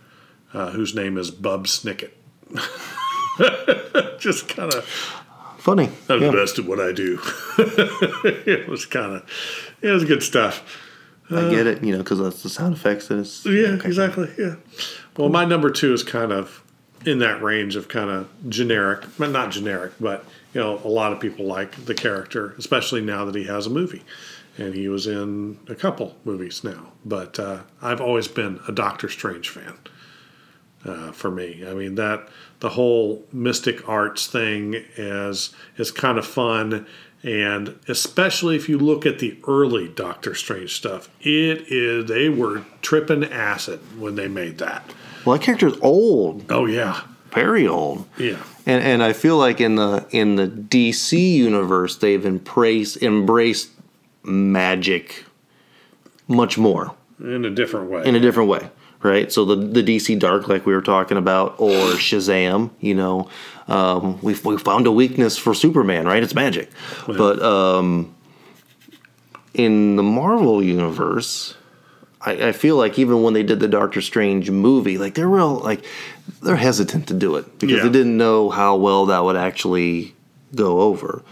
uh, 0.54 0.70
whose 0.72 0.94
name 0.94 1.18
is 1.18 1.32
Bub 1.32 1.66
Snicket. 1.66 2.12
Just 4.20 4.50
kind 4.50 4.74
of 4.74 4.84
funny. 5.58 5.90
I'm 6.10 6.22
Yeah. 6.22 6.32
the 6.32 6.38
best 6.38 6.60
at 6.60 6.66
what 6.66 6.80
I 6.80 6.92
do. 6.92 7.20
it 7.58 8.68
was 8.68 8.86
kind 8.86 9.16
of 9.16 9.30
it 9.82 9.90
was 9.90 10.06
good 10.06 10.22
stuff. 10.24 10.64
I 11.34 11.50
get 11.50 11.66
it, 11.66 11.82
you 11.82 11.94
know, 11.94 12.00
because 12.00 12.20
that's 12.20 12.44
the 12.44 12.50
sound 12.50 12.74
effects 12.76 13.08
that 13.08 13.18
it's. 13.20 13.46
Yeah, 13.46 13.68
okay. 13.70 13.88
exactly. 13.88 14.30
Yeah. 14.38 14.56
Well, 15.18 15.30
my 15.30 15.46
number 15.46 15.70
two 15.72 15.94
is 15.94 16.04
kind 16.04 16.34
of 16.34 16.62
in 17.06 17.20
that 17.20 17.42
range 17.42 17.78
of 17.78 17.88
kind 17.88 18.10
of 18.10 18.30
generic, 18.50 19.06
but 19.18 19.30
not 19.32 19.50
generic, 19.52 19.94
but 20.00 20.26
you 20.54 20.60
know, 20.60 20.82
a 20.84 20.90
lot 20.90 21.14
of 21.14 21.22
people 21.22 21.46
like 21.46 21.86
the 21.86 21.94
character, 21.96 22.54
especially 22.58 23.00
now 23.00 23.24
that 23.26 23.34
he 23.36 23.46
has 23.46 23.66
a 23.66 23.70
movie, 23.70 24.04
and 24.58 24.74
he 24.76 24.88
was 24.90 25.08
in 25.08 25.60
a 25.68 25.76
couple 25.76 26.16
movies 26.26 26.64
now. 26.64 26.92
But 27.06 27.40
uh, 27.40 27.60
I've 27.82 28.02
always 28.02 28.28
been 28.28 28.60
a 28.68 28.72
Doctor 28.72 29.10
Strange 29.10 29.50
fan. 29.50 29.78
Uh, 30.84 31.12
for 31.12 31.30
me, 31.30 31.64
I 31.68 31.74
mean 31.76 31.94
that 31.96 32.28
the 32.60 32.70
whole 32.70 33.24
mystic 33.32 33.88
arts 33.88 34.26
thing 34.26 34.74
is 34.98 35.54
is 35.78 35.92
kind 35.92 36.18
of 36.18 36.26
fun, 36.26 36.88
and 37.22 37.78
especially 37.88 38.56
if 38.56 38.68
you 38.68 38.80
look 38.80 39.06
at 39.06 39.20
the 39.20 39.38
early 39.48 39.88
Doctor 39.90 40.34
Strange 40.34 40.74
stuff, 40.76 41.08
it 41.22 41.66
is 41.72 42.06
they 42.10 42.30
were 42.30 42.64
tripping 42.82 43.24
acid 43.26 43.80
when 44.00 44.16
they 44.16 44.28
made 44.28 44.58
that. 44.58 44.84
Well, 45.24 45.38
that 45.38 45.44
character's 45.46 45.78
old, 45.84 46.46
Oh 46.52 46.66
yeah, 46.66 47.02
very 47.32 47.68
old. 47.68 48.08
yeah, 48.18 48.42
And 48.66 48.84
and 48.84 49.04
I 49.04 49.14
feel 49.14 49.38
like 49.38 49.62
in 49.62 49.76
the 49.76 50.08
in 50.10 50.36
the 50.36 50.48
DC 50.48 51.36
universe 51.36 51.96
they've 51.98 52.26
embraced 52.26 53.04
embraced 53.04 53.70
magic 54.24 55.26
much 56.28 56.58
more 56.58 56.96
in 57.20 57.46
a 57.46 57.50
different 57.50 57.90
way. 57.90 58.04
in 58.06 58.16
a 58.16 58.20
different 58.20 58.50
way, 58.50 58.70
right? 59.04 59.32
So 59.32 59.46
the 59.46 59.56
the 59.56 59.84
DC 59.84 60.18
Dark, 60.20 60.48
like 60.48 60.66
we 60.66 60.74
were 60.74 60.82
talking 60.82 61.18
about, 61.18 61.56
or 61.60 61.72
Shazam, 61.98 62.70
you 62.80 62.96
know, 62.96 63.30
um, 63.68 64.20
we 64.22 64.34
we 64.44 64.58
found 64.58 64.88
a 64.88 64.92
weakness 64.92 65.38
for 65.38 65.54
Superman, 65.54 66.06
right? 66.06 66.24
It's 66.24 66.36
magic, 66.36 66.70
but 67.08 67.42
um, 67.42 68.14
in 69.54 69.96
the 69.96 70.04
Marvel 70.04 70.64
universe. 70.64 71.56
I, 72.24 72.50
I 72.50 72.52
feel 72.52 72.76
like 72.76 73.00
even 73.00 73.24
when 73.24 73.34
they 73.34 73.42
did 73.42 73.60
the 73.60 73.68
Doctor 73.68 74.00
Strange 74.00 74.52
movie, 74.52 75.00
like 75.00 75.16
they're 75.16 75.28
real, 75.28 75.56
like 75.56 75.84
they're 76.44 76.56
hesitant 76.56 77.08
to 77.08 77.16
do 77.16 77.36
it 77.36 77.58
because 77.58 77.78
Yeah. 77.78 77.84
they 77.86 77.90
didn't 77.90 78.16
know 78.16 78.52
how 78.52 78.76
well 78.76 79.08
that 79.08 79.24
would 79.24 79.36
actually 79.36 80.14
go 80.54 80.82
over. 80.82 81.24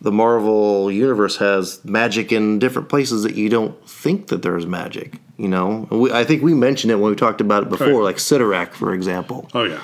The 0.00 0.12
Marvel 0.12 0.92
universe 0.92 1.36
has 1.38 1.84
magic 1.84 2.30
in 2.32 2.58
different 2.60 2.88
places 2.88 3.24
that 3.24 3.34
you 3.34 3.48
don't 3.48 3.74
think 3.88 4.28
that 4.28 4.42
there's 4.42 4.64
magic. 4.66 5.14
You 5.36 5.48
know, 5.48 5.86
we, 5.90 6.12
I 6.12 6.24
think 6.24 6.42
we 6.42 6.54
mentioned 6.54 6.90
it 6.92 6.96
when 6.96 7.10
we 7.10 7.16
talked 7.16 7.40
about 7.40 7.64
it 7.64 7.68
before, 7.68 7.86
Right. 7.88 8.02
like 8.02 8.16
Cyttorak, 8.16 8.72
for 8.74 8.92
example. 8.94 9.48
oh 9.54 9.64
yeah, 9.64 9.80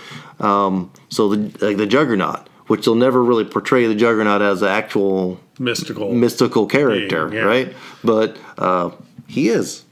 So 1.11 1.29
the 1.35 1.67
like 1.67 1.77
the 1.77 1.87
Juggernaut, 1.87 2.49
which 2.67 2.85
they'll 2.85 2.95
never 2.95 3.23
really 3.23 3.45
portray 3.45 3.87
the 3.87 3.95
Juggernaut 3.95 4.43
as 4.43 4.63
an 4.63 4.69
actual 4.69 5.41
mystical. 5.59 6.13
mystical 6.13 6.67
character, 6.67 7.31
Yeah. 7.33 7.43
right? 7.43 7.75
But 8.03 8.37
uh, 8.59 8.91
he 9.27 9.49
is 9.49 9.83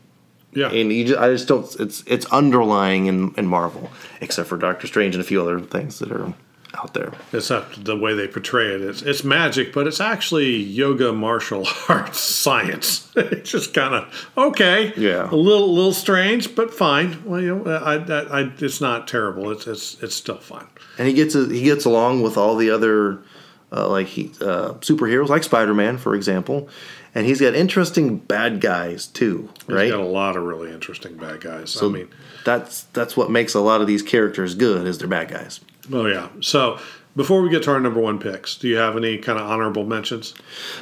yeah, 0.55 0.69
and 0.69 0.93
you 0.93 1.07
just, 1.07 1.19
I 1.19 1.31
just 1.31 1.49
don't. 1.49 1.65
It's 1.81 2.03
it's 2.07 2.27
underlying 2.27 3.07
in, 3.07 3.33
in 3.39 3.47
Marvel, 3.47 3.91
except 4.21 4.49
for 4.49 4.59
Doctor 4.59 4.87
Strange 4.87 5.15
and 5.15 5.23
a 5.25 5.27
few 5.27 5.41
other 5.41 5.59
things 5.61 5.99
that 6.01 6.13
are 6.13 6.35
out 6.75 6.95
there. 6.95 7.13
it's 7.33 7.51
not 7.51 7.85
the 7.85 7.97
way 7.97 8.15
they 8.15 8.27
portray 8.27 8.75
it. 8.75 8.81
It's 8.81 9.03
it's 9.03 9.25
magic, 9.25 9.73
but 9.73 9.87
it's 9.87 10.01
actually 10.01 10.57
yoga, 10.57 11.13
martial 11.13 11.67
arts, 11.89 12.19
science. 12.21 13.11
it's 13.17 13.51
just 13.51 13.75
kind 13.75 13.95
of 13.95 14.31
okay. 14.37 14.93
Yeah. 14.97 15.29
a 15.31 15.37
little 15.37 15.73
little 15.75 15.93
strange, 15.93 16.55
but 16.55 16.73
fine. 16.73 17.23
Well, 17.25 17.41
you 17.41 17.57
know, 17.57 17.71
I, 17.71 17.97
I, 17.97 18.41
I, 18.43 18.53
it's 18.59 18.81
not 18.81 19.07
terrible. 19.09 19.51
It's 19.51 19.67
it's 19.67 20.03
it's 20.03 20.15
still 20.15 20.39
fine. 20.39 20.67
And 20.99 21.07
he 21.09 21.15
gets 21.15 21.35
a, 21.35 21.47
he 21.49 21.63
gets 21.63 21.85
along 21.85 22.23
with 22.23 22.37
all 22.37 22.57
the 22.57 22.71
other 22.71 23.23
uh, 23.71 23.89
like 23.89 24.07
he 24.07 24.31
uh, 24.41 24.75
superheroes, 24.81 25.29
like 25.29 25.43
Spider 25.45 25.75
Man, 25.75 25.99
for 25.99 26.15
example. 26.15 26.69
And 27.15 27.27
he's 27.27 27.41
got 27.43 27.55
interesting 27.55 28.17
bad 28.17 28.63
guys 28.63 29.07
too, 29.07 29.51
He's 29.67 29.75
right? 29.77 29.91
got 29.91 30.01
a 30.01 30.05
lot 30.05 30.35
of 30.35 30.45
really 30.45 30.73
interesting 30.73 31.17
bad 31.19 31.43
guys. 31.43 31.69
So 31.71 31.91
I 31.91 31.93
mean, 31.93 32.09
that's 32.47 32.85
that's 32.95 33.19
what 33.19 33.31
makes 33.31 33.53
a 33.53 33.61
lot 33.61 33.83
of 33.83 33.87
these 33.87 34.03
characters 34.03 34.55
good 34.55 34.87
is 34.87 34.97
they're 34.97 35.07
bad 35.09 35.31
guys. 35.31 35.61
Oh 35.93 36.07
yeah. 36.07 36.29
So 36.41 36.79
before 37.15 37.43
we 37.43 37.51
get 37.51 37.63
to 37.65 37.71
our 37.71 37.81
number 37.81 38.01
one 38.01 38.19
picks, 38.19 38.57
do 38.57 38.69
you 38.69 38.77
have 38.77 38.97
any 38.97 39.19
kind 39.19 39.39
of 39.39 39.49
honorable 39.51 39.85
mentions? 39.85 40.35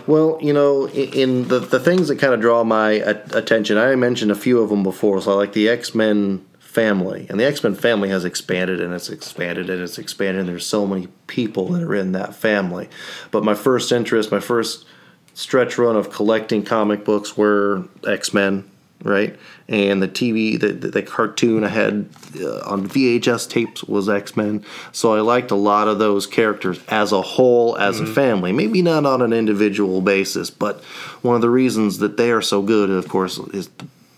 Well, 0.07 0.39
you 0.41 0.53
know, 0.53 0.89
in 0.89 1.49
the 1.49 1.59
the 1.59 1.81
things 1.81 2.09
that 2.09 2.19
kind 2.19 2.35
of 2.35 2.41
draw 2.41 2.65
my 2.65 2.93
attention, 2.93 3.79
I 3.79 3.95
mentioned 3.97 4.31
a 4.31 4.37
few 4.37 4.61
of 4.61 4.71
them 4.71 4.83
before. 4.83 5.21
So, 5.21 5.33
I 5.33 5.35
like 5.35 5.53
the 5.53 5.69
X 5.69 5.95
Men 5.95 6.45
family, 6.59 7.27
and 7.29 7.41
the 7.41 7.45
X 7.45 7.65
Men 7.65 7.75
family 7.75 8.09
has 8.11 8.25
expanded 8.25 8.81
and 8.81 8.95
it's 8.95 9.09
expanded 9.09 9.69
and 9.69 9.83
it's 9.83 9.99
expanded. 9.99 10.41
And 10.41 10.49
there's 10.49 10.67
so 10.67 10.87
many 10.87 11.09
people 11.27 11.69
that 11.69 11.83
are 11.83 11.95
in 11.95 12.13
that 12.13 12.35
family. 12.35 12.89
But 13.31 13.43
my 13.43 13.55
first 13.55 13.91
interest, 13.91 14.31
my 14.31 14.41
first 14.41 14.87
stretch 15.35 15.79
run 15.79 15.97
of 15.97 16.11
collecting 16.11 16.63
comic 16.63 17.05
books 17.05 17.37
were 17.37 17.89
X 18.07 18.33
Men. 18.33 18.71
Right, 19.03 19.39
and 19.67 20.03
the 20.03 20.09
TV, 20.09 20.61
the, 20.61 20.73
the, 20.73 20.89
the 20.89 21.03
cartoon 21.03 21.65
I 21.65 21.69
had 21.69 22.07
uh, 22.39 22.61
on 22.67 22.87
VHS 22.87 23.49
tapes 23.49 23.83
was 23.83 24.11
X 24.11 24.37
Men. 24.37 24.63
So 24.93 25.15
I 25.15 25.21
liked 25.21 25.51
a 25.51 25.57
lot 25.57 25.89
of 25.89 25.99
those 25.99 26.27
characters 26.27 26.79
as 26.89 27.13
a 27.13 27.23
whole, 27.23 27.79
as 27.79 27.99
a 27.99 28.07
family. 28.07 28.53
Maybe 28.53 28.83
not 28.83 29.07
on 29.07 29.23
an 29.23 29.33
individual 29.33 30.03
basis, 30.03 30.51
but 30.51 30.85
one 31.23 31.35
of 31.35 31.41
the 31.41 31.49
reasons 31.49 31.99
that 31.99 32.19
they 32.19 32.31
are 32.31 32.43
so 32.43 32.61
good, 32.61 32.91
of 32.91 33.09
course, 33.09 33.39
is 33.39 33.71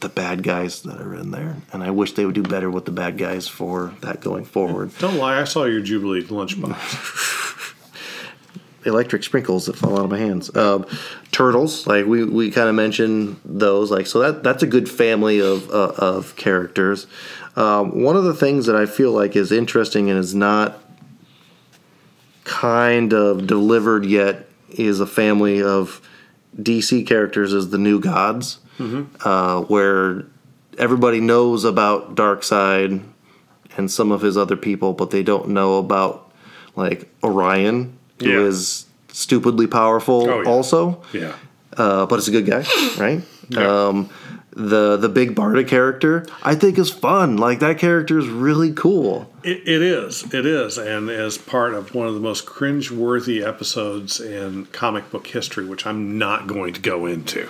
the 0.03 0.09
bad 0.09 0.43
guys 0.43 0.83
that 0.83 1.01
are 1.01 1.14
in 1.14 1.30
there. 1.30 1.57
And 1.72 1.83
I 1.83 1.91
wish 1.91 2.12
they 2.12 2.26
would 2.26 2.35
do 2.35 2.43
better 2.43 2.70
with 2.70 2.85
the 2.85 2.91
bad 2.91 3.16
guys 3.16 3.49
for 3.49 3.95
that 4.01 4.20
going 4.20 4.45
forward. 4.45 4.91
Don't 4.99 5.16
lie, 5.16 5.41
I 5.41 5.45
saw 5.45 5.64
your 5.64 5.80
Jubilee 5.80 6.24
lunchbox. 6.24 7.49
electric 8.85 9.22
sprinkles 9.22 9.66
that 9.66 9.76
fall 9.76 9.99
out 9.99 10.05
of 10.05 10.11
my 10.11 10.18
hands. 10.18 10.55
Um, 10.57 10.87
turtles, 11.30 11.87
like 11.87 12.07
we, 12.07 12.24
we 12.24 12.50
kind 12.50 12.68
of 12.68 12.75
mentioned 12.75 13.41
those, 13.45 13.91
like 13.91 14.07
so 14.07 14.18
that 14.21 14.42
that's 14.42 14.63
a 14.63 14.67
good 14.67 14.88
family 14.88 15.41
of 15.41 15.71
uh, 15.71 15.92
of 15.96 16.37
characters. 16.37 17.07
Um, 17.57 18.03
one 18.03 18.17
of 18.17 18.25
the 18.25 18.34
things 18.34 18.67
that 18.67 18.76
I 18.76 18.87
feel 18.87 19.13
like 19.13 19.37
is 19.37 19.53
interesting 19.53 20.09
and 20.09 20.18
is 20.18 20.34
not 20.34 20.79
kind 22.45 23.13
of 23.13 23.46
delivered 23.46 24.04
yet 24.04 24.49
is 24.71 25.00
a 25.00 25.07
family 25.07 25.63
of 25.63 26.00
DC 26.59 27.07
characters 27.07 27.53
as 27.53 27.71
the 27.71 27.79
New 27.79 28.00
Gods, 28.00 28.59
uh, 29.25 29.63
where 29.63 30.25
everybody 30.79 31.21
knows 31.21 31.64
about 31.64 32.14
Darkseid 32.14 33.03
and 33.76 33.91
some 33.91 34.11
of 34.13 34.22
his 34.22 34.37
other 34.37 34.57
people, 34.57 34.92
but 34.92 35.11
they 35.11 35.22
don't 35.22 35.49
know 35.49 35.79
about 35.79 36.30
like 36.75 37.11
Orion, 37.22 37.99
who 38.24 38.46
is 38.46 38.86
Yeah. 39.08 39.12
stupidly 39.14 39.66
powerful 39.66 40.28
Oh, 40.30 40.42
yeah. 40.42 40.49
also, 40.49 41.03
yeah. 41.12 41.32
uh, 41.76 42.07
but 42.07 42.18
it's 42.18 42.28
a 42.28 42.30
good 42.32 42.46
guy, 42.46 42.64
right? 42.99 43.22
Yeah. 43.49 43.86
Um, 43.88 44.08
the 44.54 44.99
the 44.99 45.08
big 45.08 45.34
Barda 45.34 45.66
character 45.66 46.26
I 46.42 46.54
think 46.54 46.78
is 46.78 46.90
fun. 46.90 47.38
Like 47.38 47.61
that 47.61 47.78
character 47.78 48.18
is 48.18 48.28
really 48.28 48.70
cool. 48.72 49.32
It, 49.42 49.66
it 49.66 49.80
is. 49.80 50.24
It 50.34 50.44
is. 50.44 50.76
And 50.76 51.08
as 51.08 51.38
part 51.38 51.72
of 51.72 51.94
one 51.94 52.07
of 52.07 52.12
the 52.12 52.20
most 52.20 52.44
cringe-worthy 52.44 53.42
episodes 53.42 54.20
in 54.20 54.66
comic 54.66 55.11
book 55.11 55.26
history, 55.28 55.64
which 55.64 55.86
I'm 55.86 56.18
not 56.18 56.46
going 56.49 56.74
to 56.74 56.80
go 56.82 57.07
into. 57.07 57.49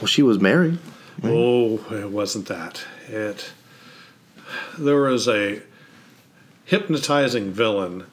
Well, 0.00 0.08
she 0.08 0.22
was 0.24 0.40
married. 0.40 0.78
Oh, 1.22 1.78
it 1.92 2.10
wasn't 2.10 2.48
that. 2.48 2.82
It. 3.08 3.52
There 4.76 5.00
was 5.00 5.28
a 5.28 5.62
hypnotizing 6.64 7.52
villain 7.52 8.04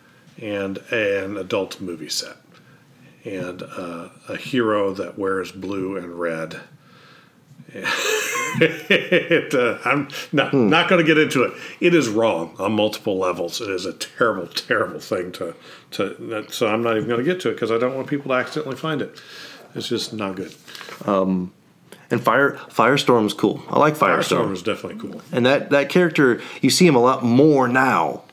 and 0.41 0.77
an 0.91 1.37
adult 1.37 1.79
movie 1.81 2.09
set, 2.09 2.37
and 3.25 3.61
uh, 3.63 4.09
a 4.27 4.37
hero 4.37 4.93
that 4.93 5.17
wears 5.17 5.51
blue 5.51 5.97
and 5.97 6.19
red. 6.19 6.59
it, 8.61 9.53
uh, 9.53 9.77
I'm 9.85 10.07
not 10.31 10.53
not 10.53 10.89
going 10.89 10.99
to 10.99 11.07
get 11.07 11.17
into 11.19 11.43
it. 11.43 11.53
It 11.79 11.93
is 11.93 12.09
wrong 12.09 12.55
on 12.57 12.73
multiple 12.73 13.17
levels. 13.19 13.61
It 13.61 13.69
is 13.69 13.85
a 13.85 13.93
terrible, 13.93 14.47
terrible 14.47 14.99
thing 14.99 15.31
to 15.33 15.55
to. 15.91 16.15
that- 16.19 16.51
So 16.51 16.67
I'm 16.67 16.81
not 16.81 16.97
even 16.97 17.07
going 17.07 17.19
to 17.23 17.25
get 17.25 17.39
to 17.41 17.49
it 17.49 17.53
because 17.53 17.71
I 17.71 17.77
don't 17.77 17.95
want 17.95 18.07
people 18.07 18.29
to 18.29 18.35
accidentally 18.35 18.75
find 18.75 19.01
it. 19.03 19.21
It's 19.75 19.87
just 19.87 20.13
not 20.13 20.35
good. 20.35 20.53
And 22.11 22.19
Fire 22.23 22.53
Firestorm's 22.71 23.33
cool. 23.35 23.61
I 23.69 23.77
like 23.77 23.93
Firestorm 23.93 24.47
Firestorm. 24.47 24.53
is 24.53 24.63
definitely 24.63 24.99
cool. 25.11 25.21
And 25.31 25.45
that, 25.45 25.69
that 25.69 25.89
character, 25.89 26.41
you 26.59 26.71
see 26.71 26.87
him 26.87 26.95
a 26.95 26.99
lot 26.99 27.23
more 27.23 27.67
now, 27.67 28.23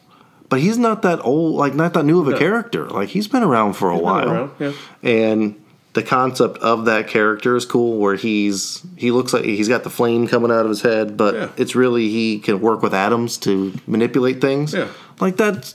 but 0.49 0.61
he's 0.61 0.79
not 0.79 1.03
that 1.03 1.25
old, 1.25 1.57
like 1.57 1.75
not 1.75 1.95
that 1.95 2.05
new 2.05 2.21
of 2.21 2.29
a 2.29 2.39
character. 2.39 2.89
Like 2.89 3.09
he's 3.11 3.29
been 3.29 3.43
around 3.43 3.75
for 3.75 3.91
a 3.91 3.95
been 3.97 4.05
while, 4.05 4.31
around, 4.31 4.51
yeah. 4.59 4.73
and 5.03 5.63
the 5.95 6.03
concept 6.03 6.59
of 6.59 6.85
that 6.85 7.09
character 7.09 7.57
is 7.57 7.65
cool. 7.65 7.99
Where 7.99 8.17
he's 8.17 8.83
he 8.97 9.11
looks 9.11 9.33
like 9.33 9.45
he's 9.45 9.69
got 9.69 9.83
the 9.83 9.91
flame 9.91 10.27
coming 10.29 10.51
out 10.51 10.61
of 10.65 10.69
his 10.69 10.83
head, 10.83 11.17
but 11.17 11.35
Yeah. 11.35 11.49
it's 11.57 11.75
really 11.75 12.09
he 12.09 12.39
can 12.39 12.61
work 12.61 12.83
with 12.83 12.93
atoms 12.95 13.39
to 13.39 13.73
manipulate 13.87 14.41
things. 14.41 14.75
Yeah. 14.75 14.89
like 15.21 15.37
that's 15.37 15.75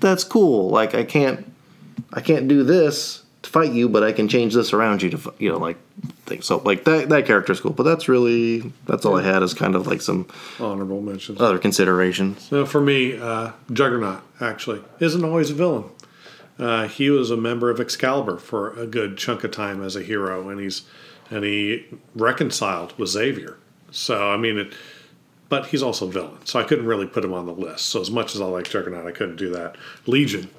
that's 0.00 0.24
cool. 0.24 0.68
Like 0.70 0.94
I 0.94 1.04
can't 1.04 1.50
I 2.12 2.20
can't 2.20 2.48
do 2.48 2.62
this 2.64 3.22
to 3.42 3.50
fight 3.50 3.72
you, 3.72 3.88
but 3.88 4.02
I 4.02 4.12
can 4.12 4.28
change 4.28 4.52
this 4.54 4.72
around 4.72 5.02
you 5.02 5.10
to 5.10 5.34
you 5.38 5.50
know 5.50 5.58
like 5.58 5.78
things. 6.26 6.46
So 6.46 6.58
like 6.58 6.84
that 6.84 7.08
that 7.08 7.26
character's 7.26 7.60
cool, 7.60 7.72
but 7.72 7.82
that's 7.84 8.08
really 8.08 8.72
that's 8.86 9.04
all 9.04 9.16
I 9.18 9.22
had 9.22 9.42
is 9.42 9.54
kind 9.54 9.74
of 9.74 9.86
like 9.86 10.00
some 10.00 10.26
Honorable 10.60 11.00
mentions. 11.00 11.40
other 11.40 11.58
considerations. 11.58 12.42
So 12.48 12.66
for 12.66 12.80
me, 12.80 13.18
uh, 13.18 13.52
Juggernaut 13.72 14.22
actually 14.40 14.82
isn't 15.00 15.24
always 15.24 15.50
a 15.50 15.54
villain. 15.54 15.84
Uh, 16.58 16.86
he 16.86 17.10
was 17.10 17.30
a 17.30 17.36
member 17.36 17.70
of 17.70 17.80
Excalibur 17.80 18.36
for 18.38 18.78
a 18.78 18.86
good 18.86 19.16
chunk 19.16 19.42
of 19.42 19.50
time 19.50 19.82
as 19.82 19.96
a 19.96 20.02
hero, 20.02 20.48
and 20.48 20.60
he's 20.60 20.82
and 21.30 21.44
he 21.44 21.86
reconciled 22.14 22.96
with 22.98 23.08
Xavier. 23.08 23.56
So 23.90 24.30
I 24.30 24.36
mean, 24.36 24.58
it, 24.58 24.72
but 25.48 25.66
he's 25.66 25.82
also 25.82 26.06
a 26.06 26.10
villain. 26.10 26.38
So 26.44 26.60
I 26.60 26.64
couldn't 26.64 26.86
really 26.86 27.06
put 27.06 27.24
him 27.24 27.32
on 27.34 27.46
the 27.46 27.52
list. 27.52 27.86
So 27.86 28.00
as 28.00 28.10
much 28.10 28.34
as 28.34 28.40
I 28.40 28.44
like 28.46 28.68
Juggernaut, 28.68 29.06
I 29.06 29.12
couldn't 29.12 29.36
do 29.36 29.50
that. 29.50 29.76
Legion, 30.06 30.50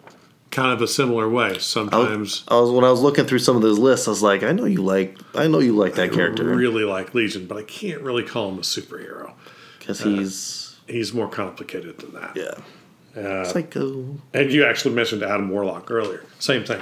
kind 0.54 0.72
of 0.72 0.82
a 0.82 0.88
similar 0.88 1.28
way. 1.28 1.58
Sometimes 1.60 2.44
I 2.48 2.60
was 2.60 2.72
when 2.72 2.86
I 2.86 2.92
was 2.92 3.02
looking 3.02 3.26
through 3.26 3.40
some 3.40 3.56
of 3.56 3.62
those 3.62 3.80
lists, 3.80 4.08
I 4.08 4.12
was 4.12 4.22
like, 4.24 4.44
I 4.44 4.52
know 4.54 4.66
you 4.66 4.82
like 4.84 5.18
I 5.36 5.48
know 5.48 5.60
you 5.60 5.76
like 5.76 5.96
that 5.96 6.14
character 6.14 6.50
I 6.50 6.56
really 6.56 6.84
like 6.86 7.14
Legion, 7.14 7.48
but 7.48 7.58
I 7.58 7.64
can't 7.64 8.02
really 8.02 8.24
call 8.24 8.50
him 8.50 8.58
a 8.60 8.62
superhero. 8.62 9.34
because 9.80 10.00
he's 10.02 10.76
He's 10.88 11.14
more 11.14 11.30
complicated 11.30 11.98
than 12.00 12.14
that. 12.14 12.36
yeah 12.36 13.22
Uh, 13.22 13.44
psycho. 13.46 14.18
And 14.34 14.52
you 14.52 14.66
actually 14.66 14.96
mentioned 14.96 15.24
Adam 15.24 15.50
Warlock 15.50 15.90
earlier. 15.92 16.24
Same 16.40 16.64
thing. 16.66 16.82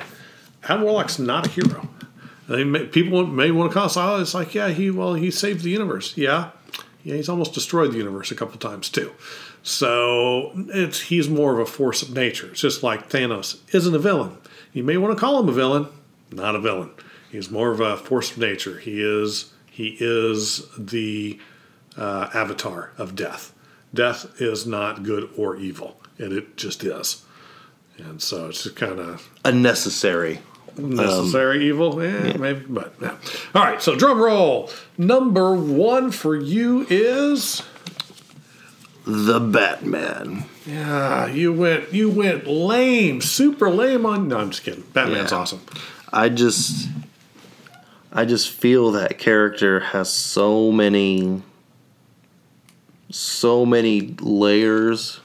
Adam 0.63 0.83
Warlock's 0.83 1.17
not 1.19 1.47
a 1.47 1.49
hero. 1.49 1.87
They 2.49 2.63
may, 2.63 2.85
people 2.85 3.25
may 3.25 3.51
want 3.51 3.71
to 3.71 3.73
call 3.73 3.85
us 3.85 3.95
out. 3.97 4.19
It's 4.21 4.33
like, 4.33 4.53
yeah, 4.53 4.69
he 4.69 4.91
well, 4.91 5.13
he 5.13 5.31
saved 5.31 5.63
the 5.63 5.69
universe. 5.69 6.17
Yeah, 6.17 6.49
yeah, 7.03 7.15
he's 7.15 7.29
almost 7.29 7.53
destroyed 7.53 7.91
the 7.93 7.97
universe 7.97 8.31
a 8.31 8.35
couple 8.35 8.57
times 8.59 8.89
too. 8.89 9.11
So 9.63 10.51
it's 10.55 11.01
he's 11.01 11.29
more 11.29 11.53
of 11.53 11.59
a 11.59 11.65
force 11.65 12.01
of 12.01 12.13
nature. 12.15 12.49
It's 12.51 12.61
just 12.61 12.83
like 12.83 13.09
Thanos 13.09 13.59
isn't 13.73 13.93
a 13.93 13.99
villain. 13.99 14.37
You 14.73 14.83
may 14.83 14.97
want 14.97 15.15
to 15.15 15.19
call 15.19 15.39
him 15.39 15.49
a 15.49 15.53
villain, 15.53 15.87
not 16.31 16.55
a 16.55 16.59
villain. 16.59 16.91
He's 17.31 17.51
more 17.51 17.71
of 17.71 17.79
a 17.79 17.97
force 17.97 18.31
of 18.31 18.37
nature. 18.39 18.79
He 18.79 19.01
is 19.01 19.51
he 19.69 19.97
is 19.99 20.67
the 20.77 21.39
uh, 21.97 22.29
avatar 22.33 22.91
of 22.97 23.15
death. 23.15 23.53
Death 23.93 24.41
is 24.41 24.65
not 24.65 25.03
good 25.03 25.29
or 25.37 25.55
evil, 25.57 25.99
and 26.17 26.33
it 26.33 26.57
just 26.57 26.83
is. 26.83 27.23
And 27.97 28.21
so 28.21 28.47
it's 28.47 28.63
just 28.63 28.75
kind 28.75 28.99
of 28.99 29.29
Unnecessary. 29.45 30.39
necessary 30.77 31.67
evil, 31.67 32.01
yeah, 32.03 32.35
maybe, 32.37 32.65
but 32.67 32.93
yeah. 33.01 33.15
All 33.53 33.63
right, 33.63 33.81
so 33.81 33.95
drum 33.95 34.19
roll. 34.19 34.69
Number 34.97 35.53
one 35.53 36.09
for 36.11 36.35
you 36.35 36.87
is 36.89 37.61
The 39.05 39.39
Batman. 39.39 40.45
yeah. 40.65 41.25
You 41.27 41.53
went 41.53 41.91
you 41.93 42.09
went 42.09 42.45
lame, 42.47 43.21
super 43.21 43.69
lame 43.69 44.05
on. 44.05 44.27
No, 44.27 44.37
I'm 44.37 44.51
just 44.51 44.63
kidding. 44.63 44.83
Batman's 44.93 45.31
Yeah. 45.31 45.37
awesome. 45.39 45.61
I 46.13 46.29
just 46.29 46.87
I 48.13 48.25
just 48.25 48.49
feel 48.49 48.91
that 48.91 49.17
character 49.17 49.79
has 49.79 50.11
so 50.11 50.71
many 50.71 51.41
so 53.09 53.65
many 53.65 54.15
layers 54.21 55.20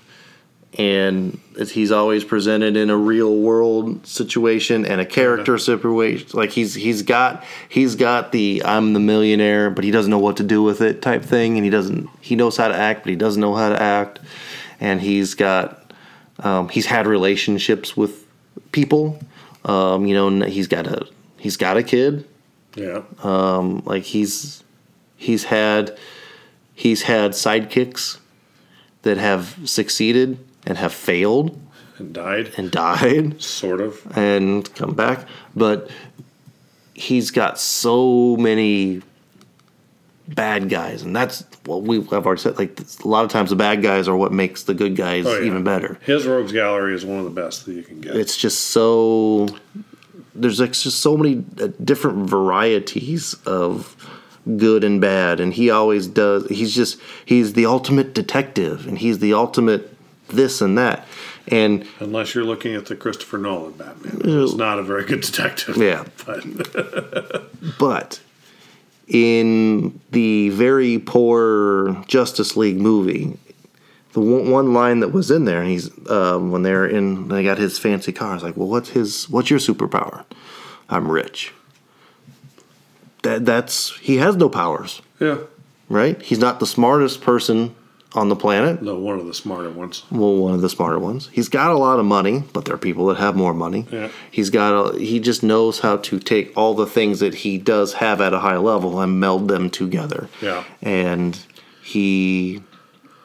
and 0.78 1.40
he's 1.70 1.90
always 1.90 2.22
presented 2.22 2.76
in 2.76 2.90
a 2.90 2.96
real 2.96 3.34
world 3.34 4.06
situation 4.06 4.84
and 4.84 5.00
a 5.00 5.06
character 5.06 5.56
situation. 5.56 6.28
Like 6.34 6.50
he's 6.50 6.74
he's 6.74 7.02
got 7.02 7.44
he's 7.68 7.96
got 7.96 8.32
the 8.32 8.62
I'm 8.64 8.92
the 8.92 9.00
millionaire 9.00 9.70
but 9.70 9.84
he 9.84 9.90
doesn't 9.90 10.10
know 10.10 10.18
what 10.18 10.36
to 10.36 10.42
do 10.42 10.62
with 10.62 10.82
it 10.82 11.00
type 11.00 11.22
thing 11.22 11.56
and 11.56 11.64
he 11.64 11.70
doesn't 11.70 12.10
he 12.20 12.36
knows 12.36 12.56
how 12.58 12.68
to 12.68 12.76
act 12.76 13.04
but 13.04 13.10
he 13.10 13.16
doesn't 13.16 13.40
know 13.40 13.54
how 13.54 13.70
to 13.70 13.80
act. 13.80 14.18
And 14.78 15.00
he's 15.00 15.34
got 15.34 15.92
um, 16.40 16.68
he's 16.68 16.86
had 16.86 17.06
relationships 17.06 17.96
with 17.96 18.26
people 18.72 19.18
um, 19.64 20.06
you 20.06 20.14
know 20.14 20.28
and 20.28 20.44
he's 20.44 20.68
got 20.68 20.86
a 20.86 21.06
he's 21.38 21.56
got 21.56 21.78
a 21.78 21.82
kid. 21.82 22.26
Yeah, 22.74 23.02
like 23.86 24.02
he's 24.02 24.62
he's 25.16 25.44
had 25.44 25.96
he's 26.74 27.02
had 27.02 27.30
sidekicks 27.30 28.18
that 29.00 29.16
have 29.16 29.56
succeeded 29.64 30.38
and 30.66 30.76
have 30.78 30.93
failed 30.93 31.59
and 31.98 32.12
died, 32.12 32.52
and 32.59 32.70
died 32.70 33.40
sort 33.40 33.80
of. 33.80 34.01
and 34.16 34.72
come 34.74 34.94
back 34.94 35.26
but 35.55 35.90
he's 36.94 37.30
got 37.30 37.59
so 37.59 38.36
many 38.36 39.02
bad 40.28 40.68
guys 40.68 41.02
and 41.02 41.14
that's 41.14 41.44
what 41.66 41.82
we 41.82 41.97
have 42.06 42.26
already 42.26 42.40
said 42.40 42.59
like 42.59 42.78
a 43.05 43.09
lot 43.09 43.24
of 43.24 43.30
times 43.30 43.51
the 43.51 43.56
bad 43.56 43.80
guys 43.80 44.09
are 44.09 44.16
what 44.16 44.32
makes 44.32 44.64
the 44.64 44.74
good 44.74 44.97
guys 44.97 45.24
Oh, 45.24 45.38
yeah. 45.38 45.47
even 45.47 45.62
better 45.62 45.98
His 46.05 46.26
rogues 46.26 46.52
gallery 46.52 46.94
is 46.94 47.05
one 47.05 47.18
of 47.18 47.24
the 47.24 47.30
best 47.30 47.64
that 47.66 47.74
you 47.74 47.82
can 47.84 48.01
get. 48.01 48.16
it's 48.16 48.36
just 48.36 48.60
so 48.68 49.47
there's 50.34 50.59
like 50.60 50.72
just 50.72 50.98
so 51.01 51.16
many 51.16 51.44
uh, 51.62 51.68
different 51.84 52.28
varieties 52.28 53.34
of 53.47 53.94
good 54.56 54.82
and 54.84 55.01
bad 55.01 55.38
and 55.38 55.55
he 55.55 55.70
always 55.70 56.06
does 56.09 56.48
he's 56.48 56.74
just 56.74 57.01
he's 57.24 57.52
the 57.52 57.66
ultimate 57.66 58.12
detective 58.12 58.86
and 58.88 58.98
he's 58.98 59.20
the 59.20 59.32
ultimate 59.32 59.95
this 60.28 60.60
and 60.60 60.76
that 60.76 61.06
and 61.48 61.86
Unless 62.00 62.34
you're 62.34 62.44
looking 62.44 62.74
at 62.74 62.86
the 62.86 62.96
Christopher 62.96 63.38
Nolan 63.38 63.72
Batman, 63.72 64.20
who's 64.22 64.56
not 64.56 64.78
a 64.78 64.82
very 64.82 65.04
good 65.04 65.20
detective. 65.20 65.76
Yeah. 65.76 66.04
but 66.26 67.44
but 67.78 68.20
in 69.06 70.00
the 70.10 70.48
very 70.50 70.98
poor 70.98 72.02
Justice 72.08 72.56
League 72.56 72.78
movie, 72.78 73.38
the 74.12 74.20
one, 74.20 74.50
one 74.50 74.72
line 74.74 75.00
that 75.00 75.08
was 75.10 75.30
in 75.30 75.44
there, 75.44 75.60
and 75.60 75.70
he's 75.70 75.90
um, 76.10 76.50
when 76.50 76.62
they're 76.62 76.86
in, 76.86 77.28
they 77.28 77.44
got 77.44 77.58
his 77.58 77.78
fancy 77.78 78.12
car. 78.12 78.34
It's 78.34 78.42
like, 78.42 78.56
well, 78.56 78.68
what's 78.68 78.90
his? 78.90 79.28
What's 79.28 79.50
your 79.50 79.60
superpower? 79.60 80.24
I'm 80.88 81.08
rich. 81.10 81.52
That 83.22 83.44
that's 83.44 83.96
he 83.98 84.16
has 84.16 84.34
no 84.36 84.48
powers, 84.48 85.00
yeah, 85.20 85.38
right? 85.88 86.20
He's 86.20 86.38
not 86.38 86.58
the 86.58 86.66
smartest 86.66 87.20
person 87.20 87.76
on 88.14 88.28
the 88.28 88.36
planet. 88.36 88.80
no, 88.82 88.98
one 88.98 89.18
of 89.18 89.26
the 89.26 89.34
smarter 89.34 89.68
ones. 89.70 90.04
Well, 90.10 90.36
one 90.36 90.54
of 90.54 90.62
the 90.62 90.70
smarter 90.70 90.98
ones. 90.98 91.28
He's 91.32 91.48
got 91.48 91.70
a 91.70 91.76
lot 91.76 91.98
of 91.98 92.06
money, 92.06 92.44
but 92.52 92.64
there 92.64 92.74
are 92.74 92.78
people 92.78 93.06
that 93.06 93.18
have 93.18 93.36
more 93.36 93.52
money. 93.52 93.86
Yeah. 93.90 94.10
He's 94.30 94.48
got 94.48 94.94
a, 94.94 94.98
he 94.98 95.20
just 95.20 95.42
knows 95.42 95.80
how 95.80 95.98
to 95.98 96.18
take 96.18 96.56
all 96.56 96.74
the 96.74 96.86
things 96.86 97.20
that 97.20 97.34
he 97.34 97.58
does 97.58 97.94
have 97.94 98.20
at 98.20 98.32
a 98.32 98.38
high 98.38 98.56
level 98.56 99.00
and 99.00 99.20
meld 99.20 99.48
them 99.48 99.68
together. 99.68 100.28
Yeah. 100.40 100.64
And 100.80 101.38
he 101.82 102.62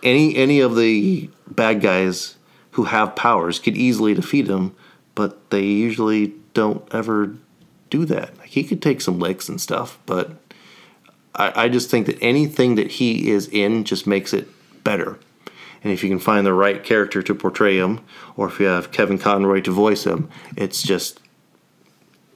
any 0.03 0.35
any 0.35 0.59
of 0.59 0.75
the 0.75 1.29
bad 1.47 1.81
guys 1.81 2.35
who 2.71 2.85
have 2.85 3.15
powers 3.15 3.59
could 3.59 3.77
easily 3.77 4.13
defeat 4.13 4.47
him, 4.47 4.75
but 5.15 5.49
they 5.51 5.63
usually 5.63 6.33
don't 6.53 6.85
ever 6.93 7.35
do 7.89 8.05
that. 8.05 8.37
Like 8.37 8.49
he 8.49 8.63
could 8.63 8.81
take 8.81 9.01
some 9.01 9.19
licks 9.19 9.47
and 9.47 9.59
stuff, 9.59 9.99
but 10.05 10.31
I, 11.35 11.65
I 11.65 11.69
just 11.69 11.89
think 11.89 12.07
that 12.07 12.17
anything 12.21 12.75
that 12.75 12.91
he 12.91 13.29
is 13.29 13.47
in 13.47 13.83
just 13.83 14.07
makes 14.07 14.33
it 14.33 14.47
better. 14.83 15.17
And 15.83 15.91
if 15.91 16.03
you 16.03 16.09
can 16.09 16.19
find 16.19 16.45
the 16.45 16.53
right 16.53 16.83
character 16.83 17.23
to 17.23 17.33
portray 17.33 17.77
him, 17.77 18.01
or 18.37 18.47
if 18.47 18.59
you 18.59 18.67
have 18.67 18.91
Kevin 18.91 19.17
Conroy 19.17 19.61
to 19.61 19.71
voice 19.71 20.03
him, 20.05 20.29
it's 20.55 20.83
just 20.83 21.19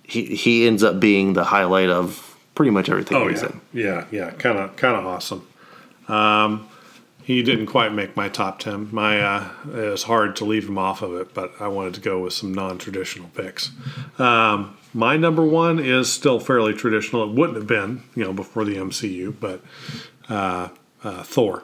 he 0.03 0.35
he 0.35 0.65
ends 0.67 0.84
up 0.84 0.99
being 0.99 1.34
the 1.34 1.43
highlight 1.45 1.89
of 1.89 2.35
pretty 2.55 2.72
much 2.72 2.89
everything 2.89 3.17
Oh 3.17 3.27
he's 3.27 3.41
yeah, 3.43 3.47
in. 3.49 3.61
yeah, 3.73 4.05
yeah, 4.11 4.30
kind 4.31 4.57
of, 4.57 4.76
kind 4.76 4.95
of 4.95 5.05
awesome. 5.05 5.47
Um, 6.07 6.67
he 7.23 7.41
didn't 7.43 7.65
quite 7.67 7.91
make 7.91 8.15
my 8.15 8.30
top 8.30 8.59
ten. 8.59 8.89
My 8.91 9.19
uh, 9.22 9.49
it 9.67 9.91
was 9.91 10.03
hard 10.03 10.35
to 10.38 10.45
leave 10.45 10.67
him 10.67 10.77
off 10.77 11.01
of 11.01 11.13
it, 11.15 11.34
but 11.34 11.53
I 11.59 11.67
wanted 11.67 11.95
to 11.95 12.01
go 12.01 12.22
with 12.22 12.34
some 12.34 12.53
non-traditional 12.53 13.30
picks. 13.30 13.72
Um, 14.19 14.77
my 14.93 15.17
number 15.17 15.43
one 15.43 15.77
is 15.80 16.11
still 16.11 16.39
fairly 16.39 16.73
traditional. 16.73 17.23
It 17.30 17.35
wouldn't 17.35 17.57
have 17.57 17.67
been, 17.67 18.03
you 18.15 18.23
know, 18.23 18.31
before 18.34 18.63
the 18.63 18.76
MCU, 18.76 19.35
but 19.39 19.61
uh, 20.30 20.69
uh, 21.03 21.23
Thor. 21.23 21.63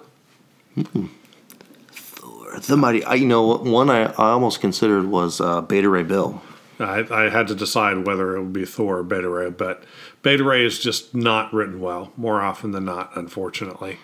The 2.68 2.78
mighty, 2.78 3.04
I, 3.04 3.16
you 3.16 3.28
know, 3.28 3.58
one 3.58 3.90
I, 3.90 4.06
I 4.06 4.32
almost 4.32 4.62
considered 4.62 5.06
was 5.06 5.42
uh, 5.42 5.62
Beta 5.62 5.90
Ray 5.90 6.04
Bill. 6.04 6.42
I, 6.80 7.06
I 7.12 7.30
had 7.30 7.48
to 7.48 7.56
decide 7.56 8.06
whether 8.06 8.36
it 8.36 8.42
would 8.44 8.54
be 8.54 8.66
Thor 8.66 9.00
or 9.00 9.04
Beta 9.04 9.30
Ray, 9.30 9.50
but 9.50 9.84
Beta 10.22 10.44
Ray 10.44 10.66
is 10.66 10.80
just 10.80 11.14
not 11.16 11.54
written 11.54 11.80
well, 11.80 12.12
more 12.18 12.42
often 12.42 12.72
than 12.72 12.86
not, 12.86 13.12
unfortunately. 13.16 14.00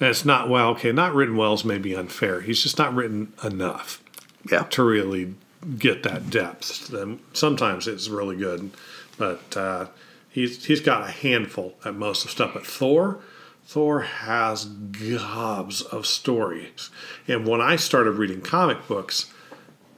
And 0.00 0.08
it's 0.08 0.24
not 0.24 0.48
well, 0.48 0.70
okay, 0.70 0.92
not 0.92 1.14
written 1.14 1.36
well 1.36 1.54
is 1.54 1.64
maybe 1.64 1.94
unfair. 1.94 2.40
He's 2.40 2.62
just 2.62 2.78
not 2.78 2.94
written 2.94 3.32
enough 3.44 4.02
Yeah, 4.50 4.64
to 4.64 4.82
really 4.82 5.34
get 5.78 6.02
that 6.02 6.30
depth. 6.30 6.92
And 6.92 7.20
sometimes 7.32 7.86
it's 7.86 8.08
really 8.08 8.36
good, 8.36 8.70
but 9.16 9.56
uh, 9.56 9.86
he's 10.28 10.64
he's 10.64 10.80
got 10.80 11.08
a 11.08 11.12
handful 11.12 11.74
at 11.84 11.94
most 11.94 12.24
of 12.24 12.30
stuff. 12.30 12.54
But 12.54 12.66
Thor, 12.66 13.20
Thor 13.64 14.00
has 14.00 14.64
gobs 14.64 15.82
of 15.82 16.06
stories. 16.06 16.90
And 17.26 17.46
when 17.46 17.60
I 17.60 17.76
started 17.76 18.12
reading 18.12 18.40
comic 18.40 18.86
books, 18.86 19.32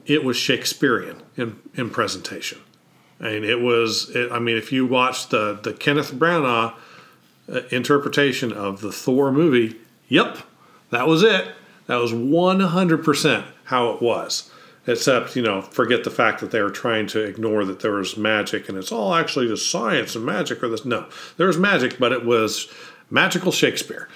it 0.05 0.23
was 0.23 0.37
Shakespearean 0.37 1.23
in, 1.35 1.59
in 1.73 1.89
presentation. 1.89 2.59
And 3.19 3.43
it 3.45 3.61
was. 3.61 4.09
It, 4.13 4.31
I 4.31 4.39
mean, 4.39 4.57
if 4.57 4.71
you 4.71 4.85
watch 4.85 5.29
the 5.29 5.59
the 5.61 5.73
Kenneth 5.73 6.13
Branagh 6.13 6.73
uh, 7.51 7.61
interpretation 7.71 8.51
of 8.51 8.81
the 8.81 8.91
Thor 8.91 9.31
movie, 9.31 9.77
yep, 10.09 10.39
that 10.89 11.07
was 11.07 11.23
it. 11.23 11.47
That 11.87 11.97
was 11.97 12.13
one 12.13 12.59
hundred 12.59 13.05
percent 13.05 13.45
how 13.65 13.91
it 13.91 14.01
was. 14.01 14.51
Except, 14.87 15.35
you 15.35 15.41
know, 15.41 15.61
forget 15.61 16.03
the 16.03 16.11
fact 16.11 16.41
that 16.41 16.51
they 16.51 16.61
were 16.61 16.69
trying 16.69 17.07
to 17.07 17.21
ignore 17.21 17.65
that 17.65 17.79
there 17.79 17.93
was 17.93 18.17
magic 18.17 18.69
and 18.69 18.77
it's 18.77 18.91
all 18.91 19.15
actually 19.15 19.47
the 19.47 19.57
science 19.57 20.15
and 20.15 20.23
magic 20.23 20.61
or 20.61 20.69
this. 20.69 20.85
No, 20.85 21.07
there 21.37 21.47
was 21.47 21.57
magic, 21.57 21.97
but 21.97 22.11
it 22.11 22.23
was 22.23 22.71
magical 23.15 23.51
Shakespeare 23.51 24.09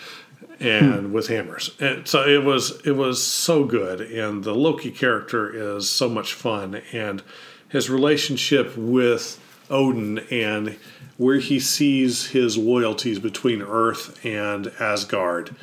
and 0.60 1.08
hmm. 1.08 1.14
with 1.14 1.28
hammers. 1.28 1.72
And 1.80 2.08
so 2.08 2.28
it 2.28 2.44
was 2.44 2.82
it 2.86 2.92
was 2.92 3.24
so 3.24 3.64
good 3.64 4.02
and 4.02 4.44
the 4.44 4.54
Loki 4.54 4.92
character 4.92 5.50
is 5.78 5.90
so 5.90 6.10
much 6.10 6.34
fun 6.34 6.82
and 6.92 7.24
his 7.70 7.90
relationship 7.90 8.76
with 8.76 9.40
Odin 9.70 10.20
and 10.32 10.78
where 11.18 11.38
he 11.38 11.60
sees 11.60 12.28
his 12.32 12.58
loyalties 12.58 13.20
between 13.20 13.62
Earth 13.62 14.24
and 14.26 14.72
Asgard 14.80 15.56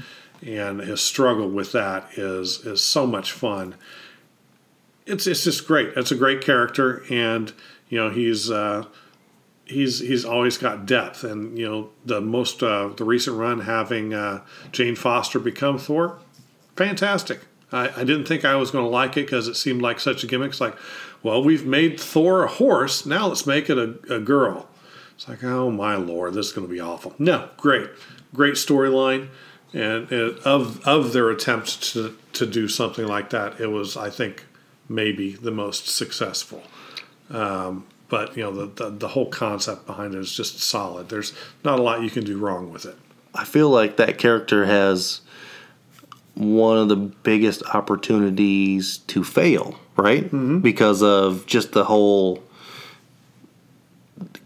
and 0.43 0.81
his 0.81 1.01
struggle 1.03 1.49
with 1.49 1.73
that 1.73 2.09
is 2.17 2.65
is 2.65 2.83
so 2.83 3.07
much 3.07 3.33
fun. 3.33 3.75
It's 5.05 5.27
it's 5.27 5.45
just 5.45 5.67
great. 5.67 5.91
It's 5.95 6.11
a 6.11 6.17
great 6.17 6.41
character 6.41 7.05
and 7.11 7.53
you 7.91 7.99
know 7.99 8.09
he's 8.09 8.51
uh, 8.51 8.87
he's 9.67 9.99
he's 9.99 10.25
always 10.25 10.57
got 10.57 10.87
depth, 10.87 11.25
and 11.25 11.59
you 11.59 11.69
know 11.69 11.91
the 12.05 12.21
most 12.21 12.63
uh, 12.63 12.89
the 12.97 13.05
recent 13.05 13.37
run 13.37 13.61
having 13.61 14.15
uh, 14.15 14.43
Jane 14.73 14.97
Foster 14.97 15.39
become 15.39 15.79
Thor, 15.79 16.19
fantastic. 16.77 17.41
I, 17.73 17.89
I 18.01 18.05
didn't 18.05 18.27
think 18.27 18.45
I 18.45 18.55
was 18.55 18.71
going 18.71 18.85
to 18.85 18.91
like 18.91 19.17
it 19.17 19.27
because 19.27 19.49
it 19.49 19.57
seemed 19.57 19.83
like 19.83 19.99
such 19.99 20.23
a 20.23 20.27
gimmick. 20.27 20.51
It's 20.51 20.61
like, 20.61 20.77
well, 21.23 21.43
we've 21.43 21.67
made 21.67 21.99
Thor 22.01 22.45
a 22.45 22.49
horse, 22.49 23.05
now 23.05 23.27
let's 23.27 23.47
make 23.47 23.69
it 23.69 23.77
a, 23.77 24.15
a 24.15 24.21
girl. 24.21 24.69
It's 25.17 25.29
like, 25.29 25.43
oh 25.43 25.71
my 25.71 25.97
lord, 25.97 26.35
this 26.35 26.47
is 26.47 26.53
going 26.53 26.67
to 26.67 26.73
be 26.73 26.81
awful. 26.81 27.15
No, 27.19 27.49
great, 27.57 27.91
great 28.35 28.55
storyline, 28.55 29.29
and 29.73 30.11
it, 30.13 30.39
of 30.41 30.87
of 30.87 31.13
their 31.13 31.31
attempts 31.31 31.93
to 31.93 32.17
to 32.35 32.47
do 32.47 32.69
something 32.69 33.07
like 33.07 33.31
that, 33.31 33.61
it 33.61 33.69
was 33.69 33.97
I 33.97 34.11
think 34.11 34.45
maybe 34.89 35.33
the 35.33 35.51
most 35.51 35.89
successful. 35.89 36.63
Um, 37.31 37.87
but 38.09 38.37
you 38.37 38.43
know 38.43 38.53
the, 38.53 38.85
the, 38.85 38.91
the 38.91 39.09
whole 39.09 39.27
concept 39.27 39.87
behind 39.87 40.15
it 40.15 40.19
is 40.19 40.33
just 40.33 40.59
solid. 40.61 41.09
There's 41.09 41.33
not 41.65 41.79
a 41.79 41.83
lot 41.83 42.03
you 42.03 42.11
can 42.11 42.25
do 42.25 42.39
wrong 42.39 42.73
with 42.73 42.85
it. 42.85 42.97
I 43.35 43.45
feel 43.45 43.69
like 43.69 43.97
that 43.97 44.19
character 44.19 44.65
has 44.65 45.21
one 46.35 46.79
of 46.79 46.89
the 46.89 46.97
biggest 46.97 47.63
opportunities 47.75 48.99
to 48.99 49.25
fail, 49.25 49.79
right? 49.97 50.25
Mm-hmm. 50.25 50.61
Because 50.61 51.03
of 51.03 51.47
just 51.47 51.73
the 51.73 51.85
whole 51.85 52.43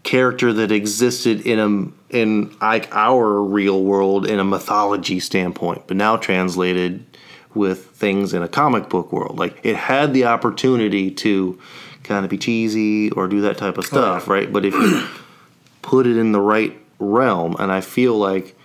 character 0.03 0.51
that 0.51 0.71
existed 0.71 1.45
in 1.45 1.59
a 1.59 2.15
in 2.15 2.55
like 2.59 2.93
our 2.93 3.41
real 3.41 3.83
world 3.83 4.27
in 4.27 4.39
a 4.39 4.43
mythology 4.43 5.19
standpoint, 5.19 5.83
but 5.87 5.95
now 5.95 6.17
translated 6.17 7.05
with 7.53 7.85
things 7.87 8.33
in 8.33 8.41
a 8.43 8.47
comic 8.47 8.89
book 8.89 9.11
world. 9.11 9.37
Like 9.37 9.59
it 9.63 9.75
had 9.75 10.13
the 10.13 10.25
opportunity 10.25 11.11
to 11.11 11.59
kind 12.03 12.25
of 12.25 12.29
be 12.29 12.37
cheesy 12.37 13.11
or 13.11 13.27
do 13.27 13.41
that 13.41 13.57
type 13.57 13.77
of 13.77 13.85
stuff, 13.85 14.27
oh, 14.27 14.33
yeah. 14.33 14.39
right? 14.39 14.53
But 14.53 14.65
if 14.65 14.73
you 14.73 15.07
put 15.81 16.07
it 16.07 16.17
in 16.17 16.31
the 16.31 16.41
right 16.41 16.77
realm, 16.99 17.55
and 17.59 17.71
I 17.71 17.81
feel 17.81 18.15
like 18.17 18.55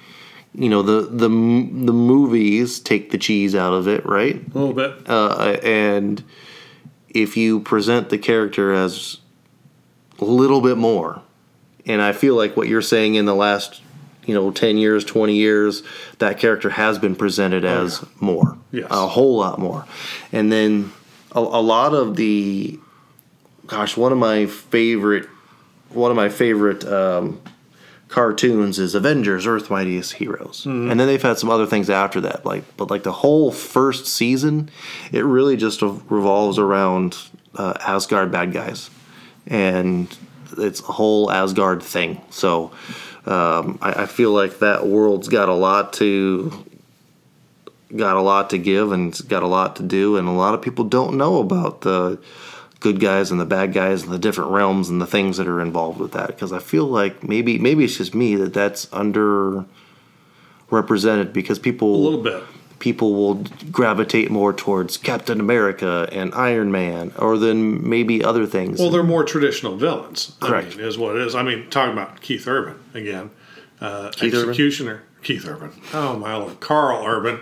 you 0.54 0.68
know 0.68 0.82
the 0.82 1.02
the 1.02 1.28
the 1.28 1.92
movies 1.92 2.80
take 2.80 3.10
the 3.10 3.18
cheese 3.18 3.54
out 3.54 3.72
of 3.72 3.88
it, 3.88 4.04
right? 4.06 4.36
A 4.54 4.58
little 4.58 4.74
bit. 4.74 5.08
Uh, 5.08 5.58
and 5.62 6.22
if 7.08 7.36
you 7.36 7.60
present 7.60 8.08
the 8.08 8.18
character 8.18 8.72
as 8.72 9.18
a 10.18 10.24
little 10.24 10.60
bit 10.60 10.76
more, 10.76 11.22
and 11.84 12.00
I 12.00 12.12
feel 12.12 12.36
like 12.36 12.56
what 12.56 12.68
you're 12.68 12.82
saying 12.82 13.14
in 13.14 13.26
the 13.26 13.34
last 13.34 13.82
you 14.26 14.34
know 14.34 14.50
10 14.50 14.76
years 14.76 15.04
20 15.04 15.34
years 15.34 15.84
that 16.18 16.38
character 16.38 16.70
has 16.70 16.98
been 16.98 17.14
presented 17.14 17.64
oh, 17.64 17.84
as 17.84 18.00
yeah. 18.02 18.08
more 18.18 18.58
yes. 18.72 18.86
a 18.90 19.06
whole 19.06 19.36
lot 19.36 19.58
more 19.58 19.86
and 20.32 20.50
then 20.50 20.92
a, 21.32 21.38
a 21.38 21.62
lot 21.62 21.94
of 21.94 22.16
the 22.16 22.76
gosh, 23.66 23.96
one 23.96 24.12
of 24.12 24.18
my 24.18 24.46
favorite 24.46 25.28
one 25.90 26.10
of 26.10 26.16
my 26.16 26.28
favorite 26.28 26.84
um, 26.84 27.40
cartoons 28.08 28.78
is 28.78 28.94
Avengers: 28.94 29.46
Earth 29.46 29.70
Mightiest 29.70 30.14
Heroes, 30.14 30.64
mm-hmm. 30.64 30.90
and 30.90 30.98
then 30.98 31.06
they've 31.06 31.22
had 31.22 31.38
some 31.38 31.50
other 31.50 31.66
things 31.66 31.90
after 31.90 32.20
that. 32.22 32.44
Like, 32.44 32.64
but 32.76 32.90
like 32.90 33.02
the 33.02 33.12
whole 33.12 33.50
first 33.52 34.06
season, 34.06 34.70
it 35.12 35.24
really 35.24 35.56
just 35.56 35.82
revolves 35.82 36.58
around 36.58 37.16
uh, 37.54 37.74
Asgard 37.80 38.30
bad 38.30 38.52
guys, 38.52 38.90
and 39.46 40.14
it's 40.58 40.80
a 40.80 40.92
whole 40.92 41.30
Asgard 41.30 41.82
thing. 41.82 42.20
So. 42.30 42.72
Um, 43.28 43.80
I, 43.82 44.02
I 44.02 44.06
feel 44.06 44.30
like 44.30 44.60
that 44.60 44.86
world's 44.86 45.26
got 45.26 45.48
a 45.48 45.52
lot 45.52 45.94
to 45.94 46.64
got 47.94 48.16
a 48.16 48.20
lot 48.20 48.50
to 48.50 48.58
give 48.58 48.92
and 48.92 49.18
got 49.28 49.42
a 49.42 49.48
lot 49.48 49.74
to 49.76 49.82
do, 49.82 50.16
and 50.16 50.28
a 50.28 50.32
lot 50.32 50.54
of 50.54 50.62
people 50.62 50.84
don't 50.84 51.16
know 51.16 51.40
about 51.40 51.80
the 51.80 52.20
good 52.80 53.00
guys 53.00 53.30
and 53.30 53.40
the 53.40 53.46
bad 53.46 53.72
guys 53.72 54.02
and 54.02 54.12
the 54.12 54.18
different 54.18 54.50
realms 54.50 54.88
and 54.88 55.00
the 55.00 55.06
things 55.06 55.38
that 55.38 55.48
are 55.48 55.60
involved 55.60 55.98
with 55.98 56.12
that 56.12 56.28
because 56.28 56.52
I 56.52 56.58
feel 56.58 56.86
like 56.86 57.22
maybe 57.22 57.58
maybe 57.58 57.84
it's 57.84 57.96
just 57.96 58.14
me 58.14 58.36
that 58.36 58.52
that's 58.52 58.92
under 58.92 59.64
represented 60.70 61.32
because 61.32 61.58
people 61.58 61.94
a 61.94 61.96
little 61.96 62.22
bit 62.22 62.42
people 62.78 63.14
will 63.14 63.44
gravitate 63.70 64.30
more 64.30 64.52
towards 64.52 64.96
Captain 64.96 65.40
America 65.40 66.08
and 66.12 66.34
Iron 66.34 66.70
Man 66.70 67.12
or 67.18 67.38
then 67.38 67.88
maybe 67.88 68.22
other 68.22 68.46
things. 68.46 68.78
Well, 68.78 68.90
they're 68.90 69.02
more 69.02 69.24
traditional 69.24 69.76
villains. 69.76 70.36
Correct. 70.40 70.74
I 70.74 70.76
mean, 70.76 70.86
is 70.86 70.98
what 70.98 71.16
it 71.16 71.22
is. 71.22 71.34
I 71.34 71.42
mean, 71.42 71.70
talking 71.70 71.92
about 71.92 72.20
Keith 72.20 72.46
Urban 72.46 72.78
again, 72.94 73.30
uh, 73.80 74.10
Keith 74.10 74.34
executioner 74.34 74.92
Urban? 74.92 75.06
Keith 75.22 75.46
Urban. 75.46 75.72
Oh 75.94 76.16
my 76.16 76.36
lord, 76.36 76.60
Karl 76.60 77.04
Urban. 77.06 77.40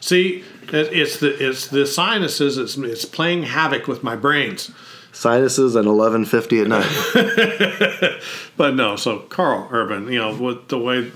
See, 0.00 0.44
it's 0.72 1.18
the 1.18 1.48
it's 1.48 1.68
the 1.68 1.86
sinuses. 1.86 2.58
It's 2.58 2.76
it's 2.76 3.04
playing 3.04 3.44
havoc 3.44 3.86
with 3.86 4.02
my 4.02 4.16
brains. 4.16 4.70
Sinuses 5.12 5.76
at 5.76 5.84
eleven 5.84 6.24
fifty 6.24 6.60
at 6.60 6.68
night. 6.68 8.20
but 8.56 8.74
no, 8.74 8.96
so 8.96 9.20
Karl 9.20 9.68
Urban, 9.70 10.10
you 10.10 10.18
know, 10.18 10.34
with 10.34 10.68
the 10.68 10.78
way 10.78 11.12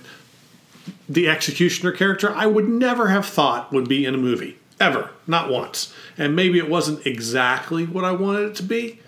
the 1.09 1.28
executioner 1.28 1.93
character, 1.93 2.32
I 2.35 2.47
would 2.47 2.69
never 2.69 3.09
have 3.09 3.27
thought 3.27 3.73
would 3.73 3.89
be 3.89 4.07
in 4.07 4.15
a 4.15 4.19
movie 4.19 4.59
ever, 4.81 5.11
not 5.27 5.51
once. 5.51 5.93
And 6.16 6.35
maybe 6.35 6.59
it 6.59 6.69
wasn't 6.69 7.07
exactly 7.07 7.85
what 7.85 8.05
I 8.05 8.12
wanted 8.12 8.51
it 8.51 8.55
to 8.57 8.62
be, 8.62 9.01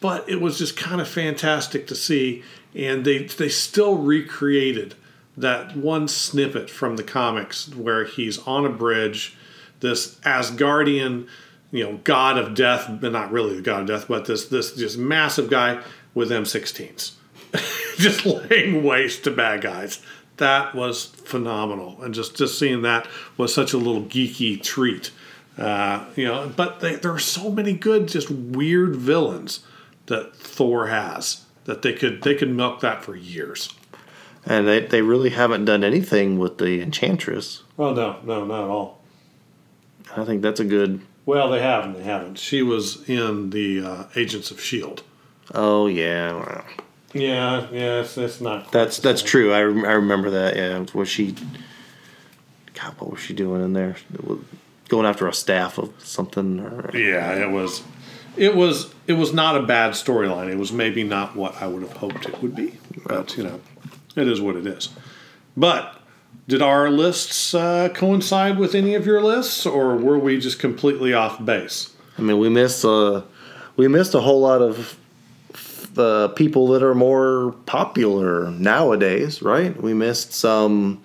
but 0.00 0.28
it 0.28 0.40
was 0.40 0.58
just 0.58 0.76
kind 0.76 1.00
of 1.00 1.08
fantastic 1.08 1.86
to 1.88 1.94
see. 1.94 2.42
And 2.74 3.04
they 3.04 3.24
they 3.24 3.48
still 3.48 3.96
recreated 3.96 4.94
that 5.36 5.76
one 5.76 6.08
snippet 6.08 6.68
from 6.68 6.96
the 6.96 7.02
comics 7.02 7.74
where 7.74 8.04
he's 8.04 8.38
on 8.46 8.66
a 8.66 8.70
bridge, 8.70 9.36
this 9.80 10.16
Asgardian, 10.20 11.28
you 11.70 11.84
know, 11.84 12.00
god 12.04 12.36
of 12.38 12.54
death, 12.54 12.90
but 13.00 13.12
not 13.12 13.30
really 13.30 13.56
the 13.56 13.62
god 13.62 13.82
of 13.82 13.86
death, 13.86 14.08
but 14.08 14.26
this 14.26 14.46
this 14.46 14.74
just 14.74 14.98
massive 14.98 15.48
guy 15.48 15.82
with 16.14 16.30
M16s, 16.30 17.12
just 17.98 18.26
laying 18.26 18.82
waste 18.82 19.24
to 19.24 19.30
bad 19.30 19.60
guys. 19.60 20.02
That 20.38 20.74
was 20.74 21.04
phenomenal, 21.06 22.02
and 22.02 22.14
just 22.14 22.36
just 22.36 22.58
seeing 22.58 22.82
that 22.82 23.06
was 23.36 23.54
such 23.54 23.72
a 23.72 23.78
little 23.78 24.02
geeky 24.02 24.62
treat. 24.62 25.10
Uh, 25.58 26.06
you 26.16 26.24
know, 26.24 26.50
but 26.56 26.80
they, 26.80 26.94
there 26.96 27.12
are 27.12 27.18
so 27.18 27.50
many 27.50 27.74
good, 27.74 28.08
just 28.08 28.30
weird 28.30 28.96
villains 28.96 29.60
that 30.06 30.34
Thor 30.34 30.86
has 30.86 31.44
that 31.64 31.82
they 31.82 31.92
could 31.92 32.22
they 32.22 32.34
could 32.34 32.50
milk 32.50 32.80
that 32.80 33.04
for 33.04 33.14
years. 33.14 33.72
And 34.46 34.66
they, 34.66 34.80
they 34.80 35.02
really 35.02 35.30
haven't 35.30 35.66
done 35.66 35.84
anything 35.84 36.38
with 36.38 36.58
the 36.58 36.80
Enchantress. 36.80 37.62
Well, 37.76 37.94
no, 37.94 38.18
no, 38.24 38.44
not 38.44 38.64
at 38.64 38.70
all. 38.70 39.00
I 40.16 40.24
think 40.24 40.42
that's 40.42 40.60
a 40.60 40.64
good. 40.64 41.00
Well, 41.26 41.50
they 41.50 41.60
haven't. 41.60 41.94
They 41.94 42.02
haven't. 42.02 42.38
She 42.38 42.62
was 42.62 43.08
in 43.08 43.50
the 43.50 43.84
uh, 43.84 44.04
Agents 44.16 44.50
of 44.50 44.60
Shield. 44.60 45.02
Oh 45.54 45.86
yeah. 45.86 46.32
Well. 46.32 46.64
Yeah, 47.12 47.66
yeah, 47.72 48.00
it's, 48.00 48.16
it's 48.16 48.40
not. 48.40 48.70
That's 48.70 48.98
that's 48.98 49.22
true. 49.22 49.52
I, 49.52 49.58
I 49.58 49.62
remember 49.62 50.30
that. 50.30 50.56
Yeah, 50.56 50.86
was 50.94 51.08
she? 51.08 51.34
God, 52.74 52.94
what 52.98 53.10
was 53.10 53.20
she 53.20 53.34
doing 53.34 53.64
in 53.64 53.72
there? 53.72 53.96
Going 54.88 55.06
after 55.06 55.26
a 55.26 55.34
staff 55.34 55.78
of 55.78 55.92
something? 55.98 56.60
Or, 56.60 56.96
yeah, 56.96 57.34
it 57.34 57.50
was. 57.50 57.82
It 58.36 58.54
was. 58.54 58.94
It 59.08 59.14
was 59.14 59.32
not 59.32 59.56
a 59.56 59.62
bad 59.62 59.92
storyline. 59.92 60.50
It 60.50 60.58
was 60.58 60.70
maybe 60.70 61.02
not 61.02 61.34
what 61.34 61.60
I 61.60 61.66
would 61.66 61.82
have 61.82 61.96
hoped 61.96 62.26
it 62.26 62.40
would 62.42 62.54
be. 62.54 62.78
But 63.04 63.36
you 63.36 63.42
know, 63.42 63.60
it 64.16 64.28
is 64.28 64.40
what 64.40 64.56
it 64.56 64.66
is. 64.66 64.88
But 65.56 65.96
did 66.48 66.62
our 66.62 66.90
lists 66.90 67.54
uh, 67.54 67.88
coincide 67.94 68.58
with 68.58 68.74
any 68.74 68.94
of 68.94 69.06
your 69.06 69.22
lists, 69.22 69.66
or 69.66 69.96
were 69.96 70.18
we 70.18 70.38
just 70.38 70.58
completely 70.58 71.12
off 71.12 71.44
base? 71.44 71.92
I 72.18 72.22
mean, 72.22 72.38
we 72.38 72.48
missed 72.48 72.84
uh, 72.84 73.22
we 73.76 73.88
missed 73.88 74.14
a 74.14 74.20
whole 74.20 74.40
lot 74.40 74.62
of 74.62 74.96
the 75.94 76.28
people 76.30 76.68
that 76.68 76.82
are 76.82 76.94
more 76.94 77.52
popular 77.66 78.50
nowadays, 78.50 79.42
right? 79.42 79.80
We 79.80 79.94
missed 79.94 80.32
some 80.32 81.02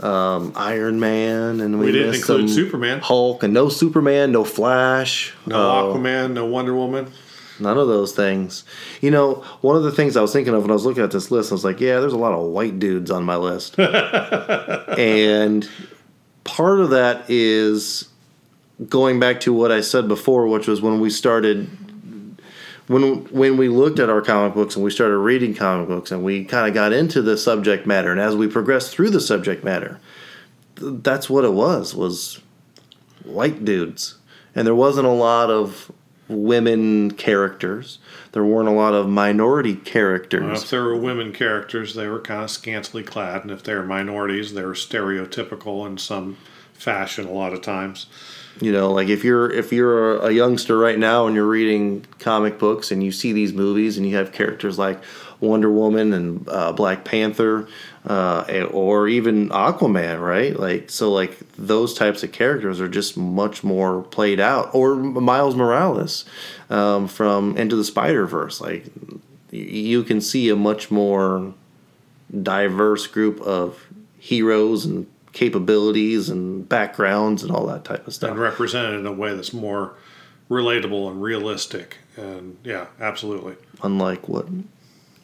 um, 0.00 0.52
Iron 0.56 0.98
Man, 1.00 1.60
and 1.60 1.78
we, 1.78 1.86
We 1.86 1.92
didn't 1.92 2.14
include 2.16 2.48
some 2.48 2.56
Superman. 2.56 3.00
Hulk, 3.00 3.42
and 3.42 3.52
no 3.52 3.68
Superman, 3.68 4.32
no 4.32 4.44
Flash, 4.44 5.34
No 5.46 5.56
uh, 5.56 5.82
Aquaman, 5.82 6.32
no 6.32 6.46
Wonder 6.46 6.74
Woman. 6.74 7.10
None 7.58 7.78
of 7.78 7.88
those 7.88 8.12
things. 8.12 8.64
You 9.00 9.10
know, 9.10 9.44
one 9.60 9.76
of 9.76 9.82
the 9.82 9.92
things 9.92 10.16
I 10.16 10.22
was 10.22 10.32
thinking 10.32 10.54
of 10.54 10.62
when 10.62 10.70
I 10.70 10.74
was 10.74 10.84
looking 10.84 11.02
at 11.02 11.10
this 11.10 11.30
list, 11.30 11.52
I 11.52 11.54
was 11.54 11.64
like, 11.64 11.80
yeah, 11.80 12.00
there's 12.00 12.12
a 12.12 12.18
lot 12.18 12.32
of 12.32 12.44
white 12.50 12.78
dudes 12.78 13.10
on 13.10 13.24
my 13.24 13.36
list, 13.36 13.78
and 14.98 15.68
part 16.44 16.80
of 16.80 16.90
that 16.90 17.24
is 17.28 18.08
going 18.88 19.20
back 19.20 19.40
to 19.40 19.52
what 19.52 19.70
I 19.72 19.80
said 19.80 20.08
before, 20.08 20.46
which 20.46 20.66
was 20.66 20.82
when 20.82 21.00
we 21.00 21.10
started 21.10 21.68
when 22.86 23.24
when 23.26 23.56
we 23.56 23.68
looked 23.68 23.98
at 23.98 24.10
our 24.10 24.20
comic 24.20 24.54
books 24.54 24.76
and 24.76 24.84
we 24.84 24.90
started 24.90 25.16
reading 25.16 25.54
comic 25.54 25.88
books 25.88 26.10
and 26.10 26.22
we 26.22 26.44
kind 26.44 26.68
of 26.68 26.74
got 26.74 26.92
into 26.92 27.22
the 27.22 27.36
subject 27.38 27.86
matter. 27.86 28.12
And 28.12 28.20
as 28.20 28.36
we 28.36 28.46
progressed 28.46 28.90
through 28.90 29.10
the 29.10 29.20
subject 29.20 29.64
matter 29.64 30.00
th- 30.76 31.02
that's 31.02 31.30
what 31.30 31.44
it 31.44 31.52
was 31.52 31.94
was 31.94 32.40
white 33.24 33.64
dudes. 33.64 34.16
And 34.54 34.66
there 34.66 34.74
wasn't 34.74 35.06
a 35.06 35.10
lot 35.10 35.50
of 35.50 35.90
women 36.28 37.10
characters. 37.12 37.98
There 38.32 38.44
weren't 38.44 38.68
a 38.68 38.72
lot 38.72 38.94
of 38.94 39.08
minority 39.08 39.76
characters. 39.76 40.42
Well, 40.42 40.52
if 40.54 40.70
there 40.70 40.84
were 40.84 40.96
women 40.96 41.32
characters, 41.32 41.94
they 41.94 42.08
were 42.08 42.20
kind 42.20 42.44
of 42.44 42.50
scantily 42.50 43.02
clad, 43.02 43.42
and 43.42 43.50
if 43.50 43.62
they 43.62 43.74
were 43.74 43.84
minorities, 43.84 44.54
they 44.54 44.64
were 44.64 44.74
stereotypical 44.74 45.86
in 45.86 45.98
some 45.98 46.36
fashion. 46.74 47.26
A 47.26 47.32
lot 47.32 47.52
of 47.52 47.62
times, 47.62 48.06
You 48.60 48.70
know, 48.72 48.92
like 48.92 49.08
if 49.08 49.24
you're 49.24 49.50
if 49.50 49.72
you're 49.72 50.18
a 50.18 50.30
youngster 50.30 50.78
right 50.78 50.98
now 50.98 51.26
and 51.26 51.34
you're 51.34 51.46
reading 51.46 52.04
comic 52.20 52.58
books 52.58 52.92
and 52.92 53.02
you 53.02 53.10
see 53.10 53.32
these 53.32 53.52
movies 53.52 53.96
and 53.96 54.06
you 54.08 54.16
have 54.16 54.30
characters 54.32 54.78
like 54.78 55.02
Wonder 55.40 55.70
Woman 55.70 56.12
and 56.12 56.48
uh, 56.48 56.72
Black 56.72 57.04
Panther, 57.04 57.66
uh, 58.06 58.66
or 58.70 59.08
even 59.08 59.48
Aquaman, 59.48 60.20
right? 60.20 60.58
Like 60.58 60.88
so, 60.88 61.10
like 61.12 61.36
those 61.56 61.94
types 61.94 62.22
of 62.22 62.30
characters 62.32 62.80
are 62.80 62.88
just 62.88 63.16
much 63.16 63.64
more 63.64 64.02
played 64.02 64.38
out. 64.38 64.72
Or 64.74 64.94
Miles 64.94 65.56
Morales 65.56 66.24
um, 66.70 67.08
from 67.08 67.56
Into 67.56 67.74
the 67.76 67.84
Spider 67.84 68.24
Verse, 68.26 68.60
like 68.60 68.86
you 69.50 70.02
can 70.04 70.20
see 70.20 70.48
a 70.48 70.56
much 70.56 70.90
more 70.90 71.54
diverse 72.42 73.06
group 73.08 73.40
of 73.40 73.86
heroes 74.18 74.84
and 74.86 75.06
capabilities 75.34 76.30
and 76.30 76.66
backgrounds 76.66 77.42
and 77.42 77.52
all 77.52 77.66
that 77.66 77.84
type 77.84 78.06
of 78.06 78.14
stuff. 78.14 78.30
and 78.30 78.40
represented 78.40 78.98
in 78.98 79.04
a 79.04 79.12
way 79.12 79.34
that's 79.34 79.52
more 79.52 79.94
relatable 80.48 81.10
and 81.10 81.20
realistic. 81.20 81.98
And 82.16 82.56
yeah, 82.64 82.86
absolutely. 83.00 83.56
unlike 83.82 84.28
what 84.28 84.46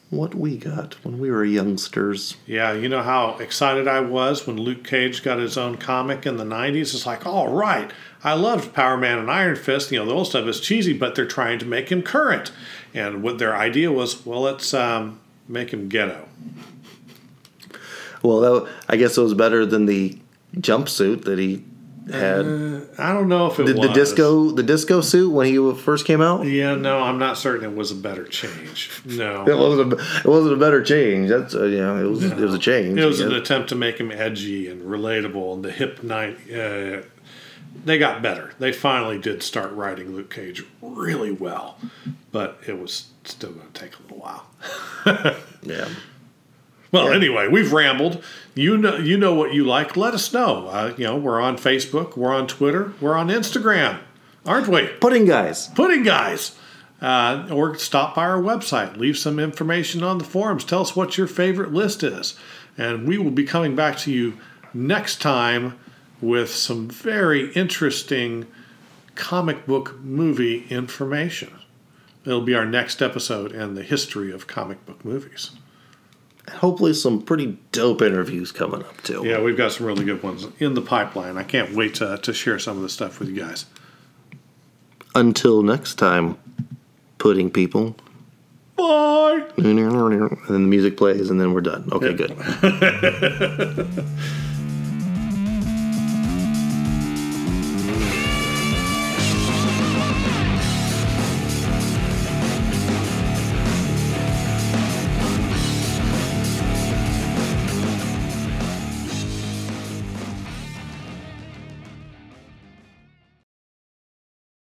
what 0.09 0.35
we 0.35 0.57
got 0.57 0.93
when 1.05 1.17
we 1.17 1.31
were 1.31 1.45
youngsters. 1.45 2.35
Yeah, 2.45 2.73
you 2.73 2.89
know 2.89 3.01
how 3.01 3.37
excited 3.37 3.87
I 3.87 4.01
was 4.01 4.45
when 4.45 4.57
Luke 4.57 4.83
Cage 4.83 5.23
got 5.23 5.39
his 5.39 5.57
own 5.57 5.77
comic 5.77 6.25
in 6.25 6.35
the 6.35 6.43
90s? 6.43 6.93
It's 6.93 7.05
like, 7.05 7.25
all 7.25 7.47
right, 7.47 7.89
I 8.21 8.33
loved 8.33 8.73
Power 8.73 8.97
Man 8.97 9.17
and 9.17 9.31
Iron 9.31 9.55
Fist. 9.55 9.89
You 9.89 9.99
know, 9.99 10.05
the 10.05 10.13
old 10.13 10.27
stuff 10.27 10.45
is 10.47 10.59
cheesy, 10.59 10.91
but 10.91 11.15
they're 11.15 11.25
trying 11.25 11.59
to 11.59 11.65
make 11.65 11.89
him 11.89 12.03
current. 12.03 12.51
And 12.93 13.23
what 13.23 13.37
their 13.37 13.55
idea 13.55 13.89
was, 13.89 14.25
well, 14.25 14.41
let's 14.41 14.73
um, 14.73 15.21
make 15.47 15.71
him 15.71 15.87
ghetto. 15.87 16.27
Well, 18.23 18.39
that, 18.41 18.71
I 18.89 18.97
guess 18.97 19.17
it 19.17 19.21
was 19.21 19.33
better 19.33 19.65
than 19.65 19.85
the 19.85 20.17
jumpsuit 20.55 21.23
that 21.25 21.39
he 21.39 21.63
had. 22.11 22.45
I 22.97 23.13
don't 23.13 23.29
know 23.29 23.47
if 23.47 23.59
it 23.59 23.67
the, 23.67 23.73
was. 23.73 23.87
the 23.87 23.93
disco 23.93 24.51
the 24.51 24.63
disco 24.63 25.01
suit 25.01 25.29
when 25.31 25.47
he 25.47 25.73
first 25.81 26.05
came 26.05 26.21
out. 26.21 26.45
Yeah, 26.45 26.75
no, 26.75 26.99
I'm 26.99 27.19
not 27.19 27.37
certain 27.37 27.71
it 27.71 27.75
was 27.75 27.91
a 27.91 27.95
better 27.95 28.25
change. 28.25 28.91
No, 29.05 29.41
It 29.47 29.47
No. 29.47 29.57
wasn't 29.69 29.93
a, 29.93 29.97
it 30.19 30.25
wasn't 30.25 30.53
a 30.53 30.57
better 30.57 30.83
change. 30.83 31.29
That's 31.29 31.55
uh, 31.55 31.63
you 31.65 31.77
know 31.77 32.03
it 32.03 32.09
was 32.09 32.23
it 32.23 32.37
was 32.37 32.53
a 32.53 32.59
change. 32.59 32.99
It 32.99 33.05
was 33.05 33.21
an 33.21 33.33
attempt 33.33 33.69
to 33.69 33.75
make 33.75 33.99
him 33.99 34.11
edgy 34.11 34.67
and 34.67 34.81
relatable, 34.83 35.53
and 35.55 35.63
the 35.63 35.71
hip 35.71 36.03
night. 36.03 36.37
Uh, 36.51 37.01
they 37.85 37.97
got 37.97 38.21
better. 38.21 38.51
They 38.59 38.73
finally 38.73 39.17
did 39.17 39.41
start 39.41 39.71
writing 39.71 40.13
Luke 40.13 40.29
Cage 40.33 40.63
really 40.81 41.31
well, 41.31 41.77
but 42.31 42.59
it 42.67 42.77
was 42.77 43.07
still 43.23 43.51
going 43.53 43.71
to 43.71 43.79
take 43.79 43.93
a 43.97 44.01
little 44.03 44.17
while. 44.17 44.45
yeah. 45.63 45.87
Well, 46.91 47.13
anyway, 47.13 47.47
we've 47.47 47.71
rambled. 47.71 48.21
You 48.53 48.77
know, 48.77 48.97
you 48.97 49.17
know 49.17 49.33
what 49.33 49.53
you 49.53 49.63
like. 49.63 49.95
Let 49.95 50.13
us 50.13 50.33
know. 50.33 50.67
Uh, 50.67 50.93
you 50.97 51.05
know, 51.05 51.15
we're 51.15 51.39
on 51.39 51.57
Facebook, 51.57 52.17
we're 52.17 52.33
on 52.33 52.47
Twitter, 52.47 52.93
we're 52.99 53.15
on 53.15 53.29
Instagram, 53.29 53.99
aren't 54.45 54.67
we? 54.67 54.87
Pudding 54.99 55.25
guys. 55.25 55.69
Pudding 55.69 56.03
guys. 56.03 56.57
Uh, 57.01 57.47
or 57.49 57.75
stop 57.77 58.13
by 58.13 58.25
our 58.25 58.41
website. 58.41 58.97
Leave 58.97 59.17
some 59.17 59.39
information 59.39 60.03
on 60.03 60.17
the 60.19 60.23
forums. 60.23 60.63
Tell 60.63 60.81
us 60.81 60.95
what 60.95 61.17
your 61.17 61.27
favorite 61.27 61.73
list 61.73 62.03
is. 62.03 62.37
And 62.77 63.07
we 63.07 63.17
will 63.17 63.31
be 63.31 63.43
coming 63.43 63.75
back 63.75 63.97
to 63.99 64.11
you 64.11 64.37
next 64.73 65.19
time 65.21 65.79
with 66.19 66.51
some 66.51 66.87
very 66.87 67.51
interesting 67.53 68.45
comic 69.15 69.65
book 69.65 69.99
movie 70.01 70.67
information. 70.69 71.53
It'll 72.23 72.41
be 72.41 72.53
our 72.53 72.65
next 72.65 73.01
episode 73.01 73.51
in 73.51 73.73
the 73.73 73.83
history 73.83 74.31
of 74.31 74.45
comic 74.45 74.85
book 74.85 75.03
movies. 75.03 75.51
Hopefully, 76.53 76.93
some 76.93 77.21
pretty 77.21 77.57
dope 77.71 78.01
interviews 78.01 78.51
coming 78.51 78.83
up 78.83 79.01
too. 79.01 79.23
Yeah, 79.25 79.41
we've 79.41 79.57
got 79.57 79.71
some 79.71 79.85
really 79.85 80.05
good 80.05 80.23
ones 80.23 80.47
in 80.59 80.73
the 80.73 80.81
pipeline. 80.81 81.37
I 81.37 81.43
can't 81.43 81.75
wait 81.75 81.95
to, 81.95 82.17
to 82.17 82.33
share 82.33 82.59
some 82.59 82.77
of 82.77 82.83
the 82.83 82.89
stuff 82.89 83.19
with 83.19 83.29
you 83.29 83.35
guys. 83.35 83.65
Until 85.15 85.61
next 85.61 85.95
time, 85.95 86.37
pudding 87.17 87.51
people. 87.51 87.95
Bye. 88.75 89.45
And 89.57 89.65
then 89.65 89.75
the 90.47 90.59
music 90.59 90.97
plays, 90.97 91.29
and 91.29 91.39
then 91.39 91.53
we're 91.53 91.61
done. 91.61 91.89
Okay, 91.91 92.13
good. 92.13 92.31